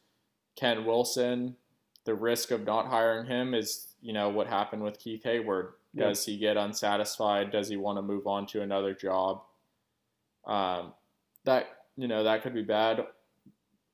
Ken 0.56 0.86
Wilson, 0.86 1.56
the 2.06 2.16
risk 2.16 2.52
of 2.52 2.66
not 2.66 2.88
hiring 2.88 3.28
him 3.28 3.54
is, 3.54 3.90
you 4.02 4.14
know, 4.14 4.30
what 4.30 4.48
happened 4.48 4.82
with 4.82 4.98
Keith 4.98 5.24
Heyward. 5.24 5.72
Yeah. 5.94 6.10
Does 6.10 6.26
he 6.26 6.38
get 6.38 6.58
unsatisfied? 6.58 7.52
Does 7.52 7.70
he 7.70 7.76
want 7.76 7.98
to 7.98 8.02
move 8.02 8.28
on 8.28 8.46
to 8.48 8.62
another 8.62 8.94
job? 8.94 9.42
Um, 10.46 10.94
that 11.44 11.68
you 11.98 12.08
know 12.08 12.24
that 12.24 12.44
could 12.44 12.54
be 12.54 12.62
bad. 12.62 13.06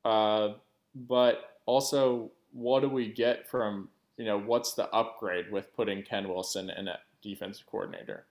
Uh, 0.06 0.50
but 0.96 1.60
also, 1.66 2.32
what 2.52 2.82
do 2.82 2.90
we 2.90 3.12
get 3.12 3.50
from 3.50 3.90
you 4.18 4.26
know 4.26 4.40
what's 4.40 4.74
the 4.74 4.90
upgrade 4.94 5.52
with 5.52 5.74
putting 5.76 6.04
Ken 6.04 6.28
Wilson 6.28 6.70
in 6.70 6.88
a 6.88 7.00
defensive 7.22 7.66
coordinator? 7.66 8.26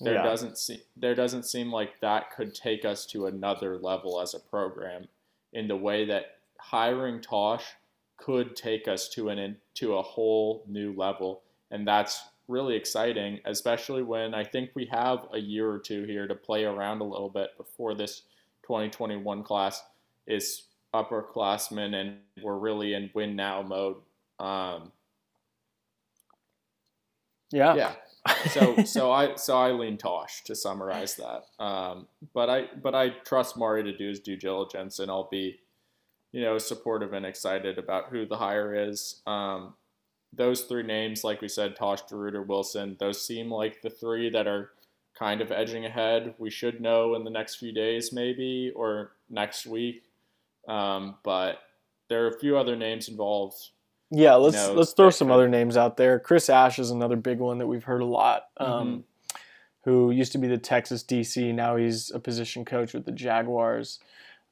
There 0.00 0.14
Yeah. 0.14 0.22
doesn't 0.22 0.58
seem 0.58 0.80
there 0.96 1.14
doesn't 1.14 1.44
seem 1.44 1.72
like 1.72 2.00
that 2.00 2.30
could 2.32 2.54
take 2.54 2.84
us 2.84 3.06
to 3.06 3.26
another 3.26 3.78
level 3.78 4.20
as 4.20 4.34
a 4.34 4.40
program 4.40 5.08
in 5.52 5.68
the 5.68 5.76
way 5.76 6.04
that 6.04 6.38
hiring 6.58 7.20
Tosh 7.20 7.74
could 8.16 8.56
take 8.56 8.88
us 8.88 9.08
to 9.10 9.28
an 9.28 9.38
into 9.38 9.96
a 9.96 10.02
whole 10.02 10.64
new 10.66 10.92
level, 10.94 11.42
and 11.70 11.86
that's 11.86 12.28
really 12.48 12.76
exciting, 12.76 13.40
especially 13.46 14.02
when 14.02 14.34
I 14.34 14.44
think 14.44 14.70
we 14.74 14.86
have 14.86 15.26
a 15.32 15.38
year 15.38 15.70
or 15.70 15.78
two 15.78 16.04
here 16.04 16.26
to 16.26 16.34
play 16.34 16.64
around 16.64 17.00
a 17.00 17.04
little 17.04 17.30
bit 17.30 17.56
before 17.56 17.94
this 17.94 18.22
2021 18.62 19.42
class 19.42 19.82
is 20.26 20.64
upperclassmen 20.94 21.94
and 21.94 22.18
we're 22.42 22.58
really 22.58 22.94
in 22.94 23.10
win 23.14 23.34
now 23.34 23.62
mode. 23.62 23.96
Um, 24.38 24.92
Yeah. 27.52 27.74
yeah. 27.76 27.92
So 28.50 28.82
so 28.84 29.12
I 29.12 29.36
so 29.36 29.56
I 29.56 29.70
lean 29.72 29.96
Tosh 29.96 30.42
to 30.44 30.54
summarize 30.54 31.16
that. 31.16 31.44
Um, 31.64 32.08
but 32.32 32.50
I 32.50 32.66
but 32.82 32.94
I 32.94 33.10
trust 33.24 33.56
Mari 33.56 33.84
to 33.84 33.96
do 33.96 34.08
his 34.08 34.20
due 34.20 34.36
diligence, 34.36 34.98
and 34.98 35.10
I'll 35.10 35.28
be, 35.30 35.60
you 36.32 36.42
know, 36.42 36.58
supportive 36.58 37.12
and 37.12 37.24
excited 37.24 37.78
about 37.78 38.08
who 38.10 38.26
the 38.26 38.36
hire 38.38 38.74
is. 38.74 39.22
Um, 39.26 39.74
those 40.32 40.62
three 40.62 40.82
names, 40.82 41.22
like 41.22 41.40
we 41.40 41.48
said, 41.48 41.76
Tosh, 41.76 42.02
DeRuyter, 42.04 42.44
Wilson, 42.44 42.96
those 42.98 43.24
seem 43.24 43.50
like 43.52 43.82
the 43.82 43.90
three 43.90 44.30
that 44.30 44.48
are 44.48 44.70
kind 45.16 45.40
of 45.40 45.52
edging 45.52 45.84
ahead. 45.84 46.34
We 46.38 46.50
should 46.50 46.80
know 46.80 47.14
in 47.14 47.22
the 47.22 47.30
next 47.30 47.56
few 47.56 47.72
days, 47.72 48.12
maybe, 48.12 48.72
or 48.74 49.12
next 49.30 49.64
week. 49.64 50.02
Um, 50.66 51.16
but 51.22 51.58
there 52.08 52.24
are 52.24 52.30
a 52.30 52.38
few 52.40 52.56
other 52.56 52.74
names 52.74 53.08
involved. 53.08 53.70
Yeah, 54.10 54.34
let's 54.34 54.56
No, 54.56 54.74
let's 54.74 54.92
throw 54.92 55.10
some 55.10 55.30
other 55.30 55.48
names 55.48 55.76
out 55.76 55.96
there. 55.96 56.18
Chris 56.18 56.48
Ash 56.48 56.78
is 56.78 56.90
another 56.90 57.16
big 57.16 57.38
one 57.38 57.58
that 57.58 57.66
we've 57.66 57.84
heard 57.84 58.02
a 58.02 58.06
lot. 58.06 58.48
Um, 58.58 59.04
Who 59.84 60.10
used 60.10 60.32
to 60.32 60.38
be 60.38 60.46
the 60.46 60.58
Texas 60.58 61.02
DC, 61.02 61.52
now 61.54 61.76
he's 61.76 62.10
a 62.10 62.18
position 62.18 62.64
coach 62.64 62.94
with 62.94 63.04
the 63.04 63.12
Jaguars. 63.12 64.00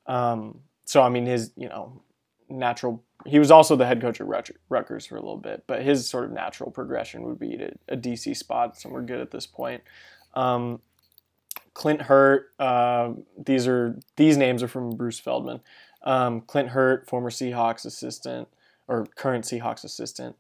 Um, 0.07 0.61
so 0.85 1.03
I 1.03 1.09
mean, 1.09 1.27
his 1.27 1.53
you 1.57 1.69
know 1.69 2.03
natural. 2.49 3.03
He 3.25 3.39
was 3.39 3.53
also 3.53 3.77
the 3.77 3.87
head 3.87 4.01
coach 4.01 4.21
at 4.21 4.27
Rutgers 4.27 5.07
for 5.07 5.17
a 5.17 5.21
little 5.21 5.37
bit, 5.37 5.65
but 5.69 5.83
his 5.83 6.09
sort 6.09 6.25
of 6.25 6.33
natural 6.33 6.73
progression 6.73 7.23
would 7.23 7.39
be 7.39 7.57
to 7.57 7.73
a 7.89 7.97
DC 7.97 8.37
spot, 8.37 8.77
so 8.77 8.89
we're 8.89 9.03
good 9.03 9.21
at 9.21 9.31
this 9.31 9.47
point. 9.47 9.83
Um, 10.35 10.81
Clint 11.73 12.03
Hurt. 12.03 12.51
Uh, 12.59 13.13
these 13.39 13.69
are 13.69 13.99
these 14.17 14.37
names 14.37 14.63
are 14.63 14.69
from 14.69 14.97
Bruce 14.97 15.21
Feldman. 15.21 15.61
Um, 16.03 16.41
Clint 16.41 16.71
Hurt, 16.71 17.09
former 17.09 17.31
Seahawks 17.31 17.87
assistant 17.87 18.49
or 18.93 19.07
current 19.17 19.45
Seahawks 19.45 19.85
assistant. 19.85 20.37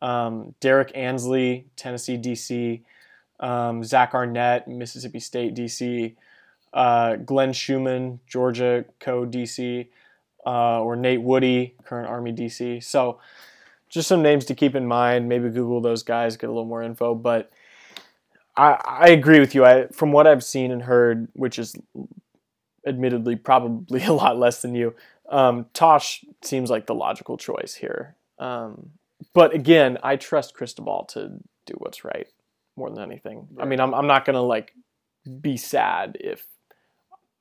Um, 0.00 0.54
Derrick 0.60 0.90
Ansley, 0.94 1.66
Tennessee 1.76 2.18
DC. 2.18 2.82
Um, 3.38 3.84
Zach 3.84 4.14
Arnett, 4.14 4.66
Mississippi 4.66 5.20
State 5.20 5.54
DC. 5.54 6.14
Uh, 6.72 7.16
Glenn 7.16 7.52
Schumann, 7.52 8.18
Georgia 8.26 8.84
Co 8.98 9.24
DC. 9.24 9.86
Uh, 10.44 10.82
or 10.82 10.96
Nate 10.96 11.22
Woody, 11.22 11.76
current 11.84 12.08
Army 12.08 12.32
DC. 12.32 12.82
So 12.82 13.20
just 13.88 14.08
some 14.08 14.22
names 14.22 14.44
to 14.46 14.56
keep 14.56 14.74
in 14.74 14.86
mind. 14.86 15.28
Maybe 15.28 15.48
Google 15.48 15.80
those 15.80 16.02
guys, 16.02 16.36
get 16.36 16.48
a 16.48 16.52
little 16.52 16.66
more 16.66 16.82
info. 16.82 17.14
But 17.14 17.52
I, 18.56 18.80
I 18.84 19.08
agree 19.10 19.38
with 19.38 19.54
you. 19.54 19.64
I, 19.64 19.86
from 19.88 20.10
what 20.10 20.26
I've 20.26 20.42
seen 20.42 20.72
and 20.72 20.82
heard, 20.82 21.28
which 21.34 21.60
is 21.60 21.76
admittedly 22.84 23.36
probably 23.36 24.02
a 24.04 24.12
lot 24.12 24.36
less 24.36 24.62
than 24.62 24.74
you, 24.74 24.94
um, 25.32 25.66
Tosh 25.72 26.24
seems 26.42 26.70
like 26.70 26.86
the 26.86 26.94
logical 26.94 27.36
choice 27.38 27.74
here. 27.74 28.14
Um, 28.38 28.90
but 29.32 29.54
again, 29.54 29.98
I 30.02 30.16
trust 30.16 30.54
Cristobal 30.54 31.06
to 31.12 31.30
do 31.66 31.74
what's 31.78 32.04
right 32.04 32.28
more 32.76 32.90
than 32.90 33.02
anything. 33.02 33.48
I 33.58 33.64
mean, 33.64 33.80
I'm, 33.80 33.94
I'm 33.94 34.06
not 34.06 34.24
going 34.26 34.34
to 34.34 34.42
like 34.42 34.74
be 35.40 35.56
sad 35.56 36.18
if 36.20 36.46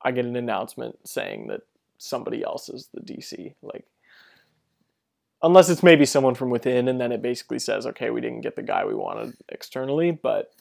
I 0.02 0.12
get 0.12 0.26
an 0.26 0.38
announcement 0.38 1.00
saying 1.08 1.48
that 1.48 1.62
somebody 1.98 2.44
else 2.44 2.70
is 2.70 2.90
the 2.94 3.02
DC. 3.02 3.56
Like, 3.62 3.86
unless 5.44 5.70
it's 5.70 5.84
maybe 5.84 6.06
someone 6.06 6.36
from 6.36 6.50
within, 6.50 6.88
and 6.88 7.00
then 7.00 7.12
it 7.12 7.22
basically 7.22 7.60
says, 7.60 7.86
okay, 7.86 8.10
we 8.10 8.22
didn't 8.22 8.42
get 8.42 8.56
the 8.56 8.64
guy 8.64 8.86
we 8.86 8.96
wanted 8.96 9.36
externally, 9.50 10.12
but 10.12 10.54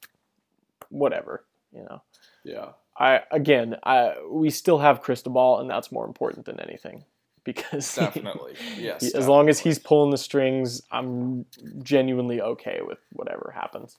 whatever, 0.88 1.44
you 1.72 1.84
know. 1.84 2.02
Yeah. 2.44 2.70
I 2.98 3.22
again, 3.30 3.76
I 3.84 4.14
we 4.28 4.50
still 4.50 4.78
have 4.78 5.00
Cristobal, 5.00 5.60
and 5.60 5.70
that's 5.70 5.92
more 5.92 6.06
important 6.06 6.44
than 6.44 6.60
anything 6.60 7.04
because 7.44 7.94
Definitely. 7.96 8.54
Yes. 8.78 9.14
as 9.14 9.28
long 9.28 9.48
as 9.48 9.60
he's 9.60 9.78
pulling 9.78 10.10
the 10.10 10.18
strings, 10.18 10.82
I'm 10.90 11.46
genuinely 11.82 12.40
okay 12.40 12.80
with 12.82 12.98
whatever 13.12 13.52
happens. 13.54 13.96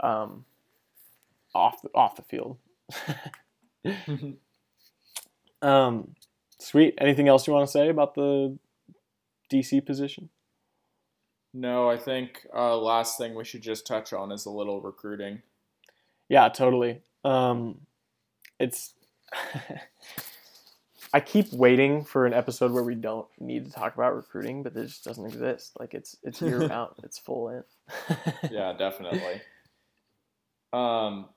Um, 0.00 0.44
off 1.54 1.82
the, 1.82 1.90
off 1.94 2.16
the 2.16 2.22
field. 2.22 2.58
um, 5.62 6.14
sweet. 6.58 6.94
Anything 6.98 7.28
else 7.28 7.46
you 7.46 7.52
want 7.52 7.66
to 7.66 7.72
say 7.72 7.88
about 7.88 8.14
the 8.14 8.58
DC 9.52 9.84
position? 9.84 10.30
No, 11.54 11.90
I 11.90 11.98
think 11.98 12.46
uh, 12.54 12.76
last 12.78 13.18
thing 13.18 13.34
we 13.34 13.44
should 13.44 13.62
just 13.62 13.86
touch 13.86 14.12
on 14.12 14.32
is 14.32 14.46
a 14.46 14.50
little 14.50 14.80
recruiting. 14.80 15.42
Yeah, 16.28 16.48
totally. 16.48 17.02
Um, 17.24 17.82
it's 18.58 18.94
I 21.12 21.20
keep 21.20 21.52
waiting 21.52 22.04
for 22.04 22.24
an 22.26 22.32
episode 22.32 22.72
where 22.72 22.82
we 22.82 22.94
don't 22.94 23.26
need 23.38 23.66
to 23.66 23.70
talk 23.70 23.94
about 23.94 24.16
recruiting, 24.16 24.62
but 24.62 24.74
it 24.76 24.86
just 24.86 25.04
doesn't 25.04 25.26
exist. 25.26 25.72
Like 25.78 25.94
it's 25.94 26.16
it's 26.22 26.40
year 26.40 26.66
round. 26.68 26.94
It's 27.02 27.18
full 27.18 27.48
in. 27.48 27.64
yeah, 28.50 28.72
definitely. 28.72 29.42
Um, 30.72 31.28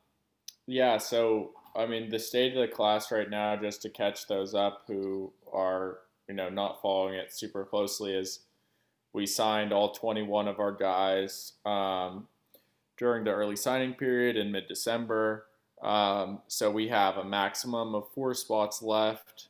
yeah. 0.65 0.97
So 0.97 1.51
I 1.75 1.85
mean, 1.85 2.09
the 2.09 2.19
state 2.19 2.55
of 2.55 2.61
the 2.61 2.73
class 2.73 3.11
right 3.11 3.29
now, 3.29 3.55
just 3.57 3.81
to 3.81 3.89
catch 3.89 4.27
those 4.27 4.55
up 4.55 4.83
who 4.87 5.33
are 5.51 5.99
you 6.29 6.35
know 6.35 6.49
not 6.49 6.81
following 6.81 7.15
it 7.15 7.33
super 7.33 7.65
closely, 7.65 8.13
is 8.13 8.39
we 9.11 9.25
signed 9.25 9.73
all 9.73 9.91
21 9.91 10.47
of 10.47 10.59
our 10.59 10.73
guys 10.73 11.53
um, 11.65 12.27
during 12.97 13.23
the 13.23 13.31
early 13.31 13.55
signing 13.55 13.93
period 13.93 14.37
in 14.37 14.51
mid 14.51 14.67
December. 14.67 15.45
Um, 15.81 16.41
so 16.47 16.71
we 16.71 16.87
have 16.87 17.17
a 17.17 17.23
maximum 17.23 17.93
of 17.93 18.09
four 18.13 18.33
spots 18.33 18.81
left, 18.81 19.49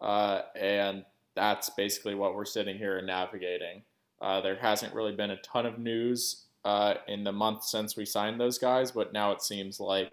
uh, 0.00 0.42
and 0.58 1.04
that's 1.34 1.70
basically 1.70 2.14
what 2.14 2.34
we're 2.34 2.44
sitting 2.44 2.78
here 2.78 2.98
and 2.98 3.06
navigating. 3.06 3.82
Uh, 4.20 4.40
there 4.40 4.56
hasn't 4.56 4.94
really 4.94 5.14
been 5.14 5.30
a 5.30 5.40
ton 5.42 5.66
of 5.66 5.78
news 5.78 6.46
uh, 6.64 6.94
in 7.06 7.22
the 7.22 7.32
month 7.32 7.62
since 7.64 7.96
we 7.96 8.04
signed 8.04 8.40
those 8.40 8.58
guys, 8.58 8.90
but 8.90 9.12
now 9.12 9.30
it 9.32 9.42
seems 9.42 9.78
like 9.78 10.12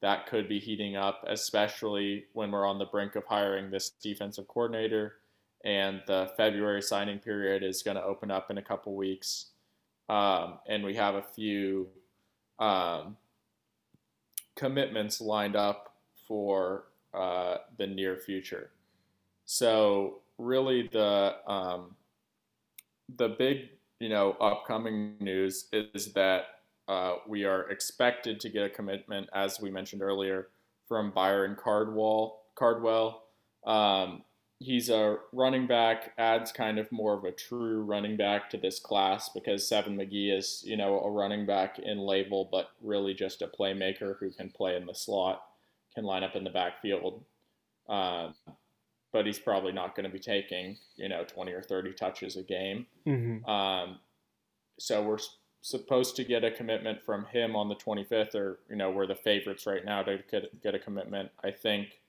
that 0.00 0.26
could 0.26 0.48
be 0.48 0.60
heating 0.60 0.96
up, 0.96 1.24
especially 1.26 2.26
when 2.32 2.52
we're 2.52 2.66
on 2.66 2.78
the 2.78 2.84
brink 2.84 3.16
of 3.16 3.24
hiring 3.24 3.70
this 3.70 3.90
defensive 3.90 4.46
coordinator. 4.46 5.14
And 5.64 6.02
the 6.06 6.30
February 6.36 6.82
signing 6.82 7.18
period 7.18 7.64
is 7.64 7.82
going 7.82 7.96
to 7.96 8.04
open 8.04 8.30
up 8.30 8.50
in 8.50 8.58
a 8.58 8.62
couple 8.62 8.94
weeks. 8.94 9.46
Um, 10.08 10.60
and 10.68 10.84
we 10.84 10.94
have 10.94 11.16
a 11.16 11.24
few 11.34 11.88
um, 12.60 13.16
commitments 14.54 15.20
lined 15.20 15.56
up 15.56 15.96
for 16.28 16.84
uh, 17.12 17.56
the 17.76 17.86
near 17.86 18.16
future. 18.16 18.70
So 19.50 20.18
really, 20.36 20.90
the 20.92 21.36
um, 21.46 21.96
the 23.16 23.30
big 23.30 23.70
you 23.98 24.10
know 24.10 24.32
upcoming 24.42 25.14
news 25.20 25.68
is 25.72 26.12
that 26.12 26.42
uh, 26.86 27.14
we 27.26 27.44
are 27.44 27.70
expected 27.70 28.40
to 28.40 28.50
get 28.50 28.64
a 28.64 28.68
commitment, 28.68 29.30
as 29.32 29.58
we 29.58 29.70
mentioned 29.70 30.02
earlier, 30.02 30.48
from 30.86 31.12
Byron 31.12 31.56
Cardwell. 31.58 32.42
Cardwell. 32.56 33.22
Um, 33.66 34.22
he's 34.58 34.90
a 34.90 35.16
running 35.32 35.66
back, 35.66 36.12
adds 36.18 36.52
kind 36.52 36.78
of 36.78 36.92
more 36.92 37.14
of 37.14 37.24
a 37.24 37.32
true 37.32 37.80
running 37.80 38.18
back 38.18 38.50
to 38.50 38.58
this 38.58 38.78
class 38.78 39.30
because 39.30 39.66
Seven 39.66 39.96
McGee 39.96 40.36
is, 40.36 40.62
you 40.66 40.76
know, 40.76 41.00
a 41.00 41.10
running 41.10 41.46
back 41.46 41.78
in 41.78 41.96
label, 41.96 42.50
but 42.52 42.72
really 42.82 43.14
just 43.14 43.40
a 43.40 43.46
playmaker 43.46 44.18
who 44.18 44.30
can 44.30 44.50
play 44.50 44.76
in 44.76 44.84
the 44.84 44.94
slot, 44.94 45.42
can 45.94 46.04
line 46.04 46.22
up 46.22 46.36
in 46.36 46.44
the 46.44 46.50
backfield. 46.50 47.24
Uh, 47.88 48.32
but 49.12 49.26
he's 49.26 49.38
probably 49.38 49.72
not 49.72 49.94
going 49.94 50.04
to 50.04 50.12
be 50.12 50.18
taking, 50.18 50.76
you 50.96 51.08
know, 51.08 51.24
20 51.24 51.52
or 51.52 51.62
30 51.62 51.92
touches 51.94 52.36
a 52.36 52.42
game. 52.42 52.86
Mm-hmm. 53.06 53.48
Um, 53.48 53.98
so 54.78 55.02
we're 55.02 55.18
supposed 55.62 56.16
to 56.16 56.24
get 56.24 56.44
a 56.44 56.50
commitment 56.50 57.02
from 57.02 57.24
him 57.26 57.56
on 57.56 57.68
the 57.68 57.74
25th, 57.74 58.34
or 58.34 58.60
you 58.68 58.76
know, 58.76 58.90
we're 58.90 59.06
the 59.06 59.14
favorites 59.14 59.66
right 59.66 59.84
now 59.84 60.02
to 60.02 60.18
get, 60.30 60.62
get 60.62 60.74
a 60.74 60.78
commitment. 60.78 61.30
I 61.42 61.50
think 61.50 62.00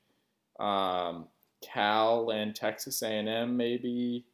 um, 0.60 1.28
Cal 1.62 2.30
and 2.32 2.54
Texas 2.54 3.02
A&M 3.02 3.56
maybe, 3.56 4.26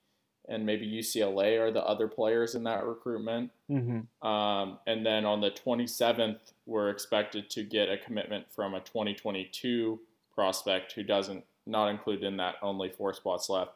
and 0.50 0.66
maybe 0.66 0.88
UCLA 0.88 1.60
are 1.60 1.72
the 1.72 1.84
other 1.84 2.08
players 2.08 2.56
in 2.56 2.64
that 2.64 2.86
recruitment. 2.86 3.52
Mm-hmm. 3.70 4.28
Um, 4.28 4.80
and 4.86 5.06
then 5.06 5.26
on 5.26 5.42
the 5.42 5.52
27th, 5.52 6.54
we're 6.66 6.90
expected 6.90 7.50
to 7.52 7.64
get 7.64 7.90
a 7.90 7.98
commitment 7.98 8.46
from 8.52 8.74
a 8.74 8.80
2022 8.80 10.00
prospect 10.34 10.92
who 10.92 11.04
doesn't 11.04 11.44
not 11.66 11.90
included 11.90 12.24
in 12.26 12.38
that 12.38 12.56
only 12.62 12.90
four 12.90 13.14
spots 13.14 13.50
left. 13.50 13.72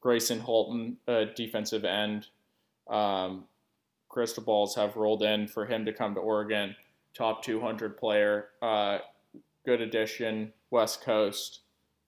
Grayson 0.00 0.40
Halton, 0.40 0.96
a 1.06 1.26
defensive 1.26 1.84
end. 1.84 2.28
Um, 2.88 3.44
crystal 4.08 4.42
balls 4.42 4.74
have 4.76 4.96
rolled 4.96 5.22
in 5.22 5.48
for 5.48 5.66
him 5.66 5.84
to 5.84 5.92
come 5.92 6.14
to 6.14 6.20
Oregon. 6.20 6.76
Top 7.14 7.42
200 7.42 7.96
player, 7.96 8.48
uh, 8.62 8.98
good 9.64 9.80
addition, 9.80 10.52
West 10.70 11.02
Coast. 11.02 11.60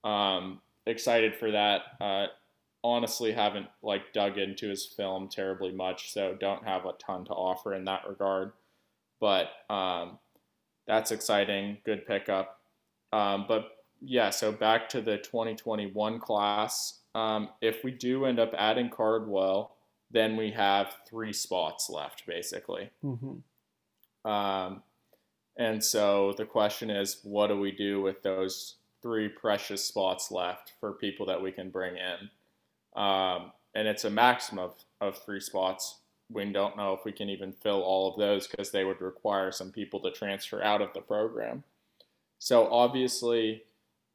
Um, 0.05 0.61
excited 0.87 1.35
for 1.35 1.51
that. 1.51 1.83
Uh, 2.01 2.27
honestly, 2.85 3.33
haven't 3.33 3.67
like 3.83 4.13
dug 4.13 4.39
into 4.39 4.69
his 4.69 4.87
film 4.87 5.29
terribly 5.29 5.73
much, 5.73 6.13
so 6.13 6.37
don't 6.39 6.65
have 6.65 6.85
a 6.87 6.93
ton 6.93 7.25
to 7.25 7.33
offer 7.33 7.75
in 7.75 7.85
that 7.87 8.09
regard. 8.09 8.53
But 9.21 9.51
um, 9.69 10.19
that's 10.87 11.11
exciting. 11.11 11.79
Good 11.85 12.07
pickup. 12.07 12.61
Um, 13.13 13.47
but 13.49 13.80
yeah, 14.01 14.31
so 14.31 14.53
back 14.53 14.89
to 14.91 15.01
the 15.01 15.19
2021 15.19 16.21
class. 16.21 17.01
Um, 17.15 17.51
if 17.61 17.85
we 17.85 17.91
do 17.91 18.25
end 18.25 18.39
up 18.39 18.53
adding 18.57 18.89
Cardwell, 18.89 19.77
then 20.11 20.37
we 20.37 20.51
have 20.53 20.95
three 21.09 21.33
spots 21.33 21.91
left, 21.91 22.27
basically. 22.27 22.91
Mm-hmm. 23.05 24.31
Um, 24.31 24.83
and 25.57 25.85
so 25.85 26.35
the 26.37 26.45
question 26.45 26.91
is, 26.91 27.21
what 27.23 27.49
do 27.49 27.59
we 27.59 27.73
do 27.73 28.01
with 28.01 28.23
those 28.23 28.77
three 29.03 29.29
precious 29.29 29.85
spots 29.85 30.31
left 30.31 30.73
for 30.81 30.93
people 30.93 31.27
that 31.27 31.43
we 31.43 31.53
can 31.53 31.71
bring 31.71 31.97
in? 31.97 33.01
Um, 33.01 33.53
and 33.75 33.87
it's 33.87 34.05
a 34.05 34.11
maximum 34.11 34.65
of, 34.65 34.75
of 35.01 35.19
three 35.19 35.41
spots. 35.41 35.99
We 36.31 36.51
don't 36.53 36.77
know 36.77 36.95
if 36.95 37.05
we 37.05 37.13
can 37.13 37.29
even 37.29 37.53
fill 37.53 37.83
all 37.83 38.11
of 38.11 38.19
those 38.19 38.47
because 38.47 38.71
they 38.71 38.85
would 38.85 39.01
require 39.01 39.53
some 39.53 39.71
people 39.71 40.01
to 40.01 40.11
transfer 40.11 40.63
out 40.63 40.81
of 40.81 40.93
the 40.93 41.01
program. 41.01 41.65
So 42.39 42.73
obviously, 42.73 43.65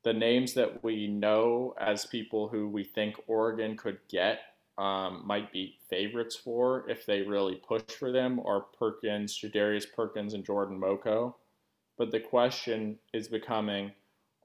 the 0.05 0.13
names 0.13 0.53
that 0.53 0.83
we 0.83 1.07
know 1.07 1.73
as 1.79 2.05
people 2.05 2.47
who 2.47 2.69
we 2.69 2.83
think 2.83 3.15
Oregon 3.27 3.75
could 3.75 3.97
get 4.07 4.39
um, 4.77 5.23
might 5.25 5.51
be 5.51 5.79
favorites 5.89 6.35
for 6.35 6.87
if 6.87 7.07
they 7.07 7.23
really 7.23 7.55
push 7.55 7.81
for 7.97 8.11
them 8.11 8.39
are 8.45 8.61
Perkins, 8.61 9.37
Jadarius 9.37 9.85
Perkins, 9.95 10.35
and 10.35 10.45
Jordan 10.45 10.79
Moko. 10.79 11.33
But 11.97 12.11
the 12.11 12.19
question 12.19 12.99
is 13.13 13.27
becoming 13.27 13.91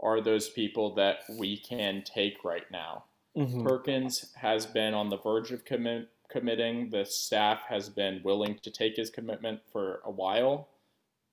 are 0.01 0.23
those 0.23 0.49
people 0.49 0.95
that 0.95 1.19
we 1.39 1.59
can 1.59 2.03
take 2.07 2.43
right 2.43 2.69
now? 2.73 3.05
Mm-hmm. 3.37 3.67
Perkins 3.67 4.33
has 4.37 4.65
been 4.65 4.95
on 4.95 5.11
the 5.11 5.19
verge 5.19 5.53
of 5.53 5.67
commit, 5.67 6.09
committing. 6.31 6.89
The 6.89 7.05
staff 7.05 7.65
has 7.69 7.91
been 7.91 8.23
willing 8.25 8.59
to 8.63 8.71
take 8.71 8.97
his 8.97 9.11
commitment 9.11 9.61
for 9.71 10.01
a 10.07 10.11
while. 10.11 10.69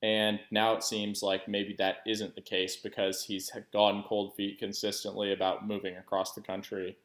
And 0.04 0.40
now 0.52 0.74
it 0.74 0.84
seems 0.84 1.24
like 1.24 1.48
maybe 1.48 1.76
that 1.80 1.98
isn't 2.06 2.36
the 2.36 2.42
case 2.42 2.76
because 2.76 3.24
he's 3.24 3.52
gone 3.74 4.04
cold 4.08 4.36
feet 4.36 4.60
consistently 4.60 5.34
about 5.34 5.68
moving 5.68 5.98
across 5.98 6.34
the 6.34 6.42
country 6.42 6.98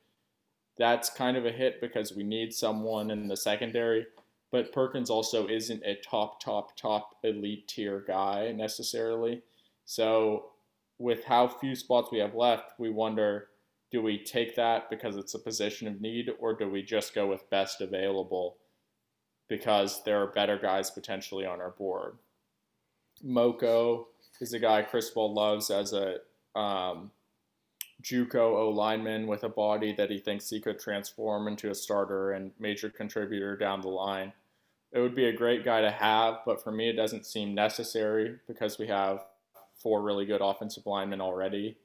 that's 0.78 1.10
kind 1.10 1.36
of 1.36 1.46
a 1.46 1.52
hit 1.52 1.80
because 1.80 2.14
we 2.14 2.22
need 2.22 2.52
someone 2.52 3.10
in 3.10 3.28
the 3.28 3.36
secondary. 3.36 4.06
But 4.50 4.72
Perkins 4.72 5.10
also 5.10 5.48
isn't 5.48 5.82
a 5.84 6.00
top, 6.04 6.40
top, 6.40 6.76
top 6.76 7.16
elite 7.24 7.68
tier 7.68 8.04
guy 8.06 8.52
necessarily. 8.52 9.42
So, 9.84 10.50
with 10.98 11.24
how 11.24 11.48
few 11.48 11.74
spots 11.74 12.10
we 12.12 12.18
have 12.18 12.34
left, 12.34 12.72
we 12.78 12.90
wonder 12.90 13.48
do 13.90 14.00
we 14.00 14.22
take 14.22 14.56
that 14.56 14.88
because 14.88 15.16
it's 15.16 15.34
a 15.34 15.38
position 15.38 15.86
of 15.86 16.00
need, 16.00 16.30
or 16.38 16.54
do 16.54 16.68
we 16.68 16.82
just 16.82 17.14
go 17.14 17.26
with 17.26 17.50
best 17.50 17.82
available 17.82 18.56
because 19.48 20.02
there 20.04 20.22
are 20.22 20.32
better 20.32 20.56
guys 20.56 20.90
potentially 20.90 21.44
on 21.44 21.60
our 21.60 21.72
board? 21.72 22.16
Moko 23.24 24.06
is 24.40 24.52
a 24.52 24.58
guy 24.58 24.82
Cristobal 24.82 25.32
loves 25.32 25.70
as 25.70 25.92
a 25.92 26.16
um, 26.58 27.10
JUCO 28.02 28.34
O 28.34 28.70
lineman 28.70 29.26
with 29.26 29.44
a 29.44 29.48
body 29.48 29.94
that 29.94 30.10
he 30.10 30.18
thinks 30.18 30.50
he 30.50 30.60
could 30.60 30.78
transform 30.78 31.46
into 31.46 31.70
a 31.70 31.74
starter 31.74 32.32
and 32.32 32.52
major 32.58 32.90
contributor 32.90 33.56
down 33.56 33.80
the 33.80 33.88
line. 33.88 34.32
It 34.92 35.00
would 35.00 35.14
be 35.14 35.26
a 35.26 35.36
great 35.36 35.64
guy 35.64 35.80
to 35.80 35.90
have, 35.90 36.40
but 36.44 36.62
for 36.62 36.72
me, 36.72 36.90
it 36.90 36.96
doesn't 36.96 37.24
seem 37.24 37.54
necessary 37.54 38.38
because 38.46 38.78
we 38.78 38.88
have 38.88 39.24
four 39.76 40.02
really 40.02 40.26
good 40.26 40.40
offensive 40.42 40.86
linemen 40.86 41.20
already. 41.20 41.78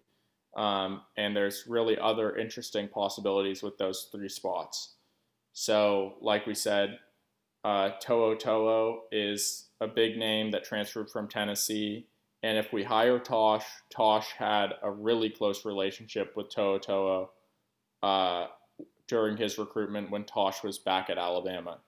Um, 0.55 1.01
and 1.15 1.35
there's 1.35 1.65
really 1.68 1.97
other 1.99 2.35
interesting 2.35 2.88
possibilities 2.88 3.61
with 3.61 3.77
those 3.77 4.09
three 4.11 4.30
spots. 4.30 4.95
So, 5.53 6.15
like 6.22 6.45
we 6.47 6.55
said, 6.55 6.99
uh, 7.68 7.89
To'o 7.99 8.34
To'o 8.34 9.02
is 9.11 9.65
a 9.81 9.88
big 9.88 10.18
name 10.18 10.52
that 10.52 10.64
transferred 10.64 11.10
from 11.10 11.27
Tennessee. 11.27 12.07
And 12.41 12.57
if 12.57 12.72
we 12.72 12.81
hire 12.81 13.19
Tosh, 13.19 13.65
Tosh 13.94 14.31
had 14.38 14.69
a 14.81 14.89
really 14.89 15.30
close 15.30 15.65
relationship 15.65 16.31
with 16.38 16.49
To'o 16.49 16.77
To'o 16.77 17.31
uh, 18.02 18.48
during 19.10 19.35
his 19.35 19.57
recruitment 19.57 20.11
when 20.11 20.23
Tosh 20.23 20.64
was 20.64 20.77
back 20.80 21.10
at 21.10 21.18
Alabama. 21.18 21.80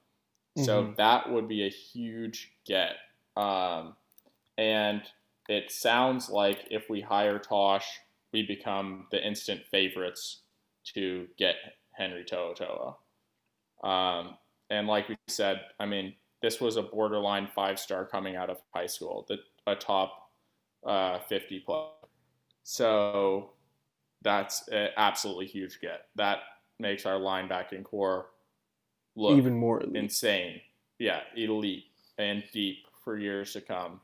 Mm-hmm. 0.58 0.66
So 0.66 0.94
that 0.98 1.32
would 1.32 1.48
be 1.48 1.66
a 1.66 1.70
huge 1.70 2.52
get. 2.66 2.96
Um, 3.38 3.96
and 4.58 5.02
it 5.48 5.72
sounds 5.72 6.30
like 6.30 6.66
if 6.70 6.90
we 6.90 7.00
hire 7.00 7.40
Tosh, 7.40 7.88
we 8.34 8.46
become 8.46 9.08
the 9.12 9.26
instant 9.26 9.62
favorites 9.72 10.42
to 10.94 11.28
get 11.38 11.56
Henry 11.98 12.26
To'o 12.26 12.54
To'o. 12.54 13.88
Um, 13.90 14.36
and 14.70 14.88
like 14.88 15.10
we 15.10 15.18
said, 15.28 15.62
I 15.80 15.86
mean, 15.86 16.14
this 16.42 16.62
was 16.62 16.78
a 16.78 16.84
borderline 16.84 17.48
five 17.54 17.80
star 17.80 18.06
coming 18.06 18.36
out 18.36 18.50
of 18.50 18.58
high 18.74 18.88
school, 18.88 19.26
the, 19.28 19.38
a 19.68 19.76
top 19.76 20.30
uh, 20.86 21.20
50 21.20 21.60
plus. 21.60 21.90
So 22.64 23.52
that's 24.22 24.68
an 24.70 24.90
absolutely 24.98 25.48
huge 25.48 25.82
get. 25.82 26.06
That 26.16 26.40
makes 26.80 27.06
our 27.06 27.20
linebacking 27.20 27.84
corps 27.84 28.28
look 29.16 29.38
Even 29.38 29.56
more 29.56 29.82
elite. 29.82 29.96
insane. 29.96 30.62
Yeah, 31.00 31.22
elite 31.36 31.86
and 32.18 32.44
deep 32.54 32.86
for 33.04 33.18
years 33.18 33.54
to 33.54 33.62
come. 33.62 34.00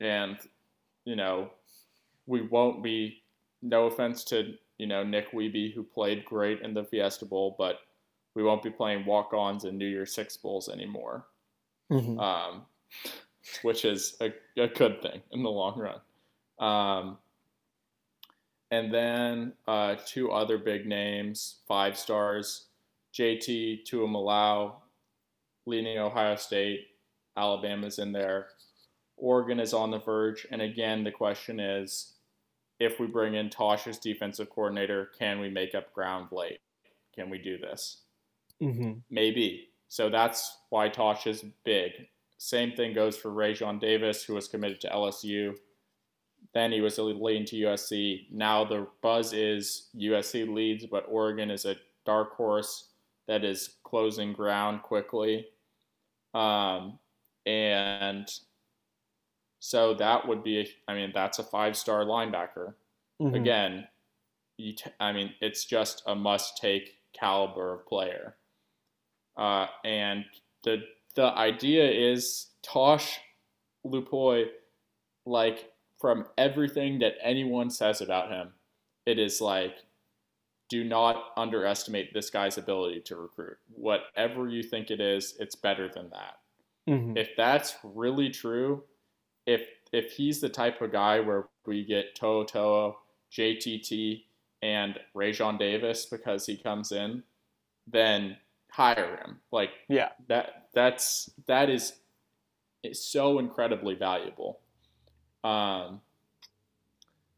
And, 0.00 0.38
you 1.04 1.16
know, 1.16 1.50
we 2.26 2.42
won't 2.42 2.82
be, 2.82 3.22
no 3.62 3.86
offense 3.86 4.22
to, 4.24 4.54
you 4.78 4.86
know, 4.86 5.02
Nick 5.02 5.32
Wiebe, 5.32 5.74
who 5.74 5.82
played 5.82 6.24
great 6.24 6.60
in 6.60 6.72
the 6.72 6.84
Fiesta 6.84 7.26
Bowl, 7.26 7.56
but 7.58 7.80
we 8.38 8.44
won't 8.44 8.62
be 8.62 8.70
playing 8.70 9.04
walk 9.04 9.34
ons 9.34 9.64
and 9.64 9.76
New 9.76 9.88
Year's 9.88 10.14
Six 10.14 10.36
Bowls 10.36 10.68
anymore, 10.68 11.26
Mhm. 11.90 12.20
um, 12.20 12.66
which 13.62 13.84
is 13.84 14.16
a, 14.20 14.32
a 14.56 14.68
good 14.68 15.02
thing 15.02 15.20
in 15.32 15.42
the 15.42 15.50
long 15.50 15.76
run. 15.76 16.00
Um, 16.60 17.18
and 18.70 18.94
then 18.94 19.54
uh, 19.66 19.96
two 20.06 20.30
other 20.30 20.56
big 20.56 20.86
names, 20.86 21.56
five 21.66 21.98
stars, 21.98 22.66
JT 23.12 23.84
Tuimoloau, 23.84 24.76
leading 25.66 25.98
Ohio 25.98 26.36
State, 26.36 26.86
Alabama's 27.36 27.98
in 27.98 28.12
there. 28.12 28.50
Oregon 29.16 29.58
is 29.58 29.74
on 29.74 29.90
the 29.90 29.98
verge. 29.98 30.46
And 30.52 30.62
again, 30.62 31.02
the 31.02 31.10
question 31.10 31.58
is 31.58 32.12
if 32.78 33.00
we 33.00 33.08
bring 33.08 33.34
in 33.34 33.50
Tosh's 33.50 33.98
defensive 33.98 34.48
coordinator, 34.48 35.10
can 35.18 35.40
we 35.40 35.48
make 35.48 35.74
up 35.74 35.92
ground 35.92 36.28
late? 36.30 36.60
Can 37.16 37.30
we 37.30 37.38
do 37.38 37.58
this? 37.58 38.02
Mhm. 38.60 39.02
Maybe. 39.10 39.70
So 39.88 40.10
that's 40.10 40.58
why 40.70 40.88
Tosh 40.88 41.26
is 41.26 41.44
big. 41.64 42.08
Same 42.38 42.72
thing 42.72 42.92
goes 42.92 43.16
for 43.16 43.30
Raesjon 43.30 43.80
Davis, 43.80 44.24
who 44.24 44.34
was 44.34 44.48
committed 44.48 44.80
to 44.82 44.92
LSU. 44.92 45.56
Then 46.54 46.72
he 46.72 46.80
was 46.80 46.98
leading 46.98 47.44
to 47.46 47.56
USC. 47.56 48.28
Now 48.30 48.64
the 48.64 48.88
buzz 49.02 49.32
is 49.32 49.90
USC 49.94 50.44
leads, 50.44 50.86
but 50.86 51.06
Oregon 51.08 51.50
is 51.50 51.64
a 51.64 51.76
dark 52.04 52.34
horse 52.34 52.92
that 53.26 53.44
is 53.44 53.78
closing 53.84 54.32
ground 54.32 54.82
quickly. 54.82 55.48
Um, 56.34 57.00
and 57.46 58.28
so 59.60 59.94
that 59.94 60.26
would 60.26 60.42
be, 60.42 60.70
I 60.86 60.94
mean, 60.94 61.12
that's 61.12 61.38
a 61.38 61.44
five 61.44 61.76
star 61.76 62.04
linebacker. 62.04 62.74
Mhm. 63.20 63.34
Again, 63.34 63.88
you 64.58 64.74
t- 64.74 64.92
I 65.00 65.12
mean, 65.12 65.36
it's 65.42 65.66
just 65.66 66.04
a 66.06 66.16
must 66.16 66.58
take 66.58 67.00
caliber 67.14 67.74
of 67.74 67.86
player. 67.86 68.37
Uh, 69.38 69.68
and 69.84 70.24
the 70.64 70.82
the 71.14 71.24
idea 71.24 71.90
is 71.90 72.48
Tosh 72.62 73.18
Lupoi, 73.86 74.46
like 75.26 75.72
from 76.00 76.26
everything 76.36 76.98
that 77.00 77.14
anyone 77.22 77.70
says 77.70 78.00
about 78.00 78.30
him, 78.30 78.52
it 79.06 79.18
is 79.18 79.40
like, 79.40 79.76
do 80.68 80.84
not 80.84 81.32
underestimate 81.36 82.12
this 82.14 82.30
guy's 82.30 82.58
ability 82.58 83.00
to 83.00 83.16
recruit. 83.16 83.56
Whatever 83.74 84.48
you 84.48 84.62
think 84.62 84.90
it 84.90 85.00
is, 85.00 85.36
it's 85.40 85.54
better 85.56 85.88
than 85.88 86.10
that 86.10 86.38
Mhm. 86.88 87.16
if 87.16 87.34
that's 87.36 87.76
really 87.84 88.30
true, 88.30 88.84
if 89.46 89.68
if 89.92 90.12
he's 90.12 90.40
the 90.40 90.48
type 90.50 90.82
of 90.82 90.92
guy 90.92 91.20
where 91.20 91.48
we 91.66 91.84
get 91.84 92.14
Toa 92.14 92.46
Toa, 92.46 92.94
JTT, 93.30 94.26
and 94.62 95.00
Raesjon 95.14 95.58
Davis 95.58 96.06
because 96.06 96.44
he 96.46 96.56
comes 96.58 96.92
in, 96.92 97.24
then 97.86 98.38
hire 98.70 99.16
him. 99.24 99.40
Like 99.50 99.70
Yeah. 99.88 100.10
that 100.28 100.68
that's 100.74 101.30
that 101.46 101.70
is 101.70 101.94
is 102.82 103.04
so 103.04 103.38
incredibly 103.38 103.94
valuable. 103.94 104.60
Um, 105.42 106.00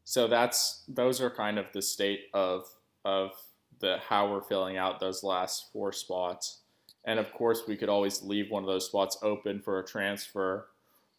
so 0.03 0.27
that's 0.27 0.83
those 0.87 1.21
are 1.21 1.29
kind 1.29 1.57
of 1.57 1.65
the 1.73 1.81
state 1.81 2.25
of 2.33 2.67
of 3.05 3.31
the 3.79 3.97
how 3.97 4.31
we're 4.31 4.41
filling 4.41 4.77
out 4.77 4.99
those 4.99 5.23
last 5.23 5.71
four 5.71 5.91
spots. 5.91 6.59
And 7.05 7.19
of 7.19 7.33
course, 7.33 7.63
we 7.67 7.75
could 7.75 7.89
always 7.89 8.21
leave 8.21 8.51
one 8.51 8.63
of 8.63 8.67
those 8.67 8.85
spots 8.85 9.17
open 9.23 9.59
for 9.59 9.79
a 9.79 9.85
transfer, 9.85 10.67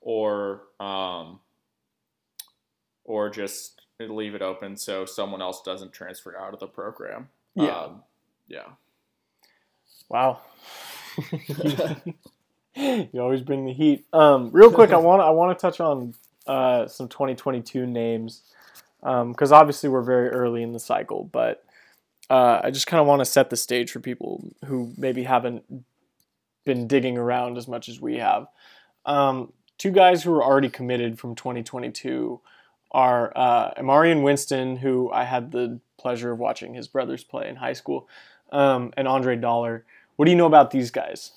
or 0.01 0.65
um, 0.79 1.41
or 3.05 3.31
just 3.31 3.81
leave 3.99 4.35
it 4.35 4.43
open 4.43 4.77
so 4.77 5.05
someone 5.05 5.43
else 5.43 5.63
doesn't 5.63 5.93
transfer 5.93 6.37
out 6.37 6.55
of 6.55 6.61
the 6.61 6.67
program. 6.67 7.29
Yeah. 7.55 7.77
Um, 7.77 8.03
yeah. 8.47 8.69
Wow. 10.13 10.41
you 12.77 13.21
always 13.21 13.41
bring 13.41 13.65
the 13.65 13.73
heat. 13.73 14.05
Um, 14.13 14.51
real 14.53 14.71
quick, 14.71 14.93
I 14.93 14.99
want 14.99 15.23
I 15.23 15.31
want 15.31 15.59
to 15.59 15.61
touch 15.61 15.81
on 15.81 16.15
uh, 16.47 16.87
some 16.87 17.09
2022 17.09 17.87
names 17.87 18.43
because 19.01 19.51
obviously 19.51 19.89
we're 19.89 20.03
very 20.03 20.29
early 20.29 20.63
in 20.63 20.73
the 20.73 20.79
cycle, 20.79 21.25
but 21.33 21.65
uh, 22.31 22.61
I 22.63 22.71
just 22.71 22.87
kind 22.87 23.01
of 23.01 23.07
want 23.07 23.21
to 23.21 23.25
set 23.25 23.51
the 23.51 23.57
stage 23.57 23.91
for 23.91 24.01
people 24.01 24.45
who 24.67 24.93
maybe 24.97 25.25
haven't 25.25 25.65
been 26.65 26.87
digging 26.87 27.19
around 27.19 27.57
as 27.59 27.67
much 27.67 27.89
as 27.89 28.01
we 28.01 28.19
have. 28.19 28.47
Um, 29.05 29.53
two 29.79 29.91
guys 29.91 30.23
who 30.23 30.33
are 30.35 30.45
already 30.45 30.69
committed 30.69 31.19
from 31.19 31.35
2022 31.35 32.41
are 32.93 33.33
uh, 33.35 33.73
Amarian 33.75 34.23
Winston, 34.23 34.77
who 34.77 35.11
I 35.11 35.25
had 35.25 35.51
the 35.51 35.81
pleasure 35.99 36.31
of 36.31 36.39
watching 36.39 36.75
his 36.75 36.87
brothers 36.87 37.25
play 37.25 37.49
in 37.49 37.57
high 37.57 37.73
school, 37.73 38.09
um, 38.53 38.93
and 38.97 39.09
Andre 39.09 39.37
Dollar. 39.37 39.85
What 40.17 40.27
do 40.27 40.31
you 40.31 40.37
know 40.37 40.47
about 40.47 40.71
these 40.71 40.91
guys? 40.91 41.33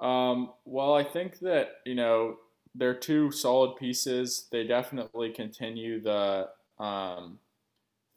Um, 0.00 0.50
well, 0.64 0.94
I 0.94 1.04
think 1.04 1.38
that 1.40 1.76
you 1.84 1.94
know 1.94 2.36
they're 2.74 2.94
two 2.94 3.30
solid 3.30 3.76
pieces. 3.76 4.46
They 4.52 4.64
definitely 4.64 5.30
continue 5.30 6.00
the 6.00 6.48
um, 6.78 7.38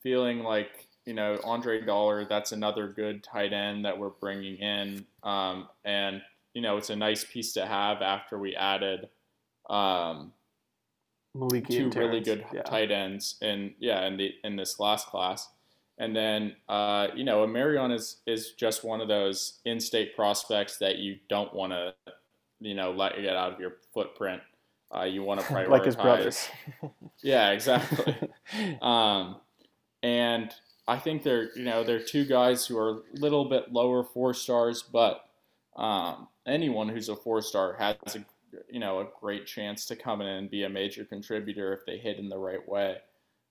feeling 0.03 0.39
like 0.43 0.87
you 1.05 1.13
know 1.13 1.39
Andre 1.43 1.81
Dollar. 1.85 2.25
That's 2.25 2.51
another 2.51 2.89
good 2.89 3.23
tight 3.23 3.53
end 3.53 3.85
that 3.85 3.97
we're 3.97 4.09
bringing 4.09 4.57
in, 4.57 5.05
um, 5.23 5.69
and 5.85 6.21
you 6.53 6.61
know 6.61 6.77
it's 6.77 6.89
a 6.89 6.95
nice 6.95 7.23
piece 7.23 7.53
to 7.53 7.65
have 7.65 8.01
after 8.01 8.37
we 8.37 8.55
added 8.55 9.07
um, 9.69 10.33
two 11.33 11.89
really 11.95 12.19
good 12.19 12.45
Yeah. 12.53 12.63
tight 12.63 12.91
ends 12.91 13.35
in 13.41 13.73
yeah 13.79 14.05
in 14.05 14.17
the 14.17 14.33
in 14.43 14.57
this 14.57 14.79
last 14.79 15.07
class. 15.07 15.47
And 15.99 16.15
then 16.15 16.55
uh, 16.67 17.07
you 17.15 17.23
know, 17.23 17.45
Marion 17.45 17.91
is 17.91 18.17
is 18.26 18.53
just 18.53 18.84
one 18.84 19.01
of 19.01 19.07
those 19.07 19.59
in-state 19.65 20.15
prospects 20.15 20.77
that 20.77 20.97
you 20.97 21.17
don't 21.30 21.53
want 21.53 21.73
to, 21.73 21.93
you 22.61 22.73
know, 22.73 22.91
let 22.91 23.15
get 23.21 23.35
out 23.35 23.53
of 23.53 23.59
your 23.59 23.73
footprint. 23.93 24.41
Uh, 24.95 25.03
you 25.03 25.21
want 25.21 25.39
to 25.39 25.45
prioritize. 25.45 25.69
like 25.69 25.85
his 25.85 25.95
brothers. 25.95 26.49
Yeah, 27.21 27.51
exactly. 27.51 28.15
um, 28.81 29.41
and 30.01 30.53
I 30.88 30.97
think 30.97 31.23
they're 31.23 31.49
you 31.55 31.65
know 31.65 31.84
they're 31.84 32.01
two 32.01 32.26
guys 32.26 32.65
who 32.65 32.77
are 32.77 32.89
a 32.91 33.01
little 33.13 33.45
bit 33.45 33.73
lower 33.73 34.03
four 34.03 34.34
stars, 34.34 34.81
but 34.81 35.26
um, 35.76 36.30
anyone 36.47 36.89
who's 36.89 37.09
a 37.09 37.15
four 37.15 37.41
star 37.41 37.76
has 37.77 38.15
a 38.15 38.26
you 38.69 38.80
know 38.80 39.01
a 39.01 39.07
great 39.19 39.45
chance 39.45 39.85
to 39.88 39.95
come 39.95 40.21
in 40.21 40.27
and 40.27 40.49
be 40.49 40.63
a 40.63 40.69
major 40.69 41.03
contributor 41.03 41.73
if 41.73 41.85
they 41.85 41.97
hit 41.97 42.17
in 42.17 42.30
the 42.30 42.38
right 42.38 42.67
way. 42.67 42.97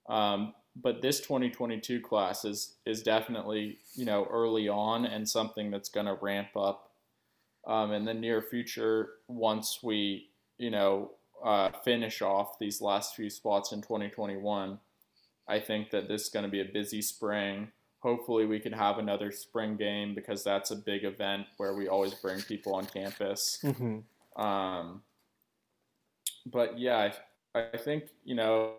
Um, 0.09 0.53
but 0.81 1.01
this 1.01 1.19
2022 1.19 1.99
class 2.01 2.45
is 2.45 2.75
is 2.85 3.03
definitely 3.03 3.77
you 3.95 4.05
know 4.05 4.27
early 4.29 4.67
on 4.67 5.05
and 5.05 5.27
something 5.27 5.71
that's 5.71 5.89
going 5.89 6.05
to 6.05 6.17
ramp 6.21 6.55
up 6.55 6.91
um, 7.67 7.91
in 7.91 8.05
the 8.05 8.13
near 8.13 8.41
future 8.41 9.09
once 9.27 9.79
we 9.83 10.29
you 10.57 10.71
know 10.71 11.11
uh, 11.43 11.71
finish 11.83 12.21
off 12.21 12.59
these 12.59 12.81
last 12.81 13.15
few 13.15 13.29
spots 13.29 13.71
in 13.71 13.81
2021. 13.81 14.79
I 15.47 15.59
think 15.59 15.89
that 15.91 16.07
this 16.07 16.23
is 16.23 16.29
going 16.29 16.43
to 16.43 16.51
be 16.51 16.61
a 16.61 16.65
busy 16.65 17.01
spring. 17.01 17.69
Hopefully, 18.01 18.45
we 18.45 18.59
can 18.59 18.73
have 18.73 18.97
another 18.97 19.31
spring 19.31 19.75
game 19.75 20.13
because 20.13 20.43
that's 20.43 20.71
a 20.71 20.75
big 20.75 21.03
event 21.03 21.47
where 21.57 21.73
we 21.73 21.87
always 21.87 22.13
bring 22.13 22.41
people 22.41 22.75
on 22.75 22.85
campus. 22.85 23.59
Mhm. 23.63 24.03
Um, 24.35 25.01
but 26.45 26.77
yeah, 26.79 27.11
I, 27.55 27.59
I 27.73 27.77
think 27.77 28.05
you 28.23 28.35
know 28.35 28.73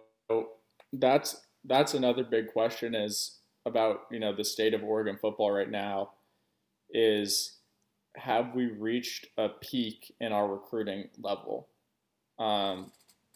that's 0.92 1.36
that's 1.64 1.94
another 1.94 2.24
big 2.24 2.52
question 2.52 2.94
is 2.94 3.38
about 3.66 4.00
you 4.10 4.18
know 4.18 4.34
the 4.34 4.44
state 4.44 4.74
of 4.74 4.82
Oregon 4.82 5.18
football 5.20 5.50
right 5.50 5.70
now 5.70 6.10
is 6.90 7.58
have 8.16 8.54
we 8.54 8.66
reached 8.66 9.26
a 9.38 9.48
peak 9.48 10.14
in 10.20 10.32
our 10.32 10.48
recruiting 10.48 11.08
level? 11.18 11.68
Um, 12.38 12.92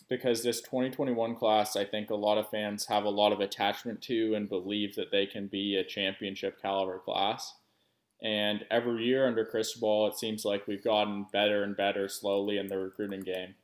because 0.08 0.42
this 0.42 0.60
2021 0.60 1.36
class, 1.36 1.76
I 1.76 1.84
think 1.84 2.10
a 2.10 2.14
lot 2.14 2.38
of 2.38 2.50
fans 2.50 2.86
have 2.86 3.04
a 3.04 3.10
lot 3.10 3.32
of 3.32 3.40
attachment 3.40 4.02
to 4.02 4.34
and 4.34 4.48
believe 4.48 4.96
that 4.96 5.10
they 5.10 5.26
can 5.26 5.46
be 5.46 5.76
a 5.76 5.84
championship 5.84 6.60
caliber 6.60 6.98
class. 6.98 7.54
And 8.22 8.64
every 8.70 9.04
year 9.04 9.26
under 9.26 9.44
Cristobal, 9.44 10.08
it 10.08 10.18
seems 10.18 10.44
like 10.44 10.66
we've 10.66 10.84
gotten 10.84 11.26
better 11.32 11.62
and 11.62 11.76
better 11.76 12.08
slowly 12.08 12.58
in 12.58 12.68
the 12.68 12.78
recruiting 12.78 13.20
game. 13.20 13.54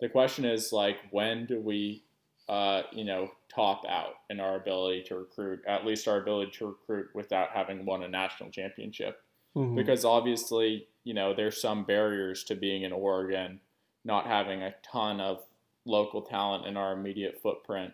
The 0.00 0.08
question 0.08 0.44
is 0.44 0.72
like, 0.72 0.96
when 1.10 1.46
do 1.46 1.60
we, 1.60 2.04
uh, 2.48 2.82
you 2.92 3.04
know, 3.04 3.30
top 3.54 3.84
out 3.88 4.14
in 4.30 4.40
our 4.40 4.56
ability 4.56 5.02
to 5.04 5.16
recruit? 5.16 5.60
At 5.66 5.84
least 5.84 6.06
our 6.08 6.18
ability 6.22 6.52
to 6.52 6.66
recruit 6.68 7.08
without 7.14 7.50
having 7.50 7.84
won 7.84 8.02
a 8.02 8.08
national 8.08 8.50
championship 8.50 9.22
Mhm. 9.56 9.74
because 9.76 10.04
obviously, 10.04 10.88
you 11.04 11.12
know, 11.14 11.34
there's 11.34 11.60
some 11.60 11.84
barriers 11.84 12.44
to 12.44 12.54
being 12.54 12.82
in 12.82 12.92
Oregon, 12.92 13.60
not 14.04 14.26
having 14.26 14.62
a 14.62 14.74
ton 14.82 15.20
of 15.20 15.44
local 15.84 16.22
talent 16.22 16.66
in 16.66 16.76
our 16.76 16.92
immediate 16.92 17.40
footprint 17.40 17.92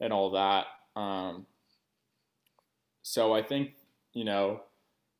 and 0.00 0.12
all 0.12 0.30
that. 0.30 0.66
Um, 0.96 1.46
so 3.02 3.32
I 3.32 3.42
think 3.42 3.74
you 4.12 4.24
know 4.24 4.62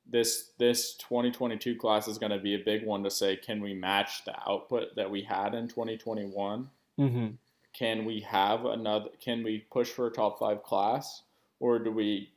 this 0.06 0.50
this 0.58 0.94
2022 0.96 1.76
class 1.76 2.08
is 2.08 2.18
going 2.18 2.32
to 2.32 2.38
be 2.38 2.54
a 2.54 2.58
big 2.58 2.84
one 2.84 3.02
to 3.04 3.10
say 3.10 3.36
can 3.36 3.62
we 3.62 3.72
match 3.72 4.24
the 4.24 4.34
output 4.48 4.94
that 4.96 5.10
we 5.10 5.22
had 5.22 5.54
in 5.54 5.68
2021 5.68 6.70
Mm-hmm. 7.00 7.28
Can 7.72 8.04
we 8.04 8.20
have 8.20 8.64
another 8.64 9.10
can 9.20 9.42
we 9.42 9.66
push 9.70 9.88
for 9.88 10.06
a 10.06 10.12
top 10.12 10.38
five 10.38 10.62
class? 10.62 11.22
Or 11.60 11.78
do 11.78 11.92
we 11.92 12.32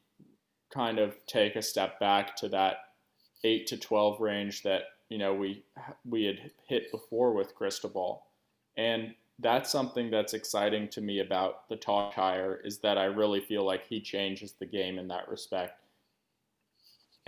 kind 0.73 0.99
of 0.99 1.15
take 1.25 1.55
a 1.55 1.61
step 1.61 1.99
back 1.99 2.35
to 2.37 2.49
that 2.49 2.77
8 3.43 3.67
to 3.67 3.77
12 3.77 4.19
range 4.19 4.63
that 4.63 4.83
you 5.09 5.17
know 5.17 5.33
we 5.33 5.63
we 6.03 6.25
had 6.25 6.51
hit 6.67 6.91
before 6.91 7.33
with 7.33 7.55
Cristobal 7.55 8.25
and 8.77 9.13
that's 9.39 9.69
something 9.69 10.09
that's 10.09 10.33
exciting 10.33 10.87
to 10.89 11.01
me 11.01 11.19
about 11.19 11.67
the 11.69 11.75
Tosh 11.75 12.13
hire 12.13 12.61
is 12.63 12.79
that 12.79 12.97
I 12.97 13.05
really 13.05 13.41
feel 13.41 13.65
like 13.65 13.85
he 13.85 13.99
changes 13.99 14.53
the 14.53 14.65
game 14.65 14.97
in 14.97 15.07
that 15.09 15.29
respect 15.29 15.81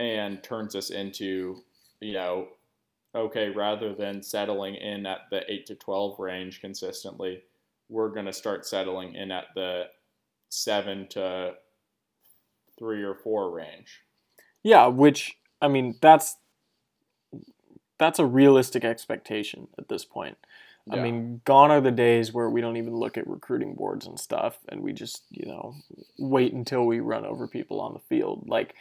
and 0.00 0.42
turns 0.42 0.74
us 0.74 0.90
into 0.90 1.62
you 2.00 2.14
know 2.14 2.48
okay 3.14 3.48
rather 3.48 3.94
than 3.94 4.22
settling 4.22 4.74
in 4.74 5.06
at 5.06 5.30
the 5.30 5.50
8 5.50 5.66
to 5.66 5.74
12 5.74 6.18
range 6.18 6.60
consistently 6.60 7.42
we're 7.88 8.10
going 8.10 8.26
to 8.26 8.32
start 8.32 8.66
settling 8.66 9.14
in 9.14 9.30
at 9.30 9.46
the 9.54 9.84
7 10.50 11.08
to 11.10 11.54
3 12.78 13.02
or 13.02 13.14
4 13.14 13.50
range 13.50 14.00
Yeah, 14.62 14.86
which 14.86 15.36
I 15.60 15.68
mean 15.68 15.96
that's 16.00 16.36
that's 17.98 18.18
a 18.18 18.24
realistic 18.24 18.84
expectation 18.84 19.68
at 19.76 19.88
this 19.88 20.04
point. 20.04 20.38
I 20.90 20.96
mean, 20.96 21.42
gone 21.44 21.70
are 21.70 21.80
the 21.80 21.90
days 21.90 22.32
where 22.32 22.48
we 22.48 22.60
don't 22.60 22.76
even 22.76 22.96
look 22.96 23.18
at 23.18 23.26
recruiting 23.26 23.74
boards 23.74 24.06
and 24.06 24.18
stuff 24.18 24.58
and 24.68 24.80
we 24.80 24.92
just, 24.92 25.22
you 25.30 25.46
know, 25.46 25.74
wait 26.18 26.54
until 26.54 26.86
we 26.86 27.00
run 27.00 27.26
over 27.26 27.46
people 27.46 27.80
on 27.80 27.92
the 27.92 27.98
field. 27.98 28.48
Like 28.48 28.74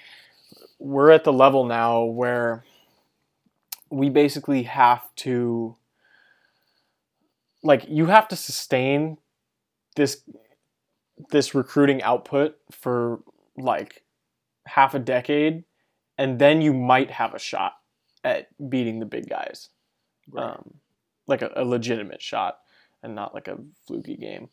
we're 0.80 1.12
at 1.12 1.24
the 1.26 1.34
level 1.34 1.66
now 1.66 2.04
where 2.04 2.64
we 3.90 4.10
basically 4.10 4.64
have 4.64 5.04
to 5.18 5.76
like 7.68 7.86
you 7.90 8.06
have 8.06 8.28
to 8.30 8.36
sustain 8.36 9.18
this 9.96 10.24
this 11.30 11.54
recruiting 11.54 12.02
output 12.02 12.56
for 12.72 13.20
like 13.58 14.04
half 14.68 14.94
a 14.94 15.00
decade 15.00 15.64
and 16.18 16.40
then 16.40 16.62
you 16.62 16.74
might 16.74 17.12
have 17.12 17.34
a 17.34 17.40
shot 17.40 17.74
at 18.24 18.48
beating 18.70 19.00
the 19.00 19.06
big 19.06 19.28
guys 19.30 19.70
um, 20.36 20.74
like 21.28 21.42
a, 21.42 21.52
a 21.56 21.64
legitimate 21.64 22.22
shot 22.22 22.60
and 23.04 23.16
not 23.16 23.34
like 23.34 23.48
a 23.48 23.58
fluky 23.86 24.16
game. 24.16 24.50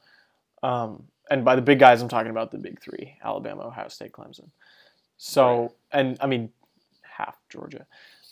Um, 0.63 1.05
and 1.31 1.45
by 1.45 1.57
the 1.57 1.63
big 1.63 1.79
guys, 1.79 2.03
I'm 2.03 2.09
talking 2.09 2.31
about 2.31 2.51
the 2.51 2.59
big 2.59 2.81
three: 2.81 3.17
Alabama, 3.25 3.67
Ohio 3.67 3.89
State, 3.89 4.13
Clemson. 4.13 4.51
So, 5.17 5.61
Right. 5.63 5.71
and 5.93 6.19
I 6.21 6.27
mean, 6.27 6.51
half 7.03 7.37
Georgia. 7.49 7.87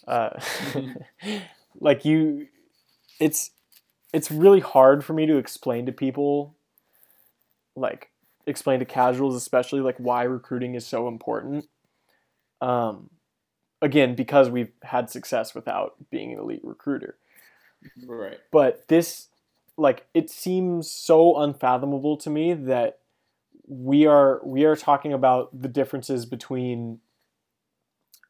Uh, 0.06 0.38
like 1.80 2.04
you, 2.04 2.48
it's 3.18 3.50
it's 4.12 4.30
really 4.30 4.60
hard 4.60 5.04
for 5.04 5.12
me 5.12 5.26
to 5.26 5.36
explain 5.36 5.86
to 5.86 5.92
people, 5.92 6.54
like 7.74 8.10
explain 8.46 8.78
to 8.80 8.84
casuals, 8.84 9.34
especially 9.34 9.80
like 9.80 9.96
why 9.98 10.24
recruiting 10.24 10.74
is 10.74 10.86
so 10.86 11.08
important. 11.08 11.66
Um, 12.60 13.10
again, 13.80 14.14
because 14.14 14.50
we've 14.50 14.72
had 14.82 15.10
success 15.10 15.54
without 15.54 15.94
being 16.10 16.32
an 16.32 16.38
elite 16.38 16.60
recruiter. 16.62 17.16
Right. 18.06 18.38
But 18.50 18.86
this 18.88 19.28
like 19.76 20.06
it 20.14 20.30
seems 20.30 20.90
so 20.90 21.38
unfathomable 21.38 22.16
to 22.18 22.30
me 22.30 22.52
that 22.52 22.98
we 23.66 24.06
are 24.06 24.40
we 24.44 24.64
are 24.64 24.76
talking 24.76 25.12
about 25.12 25.62
the 25.62 25.68
differences 25.68 26.26
between 26.26 27.00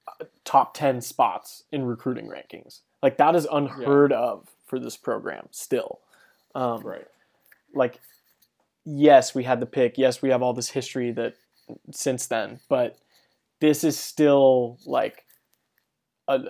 uh, 0.09 0.25
top 0.45 0.75
10 0.75 1.01
spots 1.01 1.65
in 1.73 1.85
recruiting 1.85 2.29
rankings. 2.29 2.81
Like 3.03 3.17
that 3.19 3.35
is 3.35 3.47
unheard 3.51 4.13
of 4.13 4.49
for 4.73 4.79
this 4.79 4.97
program 4.97 5.47
still. 5.51 6.01
Um, 6.55 6.81
right. 6.81 7.07
like 7.75 8.01
yes 8.87 9.35
we 9.35 9.45
had 9.45 9.61
the 9.61 9.67
pick. 9.67 9.99
Yes 9.99 10.23
we 10.23 10.31
have 10.31 10.41
all 10.41 10.55
this 10.55 10.71
history 10.71 11.13
that 11.13 11.35
since 11.91 12.27
then 12.27 12.59
but 12.71 12.97
this 13.61 13.85
is 13.85 13.99
still 13.99 14.79
like 14.87 15.27
a, 16.27 16.37
a 16.37 16.45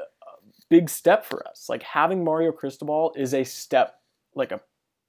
big 0.69 0.89
step 0.89 1.25
for 1.25 1.45
us. 1.49 1.69
Like 1.69 1.83
having 1.83 2.23
mario 2.23 2.53
cristobal 2.53 3.13
is 3.17 3.35
a 3.35 3.43
step 3.43 3.99
like 4.37 4.53
a 4.53 4.61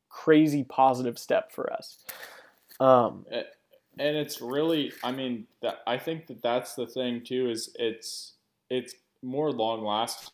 crazy 0.10 0.64
positive 0.64 1.20
step 1.20 1.52
for 1.52 1.72
us. 1.72 2.00
Um 2.80 3.28
and 4.00 4.18
it's 4.18 4.42
really 4.42 4.92
i 5.04 5.12
mean 5.12 5.46
that 5.62 5.82
i 5.86 5.96
think 6.00 6.26
that 6.26 6.42
that's 6.42 6.74
the 6.74 6.88
thing 6.88 7.24
too 7.24 7.48
is 7.48 7.76
it's 7.76 8.34
it's 8.72 8.96
more 9.22 9.52
long 9.52 9.84
lasting 9.86 10.32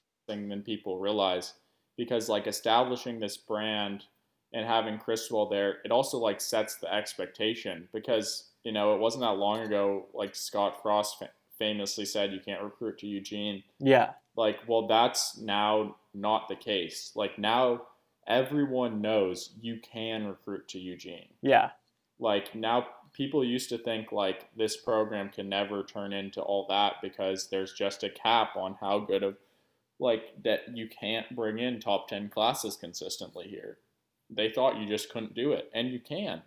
than 0.47 0.61
people 0.61 0.97
realize 0.97 1.55
because 1.99 2.29
like 2.29 2.47
establishing 2.47 3.19
this 3.19 3.37
brand 3.37 4.05
and 4.53 4.65
having 4.65 4.97
cristobal 4.97 5.47
there 5.47 5.77
it 5.85 5.91
also 5.91 6.17
like 6.17 6.41
sets 6.41 6.77
the 6.77 6.91
expectation 6.91 7.87
because 7.93 8.45
you 8.63 8.71
know 8.71 8.95
it 8.95 8.99
wasn't 8.99 9.21
that 9.21 9.37
long 9.37 9.59
ago 9.59 10.07
like 10.13 10.35
scott 10.35 10.81
frost 10.81 11.19
fa- 11.19 11.29
famously 11.59 12.05
said 12.05 12.31
you 12.31 12.39
can't 12.39 12.63
recruit 12.63 12.97
to 12.99 13.05
eugene. 13.05 13.61
Yeah. 13.79 14.11
Like 14.35 14.59
well 14.67 14.87
that's 14.87 15.37
now 15.37 15.97
not 16.13 16.47
the 16.47 16.55
case. 16.55 17.11
Like 17.13 17.37
now 17.37 17.83
everyone 18.25 19.01
knows 19.01 19.51
you 19.61 19.79
can 19.79 20.25
recruit 20.25 20.67
to 20.69 20.79
eugene. 20.79 21.27
Yeah. 21.41 21.71
Like 22.17 22.55
now 22.55 22.87
people 23.13 23.43
used 23.43 23.69
to 23.69 23.77
think 23.77 24.11
like 24.11 24.47
this 24.55 24.77
program 24.77 25.29
can 25.29 25.49
never 25.49 25.83
turn 25.83 26.13
into 26.13 26.41
all 26.41 26.65
that 26.69 26.93
because 27.01 27.49
there's 27.49 27.73
just 27.73 28.03
a 28.03 28.09
cap 28.09 28.55
on 28.55 28.77
how 28.79 28.99
good 28.99 29.23
of 29.23 29.35
like 29.99 30.41
that 30.43 30.61
you 30.75 30.87
can't 30.87 31.35
bring 31.35 31.59
in 31.59 31.79
top 31.79 32.07
10 32.07 32.29
classes 32.29 32.75
consistently 32.75 33.47
here 33.47 33.77
they 34.29 34.49
thought 34.49 34.77
you 34.77 34.87
just 34.87 35.11
couldn't 35.11 35.35
do 35.35 35.51
it 35.51 35.69
and 35.73 35.89
you 35.89 35.99
can 35.99 36.41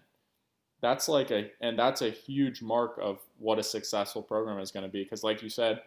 that's 0.81 1.09
like 1.09 1.31
a 1.31 1.51
and 1.61 1.79
that's 1.79 2.03
a 2.03 2.11
huge 2.11 2.63
mark 2.63 2.99
of 3.01 3.19
what 3.39 3.59
a 3.59 3.63
successful 3.63 4.23
program 4.23 4.59
is 4.59 4.71
going 4.71 4.85
to 4.85 4.93
be 4.93 5.03
because 5.03 5.23
like 5.23 5.43
you 5.43 5.49
said 5.49 5.81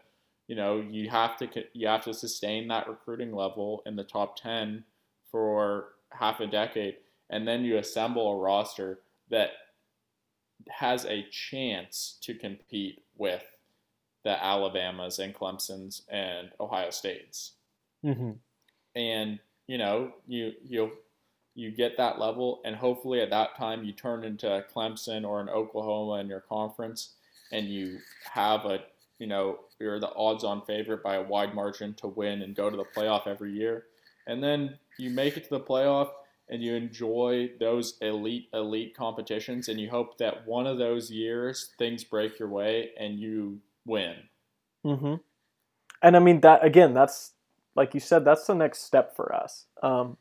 you 0.47 0.55
know 0.55 0.79
you 0.89 1.09
have 1.09 1.37
to 1.37 1.47
you 1.73 1.87
have 1.87 2.03
to 2.03 2.13
sustain 2.13 2.67
that 2.67 2.87
recruiting 2.87 3.33
level 3.33 3.81
in 3.85 3.95
the 3.95 4.03
top 4.03 4.35
10 4.37 4.83
for 5.31 5.89
half 6.11 6.39
a 6.39 6.47
decade 6.47 6.95
and 7.29 7.47
then 7.47 7.63
you 7.63 7.77
assemble 7.77 8.31
a 8.31 8.37
roster 8.37 8.99
that 9.29 9.51
has 10.69 11.05
a 11.05 11.25
chance 11.31 12.17
to 12.21 12.33
compete 12.33 13.03
with 13.17 13.43
the 14.23 14.43
Alabamas 14.43 15.19
and 15.19 15.33
Clemson's 15.33 16.01
and 16.09 16.49
Ohio 16.59 16.89
States. 16.89 17.53
Hmm 18.06 18.40
And 18.95 19.40
you 19.68 19.77
know, 19.77 20.14
you 20.27 20.53
you 20.64 20.91
you 21.56 21.72
get 21.72 21.98
that 21.98 22.19
level 22.19 22.61
and 22.65 22.76
hopefully 22.76 23.22
at 23.22 23.30
that 23.32 23.56
time 23.56 23.84
you 23.84 23.94
turn 23.94 24.23
into 24.23 24.65
Clemson 24.73 25.26
or 25.27 25.41
an 25.41 25.49
Oklahoma 25.49 26.19
in 26.22 26.27
your 26.27 26.41
conference 26.41 27.15
and 27.52 27.68
you 27.68 27.99
have 28.32 28.65
a 28.65 28.80
you 29.19 29.27
know, 29.27 29.60
you're 29.80 29.99
the 29.99 30.14
odds 30.15 30.44
on 30.44 30.65
favorite 30.65 31.03
by 31.03 31.15
a 31.15 31.23
wide 31.23 31.56
margin 31.56 31.94
to 31.95 32.07
win 32.07 32.41
and 32.41 32.56
go 32.56 32.69
to 32.69 32.77
the 32.77 32.86
playoff 32.86 33.27
every 33.27 33.53
year. 33.53 33.86
And 34.27 34.44
then 34.44 34.77
you 34.98 35.10
make 35.10 35.38
it 35.38 35.45
to 35.45 35.49
the 35.52 35.61
playoff 35.61 36.11
and 36.49 36.64
you 36.64 36.76
enjoy 36.76 37.52
those 37.60 37.98
elite 38.02 38.49
elite 38.53 38.95
competitions 38.95 39.69
and 39.69 39.80
you 39.80 39.90
hope 39.90 40.18
that 40.19 40.48
one 40.48 40.68
of 40.68 40.77
those 40.77 41.11
years 41.11 41.72
things 41.80 42.03
break 42.03 42.40
your 42.40 42.49
way 42.49 42.91
and 42.99 43.19
you 43.19 43.61
win. 43.86 44.15
hmm 44.84 45.15
And 46.02 46.18
I 46.18 46.19
mean 46.19 46.41
that 46.41 46.65
again. 46.65 46.94
That's 46.94 47.34
like 47.76 47.93
you 47.93 47.99
said. 47.99 48.26
That's 48.26 48.45
the 48.45 48.56
next 48.56 48.84
step 48.84 49.15
for 49.15 49.34
us. 49.34 49.65
Um, 49.84 50.18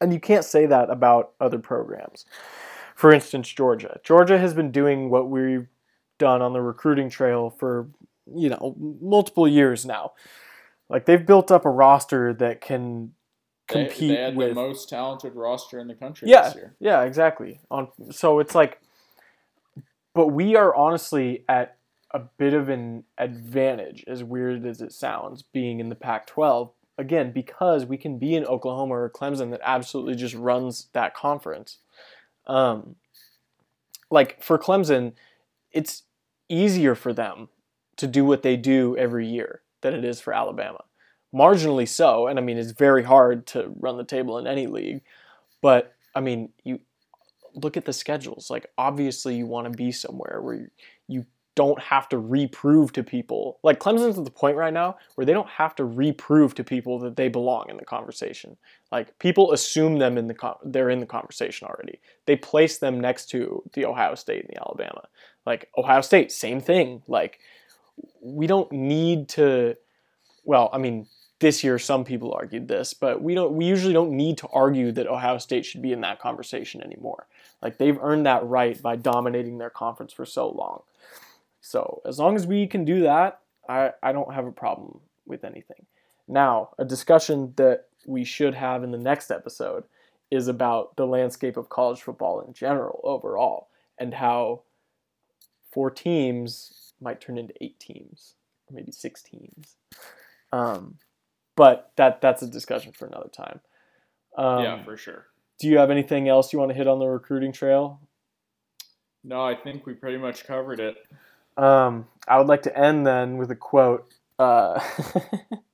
and 0.00 0.12
you 0.12 0.20
can't 0.20 0.44
say 0.44 0.66
that 0.66 0.90
about 0.90 1.32
other 1.40 1.58
programs. 1.58 2.24
For 2.94 3.12
instance, 3.12 3.48
Georgia. 3.48 4.00
Georgia 4.02 4.38
has 4.38 4.54
been 4.54 4.70
doing 4.70 5.10
what 5.10 5.28
we've 5.28 5.68
done 6.18 6.42
on 6.42 6.52
the 6.52 6.60
recruiting 6.60 7.08
trail 7.08 7.50
for 7.50 7.88
you 8.32 8.48
know 8.48 8.76
multiple 9.00 9.48
years 9.48 9.84
now. 9.84 10.12
Like 10.88 11.06
they've 11.06 11.24
built 11.24 11.50
up 11.50 11.64
a 11.64 11.70
roster 11.70 12.34
that 12.34 12.60
can 12.60 13.12
They, 13.68 13.84
compete 13.86 14.10
they 14.10 14.22
had 14.22 14.36
with 14.36 14.50
the 14.50 14.54
most 14.54 14.88
talented 14.88 15.34
roster 15.34 15.78
in 15.78 15.88
the 15.88 15.94
country 15.94 16.28
yeah, 16.28 16.48
this 16.48 16.54
year. 16.56 16.74
Yeah, 16.80 17.02
exactly. 17.02 17.60
On 17.70 17.88
so 18.10 18.38
it's 18.38 18.54
like, 18.54 18.80
but 20.14 20.28
we 20.28 20.56
are 20.56 20.74
honestly 20.74 21.44
at 21.48 21.76
a 22.12 22.18
bit 22.18 22.54
of 22.54 22.68
an 22.68 23.04
advantage, 23.18 24.04
as 24.06 24.24
weird 24.24 24.66
as 24.66 24.80
it 24.80 24.92
sounds, 24.92 25.42
being 25.42 25.80
in 25.80 25.88
the 25.88 25.94
Pac-12 25.94 26.70
again 27.00 27.32
because 27.32 27.86
we 27.86 27.96
can 27.96 28.18
be 28.18 28.34
in 28.34 28.44
Oklahoma 28.44 28.94
or 28.94 29.10
Clemson 29.10 29.50
that 29.50 29.60
absolutely 29.64 30.14
just 30.14 30.34
runs 30.34 30.88
that 30.92 31.14
conference. 31.14 31.78
Um, 32.46 32.96
like 34.10 34.42
for 34.42 34.58
Clemson, 34.58 35.12
it's 35.72 36.02
easier 36.48 36.94
for 36.94 37.12
them 37.12 37.48
to 37.96 38.06
do 38.06 38.24
what 38.24 38.42
they 38.42 38.56
do 38.56 38.96
every 38.96 39.26
year 39.26 39.62
than 39.80 39.94
it 39.94 40.04
is 40.04 40.20
for 40.20 40.32
Alabama. 40.32 40.84
Marginally 41.34 41.88
so, 41.88 42.26
and 42.26 42.38
I 42.38 42.42
mean 42.42 42.58
it's 42.58 42.72
very 42.72 43.04
hard 43.04 43.46
to 43.48 43.72
run 43.78 43.96
the 43.96 44.04
table 44.04 44.36
in 44.38 44.46
any 44.46 44.66
league. 44.66 45.00
But 45.62 45.94
I 46.14 46.20
mean, 46.20 46.50
you 46.64 46.80
look 47.54 47.76
at 47.76 47.84
the 47.84 47.92
schedules. 47.92 48.50
Like 48.50 48.66
obviously, 48.76 49.36
you 49.36 49.46
want 49.46 49.70
to 49.70 49.76
be 49.76 49.92
somewhere 49.92 50.40
where 50.42 50.70
don't 51.54 51.80
have 51.80 52.08
to 52.08 52.18
reprove 52.18 52.92
to 52.92 53.02
people. 53.02 53.58
Like 53.62 53.80
Clemson's 53.80 54.18
at 54.18 54.24
the 54.24 54.30
point 54.30 54.56
right 54.56 54.72
now 54.72 54.96
where 55.14 55.24
they 55.24 55.32
don't 55.32 55.48
have 55.48 55.74
to 55.76 55.84
reprove 55.84 56.54
to 56.54 56.64
people 56.64 56.98
that 57.00 57.16
they 57.16 57.28
belong 57.28 57.66
in 57.68 57.76
the 57.76 57.84
conversation. 57.84 58.56
Like 58.92 59.18
people 59.18 59.52
assume 59.52 59.98
them 59.98 60.16
in 60.16 60.26
the 60.26 60.34
con- 60.34 60.56
they're 60.64 60.90
in 60.90 61.00
the 61.00 61.06
conversation 61.06 61.66
already. 61.66 62.00
They 62.26 62.36
place 62.36 62.78
them 62.78 63.00
next 63.00 63.26
to 63.30 63.62
the 63.72 63.84
Ohio 63.84 64.14
State 64.14 64.44
and 64.44 64.50
the 64.54 64.60
Alabama. 64.60 65.08
Like 65.44 65.68
Ohio 65.76 66.02
State, 66.02 66.30
same 66.30 66.60
thing. 66.60 67.02
Like 67.08 67.40
we 68.22 68.46
don't 68.46 68.70
need 68.70 69.28
to 69.30 69.76
well, 70.44 70.70
I 70.72 70.78
mean, 70.78 71.06
this 71.40 71.64
year 71.64 71.78
some 71.78 72.04
people 72.04 72.32
argued 72.32 72.68
this, 72.68 72.94
but 72.94 73.22
we 73.22 73.34
don't 73.34 73.52
we 73.52 73.64
usually 73.64 73.94
don't 73.94 74.12
need 74.12 74.38
to 74.38 74.48
argue 74.48 74.92
that 74.92 75.06
Ohio 75.06 75.38
State 75.38 75.66
should 75.66 75.82
be 75.82 75.92
in 75.92 76.02
that 76.02 76.20
conversation 76.20 76.82
anymore. 76.82 77.26
Like 77.62 77.78
they've 77.78 77.98
earned 78.00 78.26
that 78.26 78.44
right 78.46 78.80
by 78.80 78.96
dominating 78.96 79.58
their 79.58 79.70
conference 79.70 80.12
for 80.12 80.26
so 80.26 80.48
long. 80.50 80.82
So 81.60 82.02
as 82.06 82.18
long 82.18 82.36
as 82.36 82.46
we 82.46 82.66
can 82.66 82.84
do 82.84 83.02
that, 83.02 83.40
I, 83.68 83.92
I 84.02 84.12
don't 84.12 84.34
have 84.34 84.46
a 84.46 84.52
problem 84.52 85.00
with 85.26 85.44
anything. 85.44 85.86
Now, 86.26 86.70
a 86.78 86.84
discussion 86.84 87.52
that 87.56 87.86
we 88.06 88.24
should 88.24 88.54
have 88.54 88.82
in 88.82 88.92
the 88.92 88.98
next 88.98 89.30
episode 89.30 89.84
is 90.30 90.48
about 90.48 90.96
the 90.96 91.06
landscape 91.06 91.56
of 91.56 91.68
college 91.68 92.02
football 92.02 92.40
in 92.40 92.52
general, 92.52 93.00
overall, 93.04 93.68
and 93.98 94.14
how 94.14 94.62
four 95.72 95.90
teams 95.90 96.92
might 97.00 97.20
turn 97.20 97.36
into 97.36 97.54
eight 97.60 97.78
teams, 97.80 98.34
or 98.68 98.74
maybe 98.74 98.92
six 98.92 99.22
teams. 99.22 99.76
Um, 100.52 100.98
but 101.56 101.92
that 101.96 102.20
that's 102.20 102.42
a 102.42 102.46
discussion 102.46 102.92
for 102.92 103.06
another 103.06 103.28
time. 103.28 103.60
Um, 104.36 104.62
yeah, 104.62 104.82
for 104.82 104.96
sure. 104.96 105.26
Do 105.58 105.68
you 105.68 105.78
have 105.78 105.90
anything 105.90 106.28
else 106.28 106.52
you 106.52 106.58
want 106.58 106.70
to 106.70 106.76
hit 106.76 106.88
on 106.88 106.98
the 106.98 107.06
recruiting 107.06 107.52
trail? 107.52 108.00
No, 109.22 109.42
I 109.42 109.54
think 109.54 109.84
we 109.84 109.92
pretty 109.92 110.16
much 110.16 110.46
covered 110.46 110.80
it. 110.80 110.96
Um, 111.60 112.06
I 112.26 112.38
would 112.38 112.46
like 112.46 112.62
to 112.62 112.78
end 112.78 113.06
then 113.06 113.36
with 113.36 113.50
a 113.50 113.54
quote 113.54 114.10
uh, 114.38 114.80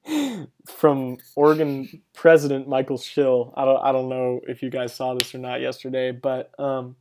from 0.66 1.18
Oregon 1.36 2.02
President 2.12 2.68
Michael 2.68 2.98
Schill. 2.98 3.54
I 3.56 3.64
don't, 3.64 3.80
I 3.80 3.92
don't 3.92 4.08
know 4.08 4.40
if 4.48 4.62
you 4.62 4.70
guys 4.70 4.92
saw 4.92 5.14
this 5.14 5.32
or 5.32 5.38
not 5.38 5.60
yesterday, 5.60 6.10
but 6.10 6.50
um, 6.58 6.96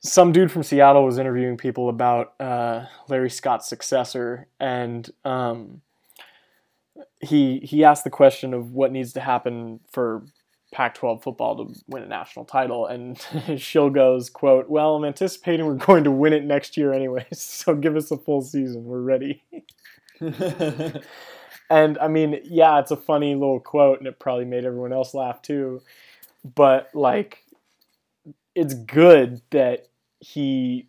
some 0.00 0.30
dude 0.30 0.52
from 0.52 0.62
Seattle 0.62 1.04
was 1.04 1.18
interviewing 1.18 1.56
people 1.56 1.88
about 1.88 2.34
uh, 2.40 2.86
Larry 3.08 3.30
Scott's 3.30 3.68
successor, 3.68 4.46
and 4.60 5.10
um, 5.24 5.80
he 7.20 7.58
he 7.58 7.82
asked 7.82 8.04
the 8.04 8.10
question 8.10 8.54
of 8.54 8.70
what 8.70 8.92
needs 8.92 9.14
to 9.14 9.20
happen 9.20 9.80
for 9.90 10.22
Pac-12 10.70 11.22
football 11.22 11.56
to 11.56 11.80
win 11.88 12.02
a 12.02 12.06
national 12.06 12.44
title, 12.44 12.86
and 12.86 13.18
Schill 13.56 13.90
goes, 13.90 14.28
"quote 14.28 14.68
Well, 14.68 14.96
I'm 14.96 15.04
anticipating 15.04 15.66
we're 15.66 15.74
going 15.74 16.04
to 16.04 16.10
win 16.10 16.32
it 16.32 16.44
next 16.44 16.76
year 16.76 16.92
anyways, 16.92 17.26
so 17.40 17.74
give 17.74 17.96
us 17.96 18.10
a 18.10 18.18
full 18.18 18.42
season. 18.42 18.84
We're 18.84 19.00
ready." 19.00 19.42
and 20.20 21.98
I 21.98 22.08
mean, 22.08 22.40
yeah, 22.44 22.78
it's 22.80 22.90
a 22.90 22.96
funny 22.96 23.34
little 23.34 23.60
quote, 23.60 23.98
and 23.98 24.06
it 24.06 24.18
probably 24.18 24.44
made 24.44 24.64
everyone 24.64 24.92
else 24.92 25.14
laugh 25.14 25.42
too. 25.42 25.80
But 26.54 26.90
like, 26.94 27.44
it's 28.54 28.74
good 28.74 29.40
that 29.50 29.88
he 30.20 30.88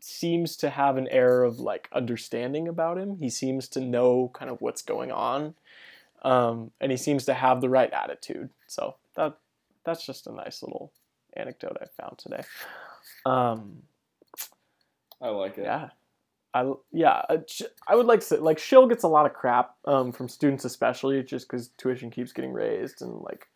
seems 0.00 0.56
to 0.56 0.70
have 0.70 0.96
an 0.96 1.08
air 1.08 1.42
of 1.42 1.60
like 1.60 1.88
understanding 1.92 2.68
about 2.68 2.98
him. 2.98 3.16
He 3.18 3.30
seems 3.30 3.68
to 3.68 3.80
know 3.80 4.30
kind 4.34 4.50
of 4.50 4.60
what's 4.60 4.82
going 4.82 5.12
on, 5.12 5.54
um, 6.22 6.72
and 6.80 6.90
he 6.90 6.96
seems 6.98 7.24
to 7.26 7.34
have 7.34 7.60
the 7.60 7.68
right 7.68 7.92
attitude. 7.92 8.50
So 8.66 8.96
that 9.16 9.38
that's 9.84 10.04
just 10.04 10.26
a 10.26 10.32
nice 10.32 10.62
little 10.62 10.92
anecdote 11.36 11.76
I 11.80 11.86
found 12.00 12.18
today. 12.18 12.42
Um, 13.26 13.82
I 15.20 15.28
like 15.28 15.58
it. 15.58 15.64
yeah, 15.64 15.90
I 16.54 16.72
yeah 16.92 17.22
uh, 17.28 17.38
I 17.86 17.96
would 17.96 18.06
like 18.06 18.20
to 18.20 18.26
say, 18.26 18.36
like 18.36 18.58
Schill 18.58 18.86
gets 18.86 19.04
a 19.04 19.08
lot 19.08 19.26
of 19.26 19.34
crap 19.34 19.74
um, 19.84 20.12
from 20.12 20.28
students 20.28 20.64
especially 20.64 21.22
just 21.22 21.48
because 21.48 21.68
tuition 21.78 22.10
keeps 22.10 22.32
getting 22.32 22.52
raised 22.52 23.02
and 23.02 23.20
like 23.22 23.46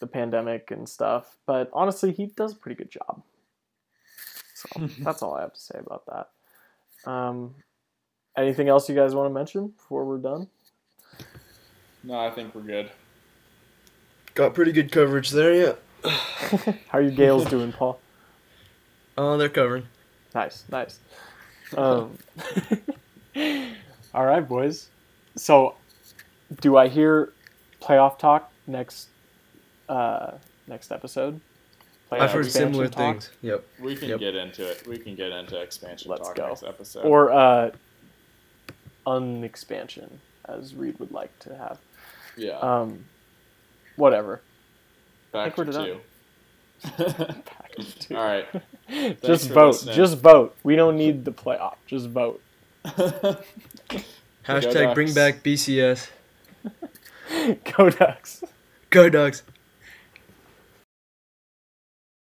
the 0.00 0.06
pandemic 0.06 0.70
and 0.70 0.88
stuff. 0.88 1.36
But 1.46 1.70
honestly, 1.72 2.12
he 2.12 2.26
does 2.26 2.52
a 2.52 2.56
pretty 2.56 2.76
good 2.76 2.90
job. 2.90 3.22
So 4.54 4.88
that's 5.00 5.22
all 5.22 5.34
I 5.34 5.42
have 5.42 5.52
to 5.52 5.60
say 5.60 5.78
about 5.78 6.04
that. 6.06 7.10
Um, 7.10 7.54
anything 8.36 8.68
else 8.68 8.88
you 8.88 8.94
guys 8.94 9.14
want 9.14 9.28
to 9.28 9.34
mention 9.34 9.68
before 9.68 10.04
we're 10.04 10.18
done? 10.18 10.48
No, 12.02 12.18
I 12.18 12.30
think 12.30 12.54
we're 12.54 12.62
good. 12.62 12.90
Got 14.40 14.54
pretty 14.54 14.72
good 14.72 14.90
coverage 14.90 15.28
there, 15.32 15.52
yeah. 15.54 16.10
How 16.88 16.96
are 16.98 17.02
your 17.02 17.10
Gales 17.10 17.44
doing, 17.44 17.72
Paul? 17.72 18.00
Oh, 19.18 19.36
they're 19.38 19.50
covering. 19.50 19.86
Nice, 20.34 20.64
nice. 20.70 20.98
Um, 21.76 22.16
all 24.14 24.24
right, 24.24 24.40
boys. 24.48 24.88
So, 25.36 25.74
do 26.62 26.78
I 26.78 26.88
hear 26.88 27.34
playoff 27.82 28.18
talk 28.18 28.50
next 28.66 29.08
uh, 29.90 30.30
next 30.66 30.90
episode? 30.90 31.38
Playoff 32.10 32.20
I've 32.20 32.32
heard 32.32 32.50
similar 32.50 32.88
talk? 32.88 33.16
things. 33.16 33.30
Yep. 33.42 33.66
We 33.78 33.94
can 33.94 34.08
Yep. 34.08 34.20
get 34.20 34.36
into 34.36 34.66
it. 34.70 34.86
We 34.86 34.96
can 34.96 35.16
get 35.16 35.32
into 35.32 35.60
expansion 35.60 36.10
Let's 36.10 36.26
talk 36.28 36.36
go. 36.36 36.48
next 36.48 36.62
episode. 36.62 37.04
or 37.04 37.30
uh, 37.30 37.72
unexpansion, 39.06 40.08
as 40.46 40.74
Reed 40.74 40.98
would 40.98 41.12
like 41.12 41.38
to 41.40 41.54
have. 41.54 41.78
yeah, 42.38 42.56
Um, 42.60 43.04
whatever. 44.00 44.40
back 45.32 45.54
think 45.54 45.70
to 45.70 45.78
we're 45.78 45.96
two. 48.00 48.16
All 48.16 48.24
right. 48.24 48.46
just 49.22 49.50
vote. 49.50 49.68
listening. 49.68 49.94
Just 49.94 50.18
vote. 50.18 50.56
We 50.62 50.76
don't 50.76 50.96
need 50.96 51.24
the 51.24 51.32
playoff. 51.32 51.76
Just 51.86 52.08
vote. 52.08 52.40
Hashtag 54.44 54.94
bring 54.94 55.12
back 55.14 55.42
BCS. 55.42 56.08
Go 57.76 57.90
Ducks. 57.90 58.42
Go 58.90 59.08
Ducks. 59.08 59.42